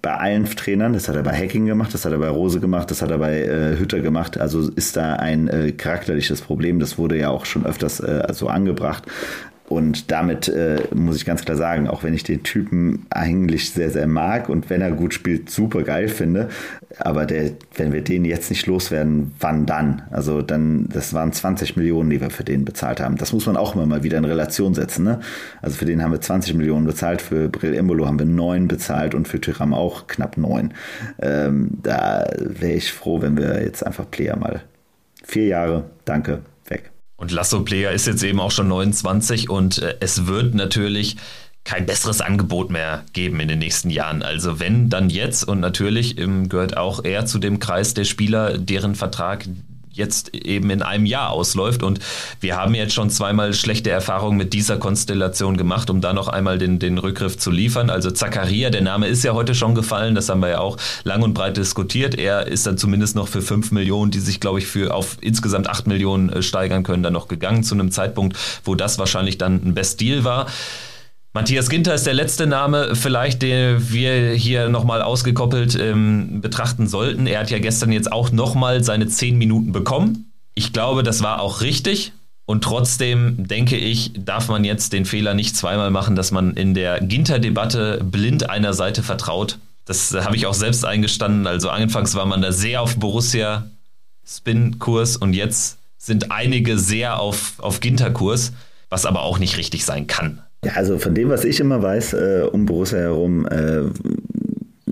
bei 0.00 0.14
allen 0.16 0.46
Trainern, 0.46 0.94
das 0.94 1.08
hat 1.08 1.16
er 1.16 1.22
bei 1.22 1.36
Hacking 1.36 1.66
gemacht, 1.66 1.92
das 1.92 2.04
hat 2.04 2.12
er 2.12 2.18
bei 2.18 2.28
Rose 2.28 2.60
gemacht, 2.60 2.90
das 2.90 3.02
hat 3.02 3.10
er 3.10 3.18
bei 3.18 3.42
äh, 3.42 3.76
Hütter 3.78 4.00
gemacht. 4.00 4.38
Also 4.38 4.70
ist 4.70 4.96
da 4.96 5.14
ein 5.14 5.48
äh, 5.48 5.72
charakterliches 5.72 6.40
Problem. 6.40 6.80
Das 6.80 6.98
wurde 6.98 7.18
ja 7.18 7.28
auch 7.28 7.44
schon 7.44 7.66
öfters 7.66 8.00
äh, 8.00 8.26
so 8.32 8.48
angebracht. 8.48 9.04
Und 9.72 10.10
damit 10.10 10.48
äh, 10.48 10.82
muss 10.94 11.16
ich 11.16 11.24
ganz 11.24 11.44
klar 11.44 11.56
sagen, 11.56 11.88
auch 11.88 12.02
wenn 12.02 12.12
ich 12.12 12.24
den 12.24 12.42
Typen 12.42 13.06
eigentlich 13.08 13.70
sehr, 13.70 13.90
sehr 13.90 14.06
mag 14.06 14.50
und 14.50 14.68
wenn 14.68 14.82
er 14.82 14.92
gut 14.92 15.14
spielt, 15.14 15.48
super 15.48 15.82
geil 15.82 16.08
finde, 16.08 16.50
aber 16.98 17.24
der, 17.24 17.52
wenn 17.74 17.92
wir 17.92 18.02
den 18.02 18.26
jetzt 18.26 18.50
nicht 18.50 18.66
loswerden, 18.66 19.32
wann 19.40 19.64
dann? 19.64 20.02
Also 20.10 20.42
dann, 20.42 20.88
das 20.92 21.14
waren 21.14 21.32
20 21.32 21.76
Millionen, 21.76 22.10
die 22.10 22.20
wir 22.20 22.28
für 22.28 22.44
den 22.44 22.66
bezahlt 22.66 23.00
haben. 23.00 23.16
Das 23.16 23.32
muss 23.32 23.46
man 23.46 23.56
auch 23.56 23.74
immer 23.74 23.86
mal 23.86 24.02
wieder 24.02 24.18
in 24.18 24.26
Relation 24.26 24.74
setzen. 24.74 25.04
Ne? 25.04 25.20
Also 25.62 25.76
für 25.76 25.86
den 25.86 26.02
haben 26.02 26.12
wir 26.12 26.20
20 26.20 26.52
Millionen 26.54 26.84
bezahlt, 26.84 27.22
für 27.22 27.48
Brill 27.48 27.74
Embolo 27.74 28.06
haben 28.06 28.18
wir 28.18 28.26
9 28.26 28.68
bezahlt 28.68 29.14
und 29.14 29.26
für 29.26 29.40
Tyram 29.40 29.72
auch 29.72 30.06
knapp 30.06 30.36
9. 30.36 30.74
Ähm, 31.22 31.70
da 31.82 32.26
wäre 32.38 32.74
ich 32.74 32.92
froh, 32.92 33.22
wenn 33.22 33.38
wir 33.38 33.62
jetzt 33.62 33.86
einfach 33.86 34.10
Player 34.10 34.36
mal 34.36 34.60
vier 35.24 35.46
Jahre, 35.46 35.84
danke. 36.04 36.42
Und 37.22 37.30
Lasso 37.30 37.60
Player 37.62 37.92
ist 37.92 38.08
jetzt 38.08 38.24
eben 38.24 38.40
auch 38.40 38.50
schon 38.50 38.66
29 38.66 39.48
und 39.48 39.78
äh, 39.78 39.94
es 40.00 40.26
wird 40.26 40.56
natürlich 40.56 41.16
kein 41.62 41.86
besseres 41.86 42.20
Angebot 42.20 42.72
mehr 42.72 43.04
geben 43.12 43.38
in 43.38 43.46
den 43.46 43.60
nächsten 43.60 43.90
Jahren. 43.90 44.24
Also 44.24 44.58
wenn, 44.58 44.90
dann 44.90 45.08
jetzt. 45.08 45.44
Und 45.44 45.60
natürlich 45.60 46.18
ähm, 46.18 46.48
gehört 46.48 46.76
auch 46.76 47.04
er 47.04 47.24
zu 47.24 47.38
dem 47.38 47.60
Kreis 47.60 47.94
der 47.94 48.06
Spieler, 48.06 48.58
deren 48.58 48.96
Vertrag 48.96 49.46
jetzt 49.92 50.34
eben 50.34 50.70
in 50.70 50.82
einem 50.82 51.06
Jahr 51.06 51.30
ausläuft. 51.30 51.82
Und 51.82 52.00
wir 52.40 52.56
haben 52.56 52.74
jetzt 52.74 52.94
schon 52.94 53.10
zweimal 53.10 53.54
schlechte 53.54 53.90
Erfahrungen 53.90 54.38
mit 54.38 54.52
dieser 54.52 54.78
Konstellation 54.78 55.56
gemacht, 55.56 55.90
um 55.90 56.00
da 56.00 56.12
noch 56.12 56.28
einmal 56.28 56.58
den, 56.58 56.78
den 56.78 56.98
Rückgriff 56.98 57.38
zu 57.38 57.50
liefern. 57.50 57.90
Also 57.90 58.10
Zakaria, 58.10 58.70
der 58.70 58.82
Name 58.82 59.06
ist 59.06 59.22
ja 59.22 59.34
heute 59.34 59.54
schon 59.54 59.74
gefallen, 59.74 60.14
das 60.14 60.28
haben 60.28 60.40
wir 60.40 60.48
ja 60.48 60.58
auch 60.60 60.76
lang 61.04 61.22
und 61.22 61.34
breit 61.34 61.56
diskutiert. 61.56 62.14
Er 62.18 62.46
ist 62.46 62.66
dann 62.66 62.78
zumindest 62.78 63.16
noch 63.16 63.28
für 63.28 63.42
fünf 63.42 63.70
Millionen, 63.70 64.10
die 64.10 64.20
sich, 64.20 64.40
glaube 64.40 64.58
ich, 64.58 64.66
für 64.66 64.94
auf 64.94 65.16
insgesamt 65.20 65.68
acht 65.68 65.86
Millionen 65.86 66.30
äh, 66.30 66.42
steigern 66.42 66.82
können, 66.82 67.02
dann 67.02 67.12
noch 67.12 67.28
gegangen 67.28 67.62
zu 67.62 67.74
einem 67.74 67.90
Zeitpunkt, 67.90 68.36
wo 68.64 68.74
das 68.74 68.98
wahrscheinlich 68.98 69.38
dann 69.38 69.60
ein 69.64 69.74
Best 69.74 70.00
Deal 70.00 70.24
war. 70.24 70.46
Matthias 71.34 71.70
Ginter 71.70 71.94
ist 71.94 72.06
der 72.06 72.12
letzte 72.12 72.46
Name, 72.46 72.94
vielleicht 72.94 73.40
den 73.40 73.90
wir 73.90 74.32
hier 74.32 74.68
nochmal 74.68 75.00
ausgekoppelt 75.00 75.74
ähm, 75.76 76.42
betrachten 76.42 76.86
sollten. 76.86 77.26
Er 77.26 77.40
hat 77.40 77.50
ja 77.50 77.58
gestern 77.58 77.90
jetzt 77.90 78.12
auch 78.12 78.32
nochmal 78.32 78.84
seine 78.84 79.06
zehn 79.06 79.38
Minuten 79.38 79.72
bekommen. 79.72 80.30
Ich 80.54 80.74
glaube, 80.74 81.02
das 81.02 81.22
war 81.22 81.40
auch 81.40 81.62
richtig. 81.62 82.12
Und 82.44 82.62
trotzdem 82.62 83.48
denke 83.48 83.78
ich, 83.78 84.12
darf 84.14 84.48
man 84.48 84.62
jetzt 84.62 84.92
den 84.92 85.06
Fehler 85.06 85.32
nicht 85.32 85.56
zweimal 85.56 85.90
machen, 85.90 86.16
dass 86.16 86.32
man 86.32 86.52
in 86.52 86.74
der 86.74 87.00
Ginter-Debatte 87.00 88.04
blind 88.04 88.50
einer 88.50 88.74
Seite 88.74 89.02
vertraut. 89.02 89.58
Das 89.86 90.12
habe 90.12 90.36
ich 90.36 90.44
auch 90.44 90.54
selbst 90.54 90.84
eingestanden. 90.84 91.46
Also 91.46 91.70
anfangs 91.70 92.14
war 92.14 92.26
man 92.26 92.42
da 92.42 92.52
sehr 92.52 92.82
auf 92.82 92.96
Borussia 92.96 93.70
Spin-Kurs 94.26 95.16
und 95.16 95.32
jetzt 95.32 95.78
sind 95.96 96.30
einige 96.30 96.78
sehr 96.78 97.18
auf, 97.18 97.54
auf 97.58 97.80
Ginter-Kurs, 97.80 98.52
was 98.90 99.06
aber 99.06 99.22
auch 99.22 99.38
nicht 99.38 99.56
richtig 99.56 99.86
sein 99.86 100.06
kann. 100.06 100.41
Ja, 100.64 100.74
also 100.74 100.98
von 100.98 101.14
dem, 101.14 101.28
was 101.28 101.44
ich 101.44 101.58
immer 101.58 101.82
weiß, 101.82 102.12
äh, 102.14 102.46
um 102.50 102.66
Borussia 102.66 102.98
herum, 102.98 103.46
äh, 103.46 103.82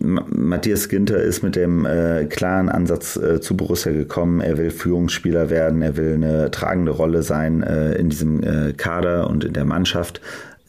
Matthias 0.03 0.89
Ginter 0.89 1.23
ist 1.23 1.43
mit 1.43 1.55
dem 1.55 1.87
äh, 1.87 2.25
klaren 2.25 2.69
Ansatz 2.69 3.17
äh, 3.17 3.41
zu 3.41 3.57
Borussia 3.57 3.93
gekommen. 3.93 4.41
Er 4.41 4.59
will 4.59 4.71
Führungsspieler 4.71 5.51
werden, 5.51 5.83
er 5.83 5.97
will 5.97 6.15
eine 6.15 6.51
tragende 6.51 6.91
Rolle 6.91 7.23
sein 7.23 7.63
äh, 7.63 7.93
in 7.93 8.09
diesem 8.09 8.43
äh, 8.43 8.73
Kader 8.73 9.31
und 9.31 9.45
in 9.45 9.53
der 9.53 9.65
Mannschaft 9.65 10.21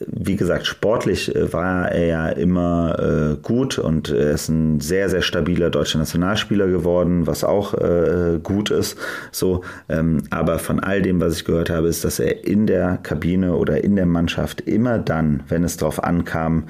wie 0.08 0.36
gesagt, 0.36 0.68
sportlich 0.68 1.36
äh, 1.36 1.52
war 1.54 1.92
er 1.92 2.06
ja 2.06 2.30
immer 2.30 2.98
äh, 3.00 3.36
gut 3.42 3.80
und 3.80 4.10
er 4.10 4.32
ist 4.32 4.50
ein 4.50 4.80
sehr, 4.80 5.10
sehr 5.10 5.22
stabiler 5.22 5.70
deutscher 5.70 6.00
Nationalspieler 6.00 6.68
geworden, 6.68 7.28
was 7.28 7.44
auch 7.44 7.74
äh, 7.74 8.40
gut 8.42 8.72
ist. 8.72 8.98
So, 9.32 9.64
ähm, 9.90 10.24
aber 10.30 10.60
von 10.60 10.80
all 10.80 11.02
dem, 11.02 11.20
was 11.20 11.38
ich 11.38 11.46
gehört 11.46 11.70
habe, 11.70 11.88
ist, 11.88 12.04
dass 12.04 12.20
er 12.20 12.46
in 12.46 12.68
der 12.68 12.98
Kabine 12.98 13.56
oder 13.56 13.84
in 13.84 13.96
der 13.96 14.06
Mannschaft 14.06 14.62
immer 14.62 15.00
dann, 15.00 15.44
wenn 15.48 15.64
es 15.64 15.78
darauf 15.78 16.04
ankam, 16.04 16.66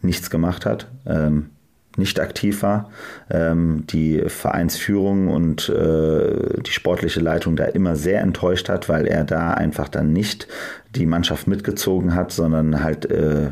nichts 0.00 0.30
gemacht 0.30 0.66
hat. 0.66 0.88
Ähm, 1.06 1.50
nicht 1.96 2.20
aktiv 2.20 2.62
war, 2.62 2.90
ähm, 3.30 3.84
die 3.88 4.22
Vereinsführung 4.26 5.28
und 5.28 5.68
äh, 5.68 6.60
die 6.62 6.72
sportliche 6.72 7.20
Leitung 7.20 7.56
da 7.56 7.64
immer 7.64 7.96
sehr 7.96 8.20
enttäuscht 8.20 8.68
hat, 8.68 8.88
weil 8.88 9.06
er 9.06 9.24
da 9.24 9.52
einfach 9.52 9.88
dann 9.88 10.12
nicht 10.12 10.48
die 10.94 11.06
Mannschaft 11.06 11.46
mitgezogen 11.46 12.14
hat, 12.14 12.32
sondern 12.32 12.82
halt 12.82 13.06
äh, 13.06 13.50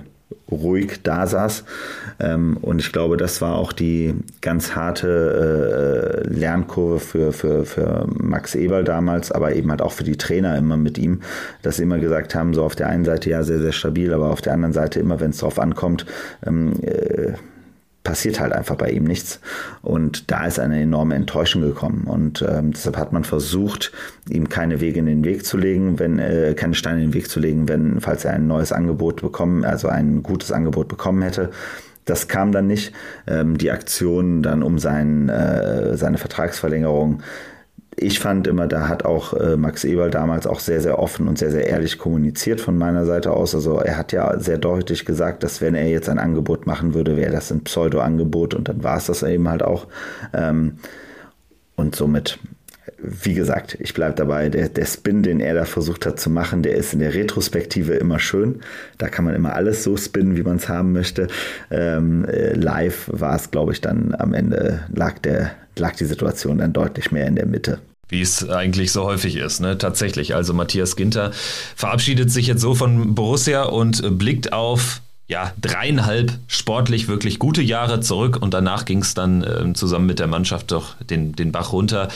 ruhig 0.51 1.03
da 1.03 1.26
saß. 1.26 1.64
Ähm, 2.18 2.57
und 2.61 2.80
ich 2.80 2.93
glaube, 2.93 3.16
das 3.16 3.41
war 3.41 3.57
auch 3.57 3.72
die 3.72 4.14
ganz 4.41 4.74
harte 4.74 6.24
äh, 6.26 6.32
Lernkurve 6.32 7.01
für, 7.01 7.32
für, 7.32 7.64
für 7.64 8.07
Max 8.12 8.55
Eberl 8.55 8.84
damals, 8.84 9.32
aber 9.32 9.55
eben 9.55 9.70
halt 9.70 9.82
auch 9.82 9.93
für 9.93 10.05
die 10.05 10.16
Trainer 10.16 10.57
immer 10.57 10.76
mit 10.76 10.99
ihm, 10.99 11.20
dass 11.62 11.76
sie 11.76 11.84
immer 11.84 11.99
gesagt 11.99 12.34
haben, 12.34 12.55
so 12.55 12.64
auf 12.64 12.76
der 12.76 12.88
einen 12.88 13.05
Seite 13.05 13.30
ja 13.30 13.43
sehr, 13.43 13.61
sehr 13.61 13.72
stabil, 13.72 14.12
aber 14.12 14.30
auf 14.30 14.41
der 14.41 14.55
anderen 14.55 14.72
Seite 14.72 15.01
immer, 15.01 15.20
wenn 15.20 15.30
es 15.30 15.38
drauf 15.38 15.59
ankommt, 15.59 16.07
ähm, 16.47 16.74
äh, 16.82 17.32
passiert 18.03 18.40
halt 18.40 18.53
einfach 18.53 18.76
bei 18.76 18.90
ihm 18.90 19.05
nichts. 19.05 19.40
Und 19.82 20.30
da 20.30 20.46
ist 20.46 20.59
eine 20.59 20.80
enorme 20.80 21.14
Enttäuschung 21.14 21.62
gekommen. 21.62 22.05
Und 22.07 22.42
ähm, 22.48 22.72
deshalb 22.72 22.96
hat 22.96 23.12
man 23.12 23.24
versucht, 23.24 23.92
ihm 24.28 24.48
keine 24.48 24.80
Wege 24.80 25.01
in 25.01 25.07
den 25.07 25.24
Weg 25.24 25.44
zu 25.44 25.57
legen, 25.57 25.98
wenn 25.98 26.18
äh, 26.18 26.55
keine 26.57 26.74
Steine 26.74 27.03
in 27.03 27.09
den 27.09 27.14
Weg 27.14 27.28
zu 27.28 27.40
legen, 27.40 27.68
wenn, 27.68 28.01
falls 28.01 28.24
er 28.24 28.32
ein 28.32 28.46
neues 28.46 28.72
Angebot 28.72 29.20
bekommen, 29.20 29.64
also 29.64 29.88
ein 29.88 30.22
gutes 30.22 30.51
Angebot 30.51 30.88
bekommen 30.88 31.22
hätte. 31.22 31.51
Das 32.07 32.28
kam 32.28 32.53
dann 32.53 32.66
nicht. 32.66 32.92
Ähm, 33.26 33.59
die 33.59 33.70
Aktion 33.70 34.42
dann 34.42 34.62
um 34.62 34.78
sein, 34.78 35.28
äh, 35.28 35.96
seine 35.96 36.18
Vertragsverlängerung 36.18 37.22
ich 37.97 38.20
fand 38.20 38.47
immer, 38.47 38.66
da 38.66 38.88
hat 38.88 39.05
auch 39.05 39.34
äh, 39.34 39.57
Max 39.57 39.84
Eberl 39.84 40.11
damals 40.11 40.47
auch 40.47 40.61
sehr, 40.61 40.80
sehr 40.80 40.99
offen 40.99 41.28
und 41.28 41.38
sehr, 41.38 41.51
sehr 41.51 41.66
ehrlich 41.66 41.99
kommuniziert 41.99 42.61
von 42.61 42.78
meiner 42.78 43.05
Seite 43.05 43.32
aus. 43.32 43.55
Also 43.55 43.78
er 43.78 43.97
hat 43.97 44.12
ja 44.12 44.38
sehr 44.38 44.59
deutlich 44.59 45.05
gesagt, 45.05 45.43
dass 45.43 45.61
wenn 45.61 45.74
er 45.74 45.88
jetzt 45.88 46.09
ein 46.09 46.18
Angebot 46.18 46.66
machen 46.66 46.95
würde, 46.95 47.16
wäre 47.16 47.32
das 47.32 47.51
ein 47.51 47.64
Pseudo-Angebot 47.64 48.55
und 48.55 48.68
dann 48.68 48.84
war 48.84 48.97
es 48.97 49.07
das 49.07 49.22
eben 49.22 49.49
halt 49.49 49.62
auch. 49.62 49.86
Ähm, 50.32 50.78
und 51.76 51.97
somit, 51.97 52.38
wie 53.03 53.34
gesagt, 53.34 53.76
ich 53.80 53.94
bleibe 53.94 54.14
dabei, 54.14 54.48
der, 54.48 54.68
der 54.68 54.86
Spin, 54.86 55.22
den 55.22 55.40
er 55.40 55.55
da 55.55 55.64
versucht 55.64 56.07
hat 56.07 56.20
zu 56.20 56.30
machen, 56.30 56.62
der 56.62 56.74
ist 56.74 56.92
in 56.92 57.01
der 57.01 57.14
Retrospektive 57.14 57.94
immer 57.94 58.18
schön. 58.18 58.61
Da 58.98 59.09
kann 59.09 59.24
man 59.24 59.34
immer 59.34 59.55
alles 59.55 59.84
so 59.84 59.96
spinnen, 59.96 60.36
wie 60.36 60.42
man 60.42 60.57
es 60.57 60.68
haben 60.68 60.92
möchte. 60.92 61.28
Ähm, 61.70 62.24
äh, 62.26 62.55
live 62.55 63.11
war 63.12 63.36
es, 63.36 63.51
glaube 63.51 63.72
ich, 63.72 63.80
dann 63.80 64.14
am 64.18 64.34
Ende 64.34 64.80
lag 64.94 65.18
der 65.18 65.53
lag 65.76 65.96
die 65.96 66.05
Situation 66.05 66.59
dann 66.59 66.72
deutlich 66.72 67.11
mehr 67.11 67.26
in 67.26 67.36
der 67.36 67.46
Mitte 67.46 67.78
wie 68.11 68.22
es 68.22 68.48
eigentlich 68.48 68.90
so 68.90 69.05
häufig 69.05 69.36
ist. 69.36 69.61
Ne? 69.61 69.78
Tatsächlich. 69.78 70.34
Also 70.34 70.53
Matthias 70.53 70.96
Ginter 70.96 71.30
verabschiedet 71.76 72.28
sich 72.30 72.48
jetzt 72.48 72.61
so 72.61 72.74
von 72.74 73.14
Borussia 73.14 73.62
und 73.62 74.18
blickt 74.18 74.53
auf 74.53 75.01
ja, 75.31 75.53
dreieinhalb 75.61 76.33
sportlich 76.49 77.07
wirklich 77.07 77.39
gute 77.39 77.62
Jahre 77.62 78.01
zurück 78.01 78.37
und 78.41 78.53
danach 78.53 78.85
ging 78.85 78.99
es 78.99 79.14
dann 79.14 79.45
äh, 79.45 79.72
zusammen 79.74 80.07
mit 80.07 80.18
der 80.18 80.26
Mannschaft 80.26 80.72
doch 80.72 80.97
den, 81.09 81.33
den 81.37 81.53
Bach 81.53 81.72
runter. 81.72 82.09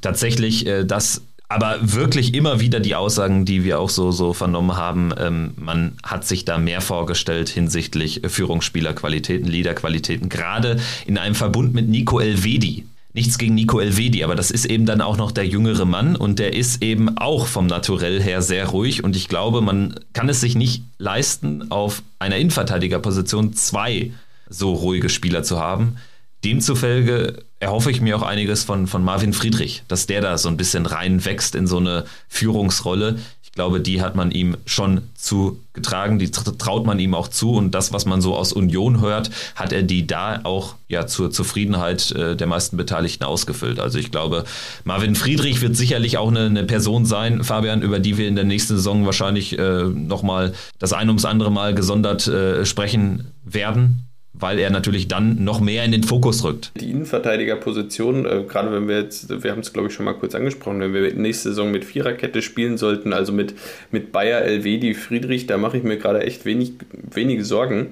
Tatsächlich 0.00 0.66
äh, 0.66 0.84
das 0.84 1.22
aber 1.48 1.78
wirklich 1.80 2.34
immer 2.34 2.58
wieder 2.58 2.80
die 2.80 2.96
Aussagen, 2.96 3.44
die 3.44 3.62
wir 3.62 3.78
auch 3.78 3.88
so, 3.88 4.10
so 4.10 4.32
vernommen 4.32 4.76
haben, 4.76 5.12
ähm, 5.16 5.54
man 5.56 5.92
hat 6.02 6.26
sich 6.26 6.44
da 6.44 6.58
mehr 6.58 6.80
vorgestellt 6.80 7.48
hinsichtlich 7.48 8.22
Führungsspielerqualitäten, 8.26 9.46
Leaderqualitäten, 9.48 10.28
gerade 10.28 10.80
in 11.06 11.18
einem 11.18 11.36
Verbund 11.36 11.72
mit 11.72 11.88
Nico 11.88 12.18
Elvedi, 12.18 12.84
nichts 13.16 13.38
gegen 13.38 13.54
Nico 13.54 13.80
Elvedi, 13.80 14.22
aber 14.22 14.34
das 14.34 14.50
ist 14.50 14.66
eben 14.66 14.86
dann 14.86 15.00
auch 15.00 15.16
noch 15.16 15.32
der 15.32 15.46
jüngere 15.46 15.86
Mann 15.86 16.16
und 16.16 16.38
der 16.38 16.54
ist 16.54 16.82
eben 16.82 17.16
auch 17.16 17.46
vom 17.46 17.66
Naturell 17.66 18.22
her 18.22 18.42
sehr 18.42 18.66
ruhig 18.66 19.02
und 19.02 19.16
ich 19.16 19.28
glaube, 19.28 19.62
man 19.62 19.98
kann 20.12 20.28
es 20.28 20.40
sich 20.40 20.54
nicht 20.54 20.82
leisten, 20.98 21.70
auf 21.70 22.02
einer 22.18 22.36
Innenverteidigerposition 22.36 23.54
zwei 23.54 24.12
so 24.48 24.74
ruhige 24.74 25.08
Spieler 25.08 25.42
zu 25.42 25.58
haben, 25.58 25.96
demzufolge 26.44 27.42
erhoffe 27.58 27.90
ich 27.90 28.02
mir 28.02 28.16
auch 28.16 28.22
einiges 28.22 28.64
von, 28.64 28.86
von 28.86 29.02
Marvin 29.02 29.32
Friedrich, 29.32 29.82
dass 29.88 30.06
der 30.06 30.20
da 30.20 30.36
so 30.36 30.50
ein 30.50 30.58
bisschen 30.58 30.84
reinwächst 30.84 31.54
in 31.54 31.66
so 31.66 31.78
eine 31.78 32.04
Führungsrolle 32.28 33.18
glaube, 33.56 33.80
die 33.80 34.00
hat 34.00 34.14
man 34.14 34.30
ihm 34.30 34.56
schon 34.66 35.02
zugetragen, 35.14 36.20
die 36.20 36.30
traut 36.30 36.86
man 36.86 37.00
ihm 37.00 37.14
auch 37.14 37.26
zu 37.26 37.52
und 37.52 37.74
das, 37.74 37.92
was 37.92 38.06
man 38.06 38.20
so 38.20 38.36
aus 38.36 38.52
Union 38.52 39.00
hört, 39.00 39.30
hat 39.56 39.72
er 39.72 39.82
die 39.82 40.06
da 40.06 40.40
auch 40.44 40.76
ja 40.88 41.06
zur 41.06 41.32
Zufriedenheit 41.32 42.12
äh, 42.12 42.36
der 42.36 42.46
meisten 42.46 42.76
Beteiligten 42.76 43.24
ausgefüllt. 43.24 43.80
Also 43.80 43.98
ich 43.98 44.12
glaube, 44.12 44.44
Marvin 44.84 45.16
Friedrich 45.16 45.60
wird 45.62 45.74
sicherlich 45.74 46.18
auch 46.18 46.28
eine, 46.28 46.46
eine 46.46 46.64
Person 46.64 47.06
sein, 47.06 47.42
Fabian, 47.42 47.82
über 47.82 47.98
die 47.98 48.18
wir 48.18 48.28
in 48.28 48.36
der 48.36 48.44
nächsten 48.44 48.76
Saison 48.76 49.06
wahrscheinlich 49.06 49.58
äh, 49.58 49.84
nochmal 49.84 50.52
das 50.78 50.92
ein 50.92 51.08
ums 51.08 51.24
andere 51.24 51.50
Mal 51.50 51.74
gesondert 51.74 52.28
äh, 52.28 52.64
sprechen 52.64 53.32
werden 53.42 54.05
weil 54.38 54.58
er 54.58 54.70
natürlich 54.70 55.08
dann 55.08 55.42
noch 55.44 55.60
mehr 55.60 55.84
in 55.84 55.92
den 55.92 56.02
Fokus 56.02 56.44
rückt. 56.44 56.72
Die 56.80 56.90
Innenverteidigerposition, 56.90 58.26
äh, 58.26 58.44
gerade 58.48 58.72
wenn 58.72 58.88
wir 58.88 59.00
jetzt, 59.00 59.42
wir 59.42 59.50
haben 59.50 59.60
es 59.60 59.72
glaube 59.72 59.88
ich 59.88 59.94
schon 59.94 60.04
mal 60.04 60.14
kurz 60.14 60.34
angesprochen, 60.34 60.80
wenn 60.80 60.92
wir 60.92 61.14
nächste 61.14 61.50
Saison 61.50 61.70
mit 61.70 61.84
Viererkette 61.84 62.42
spielen 62.42 62.76
sollten, 62.76 63.12
also 63.12 63.32
mit, 63.32 63.54
mit 63.90 64.12
Bayer, 64.12 64.42
Elvedi, 64.42 64.94
Friedrich, 64.94 65.46
da 65.46 65.58
mache 65.58 65.78
ich 65.78 65.82
mir 65.82 65.96
gerade 65.96 66.22
echt 66.22 66.44
wenig, 66.44 66.72
wenige 67.12 67.44
Sorgen. 67.44 67.88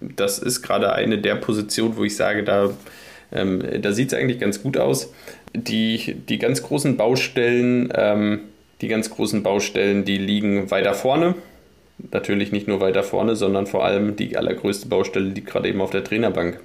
Das 0.00 0.38
ist 0.38 0.62
gerade 0.62 0.92
eine 0.92 1.18
der 1.18 1.36
Positionen, 1.36 1.96
wo 1.96 2.04
ich 2.04 2.16
sage, 2.16 2.42
da, 2.42 2.70
ähm, 3.32 3.62
da 3.80 3.92
sieht 3.92 4.12
es 4.12 4.18
eigentlich 4.18 4.40
ganz 4.40 4.62
gut 4.62 4.76
aus. 4.76 5.12
Die, 5.54 6.16
die 6.28 6.38
ganz 6.38 6.62
großen 6.62 6.96
Baustellen, 6.96 7.92
ähm, 7.94 8.40
die 8.80 8.88
ganz 8.88 9.10
großen 9.10 9.42
Baustellen, 9.42 10.04
die 10.04 10.18
liegen 10.18 10.70
weiter 10.70 10.94
vorne 10.94 11.34
natürlich 12.10 12.52
nicht 12.52 12.68
nur 12.68 12.80
weiter 12.80 13.02
vorne, 13.02 13.36
sondern 13.36 13.66
vor 13.66 13.84
allem 13.84 14.16
die 14.16 14.36
allergrößte 14.36 14.88
Baustelle 14.88 15.28
liegt 15.28 15.48
gerade 15.48 15.68
eben 15.68 15.80
auf 15.80 15.90
der 15.90 16.04
Trainerbank. 16.04 16.60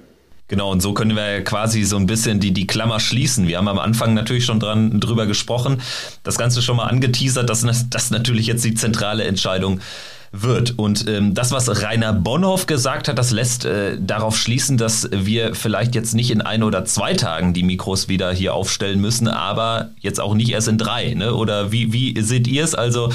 Genau, 0.48 0.70
und 0.72 0.80
so 0.80 0.94
können 0.94 1.14
wir 1.14 1.44
quasi 1.44 1.84
so 1.84 1.96
ein 1.96 2.06
bisschen 2.06 2.40
die, 2.40 2.52
die 2.52 2.66
Klammer 2.66 3.00
schließen. 3.00 3.46
Wir 3.48 3.58
haben 3.58 3.68
am 3.68 3.78
Anfang 3.78 4.14
natürlich 4.14 4.46
schon 4.46 4.58
dran 4.58 4.98
drüber 4.98 5.26
gesprochen, 5.26 5.82
das 6.22 6.38
Ganze 6.38 6.62
schon 6.62 6.78
mal 6.78 6.86
angeteasert, 6.86 7.50
dass 7.50 7.66
das 7.90 8.10
natürlich 8.10 8.46
jetzt 8.46 8.64
die 8.64 8.74
zentrale 8.74 9.24
Entscheidung 9.24 9.80
wird. 10.32 10.78
Und 10.78 11.08
ähm, 11.08 11.34
das, 11.34 11.52
was 11.52 11.82
Rainer 11.82 12.12
Bonhoff 12.12 12.66
gesagt 12.66 13.08
hat, 13.08 13.18
das 13.18 13.30
lässt 13.30 13.64
äh, 13.64 13.96
darauf 14.00 14.36
schließen, 14.36 14.76
dass 14.76 15.08
wir 15.12 15.54
vielleicht 15.54 15.94
jetzt 15.94 16.14
nicht 16.14 16.30
in 16.30 16.40
ein 16.40 16.62
oder 16.62 16.84
zwei 16.84 17.14
Tagen 17.14 17.54
die 17.54 17.62
Mikros 17.62 18.08
wieder 18.08 18.32
hier 18.32 18.54
aufstellen 18.54 19.00
müssen, 19.00 19.28
aber 19.28 19.90
jetzt 20.00 20.20
auch 20.20 20.34
nicht 20.34 20.50
erst 20.50 20.68
in 20.68 20.78
drei. 20.78 21.14
Ne? 21.14 21.34
Oder 21.34 21.72
wie, 21.72 21.92
wie 21.92 22.20
seht 22.20 22.46
ihr 22.46 22.64
es? 22.64 22.74
Also, 22.74 23.12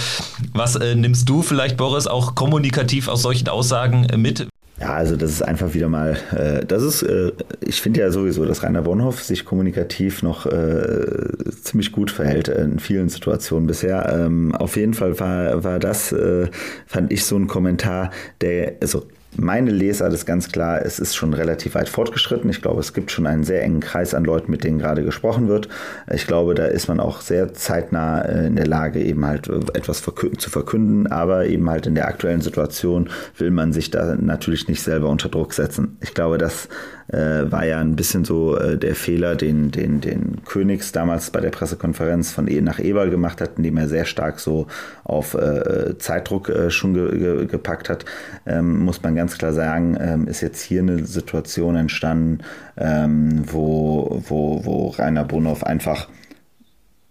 was 0.53 0.75
äh, 0.75 0.95
nimmst 0.95 1.27
du 1.29 1.41
vielleicht, 1.41 1.77
Boris, 1.77 2.07
auch 2.07 2.35
kommunikativ 2.35 3.07
aus 3.07 3.21
solchen 3.21 3.47
Aussagen 3.47 4.07
mit? 4.15 4.47
Ja, 4.83 4.95
also 4.95 5.15
das 5.15 5.31
ist 5.31 5.41
einfach 5.41 5.73
wieder 5.73 5.87
mal, 5.87 6.17
äh, 6.35 6.65
das 6.65 6.83
ist, 6.83 7.03
äh, 7.03 7.31
ich 7.65 7.79
finde 7.79 8.01
ja 8.01 8.11
sowieso, 8.11 8.43
dass 8.43 8.63
Rainer 8.63 8.81
Bonhoff 8.81 9.23
sich 9.23 9.45
kommunikativ 9.45 10.23
noch 10.23 10.45
äh, 10.45 11.15
ziemlich 11.61 11.93
gut 11.93 12.11
verhält 12.11 12.49
in 12.49 12.79
vielen 12.79 13.07
Situationen 13.07 13.65
bisher. 13.65 14.13
Ähm, 14.13 14.53
auf 14.53 14.75
jeden 14.75 14.93
Fall 14.93 15.17
war, 15.21 15.63
war 15.63 15.79
das, 15.79 16.11
äh, 16.11 16.49
fand 16.85 17.13
ich 17.13 17.23
so 17.23 17.37
ein 17.37 17.47
Kommentar, 17.47 18.11
der, 18.41 18.73
also 18.81 19.07
meine 19.37 19.71
Lesart 19.71 20.13
ist 20.13 20.25
ganz 20.25 20.51
klar, 20.51 20.85
es 20.85 20.99
ist 20.99 21.15
schon 21.15 21.33
relativ 21.33 21.75
weit 21.75 21.89
fortgeschritten. 21.89 22.49
Ich 22.49 22.61
glaube, 22.61 22.79
es 22.79 22.93
gibt 22.93 23.11
schon 23.11 23.27
einen 23.27 23.43
sehr 23.43 23.63
engen 23.63 23.79
Kreis 23.79 24.13
an 24.13 24.23
Leuten, 24.23 24.51
mit 24.51 24.63
denen 24.63 24.79
gerade 24.79 25.03
gesprochen 25.03 25.47
wird. 25.47 25.69
Ich 26.11 26.27
glaube, 26.27 26.55
da 26.55 26.65
ist 26.65 26.87
man 26.87 26.99
auch 26.99 27.21
sehr 27.21 27.53
zeitnah 27.53 28.21
äh, 28.21 28.47
in 28.47 28.55
der 28.55 28.67
Lage, 28.67 29.01
eben 29.01 29.25
halt 29.25 29.47
äh, 29.47 29.59
etwas 29.73 30.03
zu 30.03 30.49
verkünden, 30.49 31.07
aber 31.07 31.45
eben 31.45 31.69
halt 31.69 31.87
in 31.87 31.95
der 31.95 32.07
aktuellen 32.07 32.41
Situation 32.41 33.09
will 33.37 33.51
man 33.51 33.73
sich 33.73 33.91
da 33.91 34.15
natürlich 34.15 34.67
nicht 34.67 34.81
selber 34.81 35.09
unter 35.09 35.29
Druck 35.29 35.53
setzen. 35.53 35.97
Ich 36.01 36.13
glaube, 36.13 36.37
das 36.37 36.69
äh, 37.13 37.51
war 37.51 37.65
ja 37.65 37.79
ein 37.79 37.95
bisschen 37.95 38.25
so 38.25 38.57
äh, 38.57 38.77
der 38.77 38.95
Fehler, 38.95 39.35
den, 39.35 39.71
den, 39.71 40.01
den 40.01 40.43
Königs 40.45 40.91
damals 40.91 41.29
bei 41.29 41.39
der 41.39 41.51
Pressekonferenz 41.51 42.31
von 42.31 42.47
E 42.47 42.59
nach 42.61 42.79
Eber 42.79 43.07
gemacht 43.07 43.39
hat, 43.39 43.51
indem 43.57 43.77
er 43.77 43.87
sehr 43.87 44.05
stark 44.05 44.39
so 44.39 44.67
auf 45.03 45.35
äh, 45.35 45.97
Zeitdruck 45.99 46.49
äh, 46.49 46.71
schon 46.71 46.93
ge 46.93 47.17
ge 47.17 47.45
gepackt 47.45 47.89
hat, 47.89 48.05
ähm, 48.45 48.79
muss 48.79 49.03
man 49.03 49.15
ganz 49.15 49.37
klar 49.37 49.53
sagen, 49.53 49.95
ähm, 49.99 50.27
ist 50.27 50.41
jetzt 50.41 50.61
hier 50.61 50.81
eine 50.81 51.05
Situation 51.05 51.75
entstanden, 51.75 52.39
ähm, 52.77 53.43
wo, 53.45 54.21
wo, 54.27 54.65
wo 54.65 54.87
Rainer 54.89 55.23
Bonhoff 55.23 55.63
einfach 55.63 56.07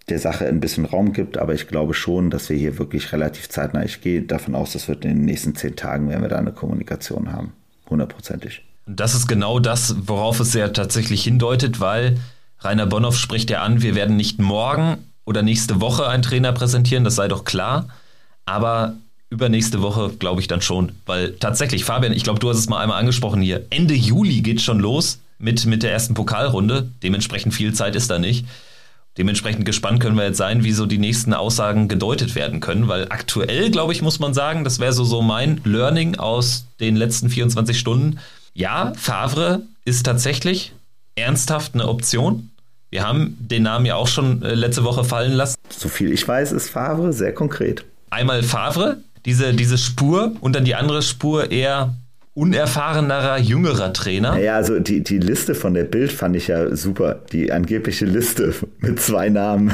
der 0.08 0.18
Sache 0.18 0.46
ein 0.46 0.58
bisschen 0.58 0.84
Raum 0.84 1.12
gibt, 1.12 1.38
aber 1.38 1.54
ich 1.54 1.68
glaube 1.68 1.94
schon, 1.94 2.30
dass 2.30 2.50
wir 2.50 2.56
hier 2.56 2.78
wirklich 2.78 3.12
relativ 3.12 3.48
zeitnah, 3.48 3.84
ich 3.84 4.00
gehe 4.00 4.22
davon 4.22 4.56
aus, 4.56 4.72
dass 4.72 4.88
wir 4.88 4.96
in 4.96 5.00
den 5.00 5.24
nächsten 5.24 5.54
zehn 5.54 5.76
Tagen, 5.76 6.08
werden 6.08 6.22
wir 6.22 6.28
da 6.28 6.38
eine 6.38 6.52
Kommunikation 6.52 7.32
haben. 7.32 7.52
Hundertprozentig. 7.88 8.64
Und 8.86 8.98
das 8.98 9.14
ist 9.14 9.26
genau 9.26 9.58
das, 9.58 9.94
worauf 10.06 10.40
es 10.40 10.54
ja 10.54 10.68
tatsächlich 10.68 11.24
hindeutet, 11.24 11.80
weil 11.80 12.18
Rainer 12.60 12.86
Bonhoff 12.86 13.16
spricht 13.16 13.50
ja 13.50 13.62
an, 13.62 13.82
wir 13.82 13.94
werden 13.94 14.16
nicht 14.16 14.38
morgen 14.38 14.98
oder 15.24 15.42
nächste 15.42 15.80
Woche 15.80 16.08
einen 16.08 16.22
Trainer 16.22 16.52
präsentieren, 16.52 17.04
das 17.04 17.16
sei 17.16 17.28
doch 17.28 17.44
klar. 17.44 17.88
Aber 18.44 18.94
übernächste 19.30 19.82
Woche 19.82 20.10
glaube 20.18 20.40
ich 20.40 20.48
dann 20.48 20.60
schon. 20.60 20.92
Weil 21.06 21.32
tatsächlich, 21.32 21.84
Fabian, 21.84 22.12
ich 22.12 22.24
glaube, 22.24 22.40
du 22.40 22.48
hast 22.50 22.58
es 22.58 22.68
mal 22.68 22.80
einmal 22.80 22.98
angesprochen 22.98 23.40
hier. 23.40 23.66
Ende 23.70 23.94
Juli 23.94 24.42
geht 24.42 24.60
schon 24.60 24.78
los 24.78 25.20
mit, 25.38 25.64
mit 25.66 25.82
der 25.82 25.92
ersten 25.92 26.14
Pokalrunde. 26.14 26.90
Dementsprechend 27.02 27.54
viel 27.54 27.72
Zeit 27.72 27.96
ist 27.96 28.10
da 28.10 28.18
nicht. 28.18 28.46
Dementsprechend 29.18 29.66
gespannt 29.66 30.00
können 30.00 30.16
wir 30.16 30.24
jetzt 30.24 30.38
sein, 30.38 30.64
wie 30.64 30.72
so 30.72 30.86
die 30.86 30.98
nächsten 30.98 31.34
Aussagen 31.34 31.86
gedeutet 31.86 32.34
werden 32.34 32.60
können, 32.60 32.88
weil 32.88 33.08
aktuell, 33.10 33.70
glaube 33.70 33.92
ich, 33.92 34.00
muss 34.00 34.20
man 34.20 34.32
sagen, 34.32 34.64
das 34.64 34.78
wäre 34.78 34.94
so, 34.94 35.04
so 35.04 35.20
mein 35.20 35.60
Learning 35.64 36.16
aus 36.16 36.64
den 36.80 36.96
letzten 36.96 37.28
24 37.28 37.78
Stunden 37.78 38.18
ja, 38.54 38.92
Favre 38.96 39.62
ist 39.84 40.04
tatsächlich 40.04 40.72
ernsthaft 41.14 41.74
eine 41.74 41.88
Option. 41.88 42.50
Wir 42.90 43.06
haben 43.06 43.36
den 43.40 43.62
Namen 43.62 43.86
ja 43.86 43.96
auch 43.96 44.08
schon 44.08 44.42
äh, 44.42 44.54
letzte 44.54 44.84
Woche 44.84 45.04
fallen 45.04 45.32
lassen. 45.32 45.56
So 45.70 45.88
viel 45.88 46.12
ich 46.12 46.26
weiß, 46.26 46.52
ist 46.52 46.68
Favre 46.68 47.12
sehr 47.12 47.32
konkret. 47.32 47.84
Einmal 48.10 48.42
Favre, 48.42 48.98
diese, 49.24 49.54
diese 49.54 49.78
Spur 49.78 50.36
und 50.40 50.54
dann 50.54 50.64
die 50.64 50.74
andere 50.74 51.00
Spur 51.00 51.50
eher 51.50 51.94
unerfahrenerer, 52.34 53.38
jüngerer 53.38 53.92
Trainer. 53.92 54.38
Ja, 54.38 54.56
also 54.56 54.78
die, 54.78 55.02
die 55.02 55.18
Liste 55.18 55.54
von 55.54 55.74
der 55.74 55.84
Bild 55.84 56.12
fand 56.12 56.36
ich 56.36 56.48
ja 56.48 56.74
super. 56.76 57.20
Die 57.32 57.52
angebliche 57.52 58.04
Liste 58.04 58.54
mit 58.78 59.00
zwei 59.00 59.30
Namen. 59.30 59.72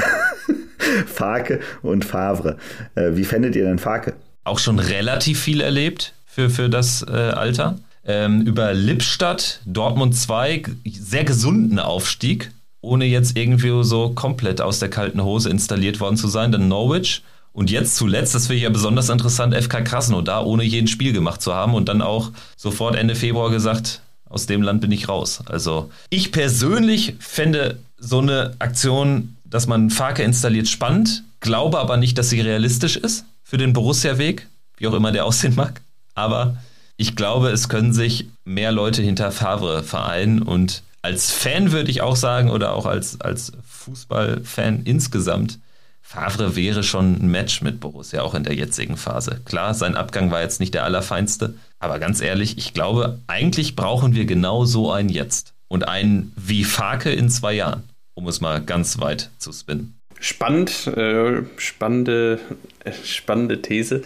Farke 1.05 1.59
und 1.81 2.05
Favre. 2.05 2.57
Äh, 2.95 3.11
wie 3.13 3.25
fändet 3.25 3.55
ihr 3.55 3.65
denn 3.65 3.79
Farke? 3.79 4.13
Auch 4.45 4.59
schon 4.59 4.79
relativ 4.79 5.41
viel 5.41 5.59
erlebt 5.61 6.13
für, 6.25 6.49
für 6.49 6.69
das 6.69 7.05
äh, 7.07 7.11
Alter 7.11 7.77
ähm, 8.09 8.41
über 8.41 8.73
Lippstadt, 8.73 9.61
Dortmund 9.65 10.15
2, 10.15 10.63
sehr 10.91 11.23
gesunden 11.23 11.77
Aufstieg, 11.77 12.51
ohne 12.81 13.05
jetzt 13.05 13.37
irgendwie 13.37 13.83
so 13.83 14.09
komplett 14.09 14.61
aus 14.61 14.79
der 14.79 14.89
kalten 14.89 15.23
Hose 15.23 15.49
installiert 15.49 15.99
worden 15.99 16.17
zu 16.17 16.27
sein. 16.27 16.51
Dann 16.51 16.67
Norwich 16.67 17.21
und 17.53 17.69
jetzt 17.69 17.95
zuletzt, 17.95 18.33
das 18.33 18.47
finde 18.47 18.57
ich 18.57 18.63
ja 18.63 18.69
besonders 18.71 19.09
interessant, 19.09 19.53
FK 19.53 19.83
Krasnodar, 19.83 20.47
ohne 20.47 20.63
jeden 20.63 20.87
Spiel 20.87 21.13
gemacht 21.13 21.43
zu 21.43 21.53
haben 21.53 21.75
und 21.75 21.87
dann 21.87 22.01
auch 22.01 22.31
sofort 22.57 22.95
Ende 22.95 23.13
Februar 23.13 23.51
gesagt, 23.51 24.01
aus 24.27 24.47
dem 24.47 24.63
Land 24.63 24.81
bin 24.81 24.91
ich 24.91 25.07
raus. 25.07 25.41
Also 25.45 25.91
ich 26.09 26.31
persönlich 26.31 27.15
fände 27.19 27.77
so 27.99 28.19
eine 28.19 28.55
Aktion, 28.57 29.35
dass 29.45 29.67
man 29.67 29.91
Farke 29.91 30.23
installiert, 30.23 30.67
spannend, 30.67 31.23
glaube 31.41 31.77
aber 31.77 31.97
nicht, 31.97 32.17
dass 32.17 32.29
sie 32.29 32.41
realistisch 32.41 32.95
ist 32.97 33.25
für 33.43 33.57
den 33.57 33.73
Borussia-Weg, 33.73 34.47
wie 34.77 34.87
auch 34.87 34.93
immer 34.93 35.11
der 35.11 35.25
aussehen 35.27 35.53
mag. 35.55 35.81
Aber 36.15 36.57
ich 36.99 37.15
glaube, 37.15 37.49
es 37.49 37.69
können 37.69 37.93
sich 37.93 38.27
mehr 38.43 38.73
Leute 38.73 39.01
hinter 39.01 39.31
Favre 39.31 39.83
vereinen 39.83 40.41
und 40.41 40.83
als 41.01 41.31
Fan 41.31 41.71
würde 41.71 41.89
ich 41.89 42.01
auch 42.01 42.17
sagen, 42.17 42.49
oder 42.49 42.73
auch 42.73 42.85
als, 42.85 43.21
als 43.21 43.53
Fußballfan 43.65 44.81
insgesamt, 44.83 45.59
Favre 46.01 46.57
wäre 46.57 46.83
schon 46.83 47.13
ein 47.13 47.31
Match 47.31 47.61
mit 47.61 47.79
Borussia, 47.79 48.21
auch 48.21 48.35
in 48.35 48.43
der 48.43 48.53
jetzigen 48.53 48.97
Phase. 48.97 49.39
Klar, 49.45 49.75
sein 49.75 49.95
Abgang 49.95 50.29
war 50.29 50.41
jetzt 50.41 50.59
nicht 50.59 50.73
der 50.73 50.83
allerfeinste, 50.83 51.53
aber 51.79 51.99
ganz 51.99 52.19
ehrlich, 52.19 52.57
ich 52.57 52.73
glaube, 52.73 53.19
eigentlich 53.27 53.77
brauchen 53.77 54.13
wir 54.13 54.25
genau 54.25 54.65
so 54.65 54.91
einen 54.91 55.07
jetzt. 55.07 55.53
Und 55.69 55.87
einen 55.87 56.33
wie 56.35 56.65
Fake 56.65 57.05
in 57.05 57.29
zwei 57.29 57.53
Jahren, 57.53 57.83
um 58.13 58.27
es 58.27 58.41
mal 58.41 58.59
ganz 58.59 58.99
weit 58.99 59.29
zu 59.37 59.53
spinnen. 59.53 59.97
Spannend, 60.19 60.87
äh, 60.87 61.43
spannende, 61.55 62.39
äh, 62.83 62.91
spannende 63.05 63.61
These. 63.61 64.03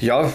Ja, 0.00 0.32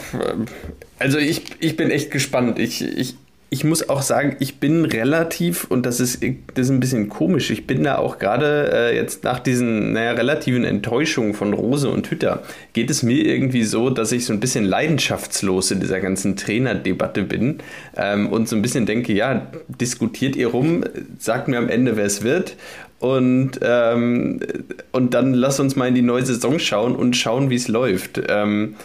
also 0.99 1.18
ich, 1.18 1.41
ich 1.59 1.76
bin 1.76 1.91
echt 1.91 2.11
gespannt. 2.11 2.59
Ich, 2.59 2.82
ich, 2.84 3.16
ich 3.49 3.63
muss 3.63 3.89
auch 3.89 4.01
sagen, 4.01 4.36
ich 4.39 4.59
bin 4.59 4.86
relativ, 4.86 5.66
und 5.66 5.86
das 5.86 5.99
ist, 5.99 6.22
das 6.22 6.66
ist 6.66 6.70
ein 6.70 6.80
bisschen 6.80 7.09
komisch, 7.09 7.51
ich 7.51 7.66
bin 7.66 7.84
da 7.84 7.97
auch 7.97 8.20
gerade 8.20 8.72
äh, 8.74 8.95
jetzt 8.95 9.24
nach 9.24 9.39
diesen 9.39 9.93
naja, 9.93 10.11
relativen 10.11 10.66
Enttäuschungen 10.66 11.34
von 11.34 11.53
Rose 11.53 11.89
und 11.89 12.09
Hütter, 12.11 12.43
geht 12.74 12.89
es 12.89 13.01
mir 13.01 13.26
irgendwie 13.26 13.63
so, 13.63 13.89
dass 13.89 14.11
ich 14.11 14.26
so 14.26 14.34
ein 14.34 14.39
bisschen 14.39 14.66
leidenschaftslos 14.66 15.72
in 15.72 15.80
dieser 15.80 15.99
ganzen 15.99 16.36
Trainerdebatte 16.36 17.24
bin 17.24 17.59
ähm, 17.95 18.28
und 18.28 18.49
so 18.49 18.55
ein 18.55 18.61
bisschen 18.61 18.86
denke, 18.86 19.13
ja, 19.13 19.47
diskutiert 19.80 20.36
ihr 20.36 20.47
rum, 20.47 20.84
sagt 21.18 21.47
mir 21.47 21.57
am 21.57 21.70
Ende, 21.70 21.95
wer 21.97 22.05
es 22.05 22.24
wird 22.24 22.55
und, 22.99 23.59
ähm, 23.61 24.39
und 24.91 25.13
dann 25.13 25.34
lass 25.34 25.59
uns 25.59 25.76
mal 25.76 25.88
in 25.88 25.95
die 25.95 26.01
neue 26.01 26.26
Saison 26.26 26.59
schauen 26.59 26.95
und 26.95 27.16
schauen, 27.16 27.49
wie 27.49 27.55
es 27.55 27.68
läuft. 27.68 28.22
Ähm, 28.28 28.76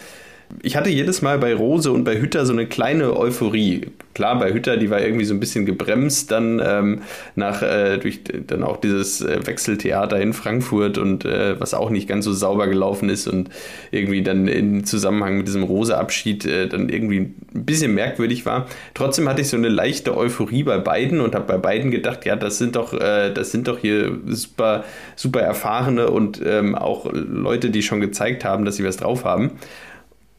ich 0.63 0.77
hatte 0.77 0.91
jedes 0.91 1.23
Mal 1.23 1.39
bei 1.39 1.55
Rose 1.55 1.91
und 1.91 2.05
bei 2.05 2.21
Hütter 2.21 2.45
so 2.45 2.53
eine 2.53 2.67
kleine 2.67 3.17
Euphorie. 3.17 3.87
Klar, 4.15 4.39
bei 4.39 4.53
Hütter, 4.53 4.77
die 4.77 4.91
war 4.91 5.01
irgendwie 5.01 5.25
so 5.25 5.33
ein 5.33 5.41
bisschen 5.41 5.65
gebremst 5.65 6.31
dann 6.31 6.61
ähm, 6.65 7.03
nach 7.37 7.63
äh, 7.63 7.99
durch 7.99 8.21
dann 8.47 8.65
auch 8.65 8.77
dieses 8.79 9.23
äh, 9.23 9.47
Wechseltheater 9.47 10.21
in 10.21 10.33
Frankfurt 10.33 10.99
und 10.99 11.25
äh, 11.25 11.59
was 11.61 11.75
auch 11.75 11.91
nicht 11.91 12.09
ganz 12.09 12.25
so 12.25 12.33
sauber 12.33 12.67
gelaufen 12.67 13.09
ist 13.09 13.29
und 13.29 13.51
irgendwie 13.91 14.23
dann 14.23 14.49
in 14.49 14.85
Zusammenhang 14.85 15.39
mit 15.39 15.47
diesem 15.47 15.63
Rose-Abschied 15.63 16.45
äh, 16.45 16.69
dann 16.69 16.89
irgendwie 16.89 17.21
ein 17.21 17.65
bisschen 17.65 17.95
merkwürdig 17.95 18.45
war. 18.45 18.67
Trotzdem 18.95 19.29
hatte 19.29 19.43
ich 19.43 19.49
so 19.49 19.57
eine 19.57 19.69
leichte 19.69 20.17
Euphorie 20.17 20.65
bei 20.65 20.79
beiden 20.79 21.21
und 21.21 21.35
habe 21.35 21.47
bei 21.47 21.59
beiden 21.59 21.91
gedacht, 21.91 22.25
ja, 22.27 22.37
das 22.37 22.59
sind 22.59 22.77
doch, 22.77 22.93
äh, 22.93 23.33
das 23.33 23.53
sind 23.53 23.69
doch 23.69 23.79
hier 23.79 24.19
super, 24.27 24.85
super 25.17 25.41
erfahrene 25.41 26.11
und 26.11 26.43
ähm, 26.45 26.75
auch 26.75 27.11
Leute, 27.13 27.71
die 27.71 27.83
schon 27.83 28.01
gezeigt 28.01 28.45
haben, 28.45 28.65
dass 28.65 28.77
sie 28.77 28.85
was 28.85 28.97
drauf 28.97 29.25
haben 29.25 29.53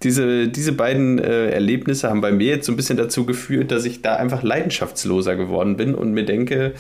diese, 0.04 0.48
diese 0.48 0.74
beiden 0.74 1.20
äh, 1.20 1.52
Erlebnisse 1.52 2.10
haben 2.10 2.22
bei 2.22 2.32
mir 2.32 2.48
jetzt 2.48 2.66
so 2.66 2.72
ein 2.72 2.76
bisschen 2.76 2.98
dazu 2.98 3.26
geführt, 3.26 3.72
dass 3.72 3.86
ich 3.86 4.02
da 4.02 4.16
einfach 4.16 4.44
leidenschaftsloser 4.44 5.36
geworden 5.36 5.78
bin 5.78 5.96
und 5.96 6.14
mir 6.14 6.26
denke, 6.26 6.74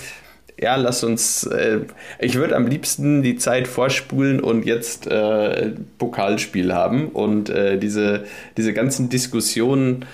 ja, 0.60 0.76
lass 0.76 1.04
uns, 1.04 1.44
äh, 1.44 1.80
ich 2.20 2.36
würde 2.36 2.56
am 2.56 2.68
liebsten 2.68 3.24
die 3.24 3.36
Zeit 3.36 3.68
vorspulen 3.68 4.40
und 4.40 4.66
jetzt 4.66 5.08
äh, 5.08 5.72
Pokalspiel 5.98 6.74
haben 6.74 7.10
und 7.10 7.50
äh, 7.50 7.78
diese, 7.78 8.26
diese 8.58 8.74
ganzen 8.74 9.10
Diskussionen, 9.10 10.06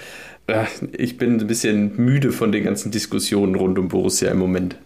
äh, 0.47 0.65
ich 0.93 1.17
bin 1.17 1.39
ein 1.39 1.47
bisschen 1.47 1.97
müde 1.97 2.31
von 2.31 2.51
den 2.51 2.63
ganzen 2.63 2.91
Diskussionen 2.91 3.55
rund 3.55 3.77
um 3.77 3.89
Borussia 3.89 4.31
im 4.31 4.39
Moment. 4.39 4.77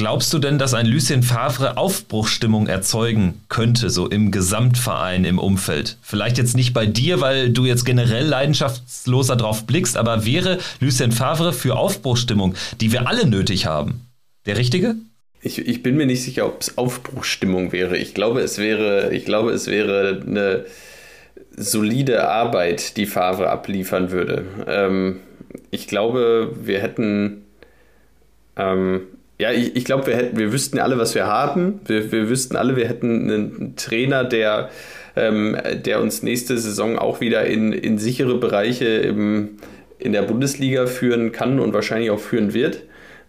Glaubst 0.00 0.32
du 0.32 0.38
denn, 0.38 0.56
dass 0.56 0.72
ein 0.72 0.86
Lucien 0.86 1.22
Favre 1.22 1.76
Aufbruchstimmung 1.76 2.68
erzeugen 2.68 3.42
könnte, 3.50 3.90
so 3.90 4.08
im 4.08 4.30
Gesamtverein, 4.30 5.26
im 5.26 5.38
Umfeld? 5.38 5.98
Vielleicht 6.00 6.38
jetzt 6.38 6.56
nicht 6.56 6.72
bei 6.72 6.86
dir, 6.86 7.20
weil 7.20 7.50
du 7.50 7.66
jetzt 7.66 7.84
generell 7.84 8.24
leidenschaftsloser 8.24 9.36
drauf 9.36 9.66
blickst, 9.66 9.98
aber 9.98 10.24
wäre 10.24 10.56
Lucien 10.80 11.12
Favre 11.12 11.52
für 11.52 11.76
Aufbruchstimmung, 11.76 12.54
die 12.80 12.92
wir 12.92 13.06
alle 13.08 13.26
nötig 13.26 13.66
haben, 13.66 14.06
der 14.46 14.56
Richtige? 14.56 14.94
Ich, 15.42 15.58
ich 15.58 15.82
bin 15.82 15.98
mir 15.98 16.06
nicht 16.06 16.22
sicher, 16.22 16.46
ob 16.46 16.62
es 16.62 16.78
Aufbruchstimmung 16.78 17.70
wäre. 17.70 17.98
Ich 17.98 18.14
glaube, 18.14 18.40
es 18.40 18.56
wäre, 18.56 19.12
ich 19.12 19.26
glaube, 19.26 19.50
es 19.50 19.66
wäre 19.66 20.22
eine 20.26 20.64
solide 21.58 22.26
Arbeit, 22.26 22.96
die 22.96 23.04
Favre 23.04 23.50
abliefern 23.50 24.10
würde. 24.10 24.46
Ähm, 24.66 25.20
ich 25.70 25.88
glaube, 25.88 26.56
wir 26.58 26.80
hätten 26.80 27.44
ähm, 28.56 29.02
ja, 29.40 29.52
ich, 29.52 29.74
ich 29.74 29.86
glaube, 29.86 30.06
wir, 30.06 30.36
wir 30.36 30.52
wüssten 30.52 30.78
alle, 30.78 30.98
was 30.98 31.14
wir 31.14 31.26
haben. 31.26 31.80
Wir, 31.86 32.12
wir 32.12 32.28
wüssten 32.28 32.56
alle, 32.56 32.76
wir 32.76 32.86
hätten 32.86 33.30
einen 33.30 33.74
Trainer, 33.74 34.22
der, 34.22 34.68
ähm, 35.16 35.56
der 35.82 36.02
uns 36.02 36.22
nächste 36.22 36.58
Saison 36.58 36.98
auch 36.98 37.22
wieder 37.22 37.46
in, 37.46 37.72
in 37.72 37.96
sichere 37.96 38.36
Bereiche 38.36 38.84
im, 38.84 39.56
in 39.98 40.12
der 40.12 40.22
Bundesliga 40.22 40.86
führen 40.86 41.32
kann 41.32 41.58
und 41.58 41.72
wahrscheinlich 41.72 42.10
auch 42.10 42.20
führen 42.20 42.52
wird. 42.52 42.82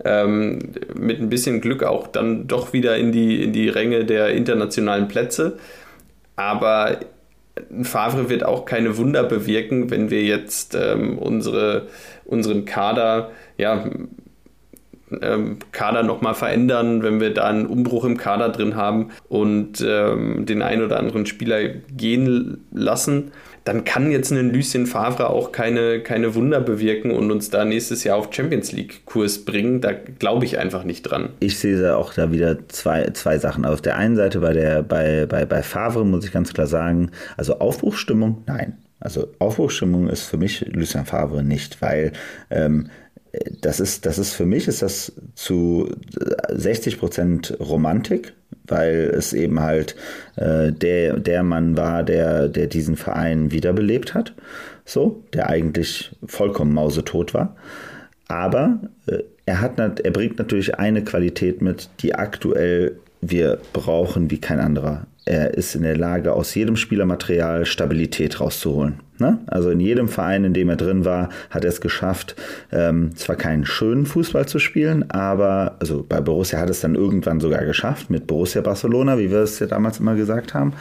Ähm, 0.03 0.74
mit 0.95 1.22
ein 1.22 1.30
bisschen 1.30 1.62
Glück 1.62 1.84
auch 1.84 2.07
dann 2.07 2.45
doch 2.45 2.74
wieder 2.74 2.97
in 2.97 3.14
die, 3.14 3.41
in 3.41 3.53
die 3.53 3.70
Ränge 3.70 4.03
der 4.03 4.32
internationalen 4.32 5.07
Plätze. 5.07 5.59
Aber 6.36 6.99
Favre 7.84 8.30
wird 8.30 8.43
auch 8.43 8.66
keine 8.66 8.97
Wunder 8.97 9.24
bewirken, 9.24 9.89
wenn 9.89 10.09
wir 10.09 10.24
jetzt 10.24 10.76
ähm, 10.76 11.18
unsere, 11.18 11.88
unseren 12.26 12.66
Kader 12.66 13.32
ja, 13.57 13.86
ähm, 15.22 15.57
Kader 15.72 16.03
nochmal 16.03 16.34
verändern, 16.34 17.03
wenn 17.03 17.20
wir 17.20 17.34
da 17.34 17.47
einen 17.47 17.66
Umbruch 17.66 18.05
im 18.05 18.18
Kader 18.18 18.49
drin 18.49 18.76
haben 18.76 19.09
und 19.30 19.84
ähm, 19.86 20.45
den 20.45 20.62
einen 20.62 20.84
oder 20.84 20.99
anderen 20.99 21.26
Spieler 21.26 21.59
gehen 21.95 22.66
lassen, 22.72 23.32
dann 23.64 23.84
kann 23.84 24.12
jetzt 24.12 24.32
ein 24.32 24.51
Lucien 24.51 24.88
Favre 24.88 25.30
auch 25.30 25.51
keine, 25.51 25.99
keine 26.01 26.34
Wunder 26.34 26.59
bewirken 26.62 27.12
und 27.12 27.30
uns 27.32 27.49
da 27.51 27.64
nächstes 27.64 28.03
Jahr 28.03 28.18
auf 28.18 28.34
Champions 28.34 28.72
League-Kurs 28.72 29.45
bringen. 29.45 29.82
Da 29.82 29.91
glaube 29.93 30.45
ich 30.45 30.57
einfach 30.57 30.84
nicht 30.84 31.03
dran. 31.03 31.30
Ich 31.39 31.59
sehe 31.59 31.95
auch 31.95 32.14
da 32.14 32.32
wieder 32.32 32.68
zwei, 32.70 33.09
zwei 33.14 33.38
Sachen. 33.38 33.66
Auf 33.66 33.82
der 33.82 33.97
einen 33.97 34.16
Seite 34.16 34.39
bei, 34.39 34.53
der, 34.53 34.82
bei, 34.82 35.28
bei, 35.28 35.45
bei 35.45 35.62
Favre 35.62 36.05
muss 36.05 36.26
ich 36.26 36.32
ganz 36.32 36.53
klar 36.53 36.68
sagen, 36.68 37.12
also 37.38 37.59
Aufbruchstimmung, 37.59 38.43
nein. 38.47 38.78
Also 38.99 39.28
Aufbruchstimmung 39.39 40.09
ist 40.09 40.24
für 40.24 40.38
mich 40.38 40.66
Lucien 40.74 41.05
Favre 41.05 41.43
nicht, 41.43 41.82
weil 41.82 42.14
ähm, 42.51 42.88
das 43.61 43.79
ist, 43.79 44.05
das 44.05 44.17
ist 44.17 44.34
für 44.34 44.45
mich 44.45 44.67
ist 44.67 44.82
das 44.82 45.13
zu 45.36 45.89
60 46.49 46.99
Prozent 46.99 47.57
Romantik, 47.59 48.34
weil 48.67 49.11
es 49.15 49.34
eben 49.34 49.61
halt 49.61 49.95
äh, 50.36 50.71
der, 50.71 51.17
der 51.17 51.43
Mann 51.43 51.77
war, 51.77 52.03
der, 52.03 52.49
der 52.49 52.67
diesen 52.67 52.97
Verein 52.97 53.51
wiederbelebt 53.51 54.13
hat, 54.13 54.34
so, 54.86 55.23
der 55.34 55.49
eigentlich 55.49 56.11
vollkommen 56.25 56.73
mausetot 56.73 57.34
war. 57.34 57.55
Aber 58.27 58.82
äh, 59.07 59.19
er, 59.45 59.61
hat, 59.61 59.79
er 59.79 60.11
bringt 60.11 60.38
natürlich 60.38 60.75
eine 60.75 61.03
Qualität 61.03 61.61
mit, 61.61 61.89
die 62.01 62.15
aktuell 62.15 62.97
wir 63.21 63.59
brauchen 63.71 64.32
wie 64.32 64.41
kein 64.41 64.59
anderer. 64.59 65.05
Er 65.26 65.53
ist 65.53 65.76
in 65.76 65.84
der 65.84 65.97
Lage, 65.97 66.34
aus 66.34 66.55
jedem 66.55 66.76
Spielermaterial 66.76 67.65
Stabilität 67.65 68.39
rauszuholen. 68.39 69.01
Ne? 69.19 69.38
Also 69.45 69.69
in 69.69 69.80
jedem 69.80 70.09
Verein, 70.09 70.43
in 70.43 70.53
dem 70.53 70.67
er 70.69 70.78
drin 70.78 71.05
war, 71.05 71.30
hat 71.51 71.63
er 71.63 71.69
es 71.69 71.80
geschafft, 71.80 72.36
ähm, 72.72 73.15
zwar 73.15 73.36
keinen 73.36 73.65
schönen 73.65 74.07
Fußball 74.07 74.47
zu 74.47 74.57
spielen, 74.57 75.11
aber 75.11 75.76
also 75.80 76.03
bei 76.07 76.19
Borussia 76.22 76.59
hat 76.59 76.72
es 76.72 76.82
dann 76.82 76.95
irgendwann 76.95 77.39
sogar 77.39 77.63
geschafft, 77.65 78.09
mit 78.09 78.26
Borussia 78.26 78.61
Barcelona, 78.61 79.19
wie 79.19 79.30
wir 79.30 79.39
es 79.39 79.59
ja 79.59 79.67
damals 79.67 79.99
immer 79.99 80.15
gesagt 80.15 80.55
haben. 80.55 80.74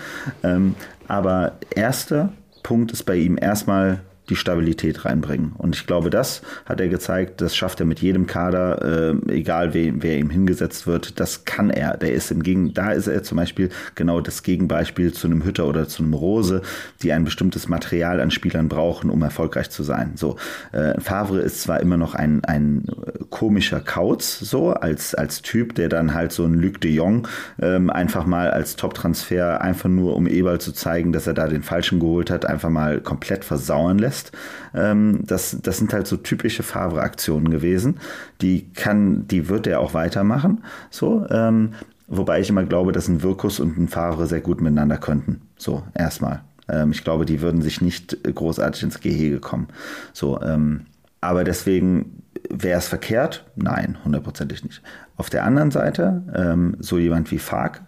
Ähm, 0.42 0.74
aber 1.06 1.52
erster 1.74 2.32
Punkt 2.62 2.92
ist 2.92 3.04
bei 3.04 3.16
ihm 3.16 3.36
erstmal 3.38 4.00
die 4.30 4.36
Stabilität 4.36 5.04
reinbringen. 5.04 5.52
Und 5.58 5.74
ich 5.74 5.86
glaube, 5.86 6.08
das 6.08 6.42
hat 6.64 6.80
er 6.80 6.88
gezeigt, 6.88 7.40
das 7.40 7.56
schafft 7.56 7.80
er 7.80 7.86
mit 7.86 8.00
jedem 8.00 8.26
Kader, 8.26 9.12
äh, 9.28 9.32
egal 9.32 9.74
wer, 9.74 9.92
wer 9.96 10.18
ihm 10.18 10.30
hingesetzt 10.30 10.86
wird, 10.86 11.18
das 11.20 11.44
kann 11.44 11.68
er. 11.68 11.96
Der 11.96 12.14
ist 12.14 12.30
im 12.30 12.42
Gegen, 12.42 12.72
da 12.72 12.92
ist 12.92 13.08
er 13.08 13.22
zum 13.22 13.36
Beispiel 13.36 13.70
genau 13.96 14.20
das 14.20 14.42
Gegenbeispiel 14.42 15.12
zu 15.12 15.26
einem 15.26 15.44
Hütter 15.44 15.66
oder 15.66 15.88
zu 15.88 16.02
einem 16.02 16.14
Rose, 16.14 16.62
die 17.02 17.12
ein 17.12 17.24
bestimmtes 17.24 17.68
Material 17.68 18.20
an 18.20 18.30
Spielern 18.30 18.68
brauchen, 18.68 19.10
um 19.10 19.20
erfolgreich 19.22 19.70
zu 19.70 19.82
sein. 19.82 20.12
So, 20.14 20.36
äh, 20.72 20.98
Favre 21.00 21.40
ist 21.40 21.62
zwar 21.62 21.80
immer 21.80 21.96
noch 21.96 22.14
ein, 22.14 22.44
ein 22.44 22.84
komischer 23.30 23.80
Kauz, 23.80 24.38
so 24.38 24.70
als, 24.70 25.14
als 25.14 25.42
Typ, 25.42 25.74
der 25.74 25.88
dann 25.88 26.14
halt 26.14 26.32
so 26.32 26.44
ein 26.44 26.54
Luc 26.54 26.80
de 26.80 26.92
Jong 26.92 27.26
ähm, 27.60 27.90
einfach 27.90 28.26
mal 28.26 28.50
als 28.50 28.76
Top-Transfer 28.76 29.60
einfach 29.60 29.88
nur, 29.88 30.14
um 30.14 30.26
Eberl 30.28 30.60
zu 30.60 30.72
zeigen, 30.72 31.12
dass 31.12 31.26
er 31.26 31.34
da 31.34 31.48
den 31.48 31.62
Falschen 31.62 31.98
geholt 31.98 32.30
hat, 32.30 32.46
einfach 32.46 32.70
mal 32.70 33.00
komplett 33.00 33.44
versauern 33.44 33.98
lässt 33.98 34.19
lässt. 34.20 34.32
Ähm, 34.74 35.20
das, 35.26 35.56
das 35.62 35.78
sind 35.78 35.92
halt 35.92 36.06
so 36.06 36.16
typische 36.16 36.62
Favre-Aktionen 36.62 37.50
gewesen. 37.50 37.98
Die 38.40 38.70
kann, 38.72 39.26
die 39.28 39.48
wird 39.48 39.66
er 39.66 39.80
auch 39.80 39.94
weitermachen. 39.94 40.64
So, 40.90 41.26
ähm, 41.30 41.74
wobei 42.06 42.40
ich 42.40 42.50
immer 42.50 42.64
glaube, 42.64 42.92
dass 42.92 43.08
ein 43.08 43.22
Wirkus 43.22 43.60
und 43.60 43.78
ein 43.78 43.88
Favre 43.88 44.26
sehr 44.26 44.40
gut 44.40 44.60
miteinander 44.60 44.98
könnten. 44.98 45.42
So, 45.56 45.82
erstmal. 45.94 46.42
Ähm, 46.68 46.92
ich 46.92 47.04
glaube, 47.04 47.24
die 47.24 47.40
würden 47.40 47.62
sich 47.62 47.80
nicht 47.80 48.16
großartig 48.22 48.82
ins 48.82 49.00
Gehege 49.00 49.40
kommen. 49.40 49.68
So, 50.12 50.40
ähm, 50.42 50.86
aber 51.20 51.44
deswegen 51.44 52.22
wäre 52.48 52.78
es 52.78 52.88
verkehrt? 52.88 53.44
Nein, 53.56 53.98
hundertprozentig 54.04 54.64
nicht. 54.64 54.82
Auf 55.16 55.28
der 55.28 55.44
anderen 55.44 55.70
Seite, 55.70 56.22
ähm, 56.34 56.76
so 56.80 56.98
jemand 56.98 57.30
wie 57.30 57.38
Fark, 57.38 57.82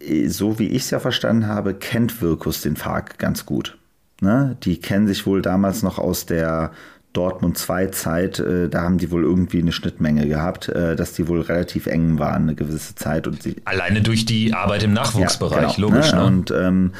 äh, 0.00 0.28
so 0.28 0.58
wie 0.58 0.68
ich 0.68 0.84
es 0.84 0.90
ja 0.90 1.00
verstanden 1.00 1.46
habe, 1.46 1.74
kennt 1.74 2.22
Wirkus 2.22 2.62
den 2.62 2.76
Fark 2.76 3.18
ganz 3.18 3.44
gut. 3.44 3.76
Ne? 4.20 4.56
Die 4.62 4.80
kennen 4.80 5.06
sich 5.06 5.26
wohl 5.26 5.42
damals 5.42 5.82
noch 5.82 5.98
aus 5.98 6.26
der 6.26 6.72
Dortmund 7.12 7.56
2 7.56 7.86
Zeit, 7.88 8.38
äh, 8.38 8.68
da 8.68 8.82
haben 8.82 8.98
die 8.98 9.10
wohl 9.10 9.24
irgendwie 9.24 9.60
eine 9.60 9.72
Schnittmenge 9.72 10.28
gehabt, 10.28 10.68
äh, 10.68 10.94
dass 10.94 11.14
die 11.14 11.26
wohl 11.26 11.40
relativ 11.40 11.86
eng 11.86 12.18
waren 12.18 12.42
eine 12.42 12.54
gewisse 12.54 12.94
Zeit. 12.94 13.26
Und 13.26 13.42
sie 13.42 13.56
Alleine 13.64 14.02
durch 14.02 14.24
die 14.24 14.52
Arbeit 14.52 14.82
im 14.82 14.92
Nachwuchsbereich, 14.92 15.70
ja, 15.70 15.74
genau, 15.74 15.88
logisch. 15.88 16.12
Ne? 16.12 16.18
ne? 16.18 16.26
Und 16.26 16.50
ähm, 16.50 16.92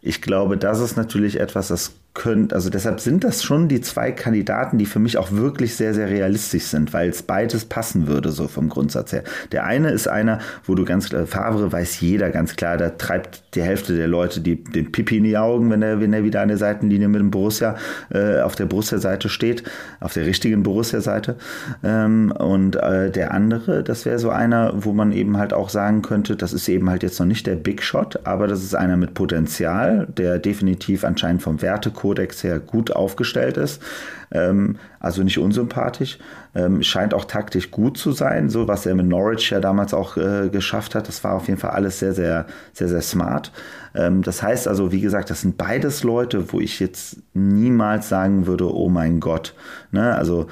ich 0.00 0.22
glaube, 0.22 0.56
das 0.56 0.80
ist 0.80 0.96
natürlich 0.96 1.40
etwas, 1.40 1.68
das 1.68 1.92
könnt, 2.16 2.52
also 2.54 2.70
deshalb 2.70 2.98
sind 2.98 3.22
das 3.24 3.44
schon 3.44 3.68
die 3.68 3.82
zwei 3.82 4.10
Kandidaten, 4.10 4.78
die 4.78 4.86
für 4.86 4.98
mich 4.98 5.18
auch 5.18 5.32
wirklich 5.32 5.76
sehr, 5.76 5.92
sehr 5.94 6.08
realistisch 6.08 6.64
sind, 6.64 6.92
weil 6.92 7.10
es 7.10 7.22
beides 7.22 7.66
passen 7.66 8.06
würde, 8.08 8.32
so 8.32 8.48
vom 8.48 8.70
Grundsatz 8.70 9.12
her. 9.12 9.22
Der 9.52 9.64
eine 9.64 9.90
ist 9.90 10.08
einer, 10.08 10.38
wo 10.64 10.74
du 10.74 10.84
ganz 10.84 11.10
klar, 11.10 11.26
Favre 11.26 11.70
weiß 11.70 12.00
jeder 12.00 12.30
ganz 12.30 12.56
klar, 12.56 12.78
da 12.78 12.90
treibt 12.90 13.42
die 13.54 13.62
Hälfte 13.62 13.94
der 13.94 14.08
Leute 14.08 14.40
die, 14.40 14.64
den 14.64 14.90
Pipi 14.90 15.18
in 15.18 15.24
die 15.24 15.36
Augen, 15.36 15.70
wenn 15.70 15.82
er, 15.82 16.00
wenn 16.00 16.12
er 16.14 16.24
wieder 16.24 16.40
an 16.40 16.48
der 16.48 16.56
Seitenlinie 16.56 17.08
mit 17.08 17.20
dem 17.20 17.30
Borussia 17.30 17.76
äh, 18.10 18.40
auf 18.40 18.56
der 18.56 18.64
Borussia-Seite 18.64 19.28
steht, 19.28 19.62
auf 20.00 20.14
der 20.14 20.24
richtigen 20.24 20.62
Borussia-Seite. 20.62 21.36
Ähm, 21.84 22.32
und 22.32 22.76
äh, 22.76 23.10
der 23.10 23.34
andere, 23.34 23.84
das 23.84 24.06
wäre 24.06 24.18
so 24.18 24.30
einer, 24.30 24.72
wo 24.74 24.94
man 24.94 25.12
eben 25.12 25.36
halt 25.36 25.52
auch 25.52 25.68
sagen 25.68 26.00
könnte, 26.00 26.34
das 26.34 26.54
ist 26.54 26.66
eben 26.68 26.88
halt 26.88 27.02
jetzt 27.02 27.20
noch 27.20 27.26
nicht 27.26 27.46
der 27.46 27.56
Big 27.56 27.82
Shot, 27.82 28.20
aber 28.24 28.46
das 28.46 28.64
ist 28.64 28.74
einer 28.74 28.96
mit 28.96 29.12
Potenzial, 29.12 30.08
der 30.16 30.38
definitiv 30.38 31.04
anscheinend 31.04 31.42
vom 31.42 31.60
Wertekurs 31.60 32.05
Kodex 32.06 32.44
her 32.44 32.60
gut 32.60 32.92
aufgestellt 32.92 33.56
ist. 33.56 33.82
Ähm, 34.30 34.76
also 35.00 35.24
nicht 35.24 35.38
unsympathisch. 35.38 36.18
Ähm, 36.54 36.84
scheint 36.84 37.14
auch 37.14 37.24
taktisch 37.24 37.72
gut 37.72 37.98
zu 37.98 38.12
sein, 38.12 38.48
so 38.48 38.68
was 38.68 38.86
er 38.86 38.94
mit 38.94 39.06
Norwich 39.06 39.50
ja 39.50 39.58
damals 39.58 39.92
auch 39.92 40.16
äh, 40.16 40.48
geschafft 40.50 40.94
hat. 40.94 41.08
Das 41.08 41.24
war 41.24 41.34
auf 41.34 41.48
jeden 41.48 41.58
Fall 41.58 41.72
alles 41.72 41.98
sehr, 41.98 42.12
sehr, 42.12 42.46
sehr, 42.72 42.88
sehr 42.88 43.02
smart. 43.02 43.50
Ähm, 43.96 44.22
das 44.22 44.40
heißt 44.40 44.68
also, 44.68 44.92
wie 44.92 45.00
gesagt, 45.00 45.30
das 45.30 45.40
sind 45.40 45.58
beides 45.58 46.04
Leute, 46.04 46.52
wo 46.52 46.60
ich 46.60 46.78
jetzt 46.78 47.16
niemals 47.34 48.08
sagen 48.08 48.46
würde, 48.46 48.72
oh 48.72 48.88
mein 48.88 49.18
Gott. 49.18 49.54
Ne? 49.90 50.14
Also 50.14 50.46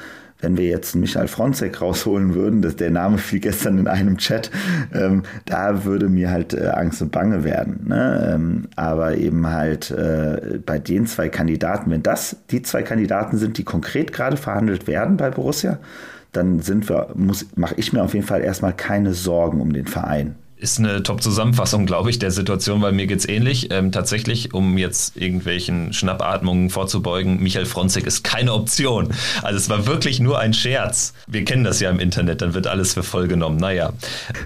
wenn 0.45 0.59
wir 0.59 0.67
jetzt 0.67 0.95
Michael 0.95 1.27
Fronzek 1.27 1.81
rausholen 1.81 2.35
würden, 2.35 2.61
das, 2.61 2.77
der 2.77 2.91
Name 2.91 3.19
fiel 3.19 3.41
gestern 3.41 3.79
in 3.79 3.89
einem 3.89 4.19
Chat, 4.19 4.51
ähm, 4.93 5.23
da 5.47 5.85
würde 5.85 6.09
mir 6.09 6.31
halt 6.31 6.53
äh, 6.53 6.69
Angst 6.69 7.01
und 7.01 7.11
Bange 7.11 7.45
werden. 7.45 7.87
Ne? 7.89 8.33
Ähm, 8.35 8.69
aber 8.77 9.17
eben 9.17 9.47
halt 9.47 9.91
äh, 9.91 10.59
bei 10.65 10.79
den 10.79 11.07
zwei 11.07 11.29
Kandidaten, 11.31 11.91
wenn 11.91 12.03
das 12.03 12.37
die 12.51 12.63
zwei 12.63 12.83
Kandidaten 12.83 13.39
sind, 13.39 13.57
die 13.57 13.65
konkret 13.65 14.13
gerade 14.13 14.37
verhandelt 14.37 14.87
werden 14.87 15.17
bei 15.17 15.31
Borussia, 15.31 15.79
dann 16.33 16.61
sind 16.61 16.89
wir, 16.89 17.09
muss, 17.15 17.47
mache 17.57 17.75
ich 17.79 17.93
mir 17.93 18.03
auf 18.03 18.13
jeden 18.13 18.27
Fall 18.27 18.43
erstmal 18.43 18.75
keine 18.75 19.15
Sorgen 19.15 19.61
um 19.61 19.73
den 19.73 19.87
Verein 19.87 20.37
ist 20.57 20.79
eine 20.79 21.03
Top-Zusammenfassung, 21.03 21.85
glaube 21.85 22.11
ich, 22.11 22.19
der 22.19 22.31
Situation, 22.31 22.81
weil 22.81 22.93
mir 22.93 23.07
geht 23.07 23.19
es 23.19 23.29
ähnlich. 23.29 23.69
Ähm, 23.71 23.93
tatsächlich, 23.93 24.55
um 24.55 24.79
jetzt 24.79 25.17
irgendwelchen 25.17 25.93
Schnappatmungen 25.93 26.71
vorzubeugen, 26.71 27.43
Michael 27.43 27.67
Fronzek 27.67 28.07
ist 28.07 28.23
keine 28.23 28.53
Option. 28.55 29.09
Also 29.43 29.59
es 29.59 29.69
war 29.69 29.87
wirklich 29.87 30.21
nur 30.21 30.39
ein 30.39 30.55
Scherz. 30.55 31.13
Wir 31.27 31.45
kennen 31.45 31.65
das 31.65 31.81
ja 31.81 31.91
im 31.91 31.99
Internet, 31.99 32.41
dann 32.41 32.55
wird 32.55 32.67
alles 32.67 32.95
für 32.95 33.03
voll 33.03 33.27
genommen. 33.27 33.57
Naja. 33.57 33.93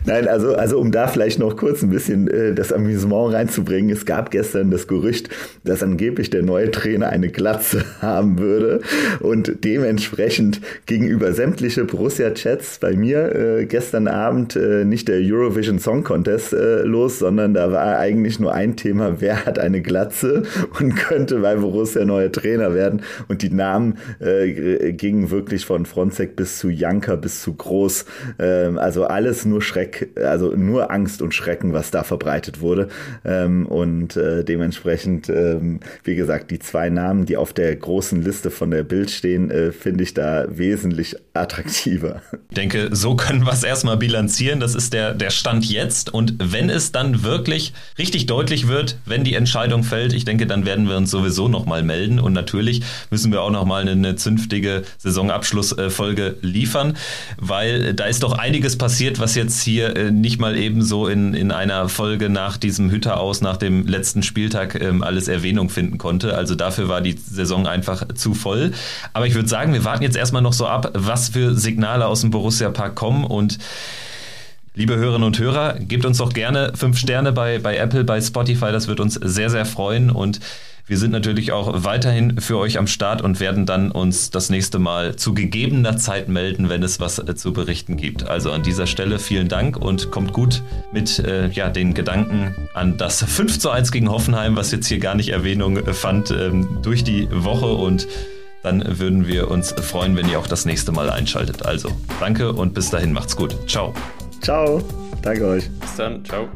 Nein, 0.07 0.27
also, 0.29 0.55
also 0.55 0.79
um 0.79 0.93
da 0.93 1.09
vielleicht 1.09 1.39
noch 1.39 1.57
kurz 1.57 1.83
ein 1.83 1.91
bisschen 1.91 2.29
äh, 2.29 2.55
das 2.55 2.73
Amüsement 2.73 3.35
reinzubringen. 3.35 3.91
Es 3.91 4.07
gab 4.07 4.31
gestern 4.31 4.71
das 4.71 4.89
Gerücht, 4.89 5.29
dass 5.65 5.83
angeblich 5.83 6.31
der 6.31 6.43
neue 6.43 6.71
Trainer 6.71 7.11
eine 7.11 7.29
Glatze 7.29 7.85
haben 8.01 8.39
würde 8.39 8.81
und 9.21 9.63
dementsprechend 9.63 10.61
gegenüber 10.87 11.33
sämtliche 11.35 11.85
Borussia-Chats 11.85 12.79
bei 12.79 12.95
mir 12.95 13.35
äh, 13.35 13.67
gestern 13.67 14.09
Abend 14.09 14.57
äh, 14.57 14.85
nicht 14.85 15.09
der 15.09 15.21
Eurovision 15.21 15.79
Song 15.79 15.98
Contest 16.05 16.53
äh, 16.53 16.83
los, 16.83 17.19
sondern 17.19 17.55
da 17.55 17.73
war 17.73 17.99
eigentlich 17.99 18.39
nur 18.39 18.55
ein 18.55 18.77
Thema, 18.77 19.21
wer 19.21 19.45
hat 19.47 19.59
eine 19.59 19.81
Glatze 19.81 20.43
und 20.79 20.95
könnte 20.95 21.41
bei 21.41 21.57
Borussia 21.57 22.05
neuer 22.05 22.33
Trainer 22.33 22.75
werden. 22.75 23.03
Und 23.29 23.43
die 23.43 23.51
Namen 23.51 23.99
äh, 24.21 24.93
gingen 24.93 25.31
wirklich 25.31 25.65
von 25.65 25.87
Fronzek 25.87 26.37
bis 26.37 26.59
zu 26.59 26.69
Janker 26.69 27.17
bis 27.17 27.43
zu 27.43 27.55
Groß. 27.55 28.05
Ähm, 28.39 28.79
also 28.79 29.05
alles 29.05 29.45
nur 29.45 29.63
Schreck, 29.63 30.11
also 30.17 30.55
nur 30.55 30.91
Angst 30.91 31.23
und 31.23 31.35
Schrecken, 31.35 31.73
was 31.73 31.91
da 31.91 32.03
verbreitet 32.03 32.61
wurde. 32.61 32.89
Ähm, 33.25 33.67
und 33.67 34.17
äh, 34.17 34.45
dementsprechend, 34.45 35.29
ähm, 35.29 35.81
wie 36.05 36.17
gesagt, 36.17 36.51
die 36.51 36.59
zwei 36.59 36.91
Namen, 36.91 37.27
die 37.27 37.37
auf 37.37 37.53
der 37.53 37.75
großen 37.75 38.23
Liste 38.23 38.51
von 38.51 38.71
der 38.71 38.83
Bild 38.83 39.11
stehen, 39.11 39.51
äh, 39.51 39.73
finde 39.73 40.05
ich 40.05 40.15
da 40.15 40.47
wesentlich 40.49 41.17
attraktiver. 41.35 42.23
Ich 42.51 42.57
denke, 42.57 42.89
so 42.93 43.17
können 43.17 43.45
wir 43.45 43.53
es 43.53 43.65
erstmal 43.65 43.97
bilanzieren. 43.97 44.61
Das 44.61 44.75
ist 44.75 44.93
der, 44.93 45.15
der 45.15 45.31
Stand 45.31 45.65
jetzt 45.65 45.88
jetzt. 45.89 46.13
Und 46.13 46.35
wenn 46.39 46.69
es 46.69 46.93
dann 46.93 47.23
wirklich 47.23 47.73
richtig 47.99 48.27
deutlich 48.27 48.69
wird, 48.69 48.99
wenn 49.07 49.25
die 49.25 49.35
Entscheidung 49.35 49.85
fällt, 49.85 50.13
ich 50.13 50.27
denke, 50.27 50.47
dann 50.47 50.67
werden 50.67 50.87
wir 50.87 50.99
uns 50.99 51.11
sowieso 51.11 51.49
nochmal 51.49 51.83
melden. 51.83 52.21
Und 52.21 52.35
natürlich 52.35 52.83
müssen 53.11 53.33
wir 53.33 53.41
auch 53.41 53.51
nochmal 53.51 53.83
eine, 53.83 53.93
eine 53.93 54.17
zünftige 54.17 54.83
Saisonabschlussfolge 54.99 56.37
liefern, 56.43 56.95
weil 57.39 57.95
da 57.95 58.05
ist 58.05 58.23
doch 58.23 58.33
einiges 58.33 58.77
passiert, 58.77 59.19
was 59.19 59.35
jetzt 59.35 59.63
hier 59.63 59.97
äh, 59.97 60.11
nicht 60.11 60.39
mal 60.39 60.59
eben 60.59 60.83
so 60.83 61.09
in, 61.09 61.33
in 61.33 61.51
einer 61.53 61.89
Folge 61.89 62.29
nach 62.29 62.59
diesem 62.59 62.91
Hütter 62.91 63.19
aus, 63.19 63.41
nach 63.41 63.57
dem 63.57 63.87
letzten 63.87 64.23
Spieltag 64.23 64.79
ähm, 64.81 65.03
alles 65.03 65.27
Erwähnung 65.29 65.71
finden 65.71 65.97
konnte. 65.97 66.37
Also 66.37 66.55
dafür 66.55 66.89
war 66.89 67.01
die 67.01 67.13
Saison 67.17 67.67
einfach 67.67 68.07
zu 68.15 68.35
voll. 68.35 68.73
Aber 69.15 69.27
ich 69.27 69.35
würde 69.35 69.49
sagen, 69.49 69.73
wir 69.73 69.85
warten 69.85 70.03
jetzt 70.03 70.17
erstmal 70.17 70.43
noch 70.43 70.53
so 70.53 70.67
ab, 70.67 70.91
was 70.93 71.31
für 71.31 71.55
Signale 71.55 72.07
aus 72.07 72.21
dem 72.21 72.31
Borussia 72.31 72.69
Park 72.71 72.95
kommen 72.95 73.25
und 73.25 73.59
Liebe 74.79 74.95
Hörerinnen 74.95 75.27
und 75.27 75.37
Hörer, 75.41 75.75
gebt 75.81 76.05
uns 76.05 76.19
doch 76.19 76.33
gerne 76.33 76.71
fünf 76.77 76.99
Sterne 76.99 77.33
bei, 77.33 77.59
bei 77.59 77.77
Apple, 77.77 78.05
bei 78.05 78.21
Spotify. 78.21 78.71
Das 78.71 78.87
wird 78.87 79.01
uns 79.01 79.15
sehr, 79.15 79.51
sehr 79.51 79.67
freuen. 79.67 80.09
Und 80.09 80.39
wir 80.87 80.99
sind 80.99 81.11
natürlich 81.11 81.51
auch 81.51 81.83
weiterhin 81.83 82.41
für 82.41 82.59
euch 82.59 82.79
am 82.79 82.87
Start 82.87 83.21
und 83.21 83.41
werden 83.41 83.67
dann 83.67 83.91
uns 83.91 84.31
das 84.31 84.51
nächste 84.51 84.79
Mal 84.79 85.17
zu 85.17 85.35
gegebener 85.35 85.97
Zeit 85.97 86.29
melden, 86.29 86.69
wenn 86.69 86.85
es 86.85 87.01
was 87.01 87.19
äh, 87.19 87.35
zu 87.35 87.53
berichten 87.53 87.97
gibt. 87.97 88.29
Also 88.29 88.53
an 88.53 88.63
dieser 88.63 88.87
Stelle 88.87 89.19
vielen 89.19 89.49
Dank 89.49 89.77
und 89.77 90.13
kommt 90.13 90.33
gut 90.33 90.63
mit 90.93 91.19
äh, 91.19 91.49
ja, 91.49 91.71
den 91.71 91.93
Gedanken 91.93 92.55
an 92.73 92.99
das 92.99 93.25
5 93.25 93.59
zu 93.59 93.71
1 93.71 93.91
gegen 93.91 94.09
Hoffenheim, 94.09 94.55
was 94.55 94.71
jetzt 94.71 94.87
hier 94.87 95.01
gar 95.01 95.17
nicht 95.17 95.31
Erwähnung 95.31 95.77
äh, 95.77 95.93
fand, 95.93 96.31
ähm, 96.31 96.79
durch 96.83 97.03
die 97.03 97.27
Woche 97.33 97.67
und 97.67 98.07
dann 98.63 99.01
würden 99.01 99.27
wir 99.27 99.51
uns 99.51 99.73
freuen, 99.73 100.15
wenn 100.15 100.29
ihr 100.29 100.39
auch 100.39 100.47
das 100.47 100.67
nächste 100.67 100.93
Mal 100.93 101.11
einschaltet. 101.11 101.67
Also 101.67 101.91
danke 102.21 102.53
und 102.53 102.75
bis 102.75 102.91
dahin 102.91 103.13
macht's 103.13 103.35
gut. 103.35 103.57
Ciao. 103.69 103.93
Ciao. 104.41 104.81
Danke 105.23 105.47
euch. 105.47 105.71
Bis 105.81 105.97
dann. 105.97 106.25
Ciao. 106.25 106.49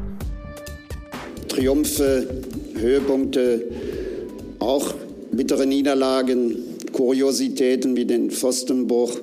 Triumphe, 1.47 2.27
Höhepunkte, 2.75 3.63
auch 4.59 4.93
bittere 5.31 5.67
Niederlagen, 5.67 6.55
Kuriositäten 6.91 7.95
wie 7.95 8.05
den 8.05 8.31
Pfostenbruch. 8.31 9.17